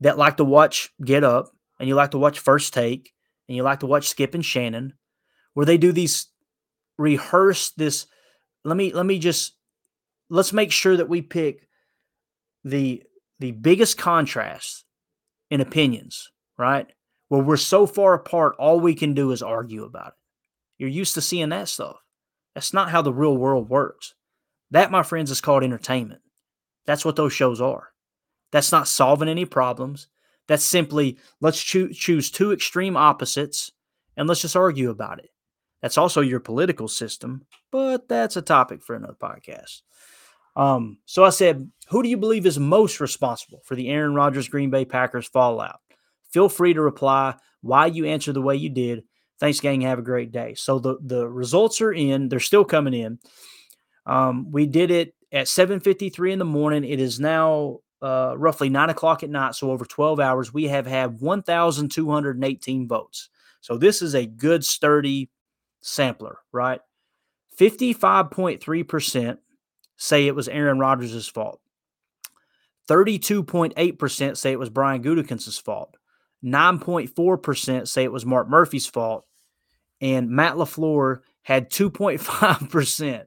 that 0.00 0.16
like 0.16 0.38
to 0.38 0.44
watch 0.44 0.90
Get 1.04 1.22
Up 1.22 1.50
and 1.82 1.88
you 1.88 1.96
like 1.96 2.12
to 2.12 2.18
watch 2.18 2.38
First 2.38 2.72
Take 2.72 3.12
and 3.48 3.56
you 3.56 3.64
like 3.64 3.80
to 3.80 3.88
watch 3.88 4.08
Skip 4.08 4.36
and 4.36 4.44
Shannon, 4.44 4.92
where 5.54 5.66
they 5.66 5.76
do 5.76 5.90
these 5.90 6.28
rehearse 6.96 7.72
this. 7.72 8.06
Let 8.64 8.76
me 8.76 8.92
let 8.92 9.04
me 9.04 9.18
just 9.18 9.56
let's 10.30 10.52
make 10.52 10.70
sure 10.70 10.96
that 10.96 11.08
we 11.08 11.22
pick 11.22 11.66
the 12.62 13.02
the 13.40 13.50
biggest 13.50 13.98
contrast 13.98 14.84
in 15.50 15.60
opinions, 15.60 16.30
right? 16.56 16.86
Where 17.26 17.42
we're 17.42 17.56
so 17.56 17.88
far 17.88 18.14
apart, 18.14 18.54
all 18.60 18.78
we 18.78 18.94
can 18.94 19.12
do 19.12 19.32
is 19.32 19.42
argue 19.42 19.82
about 19.82 20.08
it. 20.08 20.14
You're 20.78 20.88
used 20.88 21.14
to 21.14 21.20
seeing 21.20 21.48
that 21.48 21.68
stuff. 21.68 21.96
That's 22.54 22.72
not 22.72 22.90
how 22.90 23.02
the 23.02 23.12
real 23.12 23.36
world 23.36 23.68
works. 23.68 24.14
That, 24.70 24.92
my 24.92 25.02
friends, 25.02 25.32
is 25.32 25.40
called 25.40 25.64
entertainment. 25.64 26.20
That's 26.86 27.04
what 27.04 27.16
those 27.16 27.32
shows 27.32 27.60
are. 27.60 27.88
That's 28.52 28.70
not 28.70 28.86
solving 28.86 29.28
any 29.28 29.46
problems. 29.46 30.06
That's 30.52 30.66
simply 30.66 31.16
let's 31.40 31.62
choo- 31.62 31.94
choose 31.94 32.30
two 32.30 32.52
extreme 32.52 32.94
opposites 32.94 33.72
and 34.18 34.28
let's 34.28 34.42
just 34.42 34.54
argue 34.54 34.90
about 34.90 35.18
it. 35.18 35.30
That's 35.80 35.96
also 35.96 36.20
your 36.20 36.40
political 36.40 36.88
system, 36.88 37.46
but 37.70 38.06
that's 38.06 38.36
a 38.36 38.42
topic 38.42 38.82
for 38.82 38.94
another 38.94 39.16
podcast. 39.18 39.80
Um, 40.54 40.98
so 41.06 41.24
I 41.24 41.30
said, 41.30 41.70
who 41.88 42.02
do 42.02 42.10
you 42.10 42.18
believe 42.18 42.44
is 42.44 42.58
most 42.58 43.00
responsible 43.00 43.62
for 43.64 43.76
the 43.76 43.88
Aaron 43.88 44.14
Rodgers 44.14 44.46
Green 44.46 44.68
Bay 44.68 44.84
Packers 44.84 45.26
fallout? 45.26 45.80
Feel 46.34 46.50
free 46.50 46.74
to 46.74 46.82
reply 46.82 47.34
why 47.62 47.86
you 47.86 48.04
answer 48.04 48.34
the 48.34 48.42
way 48.42 48.56
you 48.56 48.68
did. 48.68 49.04
Thanks, 49.40 49.58
gang. 49.58 49.80
Have 49.80 50.00
a 50.00 50.02
great 50.02 50.32
day. 50.32 50.52
So 50.52 50.78
the 50.78 50.98
the 51.00 51.26
results 51.26 51.80
are 51.80 51.94
in. 51.94 52.28
They're 52.28 52.40
still 52.40 52.66
coming 52.66 52.92
in. 52.92 53.20
Um, 54.04 54.50
we 54.50 54.66
did 54.66 54.90
it 54.90 55.14
at 55.32 55.46
7:53 55.46 56.34
in 56.34 56.38
the 56.38 56.44
morning. 56.44 56.84
It 56.84 57.00
is 57.00 57.18
now 57.18 57.78
uh, 58.02 58.34
roughly 58.36 58.68
nine 58.68 58.90
o'clock 58.90 59.22
at 59.22 59.30
night, 59.30 59.54
so 59.54 59.70
over 59.70 59.84
12 59.84 60.18
hours, 60.18 60.52
we 60.52 60.64
have 60.64 60.86
had 60.86 61.20
1,218 61.20 62.88
votes. 62.88 63.28
So 63.60 63.78
this 63.78 64.02
is 64.02 64.14
a 64.14 64.26
good, 64.26 64.64
sturdy 64.64 65.30
sampler, 65.80 66.38
right? 66.50 66.80
55.3% 67.58 69.38
say 69.96 70.26
it 70.26 70.34
was 70.34 70.48
Aaron 70.48 70.78
Rodgers' 70.78 71.28
fault. 71.28 71.60
32.8% 72.88 74.36
say 74.36 74.52
it 74.52 74.58
was 74.58 74.70
Brian 74.70 75.02
Gutekunst's 75.02 75.58
fault. 75.58 75.96
9.4% 76.44 77.86
say 77.86 78.02
it 78.02 78.12
was 78.12 78.26
Mark 78.26 78.48
Murphy's 78.48 78.86
fault. 78.86 79.24
And 80.00 80.30
Matt 80.30 80.56
LaFleur 80.56 81.20
had 81.42 81.70
2.5%. 81.70 83.24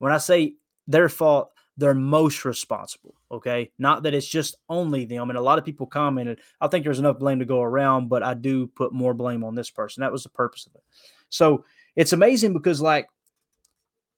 When 0.00 0.12
I 0.12 0.18
say 0.18 0.54
their 0.88 1.08
fault, 1.08 1.52
they're 1.76 1.94
most 1.94 2.44
responsible. 2.44 3.14
Okay. 3.30 3.70
Not 3.78 4.02
that 4.04 4.14
it's 4.14 4.26
just 4.26 4.56
only 4.68 5.04
them. 5.04 5.30
And 5.30 5.38
a 5.38 5.42
lot 5.42 5.58
of 5.58 5.64
people 5.64 5.86
commented, 5.86 6.40
I 6.60 6.68
think 6.68 6.84
there's 6.84 6.98
enough 6.98 7.18
blame 7.18 7.38
to 7.40 7.44
go 7.44 7.62
around, 7.62 8.08
but 8.08 8.22
I 8.22 8.34
do 8.34 8.66
put 8.66 8.92
more 8.92 9.14
blame 9.14 9.44
on 9.44 9.54
this 9.54 9.70
person. 9.70 10.00
That 10.00 10.12
was 10.12 10.22
the 10.22 10.30
purpose 10.30 10.66
of 10.66 10.74
it. 10.74 10.82
So 11.28 11.64
it's 11.94 12.12
amazing 12.12 12.52
because, 12.52 12.80
like, 12.80 13.08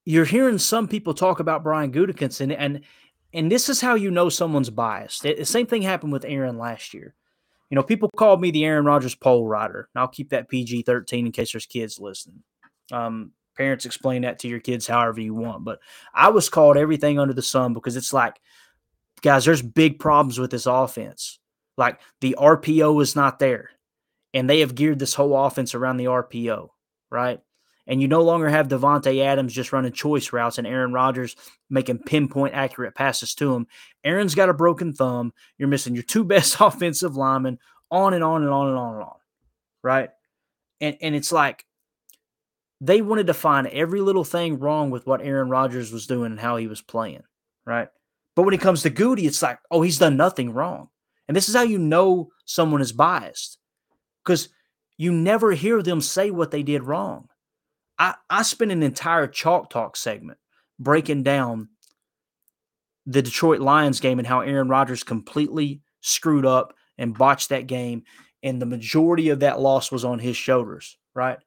you're 0.05 0.25
hearing 0.25 0.59
some 0.59 0.89
people 0.89 1.15
talk 1.15 1.41
about 1.41 1.63
Brian 1.63 1.93
Gutekunst, 1.93 2.41
and, 2.41 2.53
and 2.53 2.81
and 3.35 3.53
this 3.53 3.69
is 3.69 3.81
how 3.81 3.95
you 3.95 4.11
know 4.11 4.29
someone's 4.29 4.71
biased. 4.71 5.23
the 5.23 5.45
same 5.45 5.67
thing 5.67 5.83
happened 5.83 6.13
with 6.13 6.25
Aaron 6.25 6.57
last 6.57 6.95
year. 6.95 7.15
You 7.69 7.77
know, 7.77 7.83
people 7.83 8.09
called 8.17 8.41
me 8.41 8.51
the 8.51 8.65
Aaron 8.65 8.87
Rodgers 8.87 9.15
pole 9.15 9.47
rider. 9.47 9.89
And 9.95 10.01
I'll 10.01 10.09
keep 10.09 10.31
that 10.31 10.49
PG 10.49 10.83
13 10.83 11.27
in 11.27 11.33
case 11.33 11.53
there's 11.53 11.67
kids 11.67 12.01
listening. 12.01 12.43
Um, 12.91 13.33
parents 13.59 13.85
explain 13.85 14.23
that 14.23 14.39
to 14.39 14.49
your 14.49 14.61
kids 14.61 14.87
however 14.87 15.21
you 15.21 15.35
want. 15.35 15.65
But 15.65 15.81
I 16.15 16.29
was 16.29 16.49
called 16.49 16.77
everything 16.77 17.19
under 17.19 17.35
the 17.35 17.43
sun 17.43 17.75
because 17.75 17.97
it's 17.97 18.13
like, 18.13 18.41
guys, 19.21 19.45
there's 19.45 19.61
big 19.61 19.99
problems 19.99 20.39
with 20.39 20.51
this 20.51 20.67
offense. 20.67 21.39
Like 21.77 22.01
the 22.21 22.37
RPO 22.39 23.03
is 23.03 23.17
not 23.17 23.39
there. 23.39 23.71
And 24.33 24.49
they 24.49 24.61
have 24.61 24.75
geared 24.75 24.99
this 24.99 25.15
whole 25.15 25.37
offense 25.37 25.75
around 25.75 25.97
the 25.97 26.05
RPO, 26.05 26.69
right? 27.11 27.41
And 27.87 28.01
you 28.03 28.07
no 28.07 28.23
longer 28.23 28.49
have 28.49 28.69
Davante 28.69 29.23
Adams 29.25 29.55
just 29.55 29.73
running 29.73 29.93
choice 29.93 30.33
routes 30.33 30.59
and 30.59 30.67
Aaron 30.67 30.93
Rodgers 30.93 31.35
making 31.71 32.01
pinpoint 32.01 32.55
accurate 32.55 32.95
passes 32.95 33.35
to 33.37 33.55
him. 33.55 33.67
Aaron's 34.05 34.35
got 34.35 34.51
a 34.51 34.55
broken 34.55 34.93
thumb. 34.93 35.33
You're 35.57 35.69
missing 35.69 35.95
your 35.95 36.05
two 36.05 36.25
best 36.25 36.59
offensive 36.61 37.17
linemen, 37.17 37.59
on 37.91 38.13
and 38.13 38.23
on 38.23 38.43
and 38.43 38.53
on 38.53 38.69
and 38.69 38.77
on 38.77 38.95
and 38.95 39.03
on. 39.05 39.17
Right. 39.83 40.11
And 40.81 40.99
and 41.01 41.15
it's 41.15 41.33
like 41.33 41.65
they 42.81 43.03
wanted 43.03 43.27
to 43.27 43.35
find 43.35 43.67
every 43.69 44.01
little 44.01 44.25
thing 44.25 44.59
wrong 44.59 44.91
with 44.91 45.07
what 45.07 45.21
Aaron 45.21 45.51
Rodgers 45.51 45.93
was 45.93 46.07
doing 46.07 46.33
and 46.33 46.41
how 46.41 46.57
he 46.57 46.67
was 46.67 46.81
playing. 46.81 47.23
Right. 47.67 47.89
But 48.37 48.43
when 48.43 48.55
it 48.55 48.61
comes 48.61 48.83
to 48.83 48.91
Goody, 48.91 49.27
it's 49.27 49.43
like, 49.43 49.59
oh, 49.71 49.83
he's 49.83 49.99
done 49.99 50.17
nothing 50.17 50.53
wrong. 50.53 50.89
And 51.27 51.37
this 51.37 51.49
is 51.49 51.57
how 51.57 51.63
you 51.63 51.79
know 51.79 52.29
someone 52.45 52.81
is 52.81 52.93
biased. 52.93 53.59
Because 54.25 54.49
you 54.97 55.13
never 55.13 55.53
hear 55.53 55.83
them 55.83 56.01
say 56.01 56.31
what 56.31 56.51
they 56.51 56.63
did 56.63 56.83
wrong. 56.83 57.29
I, 57.99 58.15
I 58.31 58.43
spent 58.43 58.71
an 58.71 58.83
entire 58.83 59.27
chalk 59.27 59.71
talk 59.71 59.97
segment 59.97 60.39
breaking 60.79 61.25
down 61.25 61.69
the 63.07 63.23
Detroit 63.23 63.61
Lions 63.61 64.01
game 64.01 64.19
and 64.19 64.29
how 64.29 64.41
Aaron 64.41 64.69
Rodgers 64.69 65.03
completely 65.03 65.81
screwed 66.01 66.47
up 66.47 66.75
and 66.97 67.17
botched 67.17 67.49
that 67.49 67.67
game. 67.67 68.05
And 68.43 68.63
the 68.63 68.67
majority 68.67 69.31
of 69.31 69.41
that 69.41 69.59
loss 69.59 69.91
was 69.91 70.05
on 70.05 70.19
his 70.19 70.37
shoulders, 70.37 70.97
right? 71.15 71.39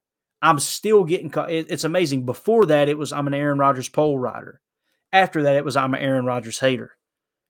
I'm 0.42 0.58
still 0.58 1.04
getting 1.04 1.30
caught. 1.30 1.52
It's 1.52 1.84
amazing. 1.84 2.26
Before 2.26 2.66
that, 2.66 2.88
it 2.88 2.98
was 2.98 3.12
I'm 3.12 3.28
an 3.28 3.34
Aaron 3.34 3.58
Rodgers 3.58 3.88
pole 3.88 4.18
rider. 4.18 4.60
After 5.12 5.44
that, 5.44 5.56
it 5.56 5.64
was 5.64 5.76
I'm 5.76 5.94
an 5.94 6.00
Aaron 6.00 6.26
Rodgers 6.26 6.58
hater. 6.58 6.90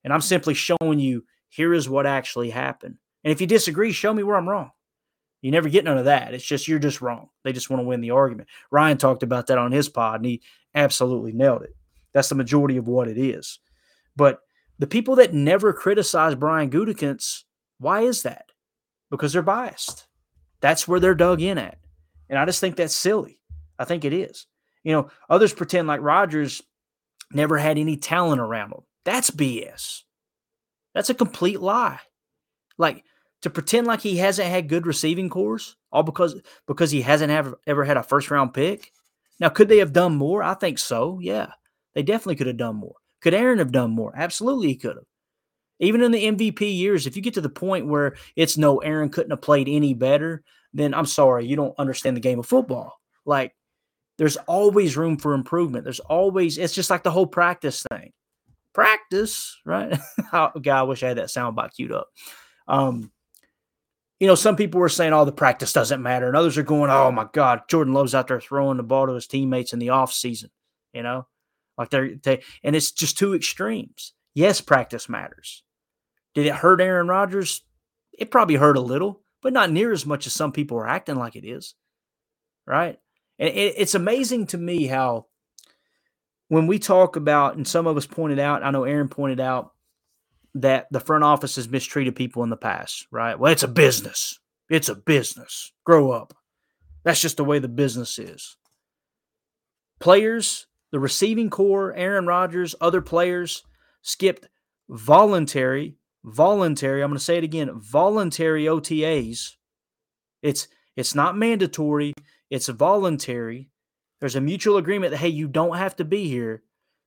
And 0.03 0.13
I'm 0.13 0.21
simply 0.21 0.53
showing 0.53 0.99
you 0.99 1.25
here 1.49 1.73
is 1.73 1.89
what 1.89 2.05
actually 2.05 2.51
happened. 2.51 2.97
And 3.23 3.31
if 3.31 3.41
you 3.41 3.47
disagree, 3.47 3.91
show 3.91 4.13
me 4.13 4.21
where 4.21 4.35
I'm 4.35 4.47
wrong. 4.47 4.71
You 5.41 5.51
never 5.51 5.69
get 5.69 5.83
none 5.83 5.97
of 5.97 6.05
that. 6.05 6.33
It's 6.33 6.45
just 6.45 6.67
you're 6.67 6.79
just 6.79 7.01
wrong. 7.01 7.29
They 7.43 7.51
just 7.51 7.69
want 7.69 7.81
to 7.81 7.87
win 7.87 8.01
the 8.01 8.11
argument. 8.11 8.47
Ryan 8.71 8.97
talked 8.97 9.23
about 9.23 9.47
that 9.47 9.57
on 9.57 9.71
his 9.71 9.89
pod, 9.89 10.17
and 10.17 10.25
he 10.25 10.41
absolutely 10.75 11.33
nailed 11.33 11.63
it. 11.63 11.75
That's 12.13 12.29
the 12.29 12.35
majority 12.35 12.77
of 12.77 12.87
what 12.87 13.07
it 13.07 13.17
is. 13.17 13.59
But 14.15 14.39
the 14.79 14.87
people 14.87 15.15
that 15.15 15.33
never 15.33 15.73
criticize 15.73 16.35
Brian 16.35 16.69
Gutekunst, 16.69 17.43
why 17.79 18.01
is 18.01 18.21
that? 18.23 18.45
Because 19.09 19.33
they're 19.33 19.41
biased. 19.41 20.05
That's 20.61 20.87
where 20.87 20.99
they're 20.99 21.15
dug 21.15 21.41
in 21.41 21.57
at. 21.57 21.77
And 22.33 22.39
I 22.39 22.45
just 22.45 22.59
think 22.59 22.75
that's 22.75 22.95
silly. 22.95 23.37
I 23.77 23.85
think 23.85 24.05
it 24.05 24.11
is. 24.11 24.47
You 24.83 24.93
know, 24.93 25.09
others 25.29 25.53
pretend 25.53 25.87
like 25.87 26.01
Rodgers 26.01 26.63
never 27.31 27.59
had 27.59 27.77
any 27.77 27.95
talent 27.95 28.41
around 28.41 28.71
him. 28.71 28.81
That's 29.05 29.29
BS. 29.29 30.01
That's 30.95 31.11
a 31.11 31.13
complete 31.13 31.61
lie. 31.61 31.99
Like 32.79 33.03
to 33.43 33.51
pretend 33.51 33.85
like 33.85 34.01
he 34.01 34.17
hasn't 34.17 34.47
had 34.47 34.67
good 34.67 34.87
receiving 34.87 35.29
cores 35.29 35.75
all 35.91 36.01
because 36.01 36.41
because 36.65 36.89
he 36.89 37.03
hasn't 37.03 37.29
have, 37.29 37.53
ever 37.67 37.83
had 37.83 37.97
a 37.97 38.03
first 38.03 38.31
round 38.31 38.51
pick. 38.51 38.91
Now, 39.39 39.49
could 39.49 39.69
they 39.69 39.77
have 39.77 39.93
done 39.93 40.15
more? 40.15 40.41
I 40.41 40.55
think 40.55 40.79
so. 40.79 41.19
Yeah, 41.21 41.51
they 41.93 42.01
definitely 42.01 42.37
could 42.37 42.47
have 42.47 42.57
done 42.57 42.77
more. 42.77 42.95
Could 43.21 43.35
Aaron 43.35 43.59
have 43.59 43.71
done 43.71 43.91
more? 43.91 44.11
Absolutely, 44.17 44.69
he 44.69 44.75
could 44.75 44.95
have. 44.95 45.05
Even 45.79 46.01
in 46.01 46.11
the 46.11 46.23
MVP 46.23 46.77
years, 46.77 47.07
if 47.07 47.15
you 47.15 47.21
get 47.21 47.33
to 47.33 47.41
the 47.41 47.49
point 47.49 47.87
where 47.87 48.15
it's 48.35 48.57
no, 48.57 48.77
Aaron 48.77 49.09
couldn't 49.09 49.31
have 49.31 49.41
played 49.41 49.67
any 49.67 49.93
better, 49.93 50.43
then 50.73 50.93
I'm 50.93 51.05
sorry, 51.05 51.45
you 51.45 51.55
don't 51.55 51.75
understand 51.77 52.15
the 52.15 52.21
game 52.21 52.39
of 52.39 52.45
football. 52.45 52.99
Like, 53.25 53.53
there's 54.17 54.37
always 54.37 54.97
room 54.97 55.17
for 55.17 55.33
improvement. 55.33 55.83
There's 55.83 55.99
always, 55.99 56.57
it's 56.57 56.73
just 56.73 56.89
like 56.89 57.03
the 57.03 57.11
whole 57.11 57.27
practice 57.27 57.83
thing. 57.91 58.11
Practice, 58.73 59.59
right? 59.65 59.99
God, 60.31 60.67
I 60.67 60.83
wish 60.83 61.03
I 61.03 61.09
had 61.09 61.17
that 61.17 61.31
sound 61.31 61.55
bite 61.55 61.73
queued 61.73 61.91
up. 61.91 62.07
Um, 62.67 63.11
you 64.19 64.27
know, 64.27 64.35
some 64.35 64.55
people 64.55 64.79
were 64.79 64.89
saying, 64.89 65.13
oh, 65.13 65.25
the 65.25 65.31
practice 65.31 65.73
doesn't 65.73 66.01
matter. 66.01 66.27
And 66.27 66.37
others 66.37 66.57
are 66.57 66.63
going, 66.63 66.89
oh 66.91 67.11
my 67.11 67.27
God, 67.33 67.63
Jordan 67.67 67.93
Love's 67.93 68.15
out 68.15 68.27
there 68.27 68.39
throwing 68.39 68.77
the 68.77 68.83
ball 68.83 69.07
to 69.07 69.13
his 69.13 69.27
teammates 69.27 69.73
in 69.73 69.79
the 69.79 69.89
off 69.89 70.13
season, 70.13 70.49
you 70.93 71.03
know, 71.03 71.27
like 71.77 71.89
they're, 71.89 72.15
they, 72.15 72.41
and 72.63 72.75
it's 72.75 72.91
just 72.91 73.17
two 73.17 73.33
extremes. 73.33 74.13
Yes, 74.33 74.61
practice 74.61 75.07
matters. 75.09 75.63
Did 76.33 76.47
it 76.47 76.55
hurt 76.55 76.81
Aaron 76.81 77.07
Rodgers? 77.07 77.63
It 78.11 78.31
probably 78.31 78.55
hurt 78.55 78.77
a 78.77 78.81
little, 78.81 79.21
but 79.41 79.53
not 79.53 79.71
near 79.71 79.91
as 79.91 80.05
much 80.05 80.25
as 80.25 80.33
some 80.33 80.51
people 80.51 80.77
are 80.77 80.87
acting 80.87 81.15
like 81.15 81.35
it 81.35 81.45
is. 81.45 81.75
Right. 82.65 82.99
And 83.39 83.49
it, 83.49 83.75
it's 83.77 83.95
amazing 83.95 84.47
to 84.47 84.57
me 84.57 84.87
how 84.87 85.27
when 86.47 86.67
we 86.67 86.79
talk 86.79 87.15
about, 87.15 87.55
and 87.55 87.67
some 87.67 87.87
of 87.87 87.97
us 87.97 88.05
pointed 88.05 88.39
out, 88.39 88.63
I 88.63 88.71
know 88.71 88.83
Aaron 88.83 89.09
pointed 89.09 89.39
out, 89.39 89.71
that 90.55 90.87
the 90.91 90.99
front 90.99 91.23
office 91.23 91.55
has 91.55 91.67
mistreated 91.67 92.15
people 92.15 92.43
in 92.43 92.51
the 92.51 92.57
past, 92.57 93.07
right? 93.11 93.39
Well, 93.39 93.51
it's 93.51 93.63
a 93.63 93.67
business. 93.67 94.39
It's 94.69 94.87
a 94.87 94.95
business. 94.95 95.71
Grow 95.83 96.11
up. 96.11 96.35
That's 97.03 97.21
just 97.21 97.37
the 97.37 97.43
way 97.43 97.59
the 97.59 97.67
business 97.67 98.19
is. 98.19 98.55
Players, 99.99 100.67
the 100.91 100.99
receiving 100.99 101.49
corps, 101.49 101.93
Aaron 101.95 102.27
Rodgers, 102.27 102.75
other 102.79 103.01
players 103.01 103.63
skipped 104.03 104.47
voluntary, 104.87 105.97
voluntary, 106.23 107.01
I'm 107.01 107.09
going 107.09 107.17
to 107.17 107.23
say 107.23 107.37
it 107.37 107.43
again, 107.43 107.71
voluntary 107.73 108.65
OTAs. 108.65 109.53
It's 110.43 110.67
it's 110.95 111.15
not 111.15 111.35
mandatory, 111.35 112.13
it's 112.51 112.67
voluntary. 112.67 113.71
There's 114.19 114.35
a 114.35 114.41
mutual 114.41 114.77
agreement 114.77 115.11
that 115.11 115.17
hey, 115.17 115.29
you 115.29 115.47
don't 115.47 115.77
have 115.77 115.95
to 115.95 116.05
be 116.05 116.27
here 116.27 116.61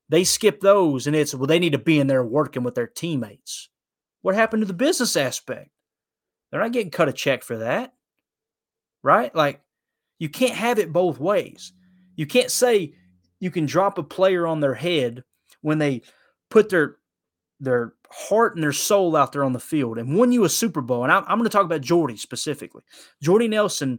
they 0.09 0.25
skip 0.25 0.61
those 0.61 1.07
and 1.07 1.17
it's, 1.17 1.35
well, 1.35 1.47
they 1.47 1.59
need 1.59 1.73
to 1.73 1.79
be 1.79 1.99
in 1.99 2.07
there 2.07 2.25
working 2.25 2.63
with 2.63 2.75
their 2.75 2.87
teammates. 2.87 3.69
What 4.23 4.35
happened 4.35 4.63
to 4.63 4.67
the 4.67 4.73
business 4.73 5.17
aspect? 5.17 5.71
They're 6.51 6.61
not 6.61 6.73
getting 6.73 6.91
cut 6.91 7.09
a 7.09 7.13
check 7.13 7.43
for 7.43 7.59
that. 7.59 7.93
Right? 9.03 9.35
Like, 9.35 9.61
you 10.19 10.29
can't 10.29 10.55
have 10.55 10.79
it 10.79 10.93
both 10.93 11.19
ways. 11.21 11.73
You 12.15 12.27
can't 12.27 12.51
say 12.51 12.95
you 13.41 13.51
can 13.51 13.67
drop 13.67 13.99
a 13.99 14.03
player 14.03 14.47
on 14.47 14.61
their 14.61 14.75
head 14.75 15.23
when 15.61 15.79
they 15.79 16.03
put 16.51 16.69
their 16.69 16.97
their 17.61 17.95
heart 18.11 18.55
and 18.55 18.63
their 18.63 18.73
soul 18.73 19.17
out 19.17 19.33
there 19.33 19.45
on 19.45 19.53
the 19.53 19.59
field 19.59 19.99
and 19.99 20.17
won 20.17 20.33
you 20.33 20.45
a 20.45 20.49
Super 20.49 20.81
Bowl. 20.81 21.03
And 21.05 21.13
I'm, 21.13 21.25
I'm 21.27 21.39
going 21.39 21.49
to 21.49 21.51
talk 21.51 21.65
about 21.65 21.81
Jordy 21.81 22.17
specifically. 22.17 22.83
Jordy 23.23 23.49
Nelson 23.49 23.99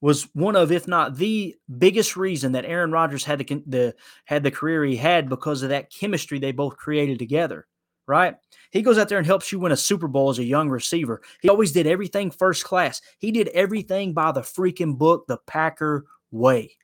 was 0.00 0.24
one 0.34 0.56
of, 0.56 0.70
if 0.70 0.86
not 0.86 1.16
the 1.16 1.56
biggest 1.78 2.16
reason 2.16 2.52
that 2.52 2.66
Aaron 2.66 2.92
Rodgers 2.92 3.24
had 3.24 3.38
the, 3.38 3.62
the 3.66 3.94
had 4.26 4.42
the 4.42 4.50
career 4.50 4.84
he 4.84 4.96
had 4.96 5.28
because 5.28 5.62
of 5.62 5.70
that 5.70 5.90
chemistry 5.90 6.38
they 6.38 6.52
both 6.52 6.76
created 6.76 7.18
together. 7.18 7.66
Right? 8.08 8.36
He 8.70 8.82
goes 8.82 8.98
out 8.98 9.08
there 9.08 9.18
and 9.18 9.26
helps 9.26 9.50
you 9.50 9.58
win 9.58 9.72
a 9.72 9.76
Super 9.76 10.06
Bowl 10.06 10.30
as 10.30 10.38
a 10.38 10.44
young 10.44 10.68
receiver. 10.68 11.22
He 11.40 11.48
always 11.48 11.72
did 11.72 11.88
everything 11.88 12.30
first 12.30 12.62
class. 12.62 13.00
He 13.18 13.32
did 13.32 13.48
everything 13.48 14.12
by 14.12 14.30
the 14.30 14.42
freaking 14.42 14.96
book, 14.96 15.26
the 15.26 15.38
Packer 15.48 16.04
way. 16.30 16.76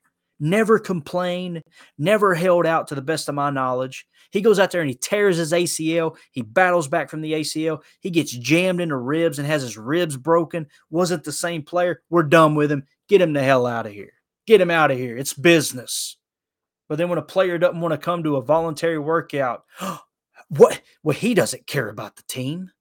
Never 0.45 0.81
complained, 0.81 1.63
never 1.99 2.35
held 2.35 2.67
out 2.67 2.89
to 2.89 2.97
the 2.97 3.01
best 3.01 3.29
of 3.29 3.37
my 3.37 3.51
knowledge. 3.51 4.09
He 4.33 4.41
goes 4.41 4.59
out 4.59 4.73
there 4.73 4.81
and 4.81 4.91
he 4.91 4.97
tears 4.97 5.37
his 5.37 5.53
ACL. 5.53 6.17
He 6.33 6.43
battles 6.43 6.89
back 6.89 7.11
from 7.11 7.21
the 7.21 7.35
ACL. 7.35 7.81
He 8.01 8.11
gets 8.11 8.33
jammed 8.33 8.81
into 8.81 8.97
ribs 8.97 9.39
and 9.39 9.47
has 9.47 9.63
his 9.63 9.79
ribs 9.79 10.17
broken. 10.17 10.67
Wasn't 10.91 11.23
the 11.23 11.31
same 11.31 11.63
player. 11.63 12.03
We're 12.11 12.25
done 12.25 12.57
with 12.57 12.73
him. 12.73 12.83
Get 13.09 13.21
him 13.21 13.35
the 13.35 13.43
hell 13.45 13.67
out 13.67 13.87
of 13.87 13.93
here. 13.93 14.15
Get 14.49 14.61
him 14.61 14.69
out 14.69 14.91
of 14.91 14.99
here. 14.99 15.17
It's 15.17 15.33
business. 15.33 16.17
But 16.89 16.99
then 16.99 17.09
when 17.09 17.21
a 17.21 17.23
player 17.23 17.57
doesn't 17.57 17.81
want 17.81 17.93
to 17.93 17.99
come 17.99 18.25
to 18.25 18.35
a 18.35 18.43
voluntary 18.43 18.99
workout, 18.99 19.63
what? 20.49 20.81
Well, 21.05 21.17
he 21.17 21.35
doesn't 21.35 21.69
care 21.69 21.89
about 21.89 22.17
the 22.17 22.25
team. 22.25 22.73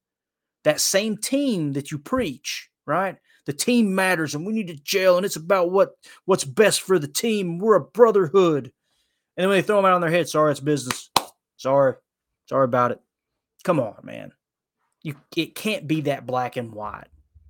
That 0.63 0.81
same 0.81 1.15
team 1.15 1.73
that 1.73 1.91
you 1.91 1.99
preach, 1.99 2.71
right? 2.87 3.17
The 3.45 3.53
team 3.53 3.95
matters 3.95 4.35
and 4.35 4.45
we 4.45 4.53
need 4.53 4.67
to 4.67 4.75
jail 4.75 5.17
and 5.17 5.25
it's 5.25 5.35
about 5.35 5.71
what 5.71 5.91
what's 6.25 6.43
best 6.43 6.81
for 6.81 6.99
the 6.99 7.07
team. 7.07 7.57
We're 7.57 7.75
a 7.75 7.81
brotherhood. 7.81 8.71
And 9.35 9.43
then 9.43 9.49
when 9.49 9.57
they 9.57 9.61
throw 9.61 9.77
them 9.77 9.85
out 9.85 9.93
on 9.93 10.01
their 10.01 10.11
head, 10.11 10.29
sorry, 10.29 10.51
it's 10.51 10.59
business. 10.59 11.09
Sorry. 11.57 11.95
Sorry 12.47 12.65
about 12.65 12.91
it. 12.91 12.99
Come 13.63 13.79
on, 13.79 13.95
man. 14.03 14.31
You 15.03 15.15
it 15.35 15.55
can't 15.55 15.87
be 15.87 16.01
that 16.01 16.27
black 16.27 16.57
and 16.57 16.73
white. 16.73 17.07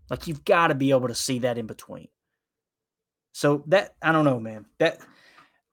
Like 0.10 0.28
you've 0.28 0.46
got 0.46 0.68
to 0.68 0.76
be 0.76 0.92
able 0.92 1.08
to 1.08 1.16
see 1.16 1.40
that 1.40 1.58
in 1.58 1.68
between. 1.68 2.08
So 3.34 3.64
that 3.68 3.96
I 4.02 4.12
don't 4.12 4.26
know, 4.26 4.40
man. 4.40 4.66
That 4.80 5.00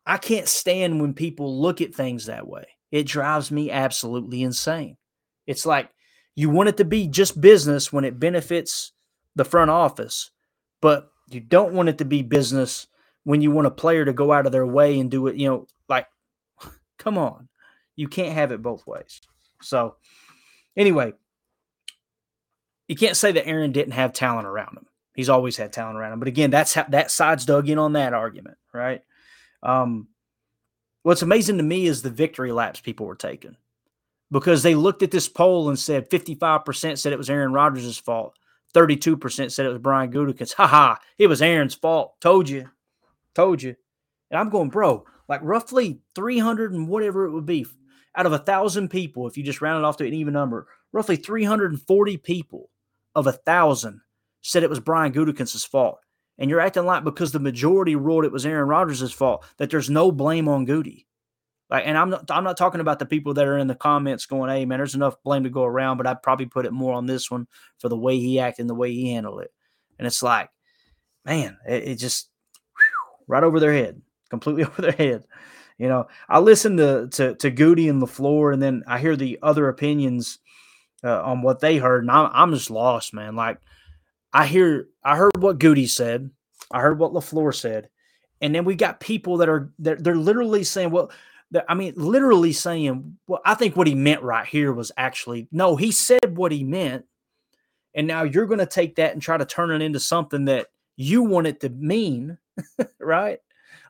I 0.06 0.16
can't 0.16 0.48
stand 0.48 1.00
when 1.00 1.14
people 1.14 1.60
look 1.60 1.80
at 1.80 1.94
things 1.94 2.26
that 2.26 2.46
way. 2.46 2.66
It 2.90 3.04
drives 3.04 3.50
me 3.50 3.70
absolutely 3.70 4.42
insane. 4.42 4.96
It's 5.46 5.66
like 5.66 5.90
you 6.34 6.50
want 6.50 6.70
it 6.70 6.76
to 6.78 6.84
be 6.84 7.08
just 7.08 7.40
business 7.40 7.92
when 7.92 8.04
it 8.04 8.18
benefits 8.18 8.92
the 9.38 9.44
front 9.44 9.70
office, 9.70 10.30
but 10.82 11.10
you 11.30 11.40
don't 11.40 11.72
want 11.72 11.88
it 11.88 11.98
to 11.98 12.04
be 12.04 12.22
business 12.22 12.86
when 13.24 13.40
you 13.40 13.50
want 13.50 13.66
a 13.66 13.70
player 13.70 14.04
to 14.04 14.12
go 14.12 14.32
out 14.32 14.46
of 14.46 14.52
their 14.52 14.66
way 14.66 14.98
and 14.98 15.10
do 15.10 15.26
it, 15.28 15.36
you 15.36 15.48
know, 15.48 15.66
like 15.88 16.06
come 16.98 17.16
on. 17.16 17.48
You 17.96 18.08
can't 18.08 18.34
have 18.34 18.52
it 18.52 18.62
both 18.62 18.86
ways. 18.86 19.20
So, 19.60 19.96
anyway, 20.76 21.14
you 22.86 22.96
can't 22.96 23.16
say 23.16 23.32
that 23.32 23.46
Aaron 23.46 23.72
didn't 23.72 23.94
have 23.94 24.12
talent 24.12 24.46
around 24.46 24.76
him. 24.76 24.86
He's 25.14 25.28
always 25.28 25.56
had 25.56 25.72
talent 25.72 25.98
around 25.98 26.12
him. 26.12 26.18
But 26.20 26.28
again, 26.28 26.50
that's 26.50 26.74
how 26.74 26.84
that 26.90 27.10
side's 27.10 27.44
dug 27.44 27.68
in 27.68 27.78
on 27.78 27.94
that 27.94 28.14
argument, 28.14 28.56
right? 28.72 29.02
Um, 29.62 30.08
what's 31.02 31.22
amazing 31.22 31.56
to 31.58 31.64
me 31.64 31.86
is 31.86 32.02
the 32.02 32.10
victory 32.10 32.52
laps 32.52 32.80
people 32.80 33.06
were 33.06 33.16
taking 33.16 33.56
because 34.30 34.62
they 34.62 34.76
looked 34.76 35.02
at 35.02 35.10
this 35.10 35.28
poll 35.28 35.68
and 35.68 35.78
said 35.78 36.08
55% 36.08 36.98
said 36.98 37.12
it 37.12 37.18
was 37.18 37.30
Aaron 37.30 37.52
Rodgers' 37.52 37.98
fault. 37.98 38.37
32% 38.74 39.50
said 39.50 39.66
it 39.66 39.70
was 39.70 39.78
Brian 39.78 40.12
Gutekunst. 40.12 40.54
Ha 40.54 40.66
ha, 40.66 40.98
it 41.18 41.26
was 41.26 41.42
Aaron's 41.42 41.74
fault. 41.74 42.20
Told 42.20 42.48
you. 42.48 42.70
Told 43.34 43.62
you. 43.62 43.76
And 44.30 44.38
I'm 44.38 44.50
going, 44.50 44.68
bro, 44.68 45.04
like 45.28 45.40
roughly 45.42 46.00
300 46.14 46.72
and 46.72 46.88
whatever 46.88 47.26
it 47.26 47.32
would 47.32 47.46
be 47.46 47.66
out 48.14 48.26
of 48.26 48.32
a 48.32 48.38
thousand 48.38 48.88
people, 48.88 49.26
if 49.26 49.36
you 49.36 49.42
just 49.42 49.60
round 49.60 49.78
it 49.78 49.84
off 49.84 49.96
to 49.98 50.06
an 50.06 50.14
even 50.14 50.34
number, 50.34 50.66
roughly 50.92 51.16
340 51.16 52.16
people 52.18 52.70
of 53.14 53.26
a 53.26 53.32
thousand 53.32 54.00
said 54.42 54.62
it 54.62 54.70
was 54.70 54.80
Brian 54.80 55.12
Gutekunst's 55.12 55.64
fault. 55.64 55.98
And 56.38 56.48
you're 56.48 56.60
acting 56.60 56.84
like 56.84 57.02
because 57.04 57.32
the 57.32 57.40
majority 57.40 57.96
ruled 57.96 58.24
it 58.24 58.32
was 58.32 58.46
Aaron 58.46 58.68
Rodgers' 58.68 59.12
fault 59.12 59.44
that 59.56 59.70
there's 59.70 59.90
no 59.90 60.12
blame 60.12 60.48
on 60.48 60.64
Goody. 60.64 61.07
Like, 61.70 61.84
and 61.86 61.98
I'm 61.98 62.08
not 62.08 62.30
I'm 62.30 62.44
not 62.44 62.56
talking 62.56 62.80
about 62.80 62.98
the 62.98 63.06
people 63.06 63.34
that 63.34 63.46
are 63.46 63.58
in 63.58 63.66
the 63.66 63.74
comments 63.74 64.24
going, 64.26 64.50
"Hey, 64.50 64.64
man, 64.64 64.78
there's 64.78 64.94
enough 64.94 65.22
blame 65.22 65.44
to 65.44 65.50
go 65.50 65.64
around," 65.64 65.98
but 65.98 66.06
I'd 66.06 66.22
probably 66.22 66.46
put 66.46 66.64
it 66.64 66.72
more 66.72 66.94
on 66.94 67.06
this 67.06 67.30
one 67.30 67.46
for 67.78 67.90
the 67.90 67.96
way 67.96 68.18
he 68.18 68.40
acted 68.40 68.62
and 68.62 68.70
the 68.70 68.74
way 68.74 68.92
he 68.92 69.12
handled 69.12 69.42
it. 69.42 69.52
And 69.98 70.06
it's 70.06 70.22
like, 70.22 70.48
man, 71.26 71.58
it, 71.68 71.88
it 71.88 71.94
just 71.96 72.30
whew, 72.74 73.24
right 73.26 73.42
over 73.42 73.60
their 73.60 73.74
head, 73.74 74.00
completely 74.30 74.64
over 74.66 74.80
their 74.80 74.92
head. 74.92 75.24
You 75.76 75.88
know, 75.88 76.08
I 76.28 76.38
listen 76.38 76.78
to 76.78 77.08
to 77.12 77.34
to 77.34 77.50
Goody 77.50 77.88
and 77.88 78.02
LaFleur, 78.02 78.54
and 78.54 78.62
then 78.62 78.82
I 78.86 78.98
hear 78.98 79.14
the 79.14 79.38
other 79.42 79.68
opinions 79.68 80.38
uh, 81.04 81.22
on 81.22 81.42
what 81.42 81.60
they 81.60 81.76
heard, 81.76 82.02
and 82.02 82.10
I'm 82.10 82.30
I'm 82.32 82.54
just 82.54 82.70
lost, 82.70 83.12
man. 83.12 83.36
Like, 83.36 83.58
I 84.32 84.46
hear 84.46 84.88
I 85.04 85.16
heard 85.16 85.36
what 85.36 85.58
Goody 85.58 85.86
said, 85.86 86.30
I 86.70 86.80
heard 86.80 86.98
what 86.98 87.12
LaFleur 87.12 87.54
said, 87.54 87.90
and 88.40 88.54
then 88.54 88.64
we 88.64 88.74
got 88.74 89.00
people 89.00 89.36
that 89.36 89.50
are 89.50 89.70
they're, 89.78 89.96
they're 89.96 90.16
literally 90.16 90.64
saying, 90.64 90.90
well 90.90 91.10
I 91.68 91.74
mean, 91.74 91.94
literally 91.96 92.52
saying, 92.52 93.18
well, 93.26 93.40
I 93.44 93.54
think 93.54 93.76
what 93.76 93.86
he 93.86 93.94
meant 93.94 94.22
right 94.22 94.46
here 94.46 94.72
was 94.72 94.92
actually, 94.96 95.48
no, 95.50 95.76
he 95.76 95.92
said 95.92 96.36
what 96.36 96.52
he 96.52 96.62
meant. 96.62 97.06
And 97.94 98.06
now 98.06 98.22
you're 98.22 98.46
going 98.46 98.58
to 98.58 98.66
take 98.66 98.96
that 98.96 99.12
and 99.12 99.22
try 99.22 99.36
to 99.36 99.46
turn 99.46 99.70
it 99.70 99.82
into 99.82 99.98
something 99.98 100.44
that 100.44 100.66
you 100.96 101.22
want 101.22 101.46
it 101.46 101.60
to 101.60 101.70
mean, 101.70 102.38
right? 103.00 103.38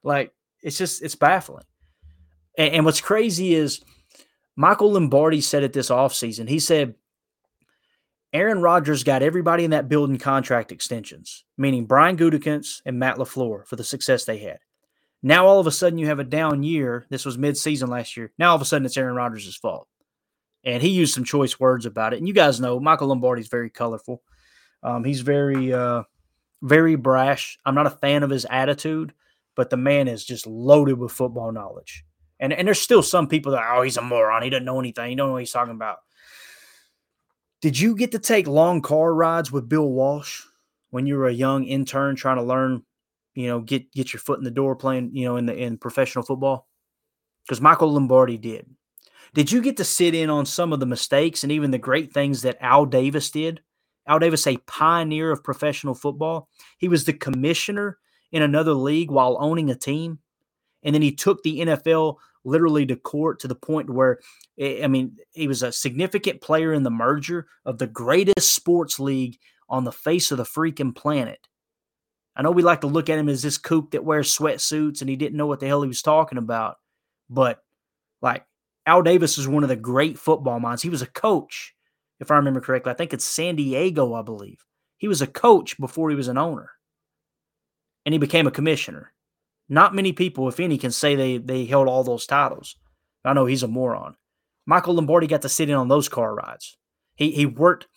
Like, 0.05 0.33
it's 0.63 0.79
just, 0.79 1.03
it's 1.03 1.17
baffling. 1.17 1.65
And, 2.57 2.75
and 2.75 2.85
what's 2.85 3.01
crazy 3.01 3.55
is 3.55 3.81
Michael 4.55 4.93
Lombardi 4.93 5.41
said 5.41 5.65
it 5.65 5.73
this 5.73 5.91
offseason. 5.91 6.49
He 6.49 6.61
said, 6.61 6.95
Aaron 8.33 8.61
Rodgers 8.61 9.05
got 9.05 9.23
everybody 9.23 9.65
in 9.65 9.71
that 9.71 9.89
building 9.89 10.19
contract 10.19 10.71
extensions, 10.71 11.45
meaning 11.57 11.87
Brian 11.87 12.17
Gutekunst 12.17 12.83
and 12.85 12.99
Matt 12.99 13.17
LaFleur 13.17 13.67
for 13.67 13.77
the 13.77 13.85
success 13.85 14.25
they 14.25 14.39
had. 14.39 14.59
Now 15.23 15.47
all 15.47 15.61
of 15.61 15.67
a 15.67 15.73
sudden 15.73 15.99
you 15.99 16.07
have 16.07 16.21
a 16.21 16.25
down 16.25 16.63
year. 16.63 17.07
This 17.11 17.25
was 17.25 17.37
mid-season 17.37 17.91
last 17.91 18.17
year. 18.17 18.33
Now 18.39 18.51
all 18.51 18.57
of 18.57 18.63
a 18.63 18.65
sudden 18.65 18.87
it's 18.87 18.97
Aaron 18.97 19.17
Rodgers' 19.17 19.57
fault. 19.57 19.89
And 20.65 20.83
he 20.83 20.89
used 20.91 21.15
some 21.15 21.25
choice 21.25 21.59
words 21.59 21.87
about 21.87 22.13
it. 22.13 22.19
And 22.19 22.29
you 22.29 22.35
guys 22.35 22.61
know 22.61 22.81
Michael 22.81 23.09
Lombardi's 23.09 23.49
very 23.49 23.71
colorful. 23.71 24.23
Um, 24.83 25.05
he's 25.05 25.21
very, 25.21 25.73
uh, 25.73 26.03
very 26.63 26.97
brash. 26.97 27.59
I'm 27.65 27.75
not 27.75 27.87
a 27.87 27.91
fan 27.91 28.23
of 28.23 28.31
his 28.31 28.47
attitude, 28.49 29.13
but 29.55 29.71
the 29.71 29.77
man 29.77 30.09
is 30.09 30.25
just 30.25 30.47
loaded 30.47 30.99
with 30.99 31.13
football 31.13 31.53
knowledge. 31.53 32.05
And 32.41 32.53
and 32.53 32.69
there's 32.69 32.81
still 32.81 33.03
some 33.03 33.27
people 33.27 33.53
that 33.53 33.65
oh 33.69 33.83
he's 33.83 33.97
a 33.97 34.03
moron. 34.03 34.43
He 34.43 34.51
doesn't 34.51 34.65
know 34.65 34.79
anything. 34.79 35.11
He 35.11 35.17
don't 35.17 35.29
know 35.29 35.33
what 35.35 35.43
he's 35.43 35.53
talking 35.53 35.75
about. 35.75 35.99
Did 37.61 37.79
you 37.79 37.97
get 37.97 38.13
to 38.13 38.21
take 38.21 38.47
long 38.47 38.81
car 38.81 39.13
rides 39.13 39.51
with 39.51 39.69
Bill 39.69 39.89
Walsh 39.89 40.45
when 40.91 41.07
you 41.07 41.17
were 41.17 41.27
a 41.27 41.33
young 41.33 41.65
intern 41.65 42.15
trying 42.15 42.37
to 42.37 42.45
learn 42.45 42.85
you 43.39 43.47
know, 43.47 43.61
get 43.61 43.93
get 43.93 44.13
your 44.13 44.19
foot 44.19 44.39
in 44.39 44.45
the 44.45 44.51
door 44.51 44.75
playing, 44.75 45.11
you 45.15 45.25
know, 45.25 45.37
in 45.37 45.47
the 45.47 45.55
in 45.55 45.79
professional 45.79 46.25
football? 46.25 46.67
Because 47.47 47.61
Michael 47.61 47.93
Lombardi 47.93 48.37
did. 48.37 48.67
Did 49.33 49.53
you 49.53 49.63
get 49.63 49.77
to 49.77 49.85
sit 49.85 50.13
in 50.13 50.29
on 50.29 50.45
some 50.45 50.73
of 50.73 50.81
the 50.81 50.87
mistakes 50.87 51.45
and 51.45 51.53
even 51.53 51.71
the 51.71 51.79
great 51.79 52.13
things 52.13 52.43
that 52.43 52.59
Al 52.61 52.85
Davis 52.85 53.31
did? 53.31 53.61
Al 54.09 54.19
Davis, 54.19 54.45
a 54.49 54.57
pioneer 54.67 55.31
of 55.31 55.45
professional 55.45 55.95
football. 55.95 56.49
He 56.79 56.89
was 56.89 57.05
the 57.05 57.13
commissioner 57.13 57.99
in 58.33 58.43
another 58.43 58.73
league 58.73 59.11
while 59.11 59.37
owning 59.39 59.71
a 59.71 59.77
team. 59.77 60.19
And 60.83 60.93
then 60.93 61.03
he 61.03 61.15
took 61.15 61.43
the 61.45 61.61
NFL 61.61 62.17
literally 62.45 62.87
to 62.87 62.97
court 62.97 63.39
to 63.41 63.49
the 63.49 63.55
point 63.55 63.89
where, 63.89 64.19
eh, 64.59 64.81
I 64.83 64.89
mean, 64.89 65.17
he 65.31 65.47
was 65.47 65.63
a 65.63 65.71
significant 65.71 66.41
player 66.41 66.73
in 66.73 66.83
the 66.83 66.91
merger 66.91 67.47
of 67.65 67.79
the 67.79 67.87
greatest 67.87 68.53
sports 68.53 68.99
league 68.99 69.39
on 69.69 69.85
the 69.85 69.93
face 69.93 70.33
of 70.33 70.39
the 70.39 70.45
freaking 70.45 70.93
planet. 70.93 71.47
I 72.39 72.43
know 72.43 72.53
we 72.53 72.63
like 72.63 72.83
to 72.83 72.87
look 72.87 73.11
at 73.11 73.19
him 73.19 73.29
as 73.29 73.43
this 73.43 73.59
kook 73.59 73.91
that 73.91 74.05
wears 74.05 74.35
sweatsuits 74.35 75.01
and 75.01 75.11
he 75.11 75.17
didn't 75.17 75.37
know 75.37 75.49
what 75.49 75.59
the 75.59 75.67
hell 75.67 75.83
he 75.83 75.89
was 75.89 76.03
talking 76.03 76.39
about. 76.39 76.77
But 77.29 77.61
like 78.23 78.45
Al 78.87 79.03
Davis 79.03 79.39
is 79.39 79.49
one 79.49 79.65
of 79.65 79.69
the 79.69 79.77
great 79.77 80.19
football 80.19 80.61
minds. 80.61 80.81
He 80.81 80.89
was 80.89 81.03
a 81.03 81.07
coach, 81.07 81.75
if 82.21 82.31
I 82.31 82.37
remember 82.37 82.61
correctly. 82.61 82.93
I 82.93 82.95
think 82.95 83.13
it's 83.13 83.25
San 83.25 83.57
Diego, 83.57 84.15
I 84.15 84.23
believe. 84.23 84.65
He 84.99 85.09
was 85.09 85.21
a 85.21 85.27
coach 85.27 85.77
before 85.79 86.11
he 86.11 86.17
was 86.17 86.29
an 86.29 86.39
owner. 86.39 86.71
And 88.07 88.13
he 88.13 88.19
became 88.19 88.47
a 88.47 88.53
commissioner. 88.53 89.13
Not 89.69 89.95
many 89.95 90.13
people, 90.13 90.49
if 90.49 90.61
any, 90.61 90.79
can 90.79 90.93
say 90.93 91.17
they 91.17 91.39
they 91.39 91.67
held 91.67 91.89
all 91.89 92.05
those 92.05 92.27
titles. 92.27 92.77
I 93.25 93.33
know 93.33 93.47
he's 93.47 93.65
a 93.65 93.69
moron. 93.69 94.15
Michael 94.65 94.95
Lombardi 94.95 95.27
got 95.27 95.43
to 95.43 95.49
sit 95.49 95.69
in 95.69 95.75
on 95.75 95.89
those 95.89 96.09
car 96.09 96.35
rides. 96.35 96.79
He 97.17 97.33
he 97.33 97.47
worked 97.47 97.89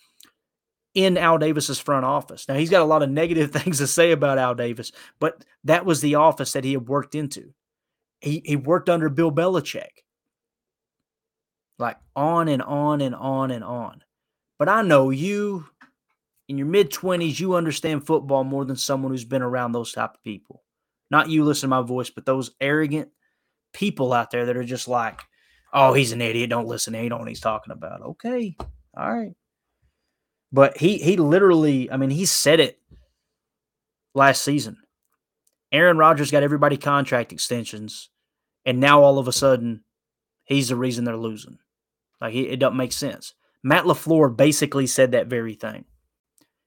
in 0.94 1.18
Al 1.18 1.38
Davis's 1.38 1.80
front 1.80 2.06
office. 2.06 2.48
Now 2.48 2.56
he's 2.56 2.70
got 2.70 2.82
a 2.82 2.86
lot 2.86 3.04
of 3.04 3.10
negative 3.10 3.52
things 3.54 3.78
to 3.78 3.88
say 3.88 4.12
about 4.12 4.38
Al 4.38 4.56
Davis, 4.56 4.92
but 5.20 5.44
that 5.64 5.86
was 5.86 6.02
the 6.02 6.16
office 6.16 6.54
that 6.54 6.64
he 6.64 6.74
had 6.74 6.88
worked 6.88 7.16
into. 7.16 7.54
He 8.20 8.42
he 8.46 8.56
worked 8.56 8.90
under 8.90 9.10
Bill 9.10 9.32
Belichick. 9.32 10.04
Like 11.80 11.98
on 12.16 12.48
and 12.48 12.62
on 12.62 13.02
and 13.02 13.16
on 13.16 13.50
and 13.50 13.64
on. 13.64 14.04
But 14.60 14.70
I 14.70 14.84
know 14.84 15.10
you 15.10 15.66
in 16.48 16.58
your 16.58 16.68
mid 16.68 16.92
20s 16.92 17.40
you 17.40 17.56
understand 17.56 18.06
football 18.06 18.44
more 18.44 18.66
than 18.66 18.76
someone 18.76 19.12
who's 19.12 19.26
been 19.26 19.42
around 19.42 19.72
those 19.72 19.92
type 19.92 20.14
of 20.14 20.24
people. 20.24 20.64
Not 21.10 21.30
you 21.30 21.44
listen 21.44 21.70
to 21.70 21.76
my 21.76 21.82
voice, 21.82 22.10
but 22.10 22.26
those 22.26 22.52
arrogant 22.62 23.10
people 23.74 24.14
out 24.14 24.32
there 24.32 24.46
that 24.46 24.58
are 24.58 24.64
just 24.64 24.88
like, 24.88 25.22
"Oh, 25.74 25.94
he's 25.94 26.12
an 26.12 26.22
idiot, 26.22 26.50
don't 26.50 26.68
listen, 26.68 26.94
he 26.94 27.02
don't 27.10 27.10
know 27.10 27.18
what 27.20 27.30
he's 27.30 27.40
talking 27.40 27.72
about." 27.72 28.02
Okay. 28.02 28.56
All 28.96 29.12
right. 29.12 29.34
But 30.52 30.78
he 30.78 30.98
he 30.98 31.18
literally, 31.18 31.92
I 31.92 31.98
mean, 31.98 32.10
he 32.10 32.26
said 32.26 32.60
it 32.60 32.80
last 34.14 34.42
season. 34.44 34.78
Aaron 35.72 35.98
Rodgers 35.98 36.32
got 36.32 36.44
everybody 36.44 36.78
contract 36.78 37.32
extensions, 37.32 38.10
and 38.66 38.80
now 38.80 39.02
all 39.02 39.18
of 39.18 39.28
a 39.28 39.34
sudden, 39.34 39.84
he's 40.44 40.70
the 40.70 40.76
reason 40.76 41.06
they're 41.06 41.16
losing. 41.16 41.60
Like 42.20 42.36
it 42.36 42.58
doesn't 42.58 42.78
make 42.78 42.92
sense. 42.92 43.34
Matt 43.64 43.86
LaFleur 43.86 44.36
basically 44.36 44.88
said 44.88 45.12
that 45.12 45.28
very 45.28 45.54
thing. 45.54 45.86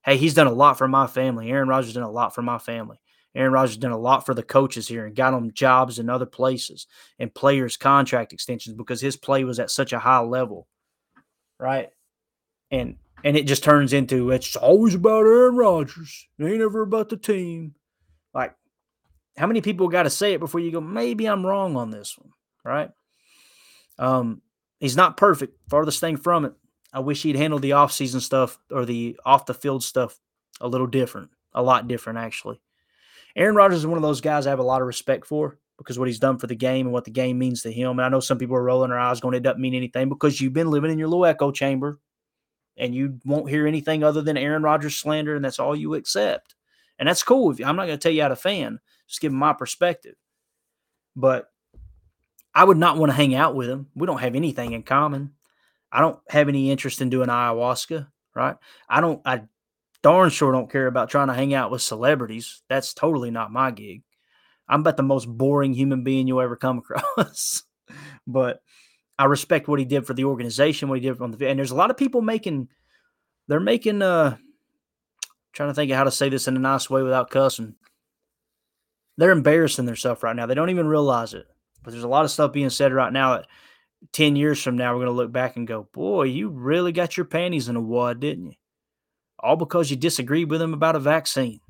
Hey, 0.04 0.16
he's 0.16 0.34
done 0.34 0.46
a 0.46 0.52
lot 0.52 0.78
for 0.78 0.88
my 0.88 1.06
family. 1.06 1.50
Aaron 1.50 1.68
Rodgers 1.68 1.94
done 1.94 2.02
a 2.02 2.10
lot 2.10 2.34
for 2.34 2.42
my 2.42 2.58
family. 2.58 3.00
Aaron 3.34 3.52
Rodgers 3.52 3.76
done 3.76 3.90
a 3.90 3.98
lot 3.98 4.24
for 4.24 4.34
the 4.34 4.42
coaches 4.42 4.86
here 4.86 5.06
and 5.06 5.16
got 5.16 5.32
them 5.32 5.52
jobs 5.52 5.98
in 5.98 6.08
other 6.08 6.26
places 6.26 6.86
and 7.18 7.34
players 7.34 7.76
contract 7.76 8.32
extensions 8.32 8.76
because 8.76 9.00
his 9.00 9.16
play 9.16 9.42
was 9.44 9.58
at 9.58 9.70
such 9.70 9.92
a 9.92 9.98
high 9.98 10.20
level, 10.20 10.68
right? 11.58 11.88
And 12.70 12.96
and 13.24 13.38
it 13.38 13.46
just 13.46 13.64
turns 13.64 13.94
into 13.94 14.30
it's 14.30 14.54
always 14.54 14.94
about 14.94 15.24
Aaron 15.24 15.56
Rodgers. 15.56 16.28
It 16.38 16.44
ain't 16.44 16.60
ever 16.60 16.82
about 16.82 17.08
the 17.08 17.16
team. 17.16 17.74
Like, 18.34 18.54
how 19.36 19.46
many 19.46 19.62
people 19.62 19.88
got 19.88 20.02
to 20.04 20.10
say 20.10 20.34
it 20.34 20.40
before 20.40 20.60
you 20.60 20.70
go, 20.70 20.80
maybe 20.80 21.26
I'm 21.26 21.44
wrong 21.44 21.76
on 21.76 21.90
this 21.90 22.16
one, 22.18 22.30
right? 22.64 22.90
Um, 23.98 24.42
he's 24.78 24.96
not 24.96 25.16
perfect. 25.16 25.58
Farthest 25.70 26.00
thing 26.00 26.18
from 26.18 26.44
it. 26.44 26.52
I 26.92 27.00
wish 27.00 27.22
he'd 27.22 27.36
handled 27.36 27.62
the 27.62 27.70
offseason 27.70 28.20
stuff 28.20 28.58
or 28.70 28.84
the 28.84 29.18
off 29.24 29.46
the 29.46 29.54
field 29.54 29.82
stuff 29.82 30.16
a 30.60 30.68
little 30.68 30.86
different, 30.86 31.30
a 31.52 31.62
lot 31.62 31.88
different, 31.88 32.18
actually. 32.18 32.60
Aaron 33.34 33.56
Rodgers 33.56 33.78
is 33.78 33.86
one 33.86 33.96
of 33.96 34.02
those 34.02 34.20
guys 34.20 34.46
I 34.46 34.50
have 34.50 34.60
a 34.60 34.64
lot 34.64 34.80
of 34.80 34.86
respect 34.86 35.26
for 35.26 35.58
because 35.78 35.98
what 35.98 36.06
he's 36.06 36.20
done 36.20 36.38
for 36.38 36.46
the 36.46 36.54
game 36.54 36.86
and 36.86 36.92
what 36.92 37.04
the 37.04 37.10
game 37.10 37.38
means 37.38 37.62
to 37.62 37.72
him. 37.72 37.98
And 37.98 38.02
I 38.02 38.08
know 38.08 38.20
some 38.20 38.38
people 38.38 38.54
are 38.54 38.62
rolling 38.62 38.90
their 38.90 39.00
eyes 39.00 39.18
going, 39.18 39.34
it 39.34 39.42
doesn't 39.42 39.60
mean 39.60 39.74
anything 39.74 40.08
because 40.08 40.40
you've 40.40 40.52
been 40.52 40.70
living 40.70 40.92
in 40.92 40.98
your 40.98 41.08
little 41.08 41.26
echo 41.26 41.50
chamber 41.50 41.98
and 42.76 42.94
you 42.94 43.18
won't 43.24 43.48
hear 43.48 43.66
anything 43.66 44.02
other 44.02 44.22
than 44.22 44.36
Aaron 44.36 44.62
Rodgers 44.62 44.96
slander, 44.96 45.36
and 45.36 45.44
that's 45.44 45.58
all 45.58 45.76
you 45.76 45.94
accept. 45.94 46.54
And 46.98 47.08
that's 47.08 47.22
cool. 47.22 47.54
I'm 47.64 47.76
not 47.76 47.86
going 47.86 47.98
to 47.98 48.02
tell 48.02 48.12
you 48.12 48.22
how 48.22 48.28
to 48.28 48.36
fan, 48.36 48.78
just 49.08 49.20
giving 49.20 49.38
my 49.38 49.52
perspective. 49.52 50.14
But 51.16 51.50
I 52.54 52.64
would 52.64 52.76
not 52.76 52.96
want 52.96 53.10
to 53.10 53.16
hang 53.16 53.34
out 53.34 53.54
with 53.54 53.68
him. 53.68 53.88
We 53.94 54.06
don't 54.06 54.20
have 54.20 54.34
anything 54.36 54.72
in 54.72 54.82
common. 54.82 55.32
I 55.90 56.00
don't 56.00 56.18
have 56.28 56.48
any 56.48 56.70
interest 56.70 57.00
in 57.00 57.10
doing 57.10 57.28
ayahuasca, 57.28 58.06
right? 58.34 58.56
I 58.88 59.00
don't, 59.00 59.20
I 59.24 59.42
darn 60.02 60.30
sure 60.30 60.52
don't 60.52 60.70
care 60.70 60.86
about 60.86 61.10
trying 61.10 61.28
to 61.28 61.34
hang 61.34 61.54
out 61.54 61.70
with 61.70 61.82
celebrities. 61.82 62.62
That's 62.68 62.94
totally 62.94 63.30
not 63.30 63.52
my 63.52 63.70
gig. 63.70 64.02
I'm 64.68 64.80
about 64.80 64.96
the 64.96 65.02
most 65.02 65.26
boring 65.26 65.72
human 65.74 66.04
being 66.04 66.26
you'll 66.26 66.40
ever 66.40 66.56
come 66.56 66.78
across. 66.90 67.62
but 68.26 68.60
I 69.18 69.26
respect 69.26 69.68
what 69.68 69.78
he 69.78 69.84
did 69.84 70.06
for 70.06 70.14
the 70.14 70.24
organization, 70.24 70.88
what 70.88 71.00
he 71.00 71.06
did 71.06 71.20
on 71.20 71.30
the 71.30 71.48
and 71.48 71.58
there's 71.58 71.70
a 71.70 71.76
lot 71.76 71.90
of 71.90 71.96
people 71.96 72.20
making 72.20 72.68
they're 73.48 73.60
making 73.60 74.02
uh 74.02 74.36
trying 75.52 75.70
to 75.70 75.74
think 75.74 75.90
of 75.90 75.96
how 75.96 76.04
to 76.04 76.10
say 76.10 76.28
this 76.28 76.48
in 76.48 76.56
a 76.56 76.60
nice 76.60 76.90
way 76.90 77.02
without 77.02 77.30
cussing. 77.30 77.74
They're 79.16 79.30
embarrassing 79.30 79.86
themselves 79.86 80.22
right 80.22 80.34
now. 80.34 80.46
They 80.46 80.54
don't 80.54 80.70
even 80.70 80.88
realize 80.88 81.34
it. 81.34 81.46
But 81.82 81.92
there's 81.92 82.02
a 82.02 82.08
lot 82.08 82.24
of 82.24 82.30
stuff 82.30 82.52
being 82.52 82.70
said 82.70 82.92
right 82.92 83.12
now 83.12 83.36
that 83.36 83.46
10 84.12 84.36
years 84.36 84.62
from 84.62 84.76
now, 84.76 84.92
we're 84.92 85.04
going 85.04 85.06
to 85.06 85.12
look 85.12 85.32
back 85.32 85.56
and 85.56 85.66
go, 85.66 85.88
boy, 85.92 86.24
you 86.24 86.48
really 86.48 86.92
got 86.92 87.16
your 87.16 87.26
panties 87.26 87.68
in 87.68 87.76
a 87.76 87.80
wad, 87.80 88.20
didn't 88.20 88.46
you? 88.46 88.54
All 89.38 89.56
because 89.56 89.90
you 89.90 89.96
disagreed 89.96 90.50
with 90.50 90.60
him 90.60 90.74
about 90.74 90.96
a 90.96 91.00
vaccine, 91.00 91.60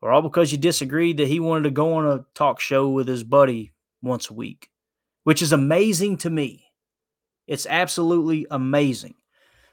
or 0.00 0.10
all 0.10 0.22
because 0.22 0.50
you 0.52 0.58
disagreed 0.58 1.18
that 1.18 1.28
he 1.28 1.40
wanted 1.40 1.64
to 1.64 1.70
go 1.70 1.94
on 1.94 2.06
a 2.06 2.24
talk 2.34 2.60
show 2.60 2.88
with 2.88 3.06
his 3.06 3.24
buddy 3.24 3.72
once 4.02 4.30
a 4.30 4.34
week, 4.34 4.70
which 5.28 5.42
is 5.42 5.52
amazing 5.52 6.16
to 6.16 6.30
me. 6.30 6.64
It's 7.46 7.66
absolutely 7.66 8.46
amazing 8.50 9.14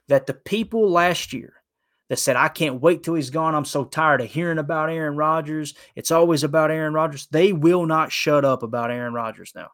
that 0.09 0.25
the 0.25 0.33
people 0.33 0.91
last 0.91 1.31
year 1.31 1.53
that 2.09 2.19
said, 2.19 2.35
I 2.35 2.49
can't 2.49 2.81
wait 2.81 3.03
till 3.03 3.13
he's 3.13 3.29
gone. 3.29 3.55
I'm 3.55 3.63
so 3.63 3.85
tired 3.85 4.19
of 4.19 4.29
hearing 4.29 4.57
about 4.57 4.89
Aaron 4.89 5.15
Rodgers. 5.15 5.73
It's 5.95 6.11
always 6.11 6.43
about 6.43 6.71
Aaron 6.71 6.93
Rodgers. 6.93 7.27
They 7.31 7.53
will 7.53 7.85
not 7.85 8.11
shut 8.11 8.43
up 8.43 8.63
about 8.63 8.91
Aaron 8.91 9.13
Rodgers 9.13 9.53
now. 9.55 9.69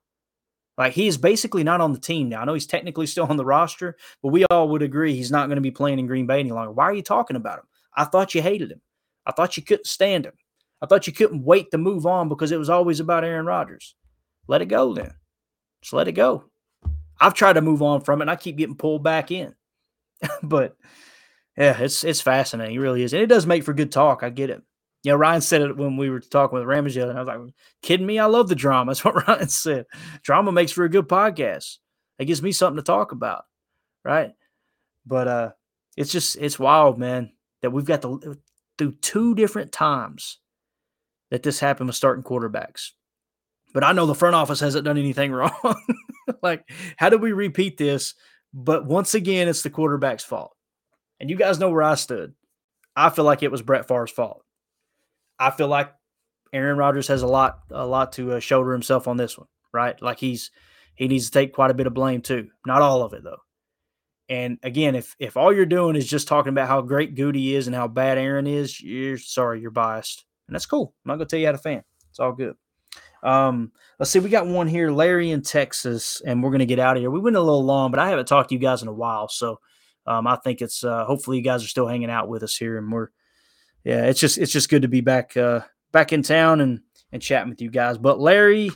Like 0.78 0.94
he 0.94 1.08
is 1.08 1.18
basically 1.18 1.64
not 1.64 1.82
on 1.82 1.94
the 1.94 2.00
team 2.00 2.30
now. 2.30 2.42
I 2.42 2.46
know 2.46 2.54
he's 2.54 2.68
technically 2.68 3.08
still 3.08 3.26
on 3.26 3.38
the 3.38 3.44
roster, 3.44 3.98
but 4.22 4.30
we 4.30 4.46
all 4.52 4.70
would 4.70 4.84
agree 4.84 5.16
he's 5.16 5.32
not 5.32 5.48
going 5.48 5.56
to 5.56 5.62
be 5.62 5.72
playing 5.72 5.98
in 5.98 6.06
Green 6.06 6.28
Bay 6.28 6.42
any 6.42 6.52
longer. 6.52 6.72
Why 6.72 6.86
are 6.86 6.94
you 6.94 7.02
talking 7.02 7.38
about 7.38 7.58
him? 7.58 7.66
I 7.98 8.04
thought 8.04 8.36
you 8.36 8.44
hated 8.44 8.72
him. 8.72 8.82
I 9.26 9.32
thought 9.32 9.58
you 9.58 9.64
couldn't 9.64 9.88
stand 9.88 10.28
him. 10.28 10.34
I 10.80 10.86
thought 10.86 11.08
you 11.08 11.14
couldn't 11.14 11.44
wait 11.44 11.72
to 11.72 11.80
move 11.80 12.06
on 12.06 12.30
because 12.30 12.52
it 12.52 12.60
was 12.60 12.70
always 12.70 13.00
about 13.00 13.24
Aaron 13.24 13.48
Rodgers. 13.48 13.96
Let 14.48 14.62
it 14.62 14.68
go 14.68 14.94
then. 14.94 15.16
Just 15.82 15.94
let 15.94 16.08
it 16.08 16.14
go. 16.14 16.46
I've 17.20 17.34
tried 17.34 17.54
to 17.54 17.62
move 17.62 17.82
on 17.82 18.02
from 18.02 18.22
it 18.22 18.24
and 18.24 18.32
I 18.32 18.36
keep 18.36 18.58
getting 18.58 18.76
pulled 18.76 19.04
back 19.04 19.32
in. 19.32 19.54
but 20.44 20.76
yeah, 21.58 21.80
it's 21.80 22.04
it's 22.04 22.22
fascinating. 22.22 22.76
It 22.76 22.80
really 22.80 23.04
is. 23.04 23.14
And 23.14 23.22
it 23.22 23.28
does 23.28 23.46
make 23.46 23.64
for 23.64 23.74
good 23.74 23.92
talk. 23.92 24.24
I 24.24 24.30
get 24.30 24.50
it. 24.50 24.62
You 25.04 25.12
know, 25.12 25.18
Ryan 25.18 25.42
said 25.42 25.62
it 25.62 25.78
when 25.78 25.98
we 25.98 26.10
were 26.10 26.20
talking 26.20 26.60
with 26.60 26.68
Ramage, 26.68 26.96
and 26.96 27.12
I 27.12 27.20
was 27.20 27.28
like, 27.28 27.40
kidding 27.82 28.06
me? 28.06 28.20
I 28.20 28.26
love 28.26 28.48
the 28.48 28.56
drama. 28.56 28.90
That's 28.92 29.04
what 29.04 29.28
Ryan 29.28 29.50
said. 29.50 29.86
Drama 30.24 30.52
makes 30.52 30.72
for 30.72 30.84
a 30.84 30.90
good 30.90 31.08
podcast. 31.08 31.78
It 32.20 32.26
gives 32.26 32.44
me 32.44 32.52
something 32.52 32.78
to 32.78 32.84
talk 32.84 33.12
about. 33.12 33.46
Right. 34.04 34.32
But 35.06 35.28
uh 35.28 35.52
it's 35.98 36.12
just 36.12 36.38
it's 36.38 36.60
wild, 36.60 36.98
man, 36.98 37.32
that 37.62 37.72
we've 37.72 37.86
got 37.86 38.02
to 38.04 38.38
through 38.78 38.94
two 38.94 39.36
different 39.36 39.72
times 39.72 40.40
that 41.30 41.44
this 41.44 41.60
happened 41.60 41.88
with 41.88 41.96
starting 41.96 42.24
quarterbacks. 42.24 42.92
But 43.74 43.84
I 43.84 43.92
know 43.94 44.06
the 44.06 44.16
front 44.16 44.36
office 44.36 44.60
hasn't 44.60 44.86
done 44.86 44.98
anything 44.98 45.32
wrong. 45.34 45.76
like, 46.42 46.70
how 46.98 47.10
do 47.10 47.18
we 47.18 47.32
repeat 47.32 47.78
this? 47.78 48.16
But 48.54 48.86
once 48.86 49.14
again, 49.14 49.48
it's 49.48 49.62
the 49.62 49.70
quarterback's 49.70 50.24
fault. 50.24 50.56
And 51.20 51.30
you 51.30 51.36
guys 51.36 51.60
know 51.60 51.70
where 51.70 51.84
I 51.84 51.96
stood. 51.96 52.34
I 52.96 53.10
feel 53.10 53.26
like 53.26 53.44
it 53.44 53.52
was 53.52 53.62
Brett 53.62 53.88
Favre's 53.88 54.12
fault. 54.12 54.44
I 55.40 55.52
feel 55.52 55.68
like 55.68 55.92
Aaron 56.52 56.78
Rodgers 56.78 57.08
has 57.08 57.22
a 57.22 57.28
lot, 57.28 57.60
a 57.70 57.86
lot 57.86 58.12
to 58.14 58.34
uh, 58.34 58.40
shoulder 58.40 58.74
himself 58.74 59.08
on 59.08 59.18
this 59.18 59.38
one, 59.38 59.48
right? 59.74 60.00
Like 60.02 60.20
he's 60.20 60.52
he 60.96 61.08
needs 61.08 61.28
to 61.28 61.32
take 61.32 61.54
quite 61.54 61.72
a 61.72 61.76
bit 61.76 61.88
of 61.88 61.94
blame 61.94 62.22
too. 62.22 62.50
Not 62.66 62.82
all 62.82 63.02
of 63.04 63.14
it 63.14 63.24
though. 63.24 63.40
And 64.30 64.60
again, 64.64 64.96
if 64.96 65.16
if 65.20 65.38
all 65.38 65.54
you're 65.54 65.66
doing 65.66 65.96
is 65.96 66.08
just 66.08 66.28
talking 66.28 66.50
about 66.50 66.68
how 66.68 66.82
great 66.82 67.16
Goody 67.16 67.56
is 67.56 67.68
and 67.68 67.76
how 67.76 67.88
bad 67.88 68.18
Aaron 68.18 68.48
is, 68.48 68.82
you're 68.82 69.18
sorry, 69.18 69.62
you're 69.62 69.72
biased, 69.72 70.26
and 70.48 70.56
that's 70.56 70.66
cool. 70.66 70.94
I'm 71.06 71.10
not 71.10 71.16
gonna 71.16 71.26
tell 71.26 71.40
you 71.40 71.46
how 71.46 71.52
to 71.54 71.58
fan. 71.58 71.84
It's 72.10 72.20
all 72.20 72.34
good. 72.34 72.56
Um, 73.24 73.72
let's 74.00 74.12
see, 74.12 74.20
we 74.20 74.30
got 74.30 74.48
one 74.48 74.68
here, 74.68 74.92
Larry 74.92 75.32
in 75.32 75.42
Texas, 75.42 76.22
and 76.26 76.42
we're 76.42 76.52
gonna 76.52 76.66
get 76.66 76.80
out 76.80 76.98
of 76.98 77.02
here. 77.02 77.12
We 77.12 77.20
went 77.20 77.36
a 77.36 77.42
little 77.42 77.64
long, 77.64 77.92
but 77.92 78.00
I 78.00 78.10
haven't 78.10 78.28
talked 78.28 78.50
to 78.50 78.56
you 78.56 78.62
guys 78.62 78.82
in 78.82 78.88
a 78.88 78.94
while, 78.94 79.28
so 79.28 79.60
um, 80.08 80.28
I 80.28 80.36
think 80.38 80.62
it's 80.62 80.84
uh, 80.84 81.06
hopefully 81.06 81.38
you 81.38 81.44
guys 81.44 81.64
are 81.64 81.68
still 81.68 81.88
hanging 81.88 82.10
out 82.10 82.28
with 82.28 82.44
us 82.44 82.56
here, 82.56 82.78
and 82.78 82.92
we're 82.92 83.10
yeah, 83.84 84.06
it's 84.06 84.20
just 84.20 84.38
it's 84.38 84.52
just 84.52 84.70
good 84.70 84.84
to 84.84 84.88
be 84.88 85.02
back 85.02 85.36
uh, 85.38 85.62
back 85.92 86.14
in 86.14 86.24
town 86.24 86.62
and 86.62 86.82
and 87.12 87.22
chatting 87.22 87.50
with 87.50 87.62
you 87.62 87.70
guys. 87.70 87.98
But 87.98 88.20
Larry, 88.20 88.72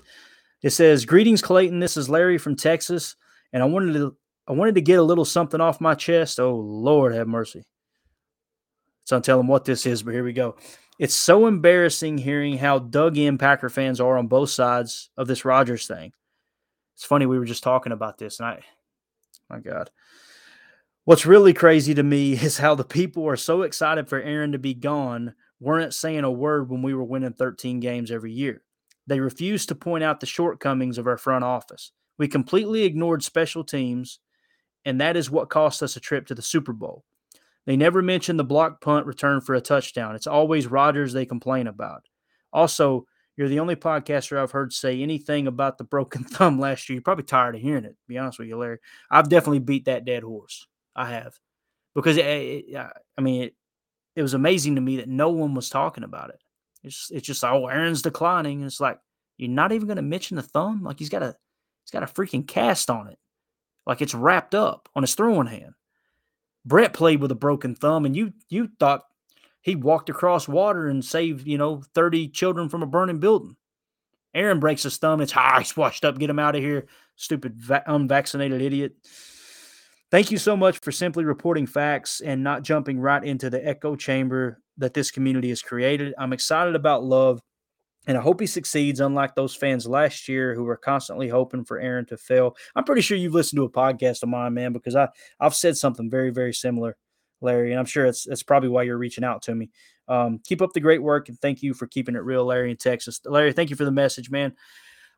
it 0.61 0.71
says 0.71 1.05
greetings, 1.05 1.41
Clayton. 1.41 1.79
This 1.79 1.97
is 1.97 2.09
Larry 2.09 2.37
from 2.37 2.55
Texas, 2.55 3.15
and 3.53 3.61
I 3.61 3.65
wanted 3.65 3.93
to 3.93 4.15
I 4.47 4.53
wanted 4.53 4.75
to 4.75 4.81
get 4.81 4.99
a 4.99 5.03
little 5.03 5.25
something 5.25 5.61
off 5.61 5.81
my 5.81 5.95
chest. 5.95 6.39
Oh 6.39 6.55
Lord, 6.55 7.13
have 7.13 7.27
mercy. 7.27 7.63
So 9.05 9.15
I'm 9.15 9.21
telling 9.21 9.47
what 9.47 9.65
this 9.65 9.85
is, 9.85 10.01
but 10.01 10.15
here 10.15 10.23
we 10.23 10.33
go. 10.33 10.55
It's 10.97 11.15
so 11.15 11.47
embarrassing 11.47 12.17
hearing 12.17 12.57
how 12.57 12.79
dug 12.79 13.17
in 13.17 13.37
Packer 13.37 13.69
fans 13.69 13.99
are 13.99 14.17
on 14.17 14.27
both 14.27 14.49
sides 14.49 15.09
of 15.17 15.27
this 15.27 15.43
Rodgers 15.43 15.87
thing. 15.87 16.13
It's 16.95 17.03
funny 17.03 17.25
we 17.25 17.37
were 17.37 17.45
just 17.45 17.63
talking 17.63 17.91
about 17.91 18.17
this, 18.17 18.39
and 18.39 18.47
I, 18.47 18.61
my 19.49 19.59
God, 19.59 19.89
What's 21.05 21.27
really 21.27 21.53
crazy 21.53 21.93
to 21.93 22.01
me 22.01 22.33
is 22.41 22.57
how 22.57 22.73
the 22.73 22.83
people 22.83 23.27
are 23.27 23.35
so 23.35 23.61
excited 23.61 24.09
for 24.09 24.19
Aaron 24.19 24.51
to 24.53 24.59
be 24.59 24.73
gone 24.73 25.35
weren't 25.59 25.93
saying 25.93 26.23
a 26.23 26.31
word 26.31 26.69
when 26.69 26.81
we 26.81 26.95
were 26.95 27.03
winning 27.03 27.33
13 27.33 27.79
games 27.79 28.11
every 28.11 28.31
year. 28.31 28.63
They 29.07 29.19
refused 29.19 29.69
to 29.69 29.75
point 29.75 30.03
out 30.03 30.19
the 30.19 30.25
shortcomings 30.25 30.97
of 30.97 31.05
our 31.05 31.17
front 31.17 31.43
office. 31.43 31.91
We 32.17 32.27
completely 32.27 32.85
ignored 32.85 33.23
special 33.23 33.63
teams, 33.63 34.19
and 34.83 34.99
that 34.99 35.15
is 35.15 35.29
what 35.29 35.51
cost 35.51 35.83
us 35.83 35.95
a 35.95 35.99
trip 35.99 36.25
to 36.27 36.35
the 36.35 36.41
Super 36.41 36.73
Bowl. 36.73 37.05
They 37.65 37.75
never 37.75 38.01
mention 38.01 38.37
the 38.37 38.43
block 38.43 38.81
punt 38.81 39.05
return 39.05 39.41
for 39.41 39.55
a 39.55 39.61
touchdown. 39.61 40.15
It's 40.15 40.27
always 40.27 40.67
Rodgers 40.67 41.13
they 41.13 41.25
complain 41.25 41.67
about. 41.67 42.03
Also, 42.53 43.05
you're 43.37 43.49
the 43.49 43.59
only 43.59 43.75
podcaster 43.75 44.37
I've 44.37 44.51
heard 44.51 44.71
say 44.71 45.01
anything 45.01 45.47
about 45.47 45.77
the 45.77 45.83
broken 45.83 46.23
thumb 46.25 46.59
last 46.59 46.87
year. 46.87 46.95
You're 46.95 47.03
probably 47.03 47.25
tired 47.25 47.55
of 47.55 47.61
hearing 47.61 47.85
it, 47.85 47.95
be 48.07 48.17
honest 48.17 48.39
with 48.39 48.47
you, 48.47 48.57
Larry. 48.57 48.79
I've 49.09 49.29
definitely 49.29 49.59
beat 49.59 49.85
that 49.85 50.05
dead 50.05 50.23
horse. 50.23 50.67
I 50.95 51.09
have, 51.09 51.37
because 51.93 52.17
eh, 52.17 52.21
eh, 52.21 52.39
it, 52.39 52.65
it, 52.69 52.87
I 53.17 53.21
mean, 53.21 53.43
it, 53.43 53.55
it 54.15 54.21
was 54.21 54.33
amazing 54.33 54.75
to 54.75 54.81
me 54.81 54.97
that 54.97 55.09
no 55.09 55.29
one 55.29 55.53
was 55.53 55.69
talking 55.69 56.05
about 56.05 56.29
it. 56.29 56.39
It's 56.83 57.09
it's 57.11 57.27
just 57.27 57.43
oh, 57.43 57.67
Aaron's 57.67 58.01
declining, 58.01 58.59
and 58.59 58.67
it's 58.67 58.79
like 58.79 58.99
you're 59.37 59.49
not 59.49 59.71
even 59.71 59.87
going 59.87 59.97
to 59.97 60.03
mention 60.03 60.37
the 60.37 60.43
thumb. 60.43 60.83
Like 60.83 60.99
he's 60.99 61.09
got 61.09 61.23
a 61.23 61.35
he's 61.83 61.91
got 61.91 62.03
a 62.03 62.05
freaking 62.05 62.47
cast 62.47 62.89
on 62.89 63.07
it, 63.07 63.17
like 63.85 64.01
it's 64.01 64.13
wrapped 64.13 64.55
up 64.55 64.87
on 64.95 65.03
his 65.03 65.15
throwing 65.15 65.47
hand. 65.47 65.73
Brett 66.65 66.93
played 66.93 67.21
with 67.21 67.31
a 67.31 67.35
broken 67.35 67.75
thumb, 67.75 68.05
and 68.05 68.15
you 68.15 68.33
you 68.49 68.69
thought 68.79 69.03
he 69.61 69.75
walked 69.75 70.09
across 70.09 70.47
water 70.47 70.87
and 70.87 71.03
saved 71.03 71.47
you 71.47 71.57
know 71.57 71.83
thirty 71.93 72.27
children 72.27 72.69
from 72.69 72.83
a 72.83 72.87
burning 72.87 73.19
building. 73.19 73.55
Aaron 74.33 74.59
breaks 74.59 74.83
his 74.83 74.97
thumb. 74.97 75.21
It's 75.21 75.33
ah, 75.35 75.59
he's 75.59 75.77
washed 75.77 76.03
up. 76.03 76.17
Get 76.17 76.29
him 76.29 76.39
out 76.39 76.55
of 76.55 76.61
here, 76.61 76.87
stupid 77.15 77.55
va- 77.55 77.83
unvaccinated 77.87 78.61
idiot. 78.61 78.93
Thank 80.11 80.31
you 80.31 80.37
so 80.37 80.55
much 80.55 80.79
for 80.79 80.91
simply 80.91 81.25
reporting 81.25 81.67
facts 81.67 82.21
and 82.21 82.43
not 82.43 82.63
jumping 82.63 82.99
right 82.99 83.23
into 83.23 83.49
the 83.49 83.65
echo 83.65 83.95
chamber 83.95 84.61
that 84.77 84.93
this 84.93 85.11
community 85.11 85.49
has 85.49 85.61
created. 85.61 86.13
I'm 86.17 86.33
excited 86.33 86.75
about 86.75 87.03
love 87.03 87.41
and 88.07 88.17
I 88.17 88.21
hope 88.21 88.39
he 88.39 88.47
succeeds, 88.47 88.99
unlike 88.99 89.35
those 89.35 89.55
fans 89.55 89.87
last 89.87 90.27
year 90.27 90.53
who 90.53 90.63
were 90.63 90.77
constantly 90.77 91.27
hoping 91.27 91.65
for 91.65 91.79
Aaron 91.79 92.05
to 92.07 92.17
fail. 92.17 92.55
I'm 92.75 92.83
pretty 92.83 93.01
sure 93.01 93.17
you've 93.17 93.33
listened 93.33 93.57
to 93.57 93.65
a 93.65 93.69
podcast 93.69 94.23
of 94.23 94.29
mine, 94.29 94.53
man, 94.53 94.73
because 94.73 94.95
I, 94.95 95.09
I've 95.39 95.55
said 95.55 95.77
something 95.77 96.09
very, 96.09 96.29
very 96.29 96.53
similar, 96.53 96.97
Larry, 97.41 97.71
and 97.71 97.79
I'm 97.79 97.85
sure 97.85 98.05
it's 98.05 98.25
that's 98.25 98.43
probably 98.43 98.69
why 98.69 98.83
you're 98.83 98.97
reaching 98.97 99.23
out 99.23 99.41
to 99.43 99.55
me. 99.55 99.71
Um, 100.07 100.39
keep 100.43 100.61
up 100.61 100.73
the 100.73 100.79
great 100.79 101.01
work 101.01 101.29
and 101.29 101.39
thank 101.39 101.63
you 101.63 101.73
for 101.73 101.87
keeping 101.87 102.15
it 102.15 102.23
real, 102.23 102.45
Larry 102.45 102.71
in 102.71 102.77
Texas. 102.77 103.19
Larry, 103.25 103.53
thank 103.53 103.69
you 103.69 103.75
for 103.75 103.85
the 103.85 103.91
message, 103.91 104.29
man. 104.29 104.53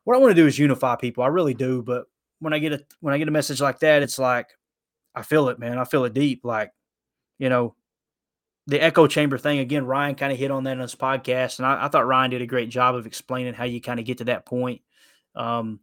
What 0.04 0.16
I 0.16 0.20
want 0.20 0.30
to 0.30 0.42
do 0.42 0.46
is 0.46 0.58
unify 0.58 0.96
people. 0.96 1.24
I 1.24 1.28
really 1.28 1.54
do, 1.54 1.82
but 1.82 2.06
when 2.38 2.54
I 2.54 2.58
get 2.58 2.72
a 2.72 2.84
when 3.00 3.12
I 3.12 3.18
get 3.18 3.28
a 3.28 3.32
message 3.32 3.60
like 3.60 3.80
that, 3.80 4.02
it's 4.02 4.18
like 4.18 4.48
I 5.14 5.22
feel 5.22 5.48
it, 5.48 5.58
man. 5.58 5.78
I 5.78 5.84
feel 5.84 6.04
it 6.04 6.14
deep. 6.14 6.44
Like, 6.44 6.70
you 7.38 7.48
know, 7.48 7.74
the 8.68 8.80
echo 8.82 9.06
chamber 9.06 9.38
thing 9.38 9.58
again. 9.58 9.86
Ryan 9.86 10.14
kind 10.14 10.30
of 10.30 10.38
hit 10.38 10.50
on 10.50 10.64
that 10.64 10.72
in 10.72 10.80
his 10.80 10.94
podcast, 10.94 11.58
and 11.58 11.66
I, 11.66 11.86
I, 11.86 11.88
thought 11.88 12.06
Ryan 12.06 12.30
did 12.30 12.42
a 12.42 12.46
great 12.46 12.68
job 12.68 12.94
of 12.94 13.06
explaining 13.06 13.54
how 13.54 13.64
you 13.64 13.80
kind 13.80 13.98
of 13.98 14.04
get 14.04 14.18
to 14.18 14.24
that 14.24 14.44
point. 14.44 14.82
Um, 15.34 15.80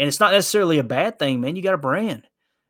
and 0.00 0.08
it's 0.08 0.18
not 0.18 0.32
necessarily 0.32 0.78
a 0.78 0.84
bad 0.84 1.18
thing, 1.20 1.40
man. 1.40 1.54
You 1.54 1.62
got 1.62 1.74
a 1.74 1.78
brand. 1.78 2.26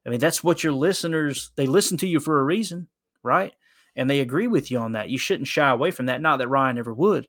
I 0.07 0.11
mean, 0.11 0.21
that's 0.21 0.45
what 0.45 0.63
your 0.63 0.75
listeners 0.75 1.51
they 1.57 1.67
listen 1.67 1.97
to 1.99 2.07
you 2.07 2.21
for 2.21 2.39
a 2.39 2.45
reason, 2.45 2.89
right? 3.23 3.55
And 3.97 4.09
they 4.09 4.21
agree 4.21 4.49
with 4.49 4.71
you 4.71 4.79
on 4.79 4.93
that. 4.93 5.09
You 5.09 5.17
shouldn't 5.17 5.49
shy 5.49 5.71
away 5.71 5.91
from 5.91 6.07
that. 6.07 6.21
Not 6.21 6.37
that 6.39 6.49
Ryan 6.49 6.77
ever 6.77 6.93
would, 6.93 7.27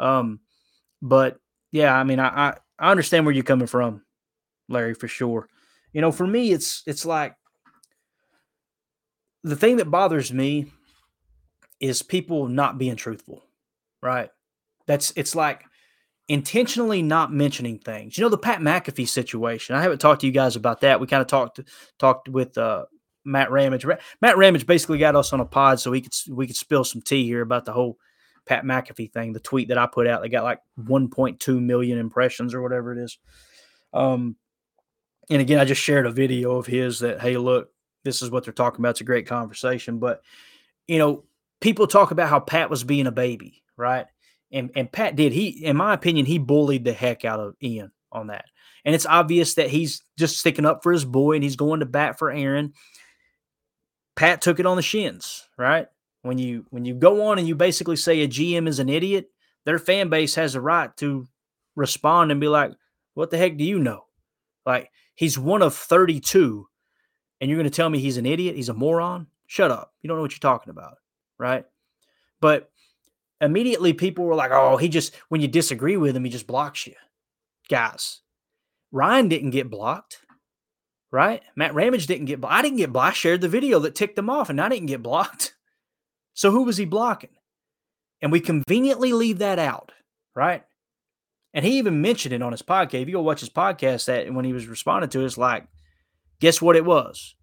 um, 0.00 0.40
but 1.00 1.38
yeah, 1.70 1.94
I 1.94 2.02
mean, 2.02 2.18
I, 2.18 2.48
I 2.48 2.54
I 2.80 2.90
understand 2.90 3.26
where 3.26 3.34
you're 3.34 3.44
coming 3.44 3.68
from, 3.68 4.02
Larry, 4.68 4.94
for 4.94 5.06
sure. 5.06 5.48
You 5.92 6.00
know, 6.00 6.10
for 6.10 6.26
me, 6.26 6.50
it's 6.50 6.82
it's 6.84 7.06
like 7.06 7.36
the 9.44 9.54
thing 9.54 9.76
that 9.76 9.88
bothers 9.88 10.32
me 10.32 10.72
is 11.80 12.02
people 12.02 12.48
not 12.48 12.78
being 12.78 12.96
truthful, 12.96 13.42
right? 14.02 14.30
That's 14.86 15.12
it's 15.16 15.34
like 15.34 15.64
intentionally 16.28 17.02
not 17.02 17.32
mentioning 17.32 17.78
things. 17.78 18.16
You 18.16 18.24
know, 18.24 18.28
the 18.28 18.38
Pat 18.38 18.60
McAfee 18.60 19.08
situation. 19.08 19.76
I 19.76 19.82
haven't 19.82 19.98
talked 19.98 20.22
to 20.22 20.26
you 20.26 20.32
guys 20.32 20.56
about 20.56 20.80
that. 20.80 21.00
We 21.00 21.06
kind 21.06 21.20
of 21.20 21.28
talked 21.28 21.60
talked 21.98 22.28
with 22.28 22.56
uh, 22.58 22.86
Matt 23.24 23.50
Ramage. 23.50 23.86
Matt 24.20 24.36
Ramage 24.36 24.66
basically 24.66 24.98
got 24.98 25.16
us 25.16 25.32
on 25.32 25.40
a 25.40 25.44
pod 25.44 25.80
so 25.80 25.90
we 25.90 26.00
could 26.00 26.14
we 26.30 26.46
could 26.46 26.56
spill 26.56 26.84
some 26.84 27.02
tea 27.02 27.24
here 27.24 27.42
about 27.42 27.64
the 27.64 27.72
whole 27.72 27.98
Pat 28.46 28.64
McAfee 28.64 29.12
thing. 29.12 29.32
The 29.32 29.40
tweet 29.40 29.68
that 29.68 29.78
I 29.78 29.86
put 29.86 30.06
out, 30.06 30.22
they 30.22 30.28
got 30.28 30.44
like 30.44 30.60
1.2 30.80 31.62
million 31.62 31.98
impressions 31.98 32.54
or 32.54 32.62
whatever 32.62 32.92
it 32.92 32.98
is. 32.98 33.18
Um, 33.92 34.36
and 35.28 35.42
again, 35.42 35.58
I 35.58 35.64
just 35.64 35.82
shared 35.82 36.06
a 36.06 36.12
video 36.12 36.56
of 36.56 36.66
his 36.66 37.00
that, 37.00 37.20
hey, 37.20 37.36
look, 37.36 37.70
this 38.04 38.22
is 38.22 38.30
what 38.30 38.44
they're 38.44 38.52
talking 38.52 38.80
about. 38.80 38.90
It's 38.90 39.00
a 39.00 39.04
great 39.04 39.26
conversation. 39.26 39.98
But, 39.98 40.22
you 40.86 40.98
know, 40.98 41.24
people 41.60 41.86
talk 41.86 42.10
about 42.10 42.28
how 42.28 42.40
Pat 42.40 42.70
was 42.70 42.84
being 42.84 43.06
a 43.06 43.12
baby, 43.12 43.62
right? 43.76 44.06
And 44.52 44.70
and 44.74 44.90
Pat 44.90 45.16
did. 45.16 45.32
He, 45.32 45.64
in 45.64 45.76
my 45.76 45.94
opinion, 45.94 46.26
he 46.26 46.38
bullied 46.38 46.84
the 46.84 46.92
heck 46.92 47.24
out 47.24 47.40
of 47.40 47.54
Ian 47.62 47.92
on 48.12 48.28
that. 48.28 48.46
And 48.84 48.94
it's 48.94 49.06
obvious 49.06 49.54
that 49.54 49.70
he's 49.70 50.02
just 50.16 50.38
sticking 50.38 50.64
up 50.64 50.82
for 50.82 50.92
his 50.92 51.04
boy 51.04 51.34
and 51.34 51.42
he's 51.42 51.56
going 51.56 51.80
to 51.80 51.86
bat 51.86 52.18
for 52.18 52.30
Aaron. 52.30 52.72
Pat 54.14 54.40
took 54.40 54.60
it 54.60 54.66
on 54.66 54.76
the 54.76 54.82
shins, 54.82 55.44
right? 55.58 55.88
When 56.22 56.38
you 56.38 56.66
when 56.70 56.84
you 56.84 56.94
go 56.94 57.26
on 57.26 57.38
and 57.38 57.46
you 57.46 57.54
basically 57.54 57.96
say 57.96 58.22
a 58.22 58.28
GM 58.28 58.68
is 58.68 58.78
an 58.78 58.88
idiot, 58.88 59.28
their 59.64 59.78
fan 59.78 60.08
base 60.08 60.34
has 60.36 60.54
a 60.54 60.60
right 60.60 60.96
to 60.98 61.26
respond 61.74 62.30
and 62.30 62.40
be 62.40 62.48
like, 62.48 62.72
"What 63.14 63.30
the 63.30 63.38
heck 63.38 63.56
do 63.56 63.64
you 63.64 63.78
know?" 63.78 64.06
Like 64.64 64.90
he's 65.14 65.38
one 65.38 65.62
of 65.62 65.74
32 65.74 66.66
and 67.40 67.50
you're 67.50 67.58
going 67.58 67.70
to 67.70 67.76
tell 67.76 67.90
me 67.90 67.98
he's 67.98 68.16
an 68.16 68.26
idiot, 68.26 68.56
he's 68.56 68.68
a 68.68 68.74
moron? 68.74 69.26
Shut 69.46 69.70
up. 69.70 69.92
You 70.02 70.08
don't 70.08 70.16
know 70.16 70.22
what 70.22 70.32
you're 70.32 70.38
talking 70.38 70.70
about, 70.70 70.96
right? 71.38 71.64
But 72.40 72.70
immediately 73.40 73.92
people 73.92 74.24
were 74.24 74.34
like, 74.34 74.50
"Oh, 74.52 74.76
he 74.76 74.88
just 74.88 75.14
when 75.28 75.40
you 75.40 75.48
disagree 75.48 75.96
with 75.96 76.16
him, 76.16 76.24
he 76.24 76.30
just 76.30 76.46
blocks 76.46 76.86
you." 76.86 76.94
Guys, 77.68 78.20
Ryan 78.92 79.28
didn't 79.28 79.50
get 79.50 79.70
blocked, 79.70 80.18
right? 81.10 81.42
Matt 81.56 81.74
Ramage 81.74 82.06
didn't 82.06 82.26
get 82.26 82.40
blocked. 82.40 82.54
I 82.54 82.62
didn't 82.62 82.78
get 82.78 82.92
blocked. 82.92 83.12
I 83.12 83.14
shared 83.14 83.40
the 83.40 83.48
video 83.48 83.78
that 83.80 83.94
ticked 83.94 84.18
him 84.18 84.30
off, 84.30 84.50
and 84.50 84.60
I 84.60 84.68
didn't 84.68 84.86
get 84.86 85.02
blocked. 85.02 85.54
So 86.38 86.50
who 86.50 86.64
was 86.64 86.76
he 86.76 86.84
blocking? 86.84 87.30
And 88.20 88.30
we 88.30 88.40
conveniently 88.40 89.14
leave 89.14 89.38
that 89.38 89.58
out, 89.58 89.92
right? 90.34 90.64
And 91.54 91.64
he 91.64 91.78
even 91.78 92.02
mentioned 92.02 92.34
it 92.34 92.42
on 92.42 92.52
his 92.52 92.60
podcast. 92.60 93.00
If 93.00 93.08
you 93.08 93.14
go 93.14 93.22
watch 93.22 93.40
his 93.40 93.48
podcast, 93.48 94.04
that 94.04 94.30
when 94.32 94.44
he 94.44 94.52
was 94.52 94.66
responding 94.66 95.08
to 95.08 95.22
it, 95.22 95.24
it's 95.24 95.38
like, 95.38 95.66
guess 96.38 96.60
what 96.60 96.76
it 96.76 96.84
was? 96.84 97.34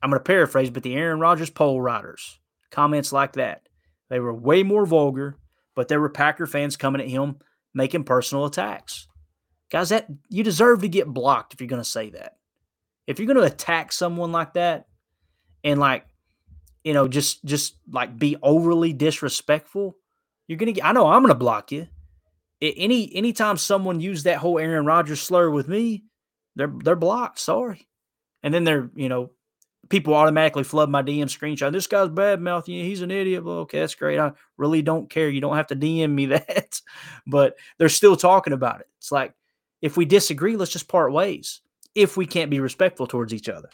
I'm 0.00 0.10
going 0.10 0.20
to 0.20 0.24
paraphrase, 0.24 0.70
but 0.70 0.84
the 0.84 0.94
Aaron 0.94 1.18
Rodgers 1.18 1.50
poll 1.50 1.80
riders, 1.80 2.38
comments 2.70 3.12
like 3.12 3.34
that. 3.34 3.62
They 4.08 4.20
were 4.20 4.34
way 4.34 4.62
more 4.62 4.86
vulgar, 4.86 5.36
but 5.74 5.88
there 5.88 6.00
were 6.00 6.08
Packer 6.08 6.46
fans 6.46 6.76
coming 6.76 7.00
at 7.00 7.08
him 7.08 7.36
making 7.74 8.04
personal 8.04 8.46
attacks. 8.46 9.06
Guys, 9.70 9.88
that 9.88 10.06
you 10.28 10.44
deserve 10.44 10.82
to 10.82 10.88
get 10.88 11.08
blocked 11.08 11.52
if 11.52 11.60
you're 11.60 11.68
going 11.68 11.82
to 11.82 11.88
say 11.88 12.10
that. 12.10 12.36
If 13.06 13.18
you're 13.18 13.26
going 13.26 13.36
to 13.36 13.52
attack 13.52 13.92
someone 13.92 14.32
like 14.32 14.54
that 14.54 14.86
and 15.64 15.80
like 15.80 16.06
you 16.84 16.94
know 16.94 17.08
just 17.08 17.44
just 17.44 17.76
like 17.90 18.16
be 18.16 18.36
overly 18.42 18.92
disrespectful, 18.92 19.96
you're 20.46 20.58
going 20.58 20.72
to 20.72 20.72
get 20.72 20.84
I 20.84 20.92
know 20.92 21.06
I'm 21.06 21.22
going 21.22 21.34
to 21.34 21.38
block 21.38 21.72
you 21.72 21.88
any 22.62 23.14
anytime 23.14 23.56
someone 23.56 24.00
used 24.00 24.24
that 24.24 24.38
whole 24.38 24.58
Aaron 24.58 24.86
Rodgers 24.86 25.20
slur 25.20 25.50
with 25.50 25.68
me, 25.68 26.04
they're 26.54 26.72
they're 26.84 26.96
blocked. 26.96 27.38
Sorry, 27.38 27.86
and 28.42 28.52
then 28.52 28.64
they're 28.64 28.90
you 28.94 29.08
know 29.08 29.30
people 29.88 30.14
automatically 30.14 30.64
flood 30.64 30.90
my 30.90 31.02
DM 31.02 31.24
screenshot. 31.24 31.72
This 31.72 31.86
guy's 31.86 32.08
bad 32.08 32.40
mouth. 32.40 32.66
He's 32.66 33.02
an 33.02 33.10
idiot. 33.10 33.44
Well, 33.44 33.58
okay, 33.58 33.80
that's 33.80 33.94
great. 33.94 34.18
I 34.18 34.32
really 34.56 34.82
don't 34.82 35.10
care. 35.10 35.28
You 35.28 35.40
don't 35.40 35.56
have 35.56 35.68
to 35.68 35.76
DM 35.76 36.10
me 36.10 36.26
that, 36.26 36.80
but 37.26 37.56
they're 37.78 37.88
still 37.88 38.16
talking 38.16 38.52
about 38.52 38.80
it. 38.80 38.88
It's 38.98 39.12
like 39.12 39.34
if 39.82 39.96
we 39.96 40.04
disagree, 40.04 40.56
let's 40.56 40.72
just 40.72 40.88
part 40.88 41.12
ways. 41.12 41.60
If 41.94 42.16
we 42.16 42.26
can't 42.26 42.50
be 42.50 42.60
respectful 42.60 43.06
towards 43.06 43.32
each 43.32 43.48
other, 43.48 43.70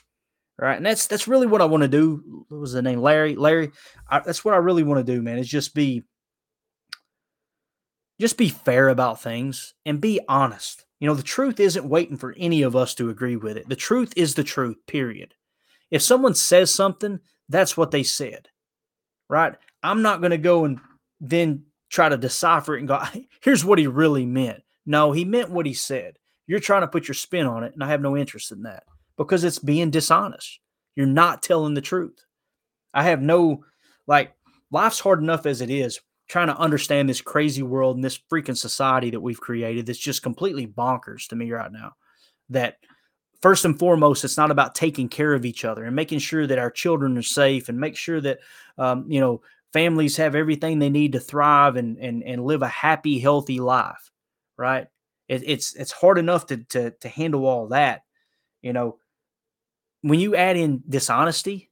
right? 0.59 0.76
And 0.76 0.86
that's 0.86 1.06
that's 1.06 1.26
really 1.26 1.47
what 1.47 1.60
I 1.60 1.64
want 1.64 1.82
to 1.82 1.89
do. 1.89 2.44
What 2.48 2.60
was 2.60 2.72
the 2.72 2.82
name? 2.82 3.01
Larry. 3.01 3.34
Larry. 3.34 3.72
I, 4.09 4.20
that's 4.20 4.44
what 4.44 4.55
I 4.55 4.59
really 4.59 4.84
want 4.84 5.05
to 5.05 5.12
do, 5.12 5.22
man. 5.22 5.39
Is 5.39 5.48
just 5.48 5.74
be 5.74 6.05
just 8.20 8.39
be 8.39 8.48
fair 8.48 8.89
about 8.89 9.20
things 9.20 9.74
and 9.84 10.01
be 10.01 10.20
honest. 10.28 10.84
You 11.01 11.09
know, 11.09 11.14
the 11.14 11.22
truth 11.24 11.59
isn't 11.59 11.89
waiting 11.89 12.16
for 12.16 12.32
any 12.39 12.62
of 12.62 12.76
us 12.76 12.94
to 12.94 13.10
agree 13.10 13.34
with 13.34 13.56
it. 13.56 13.68
The 13.68 13.74
truth 13.74 14.12
is 14.16 14.34
the 14.34 14.44
truth, 14.44 14.76
period. 14.86 15.34
If 15.93 16.02
someone 16.02 16.35
says 16.35 16.74
something, 16.74 17.20
that's 17.48 17.77
what 17.77 17.90
they 17.93 18.02
said, 18.02 18.48
right? 19.28 19.55
I'm 19.82 20.02
not 20.02 20.20
going 20.20 20.31
to 20.31 20.39
go 20.39 20.64
and 20.64 20.81
then 21.20 21.66
try 21.90 22.09
to 22.09 22.16
decipher 22.16 22.74
it 22.74 22.81
and 22.81 22.89
go, 22.89 23.01
here's 23.43 23.64
what 23.64 23.78
he 23.78 23.86
really 23.86 24.24
meant. 24.24 24.62
No, 24.86 25.12
he 25.12 25.24
meant 25.24 25.51
what 25.51 25.66
he 25.66 25.74
said. 25.74 26.16
You're 26.47 26.60
trying 26.60 26.81
to 26.81 26.89
put 26.89 27.06
your 27.06 27.14
spin 27.14 27.47
on 27.47 27.62
it, 27.62 27.74
and 27.74 27.85
I 27.85 27.89
have 27.89 28.01
no 28.01 28.16
interest 28.16 28.51
in 28.52 28.62
that 28.62 28.85
because 29.19 29.44
it's 29.44 29.59
being 29.59 29.90
dishonest. 29.90 30.60
You're 30.97 31.06
not 31.06 31.43
telling 31.43 31.74
the 31.74 31.81
truth. 31.82 32.24
I 32.94 33.02
have 33.05 33.20
no, 33.20 33.64
like, 34.06 34.32
life's 34.70 34.98
hard 34.98 35.20
enough 35.20 35.44
as 35.44 35.60
it 35.60 35.70
is 35.70 36.01
trying 36.28 36.47
to 36.47 36.56
understand 36.56 37.06
this 37.06 37.20
crazy 37.20 37.62
world 37.62 37.97
and 37.97 38.05
this 38.05 38.19
freaking 38.19 38.56
society 38.56 39.10
that 39.10 39.20
we've 39.20 39.40
created 39.40 39.85
that's 39.85 39.98
just 39.98 40.23
completely 40.23 40.66
bonkers 40.66 41.28
to 41.28 41.36
me 41.36 41.52
right 41.52 41.70
now. 41.70 41.93
That 42.48 42.78
first 43.43 43.64
and 43.64 43.78
foremost, 43.78 44.24
it's 44.24 44.36
not 44.36 44.51
about 44.51 44.74
taking 44.74 45.09
care 45.09 45.35
of 45.35 45.44
each 45.44 45.64
other 45.64 45.85
and 45.85 45.94
making 45.94 46.20
sure 46.20 46.47
that 46.47 46.59
our 46.59 46.70
children 46.70 47.19
are 47.19 47.23
safe 47.23 47.69
and 47.69 47.78
make 47.78 47.97
sure 47.97 48.20
that 48.20 48.39
um, 48.78 49.05
you 49.10 49.20
know 49.20 49.43
families 49.73 50.16
have 50.16 50.35
everything 50.35 50.78
they 50.78 50.90
need 50.90 51.12
to 51.12 51.20
thrive 51.20 51.77
and 51.77 51.98
and 51.98 52.23
and 52.23 52.44
live 52.44 52.62
a 52.62 52.69
happy, 52.69 53.19
healthy 53.19 53.60
life. 53.60 54.10
Right? 54.56 54.86
It, 55.28 55.43
it's 55.44 55.74
it's 55.74 55.93
hard 55.93 56.19
enough 56.19 56.47
to 56.47 56.59
to 56.70 56.90
to 56.93 57.09
handle 57.09 57.47
all 57.47 57.69
that. 57.69 58.02
You 58.62 58.73
know, 58.73 58.98
when 60.02 60.20
you 60.20 60.36
add 60.36 60.56
in 60.56 60.82
dishonesty, 60.89 61.70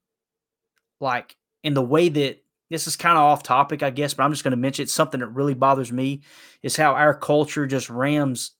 like 1.00 1.36
in 1.62 1.74
the 1.74 1.82
way 1.82 2.08
that 2.08 2.42
this 2.68 2.86
is 2.86 2.96
kind 2.96 3.18
of 3.18 3.24
off 3.24 3.42
topic, 3.42 3.82
I 3.82 3.90
guess, 3.90 4.14
but 4.14 4.24
I'm 4.24 4.32
just 4.32 4.44
going 4.44 4.52
to 4.52 4.56
mention. 4.56 4.86
Something 4.86 5.20
that 5.20 5.28
really 5.28 5.54
bothers 5.54 5.92
me 5.92 6.22
is 6.62 6.76
how 6.76 6.94
our 6.94 7.14
culture 7.14 7.66
just 7.66 7.90
rams. 7.90 8.52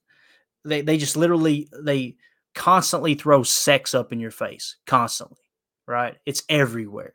They 0.65 0.83
they 0.83 0.99
just 0.99 1.17
literally 1.17 1.69
they 1.73 2.17
constantly 2.55 3.15
throw 3.15 3.43
sex 3.43 3.95
up 3.95 4.13
in 4.13 4.21
your 4.21 4.31
face, 4.31 4.77
constantly, 4.87 5.43
right? 5.87 6.17
It's 6.27 6.43
everywhere, 6.49 7.15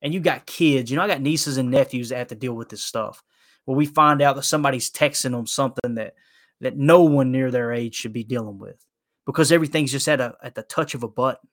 and 0.00 0.12
you 0.12 0.20
got 0.20 0.46
kids. 0.46 0.90
You 0.90 0.96
know, 0.96 1.02
I 1.02 1.08
got 1.08 1.20
nieces 1.20 1.56
and 1.58 1.70
nephews 1.70 2.08
that 2.08 2.18
have 2.18 2.28
to 2.28 2.34
deal 2.34 2.54
with 2.54 2.68
this 2.68 2.82
stuff. 2.84 3.22
Well, 3.66 3.76
we 3.76 3.86
find 3.86 4.22
out 4.22 4.36
that 4.36 4.42
somebody's 4.42 4.90
texting 4.90 5.32
them 5.32 5.46
something 5.46 5.94
that 5.94 6.14
that 6.60 6.76
no 6.76 7.02
one 7.02 7.32
near 7.32 7.50
their 7.50 7.72
age 7.72 7.94
should 7.94 8.12
be 8.12 8.24
dealing 8.24 8.58
with 8.58 8.84
because 9.26 9.52
everything's 9.52 9.92
just 9.92 10.08
at 10.08 10.20
a 10.20 10.34
at 10.42 10.54
the 10.54 10.62
touch 10.62 10.94
of 10.94 11.02
a 11.02 11.08
button. 11.08 11.48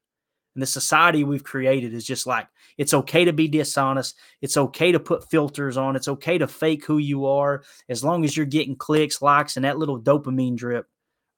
And 0.56 0.64
the 0.64 0.68
society 0.68 1.24
we've 1.24 1.44
created 1.44 1.94
is 1.94 2.06
just 2.06 2.26
like 2.26 2.48
it's 2.78 2.94
okay 2.94 3.26
to 3.26 3.34
be 3.34 3.48
dishonest. 3.48 4.18
It's 4.42 4.58
okay 4.58 4.92
to 4.92 5.00
put 5.00 5.30
filters 5.30 5.78
on. 5.78 5.96
It's 5.96 6.08
okay 6.08 6.38
to 6.40 6.48
fake 6.48 6.86
who 6.86 6.98
you 6.98 7.28
are 7.28 7.64
as 7.88 8.04
long 8.04 8.26
as 8.26 8.36
you're 8.36 8.46
getting 8.48 8.76
clicks, 8.76 9.22
likes, 9.22 9.56
and 9.56 9.66
that 9.66 9.78
little 9.78 10.02
dopamine 10.02 10.56
drip, 10.56 10.88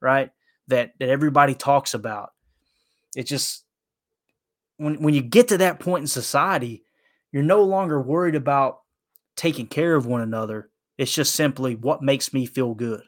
right? 0.02 0.32
That 0.72 0.94
that 1.00 1.10
everybody 1.10 1.54
talks 1.54 1.94
about. 1.94 2.32
It 3.16 3.24
just 3.24 3.64
when 4.78 5.02
when 5.02 5.14
you 5.14 5.22
get 5.22 5.50
to 5.50 5.58
that 5.60 5.80
point 5.80 6.02
in 6.02 6.08
society, 6.08 6.84
you're 7.32 7.44
no 7.44 7.64
longer 7.64 8.02
worried 8.02 8.36
about 8.36 8.80
taking 9.36 9.68
care 9.68 9.96
of 9.96 10.06
one 10.06 10.22
another. 10.22 10.70
It's 10.98 11.14
just 11.14 11.36
simply 11.36 11.76
what 11.76 12.02
makes 12.02 12.34
me 12.34 12.46
feel 12.46 12.74
good 12.74 13.04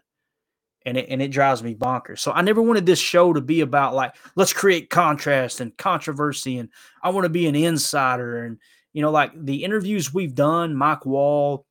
and 0.85 0.97
it, 0.97 1.07
and 1.09 1.21
it 1.21 1.29
drives 1.29 1.63
me 1.63 1.75
bonkers. 1.75 2.19
So 2.19 2.31
I 2.31 2.41
never 2.41 2.61
wanted 2.61 2.85
this 2.85 2.99
show 2.99 3.33
to 3.33 3.41
be 3.41 3.61
about 3.61 3.95
like 3.95 4.15
let's 4.35 4.53
create 4.53 4.89
contrast 4.89 5.61
and 5.61 5.75
controversy, 5.77 6.57
and 6.57 6.69
I 7.01 7.09
want 7.09 7.25
to 7.25 7.29
be 7.29 7.47
an 7.47 7.55
insider. 7.55 8.43
And 8.43 8.57
you 8.91 9.01
know, 9.01 9.11
like 9.11 9.31
the 9.35 9.63
interviews 9.63 10.13
we've 10.13 10.35
done, 10.35 10.75
Mike 10.75 11.05
Wall, 11.05 11.65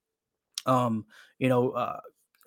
um, 0.66 1.04
you 1.38 1.48
know, 1.48 1.70
uh, 1.70 2.00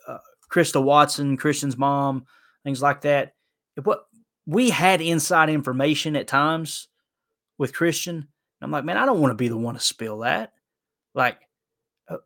uh, 0.08 0.18
Krista 0.52 0.84
Watson, 0.84 1.38
Christian's 1.38 1.78
mom, 1.78 2.26
things 2.64 2.82
like 2.82 3.02
that. 3.02 3.35
What 3.84 4.06
we 4.46 4.70
had 4.70 5.02
inside 5.02 5.50
information 5.50 6.16
at 6.16 6.28
times 6.28 6.88
with 7.58 7.74
Christian. 7.74 8.28
I'm 8.62 8.72
like, 8.72 8.86
man, 8.86 8.98
I 8.98 9.06
don't 9.06 9.20
want 9.20 9.32
to 9.32 9.36
be 9.36 9.48
the 9.48 9.58
one 9.58 9.76
to 9.76 9.80
spill 9.80 10.20
that. 10.20 10.54
Like, 11.14 11.40
uh, 12.10 12.18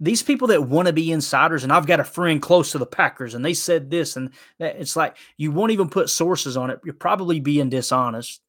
these 0.00 0.22
people 0.22 0.48
that 0.48 0.66
want 0.66 0.86
to 0.86 0.92
be 0.92 1.12
insiders, 1.12 1.62
and 1.62 1.72
I've 1.72 1.86
got 1.86 2.00
a 2.00 2.04
friend 2.04 2.40
close 2.40 2.72
to 2.72 2.78
the 2.78 2.86
Packers, 2.86 3.34
and 3.34 3.44
they 3.44 3.54
said 3.54 3.90
this, 3.90 4.16
and 4.16 4.30
that, 4.58 4.76
it's 4.76 4.96
like 4.96 5.16
you 5.36 5.52
won't 5.52 5.72
even 5.72 5.88
put 5.88 6.10
sources 6.10 6.56
on 6.56 6.70
it. 6.70 6.80
You're 6.84 6.94
probably 6.94 7.40
being 7.40 7.68
dishonest, 7.68 8.40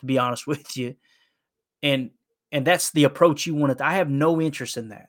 to 0.00 0.06
be 0.06 0.18
honest 0.18 0.46
with 0.46 0.76
you, 0.76 0.96
and 1.82 2.10
and 2.52 2.66
that's 2.66 2.90
the 2.90 3.04
approach 3.04 3.46
you 3.46 3.54
wanted. 3.54 3.80
I 3.80 3.94
have 3.94 4.10
no 4.10 4.40
interest 4.40 4.76
in 4.76 4.88
that. 4.88 5.08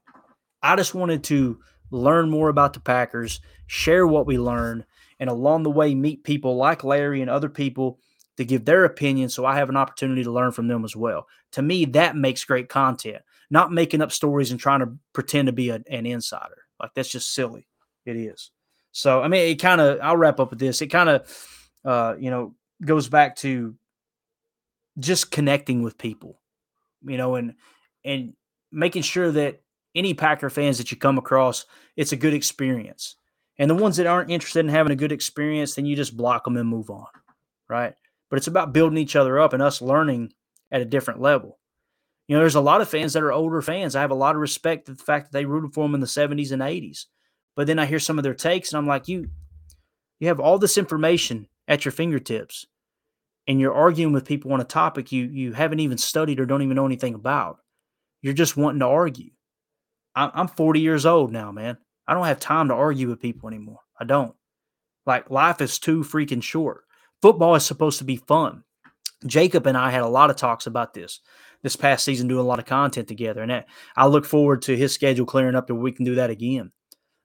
I 0.61 0.75
just 0.75 0.93
wanted 0.93 1.23
to 1.25 1.59
learn 1.89 2.29
more 2.29 2.49
about 2.49 2.73
the 2.73 2.79
Packers, 2.79 3.41
share 3.67 4.05
what 4.05 4.27
we 4.27 4.37
learned, 4.37 4.85
and 5.21 5.29
along 5.29 5.63
the 5.63 5.71
way 5.71 5.95
meet 5.95 6.25
people 6.25 6.57
like 6.57 6.83
Larry 6.83 7.21
and 7.21 7.29
other 7.29 7.47
people 7.47 7.99
to 8.35 8.43
give 8.43 8.65
their 8.65 8.83
opinion, 8.83 9.29
so 9.29 9.45
I 9.45 9.55
have 9.55 9.69
an 9.69 9.77
opportunity 9.77 10.23
to 10.25 10.31
learn 10.31 10.51
from 10.51 10.67
them 10.67 10.83
as 10.83 10.97
well. 10.97 11.27
To 11.53 11.61
me, 11.61 11.85
that 11.85 12.17
makes 12.17 12.43
great 12.43 12.67
content 12.67 13.21
not 13.51 13.71
making 13.71 14.01
up 14.01 14.11
stories 14.11 14.49
and 14.49 14.59
trying 14.59 14.79
to 14.79 14.93
pretend 15.13 15.45
to 15.45 15.51
be 15.51 15.69
a, 15.69 15.83
an 15.91 16.07
insider. 16.07 16.65
Like 16.79 16.91
that's 16.95 17.09
just 17.09 17.35
silly. 17.35 17.67
It 18.05 18.15
is. 18.15 18.49
So 18.93 19.21
I 19.21 19.27
mean, 19.27 19.51
it 19.51 19.61
kind 19.61 19.79
of. 19.79 19.99
I'll 20.01 20.17
wrap 20.17 20.39
up 20.39 20.49
with 20.49 20.59
this. 20.59 20.81
It 20.81 20.87
kind 20.87 21.09
of, 21.09 21.59
uh, 21.85 22.15
you 22.17 22.31
know, 22.31 22.55
goes 22.83 23.07
back 23.07 23.35
to 23.37 23.75
just 24.97 25.31
connecting 25.31 25.83
with 25.83 25.97
people, 25.97 26.39
you 27.05 27.17
know, 27.17 27.35
and 27.35 27.53
and 28.03 28.33
making 28.71 29.03
sure 29.03 29.31
that 29.31 29.61
any 29.93 30.13
Packer 30.13 30.49
fans 30.49 30.77
that 30.77 30.89
you 30.89 30.97
come 30.97 31.17
across, 31.17 31.65
it's 31.95 32.13
a 32.13 32.17
good 32.17 32.33
experience. 32.33 33.17
And 33.61 33.69
the 33.69 33.75
ones 33.75 33.97
that 33.97 34.07
aren't 34.07 34.31
interested 34.31 34.61
in 34.61 34.69
having 34.69 34.91
a 34.91 34.95
good 34.95 35.11
experience, 35.11 35.75
then 35.75 35.85
you 35.85 35.95
just 35.95 36.17
block 36.17 36.45
them 36.45 36.57
and 36.57 36.67
move 36.67 36.89
on. 36.89 37.05
right? 37.69 37.93
But 38.31 38.37
it's 38.37 38.47
about 38.47 38.73
building 38.73 38.97
each 38.97 39.15
other 39.15 39.39
up 39.39 39.53
and 39.53 39.61
us 39.61 39.83
learning 39.83 40.33
at 40.71 40.81
a 40.81 40.85
different 40.85 41.21
level. 41.21 41.59
You 42.27 42.35
know, 42.35 42.39
there's 42.41 42.55
a 42.55 42.59
lot 42.59 42.81
of 42.81 42.89
fans 42.89 43.13
that 43.13 43.21
are 43.21 43.31
older 43.31 43.61
fans. 43.61 43.95
I 43.95 44.01
have 44.01 44.09
a 44.09 44.15
lot 44.15 44.33
of 44.33 44.41
respect 44.41 44.87
for 44.87 44.93
the 44.93 45.03
fact 45.03 45.27
that 45.31 45.37
they 45.37 45.45
rooted 45.45 45.75
for 45.75 45.85
them 45.85 45.93
in 45.93 46.01
the 46.01 46.07
70s 46.07 46.51
and 46.51 46.63
80s. 46.63 47.05
But 47.55 47.67
then 47.67 47.77
I 47.77 47.85
hear 47.85 47.99
some 47.99 48.17
of 48.17 48.23
their 48.23 48.33
takes 48.33 48.71
and 48.71 48.79
I'm 48.79 48.87
like, 48.87 49.07
you 49.07 49.29
you 50.19 50.27
have 50.27 50.39
all 50.39 50.57
this 50.57 50.77
information 50.77 51.47
at 51.67 51.85
your 51.85 51.91
fingertips 51.91 52.65
and 53.47 53.59
you're 53.59 53.75
arguing 53.75 54.11
with 54.11 54.25
people 54.25 54.53
on 54.53 54.61
a 54.61 54.63
topic 54.65 55.11
you 55.11 55.25
you 55.25 55.53
haven't 55.53 55.81
even 55.81 55.99
studied 55.99 56.39
or 56.39 56.47
don't 56.47 56.63
even 56.63 56.75
know 56.75 56.87
anything 56.87 57.13
about. 57.13 57.59
You're 58.23 58.33
just 58.33 58.57
wanting 58.57 58.79
to 58.79 58.87
argue. 58.87 59.29
I'm 60.15 60.47
40 60.47 60.79
years 60.79 61.05
old 61.05 61.31
now, 61.31 61.51
man. 61.51 61.77
I 62.07 62.13
don't 62.13 62.25
have 62.25 62.39
time 62.39 62.67
to 62.69 62.73
argue 62.73 63.09
with 63.09 63.21
people 63.21 63.47
anymore. 63.47 63.79
I 63.99 64.05
don't. 64.05 64.35
Like 65.05 65.29
life 65.29 65.61
is 65.61 65.79
too 65.79 66.01
freaking 66.01 66.43
short. 66.43 66.83
Football 67.21 67.55
is 67.55 67.65
supposed 67.65 67.99
to 67.99 68.03
be 68.03 68.17
fun. 68.17 68.63
Jacob 69.25 69.67
and 69.67 69.77
I 69.77 69.91
had 69.91 70.01
a 70.01 70.07
lot 70.07 70.29
of 70.29 70.35
talks 70.35 70.67
about 70.67 70.93
this 70.93 71.21
this 71.61 71.75
past 71.75 72.03
season, 72.03 72.27
doing 72.27 72.39
a 72.39 72.47
lot 72.47 72.59
of 72.59 72.65
content 72.65 73.07
together, 73.07 73.41
and 73.41 73.51
that, 73.51 73.67
I 73.95 74.07
look 74.07 74.25
forward 74.25 74.63
to 74.63 74.75
his 74.75 74.93
schedule 74.93 75.27
clearing 75.27 75.55
up, 75.55 75.69
and 75.69 75.79
we 75.79 75.91
can 75.91 76.05
do 76.05 76.15
that 76.15 76.31
again. 76.31 76.71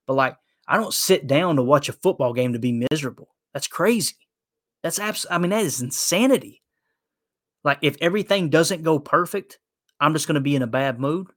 But 0.07 0.15
like, 0.15 0.37
I 0.69 0.77
don't 0.77 0.93
sit 0.93 1.27
down 1.27 1.57
to 1.57 1.63
watch 1.63 1.89
a 1.89 1.95
football 1.95 2.35
game 2.35 2.53
to 2.53 2.59
be 2.59 2.85
miserable. 2.91 3.35
That's 3.55 3.67
crazy. 3.67 4.17
That's 4.83 4.99
abs- 4.99 5.27
I 5.31 5.39
mean, 5.39 5.51
that 5.51 5.65
is 5.65 5.81
insanity. 5.81 6.63
Like, 7.65 7.79
if 7.83 7.97
everything 8.01 8.51
doesn't 8.51 8.83
go 8.83 8.99
perfect, 8.99 9.59
I'm 9.99 10.13
just 10.13 10.27
going 10.27 10.35
to 10.35 10.41
be 10.41 10.55
in 10.55 10.63
a 10.63 10.67
bad 10.67 11.01
mood. 11.01 11.29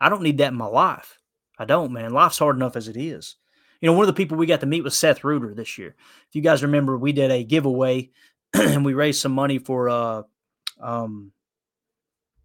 I 0.00 0.08
don't 0.08 0.22
need 0.22 0.38
that 0.38 0.52
in 0.52 0.58
my 0.58 0.66
life. 0.66 1.18
I 1.58 1.64
don't, 1.64 1.92
man. 1.92 2.12
Life's 2.12 2.38
hard 2.38 2.56
enough 2.56 2.76
as 2.76 2.88
it 2.88 2.96
is. 2.96 3.36
You 3.80 3.86
know, 3.86 3.92
one 3.92 4.04
of 4.04 4.14
the 4.14 4.14
people 4.14 4.36
we 4.36 4.46
got 4.46 4.60
to 4.60 4.66
meet 4.66 4.84
was 4.84 4.96
Seth 4.96 5.24
Reuter 5.24 5.54
this 5.54 5.78
year. 5.78 5.94
If 6.28 6.34
you 6.34 6.42
guys 6.42 6.62
remember, 6.62 6.96
we 6.96 7.12
did 7.12 7.30
a 7.30 7.44
giveaway 7.44 8.10
and 8.54 8.84
we 8.84 8.94
raised 8.94 9.20
some 9.20 9.32
money 9.32 9.58
for 9.58 9.88
uh 9.88 10.22
um 10.80 11.32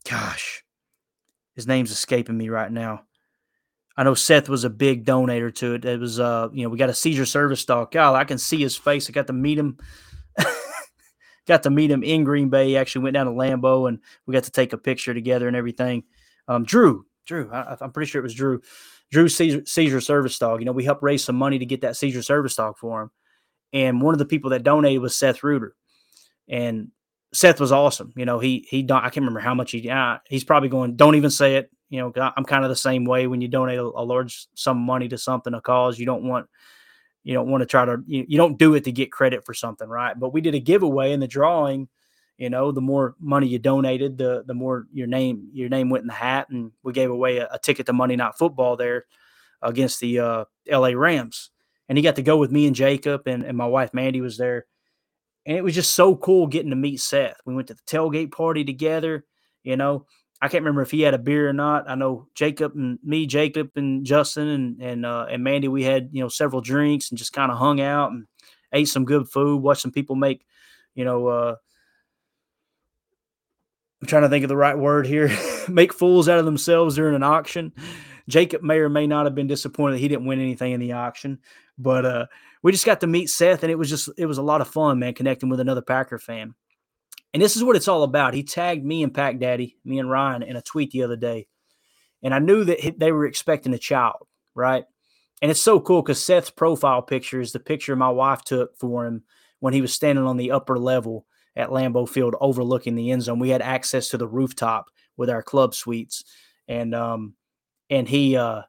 gosh, 0.10 0.64
his 1.56 1.68
name's 1.68 1.92
escaping 1.92 2.38
me 2.38 2.50
right 2.50 2.72
now. 2.72 3.04
I 3.98 4.04
know 4.04 4.14
Seth 4.14 4.50
was 4.50 4.64
a 4.64 4.70
big 4.70 5.06
donator 5.06 5.54
to 5.56 5.76
it. 5.76 5.86
It 5.86 6.00
was 6.00 6.20
uh, 6.20 6.50
you 6.54 6.64
know, 6.64 6.70
we 6.70 6.78
got 6.78 6.90
a 6.90 6.94
seizure 6.94 7.26
service 7.26 7.64
dog. 7.66 7.92
God, 7.92 8.16
I 8.16 8.24
can 8.24 8.38
see 8.38 8.58
his 8.58 8.76
face. 8.76 9.10
I 9.10 9.14
got 9.14 9.28
to 9.28 9.34
meet 9.34 9.60
him. 9.60 9.78
got 11.48 11.64
to 11.64 11.70
meet 11.70 11.92
him 11.92 12.04
in 12.04 12.24
Green 12.24 12.50
Bay. 12.50 12.70
He 12.70 12.78
actually 12.78 13.04
went 13.04 13.14
down 13.16 13.26
to 13.26 13.32
Lambeau 13.32 13.88
and 13.88 14.00
we 14.26 14.34
got 14.34 14.46
to 14.46 14.52
take 14.52 14.74
a 14.74 14.78
picture 14.78 15.14
together 15.14 15.48
and 15.48 15.58
everything. 15.58 16.04
Um, 16.48 16.64
Drew, 16.64 17.06
Drew, 17.26 17.52
I, 17.52 17.78
am 17.82 17.92
pretty 17.92 18.10
sure 18.10 18.20
it 18.20 18.24
was 18.24 18.34
Drew. 18.34 18.62
Drew 19.12 19.28
seizure, 19.28 20.02
service 20.02 20.40
dog. 20.40 20.62
You 20.62 20.66
know, 20.66 20.72
we 20.72 20.86
helped 20.86 21.04
raise 21.04 21.24
some 21.24 21.36
money 21.36 21.60
to 21.60 21.66
get 21.66 21.82
that 21.82 21.98
seizure 21.98 22.22
service 22.22 22.56
dog 22.56 22.78
for 22.78 23.04
him. 23.04 23.12
And 23.74 24.02
one 24.02 24.14
of 24.14 24.20
the 24.20 24.26
people 24.26 24.52
that 24.52 24.64
donated 24.64 25.02
was 25.02 25.16
Seth 25.16 25.44
Reuter. 25.44 25.76
And 26.48 26.92
Seth 27.34 27.60
was 27.60 27.72
awesome. 27.72 28.14
You 28.16 28.26
know, 28.26 28.40
he 28.40 28.66
he 28.70 28.84
I 28.90 29.02
can't 29.02 29.18
remember 29.18 29.40
how 29.40 29.54
much 29.54 29.72
he 29.72 29.90
uh, 29.90 30.18
he's 30.28 30.44
probably 30.44 30.70
going. 30.70 30.96
Don't 30.96 31.16
even 31.16 31.30
say 31.30 31.56
it. 31.56 31.72
You 31.90 32.00
know, 32.00 32.32
I'm 32.38 32.46
kind 32.46 32.64
of 32.64 32.70
the 32.70 32.76
same 32.76 33.04
way. 33.04 33.28
When 33.28 33.42
you 33.42 33.48
donate 33.48 33.80
a, 33.80 33.84
a 33.84 34.04
large 34.04 34.48
sum 34.56 34.78
of 34.78 34.84
money 34.84 35.10
to 35.10 35.18
something, 35.18 35.54
a 35.54 35.62
cause, 35.62 36.00
you 36.00 36.06
don't 36.06 36.24
want 36.24 36.48
you 37.24 37.34
don't 37.34 37.50
want 37.50 37.62
to 37.62 37.66
try 37.66 37.86
to 37.86 37.98
you, 38.06 38.26
you 38.28 38.38
don't 38.38 38.58
do 38.58 38.76
it 38.76 38.86
to 38.86 38.92
get 38.92 39.12
credit 39.12 39.46
for 39.46 39.54
something, 39.54 39.88
right? 39.88 40.18
But 40.18 40.34
we 40.34 40.42
did 40.42 40.56
a 40.56 40.60
giveaway 40.60 41.12
in 41.12 41.20
the 41.20 41.28
drawing. 41.28 41.88
You 42.42 42.50
know, 42.50 42.72
the 42.72 42.82
more 42.82 43.16
money 43.20 43.48
you 43.48 43.60
donated, 43.60 44.18
the 44.18 44.44
the 44.46 44.54
more 44.54 44.88
your 44.92 45.08
name 45.08 45.50
your 45.54 45.70
name 45.70 45.90
went 45.90 46.02
in 46.02 46.08
the 46.08 46.14
hat, 46.14 46.48
and 46.50 46.72
we 46.84 46.92
gave 46.92 47.12
away 47.12 47.38
a, 47.38 47.48
a 47.52 47.60
ticket 47.60 47.86
to 47.86 47.94
Monday 47.94 48.16
Night 48.16 48.34
Football 48.38 48.78
there 48.78 49.06
against 49.62 50.00
the 50.00 50.20
uh, 50.20 50.46
L.A. 50.68 50.96
Rams, 50.96 51.52
and 51.88 51.98
he 51.98 52.04
got 52.04 52.16
to 52.16 52.24
go 52.24 52.38
with 52.38 52.52
me 52.52 52.66
and 52.66 52.76
Jacob, 52.76 53.28
and, 53.28 53.44
and 53.44 53.56
my 53.56 53.68
wife 53.68 53.94
Mandy 53.94 54.22
was 54.22 54.38
there 54.38 54.66
and 55.46 55.58
it 55.58 55.64
was 55.64 55.76
just 55.76 55.94
so 55.94 56.16
cool 56.16 56.48
getting 56.48 56.70
to 56.70 56.76
meet 56.76 57.00
Seth. 57.00 57.38
We 57.46 57.56
went 57.56 57.68
to 57.70 57.74
the 57.74 57.82
tailgate 57.88 58.32
party 58.32 58.64
together. 58.64 59.26
You 59.64 59.78
know, 59.78 60.06
I 60.42 60.48
can't 60.48 60.64
remember 60.64 60.82
if 60.82 60.92
he 60.92 61.02
had 61.02 61.14
a 61.14 61.20
beer 61.20 61.50
or 61.50 61.54
not. 61.54 61.90
I 61.90 61.96
know 61.96 62.28
Jacob 62.36 62.76
and 62.76 63.00
me, 63.04 63.26
Jacob 63.26 63.72
and 63.76 64.06
Justin 64.06 64.48
and 64.48 64.82
and 64.82 65.06
uh, 65.06 65.28
and 65.30 65.44
Mandy, 65.44 65.68
we 65.68 65.84
had 65.84 66.10
you 66.12 66.22
know 66.22 66.30
several 66.30 66.62
drinks 66.62 67.10
and 67.10 67.18
just 67.18 67.34
kind 67.34 67.52
of 67.52 67.58
hung 67.58 67.82
out 67.82 68.12
and 68.12 68.28
ate 68.74 68.88
some 68.88 69.06
good 69.06 69.30
food. 69.30 69.62
Watched 69.62 69.82
some 69.82 69.92
people 69.92 70.16
make, 70.16 70.46
you 70.96 71.06
know, 71.06 71.28
uh, 71.28 71.56
I'm 74.02 74.08
trying 74.08 74.24
to 74.24 74.30
think 74.30 74.44
of 74.44 74.50
the 74.50 74.58
right 74.58 74.78
word 74.78 75.06
here, 75.06 75.30
make 75.68 75.94
fools 75.94 76.28
out 76.28 76.40
of 76.40 76.46
themselves 76.46 76.96
during 76.96 77.16
an 77.16 77.24
auction. 77.24 77.72
Jacob 78.28 78.64
may 78.64 78.78
or 78.78 78.90
may 78.90 79.06
not 79.06 79.26
have 79.26 79.36
been 79.36 79.48
disappointed 79.48 79.96
that 79.96 80.00
he 80.00 80.08
didn't 80.08 80.26
win 80.26 80.40
anything 80.40 80.72
in 80.72 80.80
the 80.80 80.94
auction, 80.94 81.40
but 81.78 82.06
uh, 82.06 82.26
we 82.64 82.72
just 82.72 82.86
got 82.86 83.02
to 83.02 83.08
meet 83.08 83.30
Seth, 83.30 83.64
and 83.64 83.72
it 83.72 83.78
was 83.78 83.90
just 83.90 84.10
it 84.18 84.26
was 84.26 84.38
a 84.38 84.44
lot 84.44 84.62
of 84.62 84.68
fun, 84.68 85.00
man, 85.00 85.14
connecting 85.14 85.50
with 85.50 85.60
another 85.60 85.82
Packer 85.82 86.18
fan. 86.18 86.56
And 87.34 87.42
this 87.42 87.56
is 87.56 87.64
what 87.64 87.76
it's 87.76 87.88
all 87.88 88.04
about. 88.04 88.34
He 88.34 88.44
tagged 88.44 88.84
me 88.84 89.04
and 89.04 89.14
Pack 89.14 89.40
Daddy, 89.40 89.78
me 89.86 90.00
and 90.00 90.10
Ryan, 90.10 90.44
in 90.44 90.56
a 90.56 90.62
tweet 90.62 90.92
the 90.92 91.04
other 91.04 91.16
day, 91.16 91.48
and 92.24 92.34
I 92.34 92.40
knew 92.40 92.64
that 92.64 92.96
they 92.98 93.12
were 93.12 93.26
expecting 93.26 93.74
a 93.74 93.80
child, 93.80 94.28
right? 94.56 94.86
And 95.42 95.50
it's 95.50 95.62
so 95.62 95.80
cool 95.80 96.02
because 96.02 96.24
Seth's 96.24 96.52
profile 96.52 97.02
picture 97.02 97.42
is 97.42 97.52
the 97.52 97.60
picture 97.60 97.96
my 97.96 98.10
wife 98.10 98.44
took 98.44 98.78
for 98.78 99.06
him 99.06 99.24
when 99.60 99.74
he 99.74 99.82
was 99.82 99.94
standing 99.94 100.26
on 100.26 100.38
the 100.38 100.52
upper 100.52 100.78
level 100.78 101.26
at 101.56 101.70
Lambeau 101.70 102.08
Field 102.08 102.36
overlooking 102.40 102.96
the 102.96 103.12
end 103.12 103.24
zone. 103.24 103.40
We 103.40 103.50
had 103.50 103.62
access 103.62 104.10
to 104.10 104.18
the 104.18 104.28
rooftop 104.28 104.86
with 105.18 105.30
our 105.30 105.44
club 105.44 105.76
suites. 105.76 106.24
And 106.68 106.96
um 106.96 107.34
and 107.90 108.08
he 108.08 108.38
uh 108.38 108.62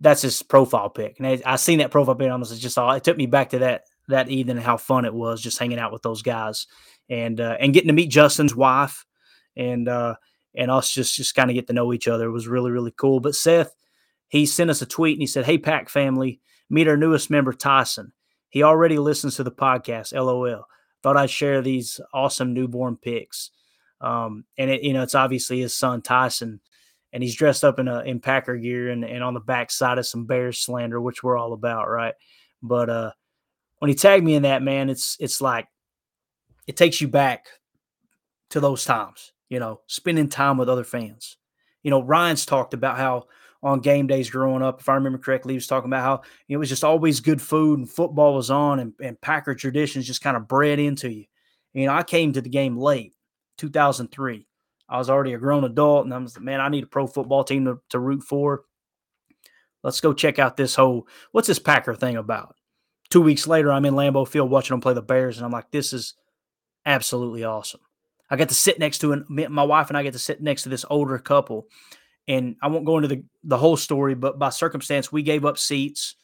that's 0.00 0.22
his 0.22 0.42
profile 0.42 0.90
pic. 0.90 1.18
And 1.18 1.26
I, 1.26 1.40
I 1.44 1.56
seen 1.56 1.78
that 1.78 1.90
profile 1.90 2.14
pic. 2.14 2.30
I 2.30 2.36
was 2.36 2.58
just 2.58 2.78
all 2.78 2.90
it 2.92 3.04
took 3.04 3.16
me 3.16 3.26
back 3.26 3.50
to 3.50 3.58
that 3.60 3.82
that 4.08 4.28
evening, 4.28 4.56
and 4.56 4.66
how 4.66 4.76
fun 4.76 5.04
it 5.04 5.14
was 5.14 5.42
just 5.42 5.58
hanging 5.58 5.78
out 5.78 5.92
with 5.92 6.02
those 6.02 6.22
guys 6.22 6.66
and 7.08 7.40
uh, 7.40 7.56
and 7.60 7.72
getting 7.72 7.88
to 7.88 7.94
meet 7.94 8.10
Justin's 8.10 8.54
wife 8.54 9.04
and 9.56 9.88
uh, 9.88 10.14
and 10.54 10.70
us 10.70 10.92
just 10.92 11.14
just 11.16 11.34
kind 11.34 11.50
of 11.50 11.54
get 11.54 11.66
to 11.66 11.72
know 11.72 11.92
each 11.92 12.08
other. 12.08 12.26
It 12.26 12.32
was 12.32 12.48
really 12.48 12.70
really 12.70 12.92
cool. 12.92 13.20
But 13.20 13.34
Seth, 13.34 13.74
he 14.28 14.46
sent 14.46 14.70
us 14.70 14.82
a 14.82 14.86
tweet 14.86 15.16
and 15.16 15.22
he 15.22 15.26
said, 15.26 15.44
"Hey 15.44 15.58
Pack 15.58 15.88
family, 15.88 16.40
meet 16.70 16.88
our 16.88 16.96
newest 16.96 17.30
member 17.30 17.52
Tyson. 17.52 18.12
He 18.48 18.62
already 18.62 18.98
listens 18.98 19.36
to 19.36 19.44
the 19.44 19.50
podcast. 19.50 20.12
LOL. 20.12 20.66
Thought 21.06 21.16
I'd 21.16 21.30
share 21.30 21.62
these 21.62 22.00
awesome 22.12 22.52
newborn 22.52 22.96
pics. 22.96 23.50
Um, 24.00 24.44
and 24.58 24.70
it, 24.70 24.82
you 24.82 24.92
know, 24.92 25.02
it's 25.02 25.14
obviously 25.14 25.60
his 25.60 25.74
son 25.74 26.02
Tyson." 26.02 26.60
and 27.12 27.22
he's 27.22 27.34
dressed 27.34 27.64
up 27.64 27.78
in 27.78 27.88
a 27.88 28.00
in 28.00 28.20
Packer 28.20 28.56
gear 28.56 28.90
and, 28.90 29.02
and 29.02 29.24
on 29.24 29.32
the 29.32 29.40
back 29.40 29.70
side 29.70 29.96
of 29.96 30.06
some 30.06 30.26
Bears 30.26 30.58
slander, 30.58 31.00
which 31.00 31.22
we're 31.22 31.38
all 31.38 31.54
about, 31.54 31.88
right? 31.88 32.14
But 32.62 32.90
uh 32.90 33.12
when 33.78 33.88
he 33.88 33.94
tagged 33.94 34.22
me 34.22 34.34
in 34.34 34.42
that, 34.42 34.62
man, 34.62 34.90
it's 34.90 35.16
it's 35.18 35.40
like 35.40 35.66
it 36.66 36.76
takes 36.76 37.00
you 37.00 37.08
back 37.08 37.46
to 38.50 38.60
those 38.60 38.84
times, 38.84 39.32
you 39.48 39.58
know, 39.58 39.80
spending 39.86 40.28
time 40.28 40.58
with 40.58 40.68
other 40.68 40.84
fans. 40.84 41.38
You 41.82 41.90
know, 41.90 42.02
Ryan's 42.02 42.44
talked 42.44 42.74
about 42.74 42.98
how 42.98 43.28
on 43.66 43.80
game 43.80 44.06
days 44.06 44.30
growing 44.30 44.62
up, 44.62 44.80
if 44.80 44.88
I 44.88 44.94
remember 44.94 45.18
correctly, 45.18 45.54
he 45.54 45.56
was 45.56 45.66
talking 45.66 45.90
about 45.90 46.04
how 46.04 46.22
it 46.48 46.56
was 46.56 46.68
just 46.68 46.84
always 46.84 47.18
good 47.18 47.42
food 47.42 47.80
and 47.80 47.90
football 47.90 48.34
was 48.34 48.48
on 48.48 48.78
and, 48.78 48.92
and 49.02 49.20
Packer 49.20 49.56
traditions 49.56 50.06
just 50.06 50.22
kind 50.22 50.36
of 50.36 50.46
bred 50.46 50.78
into 50.78 51.10
you. 51.10 51.24
You 51.74 51.86
know, 51.86 51.92
I 51.92 52.04
came 52.04 52.32
to 52.32 52.40
the 52.40 52.48
game 52.48 52.78
late, 52.78 53.14
2003. 53.58 54.46
I 54.88 54.98
was 54.98 55.10
already 55.10 55.32
a 55.32 55.38
grown 55.38 55.64
adult, 55.64 56.04
and 56.04 56.14
I 56.14 56.18
was 56.18 56.36
like, 56.36 56.44
man, 56.44 56.60
I 56.60 56.68
need 56.68 56.84
a 56.84 56.86
pro 56.86 57.08
football 57.08 57.42
team 57.42 57.64
to, 57.64 57.80
to 57.90 57.98
root 57.98 58.22
for. 58.22 58.62
Let's 59.82 60.00
go 60.00 60.12
check 60.12 60.38
out 60.38 60.56
this 60.56 60.76
whole 60.76 61.08
what's 61.32 61.48
this 61.48 61.58
Packer 61.58 61.96
thing 61.96 62.16
about. 62.16 62.54
Two 63.10 63.20
weeks 63.20 63.48
later, 63.48 63.72
I'm 63.72 63.84
in 63.84 63.94
Lambeau 63.94 64.28
Field 64.28 64.48
watching 64.48 64.74
them 64.74 64.80
play 64.80 64.94
the 64.94 65.02
Bears, 65.02 65.38
and 65.38 65.44
I'm 65.44 65.52
like, 65.52 65.72
this 65.72 65.92
is 65.92 66.14
absolutely 66.84 67.42
awesome. 67.42 67.80
I 68.30 68.36
got 68.36 68.48
to 68.48 68.54
sit 68.54 68.78
next 68.78 68.98
to 69.00 69.12
an, 69.12 69.26
my 69.28 69.64
wife 69.64 69.88
and 69.88 69.96
I 69.96 70.04
get 70.04 70.12
to 70.12 70.18
sit 70.18 70.40
next 70.40 70.62
to 70.62 70.68
this 70.68 70.84
older 70.88 71.18
couple, 71.18 71.66
and 72.28 72.56
I 72.62 72.68
won't 72.68 72.84
go 72.84 72.96
into 72.96 73.08
the 73.08 73.24
the 73.44 73.58
whole 73.58 73.76
story, 73.76 74.14
but 74.14 74.38
by 74.38 74.50
circumstance, 74.50 75.12
we 75.12 75.22
gave 75.22 75.44
up 75.44 75.58
seats 75.58 76.16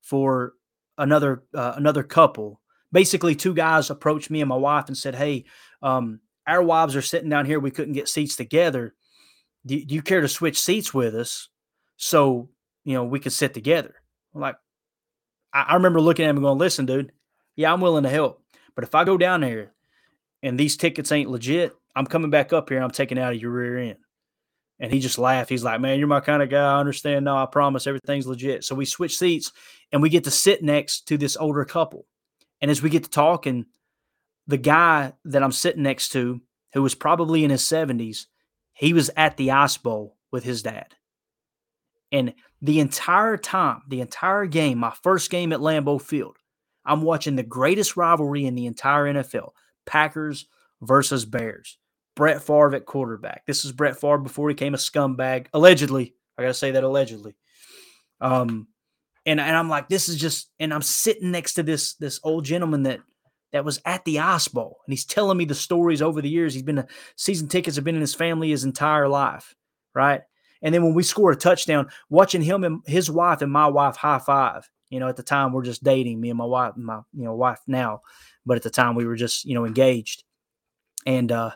for 0.00 0.54
another 0.98 1.44
uh, 1.54 1.74
another 1.76 2.02
couple. 2.02 2.60
Basically, 2.92 3.34
two 3.34 3.54
guys 3.54 3.90
approached 3.90 4.30
me 4.30 4.40
and 4.40 4.48
my 4.48 4.56
wife 4.56 4.86
and 4.88 4.96
said, 4.96 5.14
"Hey, 5.14 5.44
um, 5.82 6.20
our 6.46 6.62
wives 6.62 6.96
are 6.96 7.02
sitting 7.02 7.28
down 7.28 7.46
here. 7.46 7.60
We 7.60 7.70
couldn't 7.70 7.94
get 7.94 8.08
seats 8.08 8.36
together. 8.36 8.94
Do, 9.66 9.84
do 9.84 9.94
you 9.94 10.02
care 10.02 10.22
to 10.22 10.28
switch 10.28 10.60
seats 10.60 10.94
with 10.94 11.14
us 11.14 11.48
so 11.96 12.48
you 12.84 12.94
know 12.94 13.04
we 13.04 13.20
could 13.20 13.32
sit 13.32 13.52
together? 13.52 13.94
I'm 14.34 14.40
like, 14.40 14.56
I, 15.52 15.62
I 15.68 15.74
remember 15.74 16.00
looking 16.00 16.24
at 16.24 16.30
him 16.30 16.36
and 16.36 16.44
going, 16.44 16.58
"Listen, 16.58 16.86
dude, 16.86 17.12
yeah, 17.56 17.72
I'm 17.72 17.82
willing 17.82 18.04
to 18.04 18.10
help, 18.10 18.42
but 18.74 18.84
if 18.84 18.94
I 18.94 19.04
go 19.04 19.18
down 19.18 19.42
there 19.42 19.72
and 20.42 20.58
these 20.58 20.78
tickets 20.78 21.12
ain't 21.12 21.30
legit, 21.30 21.74
I'm 21.94 22.06
coming 22.06 22.30
back 22.30 22.54
up 22.54 22.70
here 22.70 22.78
and 22.78 22.84
I'm 22.84 22.90
taking 22.90 23.18
out 23.18 23.34
of 23.34 23.40
your 23.40 23.50
rear 23.50 23.76
end." 23.76 23.98
And 24.80 24.92
he 24.92 24.98
just 24.98 25.18
laughed. 25.18 25.50
He's 25.50 25.62
like, 25.62 25.80
"Man, 25.80 25.98
you're 25.98 26.08
my 26.08 26.20
kind 26.20 26.42
of 26.42 26.48
guy. 26.48 26.74
I 26.76 26.80
understand. 26.80 27.26
No, 27.26 27.36
I 27.36 27.46
promise 27.46 27.86
everything's 27.86 28.26
legit." 28.26 28.64
So 28.64 28.74
we 28.74 28.86
switch 28.86 29.18
seats 29.18 29.52
and 29.92 30.00
we 30.00 30.08
get 30.08 30.24
to 30.24 30.30
sit 30.30 30.62
next 30.62 31.06
to 31.08 31.18
this 31.18 31.36
older 31.36 31.64
couple. 31.64 32.06
And 32.60 32.70
as 32.70 32.82
we 32.82 32.90
get 32.90 33.04
to 33.04 33.10
talking, 33.10 33.66
the 34.46 34.58
guy 34.58 35.12
that 35.26 35.42
I'm 35.42 35.52
sitting 35.52 35.82
next 35.82 36.10
to, 36.10 36.40
who 36.72 36.82
was 36.82 36.94
probably 36.94 37.44
in 37.44 37.50
his 37.50 37.62
70s, 37.62 38.26
he 38.72 38.92
was 38.92 39.10
at 39.16 39.36
the 39.36 39.50
Ice 39.50 39.76
Bowl 39.76 40.16
with 40.32 40.44
his 40.44 40.62
dad. 40.62 40.94
And 42.12 42.34
the 42.60 42.80
entire 42.80 43.36
time, 43.36 43.82
the 43.88 44.00
entire 44.00 44.46
game, 44.46 44.78
my 44.78 44.92
first 45.02 45.30
game 45.30 45.52
at 45.52 45.60
Lambeau 45.60 46.00
Field, 46.00 46.36
I'm 46.84 47.02
watching 47.02 47.36
the 47.36 47.42
greatest 47.42 47.96
rivalry 47.96 48.46
in 48.46 48.54
the 48.54 48.66
entire 48.66 49.04
NFL 49.04 49.50
Packers 49.86 50.46
versus 50.80 51.24
Bears. 51.24 51.78
Brett 52.16 52.42
Favre 52.42 52.74
at 52.74 52.86
quarterback. 52.86 53.46
This 53.46 53.64
is 53.64 53.72
Brett 53.72 54.00
Favre 54.00 54.18
before 54.18 54.48
he 54.48 54.54
became 54.54 54.74
a 54.74 54.78
scumbag, 54.78 55.46
allegedly. 55.52 56.14
I 56.36 56.42
gotta 56.42 56.54
say 56.54 56.72
that 56.72 56.84
allegedly. 56.84 57.36
Um, 58.20 58.68
and 59.26 59.40
and 59.40 59.56
I'm 59.56 59.68
like, 59.68 59.88
this 59.88 60.08
is 60.08 60.16
just, 60.16 60.50
and 60.58 60.72
I'm 60.72 60.82
sitting 60.82 61.30
next 61.30 61.54
to 61.54 61.62
this 61.62 61.94
this 61.94 62.20
old 62.22 62.44
gentleman 62.44 62.84
that 62.84 63.00
that 63.52 63.64
was 63.64 63.80
at 63.84 64.04
the 64.04 64.20
Ice 64.20 64.48
Bowl, 64.48 64.78
and 64.86 64.92
he's 64.92 65.04
telling 65.04 65.36
me 65.36 65.44
the 65.44 65.54
stories 65.54 66.02
over 66.02 66.22
the 66.22 66.28
years. 66.28 66.54
He's 66.54 66.62
been 66.62 66.78
a 66.78 66.86
season 67.16 67.48
tickets 67.48 67.76
have 67.76 67.84
been 67.84 67.94
in 67.96 68.00
his 68.00 68.14
family 68.14 68.50
his 68.50 68.64
entire 68.64 69.08
life, 69.08 69.54
right? 69.94 70.22
And 70.62 70.74
then 70.74 70.82
when 70.82 70.94
we 70.94 71.02
score 71.02 71.30
a 71.30 71.36
touchdown, 71.36 71.88
watching 72.10 72.42
him 72.42 72.64
and 72.64 72.82
his 72.86 73.10
wife 73.10 73.42
and 73.42 73.50
my 73.50 73.66
wife 73.66 73.96
high 73.96 74.18
five. 74.18 74.68
You 74.90 74.98
know, 74.98 75.08
at 75.08 75.14
the 75.14 75.22
time 75.22 75.52
we're 75.52 75.62
just 75.62 75.84
dating, 75.84 76.20
me 76.20 76.30
and 76.30 76.38
my 76.38 76.44
wife, 76.44 76.72
my 76.76 77.00
you 77.12 77.24
know 77.24 77.34
wife 77.34 77.60
now, 77.68 78.00
but 78.44 78.56
at 78.56 78.64
the 78.64 78.70
time 78.70 78.96
we 78.96 79.06
were 79.06 79.14
just 79.14 79.44
you 79.44 79.54
know 79.54 79.64
engaged, 79.64 80.24
and 81.06 81.30
uh, 81.30 81.52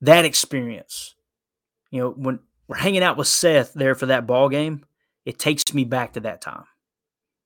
that 0.00 0.24
experience, 0.24 1.14
you 1.90 2.00
know, 2.00 2.10
when 2.10 2.38
we're 2.68 2.76
hanging 2.76 3.02
out 3.02 3.16
with 3.16 3.28
Seth 3.28 3.72
there 3.74 3.94
for 3.94 4.06
that 4.06 4.26
ball 4.26 4.48
game, 4.48 4.84
it 5.24 5.38
takes 5.38 5.72
me 5.72 5.84
back 5.84 6.12
to 6.12 6.20
that 6.20 6.40
time, 6.40 6.64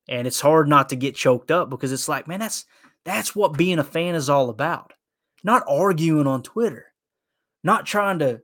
and 0.08 0.26
it's 0.26 0.40
hard 0.40 0.68
not 0.68 0.88
to 0.90 0.96
get 0.96 1.14
choked 1.14 1.50
up 1.50 1.70
because 1.70 1.92
it's 1.92 2.08
like, 2.08 2.28
man, 2.28 2.40
that's 2.40 2.64
that's 3.04 3.34
what 3.34 3.56
being 3.56 3.78
a 3.78 3.84
fan 3.84 4.14
is 4.14 4.28
all 4.28 4.50
about. 4.50 4.92
Not 5.42 5.64
arguing 5.66 6.26
on 6.26 6.42
Twitter, 6.42 6.86
not 7.64 7.86
trying 7.86 8.18
to 8.18 8.42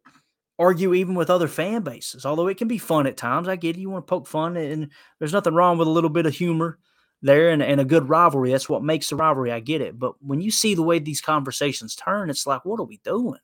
argue 0.59 0.95
even 0.95 1.15
with 1.15 1.29
other 1.29 1.49
fan 1.49 1.83
bases, 1.83 2.25
although 2.25 2.49
it 2.49 2.57
can 2.57 2.69
be 2.69 2.79
fun 2.79 3.07
at 3.07 3.17
times. 3.17 3.49
I 3.49 3.57
get 3.57 3.77
it. 3.77 3.81
You 3.81 3.91
want 3.91 4.07
to 4.07 4.11
poke 4.11 4.27
fun, 4.27 4.57
and 4.57 4.91
there's 5.19 5.33
nothing 5.33 5.55
wrong 5.55 5.77
with 5.79 5.89
a 5.89 5.91
little 5.91 6.11
bit 6.11 6.27
of 6.27 6.35
humor 6.35 6.79
there 7.23 7.51
and, 7.51 7.63
and 7.63 7.81
a 7.81 7.85
good 7.85 8.09
rivalry. 8.09 8.53
That's 8.53 8.69
what 8.69 8.83
makes 8.83 9.11
the 9.11 9.17
rivalry. 9.17 9.53
I 9.53 9.61
get 9.61 9.81
it. 9.81 9.99
But 9.99 10.15
when 10.23 10.41
you 10.41 10.51
see 10.51 10.75
the 10.75 10.83
way 10.83 10.99
these 10.99 11.21
conversations 11.21 11.95
turn, 11.95 12.31
it's 12.31 12.47
like, 12.47 12.65
what 12.65 12.81
are 12.81 12.85
we 12.85 12.99
doing? 13.05 13.41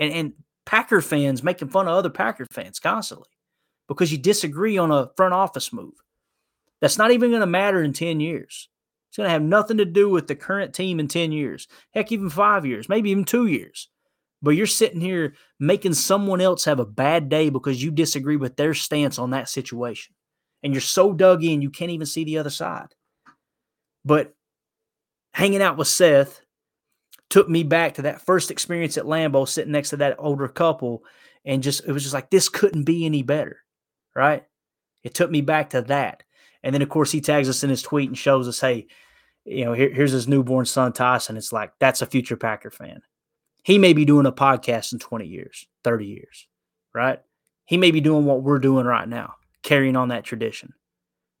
And, 0.00 0.12
and 0.12 0.32
Packer 0.66 1.00
fans 1.00 1.44
making 1.44 1.68
fun 1.68 1.86
of 1.86 1.94
other 1.94 2.10
Packer 2.10 2.46
fans 2.50 2.80
constantly 2.80 3.28
because 3.86 4.10
you 4.10 4.18
disagree 4.18 4.78
on 4.78 4.90
a 4.90 5.10
front 5.16 5.34
office 5.34 5.72
move. 5.72 5.94
That's 6.80 6.98
not 6.98 7.12
even 7.12 7.30
going 7.30 7.40
to 7.40 7.46
matter 7.46 7.82
in 7.82 7.92
10 7.92 8.18
years. 8.20 8.68
It's 9.08 9.16
going 9.16 9.26
to 9.26 9.32
have 9.32 9.42
nothing 9.42 9.76
to 9.78 9.84
do 9.84 10.08
with 10.08 10.28
the 10.28 10.36
current 10.36 10.72
team 10.72 11.00
in 11.00 11.08
10 11.08 11.32
years, 11.32 11.66
heck, 11.92 12.12
even 12.12 12.30
five 12.30 12.64
years, 12.64 12.88
maybe 12.88 13.10
even 13.10 13.24
two 13.24 13.46
years. 13.46 13.88
But 14.42 14.50
you're 14.50 14.66
sitting 14.66 15.00
here 15.00 15.34
making 15.58 15.94
someone 15.94 16.40
else 16.40 16.64
have 16.64 16.80
a 16.80 16.86
bad 16.86 17.28
day 17.28 17.50
because 17.50 17.82
you 17.82 17.90
disagree 17.90 18.36
with 18.36 18.56
their 18.56 18.72
stance 18.72 19.18
on 19.18 19.30
that 19.30 19.48
situation. 19.48 20.14
And 20.62 20.72
you're 20.72 20.80
so 20.80 21.12
dug 21.12 21.44
in, 21.44 21.60
you 21.60 21.70
can't 21.70 21.90
even 21.90 22.06
see 22.06 22.24
the 22.24 22.38
other 22.38 22.50
side. 22.50 22.94
But 24.04 24.34
hanging 25.34 25.62
out 25.62 25.76
with 25.76 25.88
Seth 25.88 26.39
took 27.30 27.48
me 27.48 27.62
back 27.62 27.94
to 27.94 28.02
that 28.02 28.26
first 28.26 28.50
experience 28.50 28.98
at 28.98 29.04
Lambeau, 29.04 29.48
sitting 29.48 29.72
next 29.72 29.90
to 29.90 29.96
that 29.98 30.16
older 30.18 30.48
couple. 30.48 31.04
And 31.44 31.62
just, 31.62 31.84
it 31.86 31.92
was 31.92 32.02
just 32.02 32.14
like, 32.14 32.28
this 32.30 32.48
couldn't 32.48 32.84
be 32.84 33.06
any 33.06 33.22
better. 33.22 33.58
Right. 34.14 34.44
It 35.02 35.14
took 35.14 35.30
me 35.30 35.40
back 35.40 35.70
to 35.70 35.82
that. 35.82 36.24
And 36.62 36.74
then, 36.74 36.82
of 36.82 36.90
course, 36.90 37.10
he 37.10 37.22
tags 37.22 37.48
us 37.48 37.64
in 37.64 37.70
his 37.70 37.80
tweet 37.80 38.08
and 38.08 38.18
shows 38.18 38.46
us, 38.46 38.60
hey, 38.60 38.88
you 39.44 39.64
know, 39.64 39.72
here, 39.72 39.90
here's 39.90 40.12
his 40.12 40.28
newborn 40.28 40.66
son, 40.66 40.92
Tyson. 40.92 41.36
It's 41.36 41.52
like, 41.52 41.72
that's 41.78 42.02
a 42.02 42.06
future 42.06 42.36
Packer 42.36 42.70
fan. 42.70 43.00
He 43.62 43.78
may 43.78 43.92
be 43.92 44.04
doing 44.04 44.26
a 44.26 44.32
podcast 44.32 44.92
in 44.92 44.98
20 44.98 45.26
years, 45.26 45.66
30 45.84 46.06
years, 46.06 46.48
right? 46.94 47.20
He 47.64 47.76
may 47.76 47.90
be 47.90 48.00
doing 48.00 48.24
what 48.24 48.42
we're 48.42 48.58
doing 48.58 48.84
right 48.84 49.08
now, 49.08 49.34
carrying 49.62 49.96
on 49.96 50.08
that 50.08 50.24
tradition. 50.24 50.74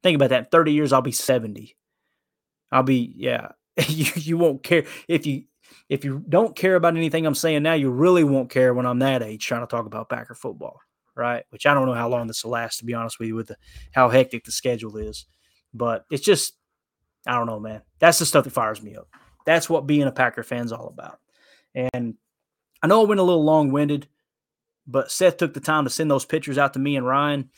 Think 0.02 0.14
about 0.14 0.30
that. 0.30 0.44
In 0.44 0.48
30 0.50 0.72
years, 0.72 0.92
I'll 0.92 1.02
be 1.02 1.12
70. 1.12 1.76
I'll 2.72 2.82
be, 2.82 3.12
yeah. 3.16 3.48
you, 3.88 4.06
you 4.14 4.38
won't 4.38 4.62
care 4.62 4.84
if 5.08 5.26
you 5.26 5.44
if 5.88 6.04
you 6.04 6.24
don't 6.28 6.56
care 6.56 6.76
about 6.76 6.96
anything 6.96 7.26
I'm 7.26 7.34
saying 7.34 7.62
now, 7.62 7.74
you 7.74 7.90
really 7.90 8.24
won't 8.24 8.50
care 8.50 8.74
when 8.74 8.86
I'm 8.86 8.98
that 9.00 9.22
age 9.22 9.44
trying 9.44 9.62
to 9.62 9.66
talk 9.66 9.86
about 9.86 10.08
Packer 10.08 10.34
football, 10.34 10.80
right? 11.14 11.44
Which 11.50 11.66
I 11.66 11.74
don't 11.74 11.86
know 11.86 11.94
how 11.94 12.08
long 12.08 12.26
this 12.26 12.44
will 12.44 12.52
last, 12.52 12.78
to 12.78 12.84
be 12.84 12.94
honest 12.94 13.18
with 13.18 13.28
you, 13.28 13.34
with 13.34 13.48
the, 13.48 13.56
how 13.92 14.08
hectic 14.08 14.44
the 14.44 14.52
schedule 14.52 14.96
is. 14.96 15.26
But 15.74 16.04
it's 16.10 16.24
just, 16.24 16.54
I 17.26 17.36
don't 17.36 17.46
know, 17.46 17.60
man. 17.60 17.82
That's 17.98 18.18
the 18.18 18.26
stuff 18.26 18.44
that 18.44 18.50
fires 18.50 18.82
me 18.82 18.96
up. 18.96 19.08
That's 19.46 19.68
what 19.68 19.86
being 19.86 20.02
a 20.02 20.12
Packer 20.12 20.42
fan's 20.42 20.72
all 20.72 20.88
about. 20.88 21.18
And 21.92 22.14
I 22.82 22.86
know 22.86 23.02
I 23.02 23.06
went 23.06 23.20
a 23.20 23.24
little 23.24 23.44
long 23.44 23.70
winded, 23.70 24.08
but 24.86 25.10
Seth 25.10 25.36
took 25.36 25.54
the 25.54 25.60
time 25.60 25.84
to 25.84 25.90
send 25.90 26.10
those 26.10 26.24
pictures 26.24 26.58
out 26.58 26.72
to 26.74 26.78
me 26.78 26.96
and 26.96 27.06
Ryan. 27.06 27.50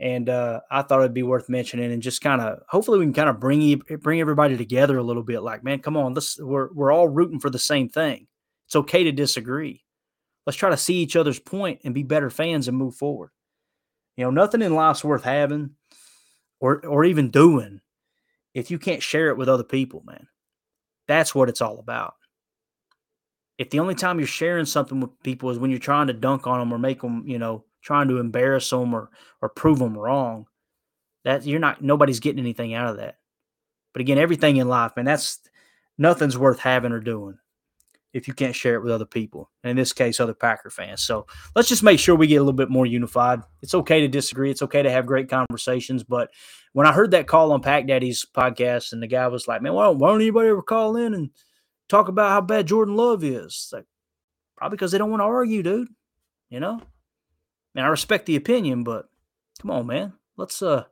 And 0.00 0.28
uh, 0.28 0.60
I 0.70 0.82
thought 0.82 1.00
it'd 1.00 1.14
be 1.14 1.22
worth 1.22 1.48
mentioning 1.48 1.92
and 1.92 2.02
just 2.02 2.20
kind 2.20 2.40
of 2.40 2.60
hopefully 2.68 2.98
we 2.98 3.04
can 3.04 3.14
kind 3.14 3.28
of 3.28 3.38
bring 3.38 3.80
bring 4.00 4.20
everybody 4.20 4.56
together 4.56 4.98
a 4.98 5.02
little 5.02 5.22
bit. 5.22 5.42
Like, 5.42 5.62
man, 5.62 5.78
come 5.78 5.96
on, 5.96 6.14
let's 6.14 6.40
we're 6.40 6.72
we're 6.72 6.92
all 6.92 7.08
rooting 7.08 7.38
for 7.38 7.50
the 7.50 7.58
same 7.58 7.88
thing. 7.88 8.26
It's 8.66 8.76
okay 8.76 9.04
to 9.04 9.12
disagree. 9.12 9.84
Let's 10.44 10.56
try 10.56 10.70
to 10.70 10.76
see 10.76 10.96
each 10.96 11.14
other's 11.14 11.38
point 11.38 11.80
and 11.84 11.94
be 11.94 12.02
better 12.02 12.30
fans 12.30 12.66
and 12.66 12.76
move 12.76 12.96
forward. 12.96 13.30
You 14.16 14.24
know, 14.24 14.30
nothing 14.30 14.60
in 14.62 14.74
life's 14.74 15.04
worth 15.04 15.22
having 15.22 15.70
or 16.58 16.84
or 16.84 17.04
even 17.04 17.30
doing 17.30 17.80
if 18.54 18.70
you 18.70 18.78
can't 18.78 19.02
share 19.02 19.28
it 19.28 19.36
with 19.36 19.48
other 19.48 19.64
people, 19.64 20.02
man. 20.04 20.26
That's 21.06 21.34
what 21.34 21.48
it's 21.48 21.60
all 21.60 21.78
about 21.78 22.14
if 23.62 23.70
the 23.70 23.78
only 23.78 23.94
time 23.94 24.18
you're 24.18 24.26
sharing 24.26 24.64
something 24.64 25.00
with 25.00 25.22
people 25.22 25.48
is 25.50 25.58
when 25.58 25.70
you're 25.70 25.78
trying 25.78 26.08
to 26.08 26.12
dunk 26.12 26.48
on 26.48 26.58
them 26.58 26.72
or 26.72 26.78
make 26.78 27.00
them, 27.00 27.22
you 27.26 27.38
know, 27.38 27.64
trying 27.82 28.08
to 28.08 28.18
embarrass 28.18 28.70
them 28.70 28.94
or 28.94 29.10
or 29.40 29.48
prove 29.48 29.78
them 29.78 29.96
wrong, 29.96 30.46
that 31.24 31.44
you're 31.44 31.60
not 31.60 31.82
nobody's 31.82 32.20
getting 32.20 32.40
anything 32.40 32.74
out 32.74 32.88
of 32.88 32.96
that. 32.98 33.16
But 33.92 34.00
again, 34.00 34.18
everything 34.18 34.56
in 34.56 34.68
life, 34.68 34.92
man, 34.96 35.04
that's 35.04 35.40
nothing's 35.98 36.38
worth 36.38 36.60
having 36.60 36.92
or 36.92 37.00
doing 37.00 37.38
if 38.12 38.28
you 38.28 38.34
can't 38.34 38.54
share 38.54 38.74
it 38.74 38.82
with 38.82 38.92
other 38.92 39.06
people. 39.06 39.50
In 39.64 39.76
this 39.76 39.92
case, 39.92 40.20
other 40.20 40.34
Packer 40.34 40.70
fans. 40.70 41.02
So 41.02 41.26
let's 41.56 41.68
just 41.68 41.82
make 41.82 41.98
sure 41.98 42.14
we 42.14 42.26
get 42.26 42.36
a 42.36 42.40
little 42.40 42.52
bit 42.52 42.68
more 42.68 42.84
unified. 42.84 43.40
It's 43.62 43.74
okay 43.74 44.00
to 44.00 44.08
disagree. 44.08 44.50
It's 44.50 44.62
okay 44.62 44.82
to 44.82 44.90
have 44.90 45.06
great 45.06 45.30
conversations. 45.30 46.04
But 46.04 46.30
when 46.74 46.86
I 46.86 46.92
heard 46.92 47.12
that 47.12 47.26
call 47.26 47.52
on 47.52 47.62
Pack 47.62 47.86
Daddy's 47.86 48.24
podcast, 48.24 48.92
and 48.92 49.02
the 49.02 49.06
guy 49.06 49.26
was 49.28 49.48
like, 49.48 49.62
"Man, 49.62 49.72
why 49.72 49.84
don't, 49.84 49.98
why 49.98 50.08
don't 50.08 50.20
anybody 50.20 50.50
ever 50.50 50.62
call 50.62 50.96
in 50.96 51.14
and 51.14 51.30
talk 51.92 52.08
about 52.08 52.30
how 52.30 52.40
bad 52.40 52.66
Jordan 52.66 52.96
Love 52.96 53.22
is. 53.22 53.68
like 53.72 53.84
probably 54.56 54.76
because 54.76 54.92
they 54.92 54.98
don't 54.98 55.10
want 55.10 55.20
to 55.20 55.26
argue, 55.26 55.62
dude. 55.62 55.88
You 56.50 56.60
know? 56.60 56.80
And 57.74 57.84
I 57.84 57.88
respect 57.88 58.26
the 58.26 58.36
opinion, 58.36 58.84
but 58.84 59.08
come 59.60 59.70
on, 59.70 59.86
man. 59.86 60.12
Let's 60.36 60.62
uh 60.62 60.84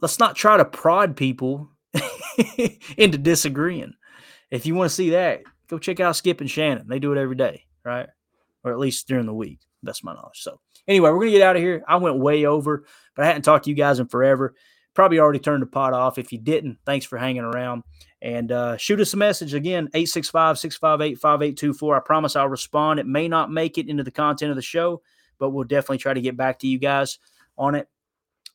let's 0.00 0.18
not 0.18 0.36
try 0.36 0.56
to 0.56 0.64
prod 0.64 1.16
people 1.16 1.70
into 2.96 3.18
disagreeing. 3.18 3.94
If 4.50 4.66
you 4.66 4.74
want 4.74 4.90
to 4.90 4.94
see 4.94 5.10
that, 5.10 5.42
go 5.68 5.78
check 5.78 6.00
out 6.00 6.16
Skip 6.16 6.40
and 6.40 6.50
Shannon. 6.50 6.88
They 6.88 6.98
do 6.98 7.12
it 7.12 7.18
every 7.18 7.36
day, 7.36 7.64
right? 7.84 8.08
Or 8.64 8.72
at 8.72 8.78
least 8.78 9.08
during 9.08 9.26
the 9.26 9.34
week. 9.34 9.60
That's 9.82 10.04
my 10.04 10.14
knowledge. 10.14 10.42
So 10.42 10.60
anyway, 10.88 11.10
we're 11.10 11.20
gonna 11.20 11.30
get 11.30 11.42
out 11.42 11.56
of 11.56 11.62
here. 11.62 11.82
I 11.86 11.96
went 11.96 12.18
way 12.18 12.44
over, 12.44 12.84
but 13.14 13.24
I 13.24 13.26
hadn't 13.26 13.42
talked 13.42 13.64
to 13.64 13.70
you 13.70 13.76
guys 13.76 14.00
in 14.00 14.08
forever. 14.08 14.54
Probably 14.92 15.18
already 15.18 15.38
turned 15.38 15.62
the 15.62 15.66
pot 15.66 15.92
off. 15.92 16.18
If 16.18 16.32
you 16.32 16.38
didn't, 16.38 16.78
thanks 16.84 17.06
for 17.06 17.16
hanging 17.16 17.44
around. 17.44 17.84
And 18.22 18.52
uh, 18.52 18.76
shoot 18.76 19.00
us 19.00 19.14
a 19.14 19.16
message 19.16 19.54
again, 19.54 19.88
865 19.94 20.58
658 20.58 21.18
5824. 21.18 21.96
I 21.96 22.00
promise 22.00 22.36
I'll 22.36 22.48
respond. 22.48 23.00
It 23.00 23.06
may 23.06 23.28
not 23.28 23.50
make 23.50 23.78
it 23.78 23.88
into 23.88 24.02
the 24.02 24.10
content 24.10 24.50
of 24.50 24.56
the 24.56 24.62
show, 24.62 25.00
but 25.40 25.50
we'll 25.50 25.64
definitely 25.64 25.98
try 25.98 26.14
to 26.14 26.20
get 26.20 26.36
back 26.36 26.60
to 26.60 26.68
you 26.68 26.78
guys 26.78 27.18
on 27.58 27.74
it. 27.74 27.88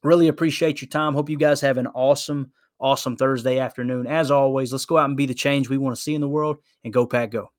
Really 0.03 0.29
appreciate 0.29 0.81
your 0.81 0.89
time. 0.89 1.13
Hope 1.13 1.29
you 1.29 1.37
guys 1.37 1.59
have 1.61 1.77
an 1.77 1.87
awesome, 1.87 2.51
awesome 2.79 3.17
Thursday 3.17 3.59
afternoon. 3.59 4.07
As 4.07 4.31
always, 4.31 4.71
let's 4.71 4.85
go 4.85 4.97
out 4.97 5.09
and 5.09 5.17
be 5.17 5.25
the 5.25 5.33
change 5.33 5.67
we 5.67 5.77
want 5.77 5.95
to 5.95 6.01
see 6.01 6.15
in 6.15 6.21
the 6.21 6.29
world 6.29 6.57
and 6.83 6.93
go, 6.93 7.05
Pack, 7.05 7.31
go. 7.31 7.51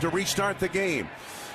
To 0.00 0.08
restart 0.08 0.58
the 0.58 0.68
game. 0.68 1.08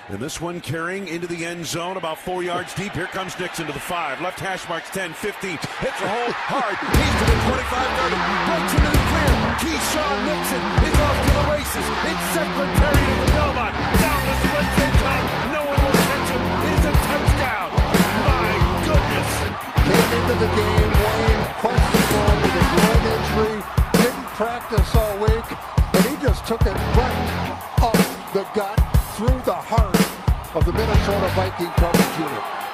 And 0.08 0.20
this 0.20 0.40
one 0.40 0.62
carrying 0.62 1.08
into 1.08 1.26
the 1.26 1.44
end 1.44 1.66
zone 1.66 1.98
about 1.98 2.20
four 2.20 2.44
yards 2.44 2.76
deep. 2.76 2.94
Here 2.94 3.08
comes 3.08 3.38
Nixon 3.40 3.66
to 3.66 3.74
the 3.74 3.80
five. 3.80 4.22
Left 4.22 4.40
hash 4.40 4.70
marks 4.70 4.92
10, 4.92 5.14
15. 5.14 5.50
Hits 5.50 5.62
a 5.66 6.06
hole 6.06 6.30
hard. 6.46 6.78
He's 6.78 7.16
to 7.18 7.26
the 7.26 7.38
25, 7.50 7.66
30. 8.06 8.14
Breaks 8.46 8.74
into 8.78 8.90
the 8.94 9.02
clear. 9.10 9.34
Keisean 9.66 10.18
Nixon 10.30 10.62
is 10.86 10.98
off 11.02 11.18
to 11.26 11.32
the 11.34 11.46
races. 11.58 11.86
It's 12.06 12.26
Secretariat 12.38 13.10
of 13.10 13.26
the 13.26 13.32
Belmont. 13.34 13.74
Down 13.74 14.22
the 14.30 14.36
sprint 14.46 14.85
Came 19.86 20.12
into 20.18 20.36
the 20.42 20.50
game, 20.58 20.92
Wayne, 21.06 21.44
questionable 21.62 22.36
with 22.42 22.62
a 22.62 22.66
groin 22.74 23.04
injury. 23.16 23.58
Didn't 24.02 24.30
practice 24.34 24.96
all 24.96 25.18
week. 25.20 25.48
And 25.94 26.06
he 26.06 26.16
just 26.26 26.46
took 26.46 26.62
it 26.62 26.78
right 26.98 27.58
up 27.82 27.98
the 28.34 28.44
gut 28.54 28.80
through 29.16 29.40
the 29.46 29.54
heart 29.54 29.96
of 30.56 30.66
the 30.66 30.74
Minnesota 30.74 31.30
Viking 31.36 31.72
coverage 31.78 32.20
unit. 32.20 32.65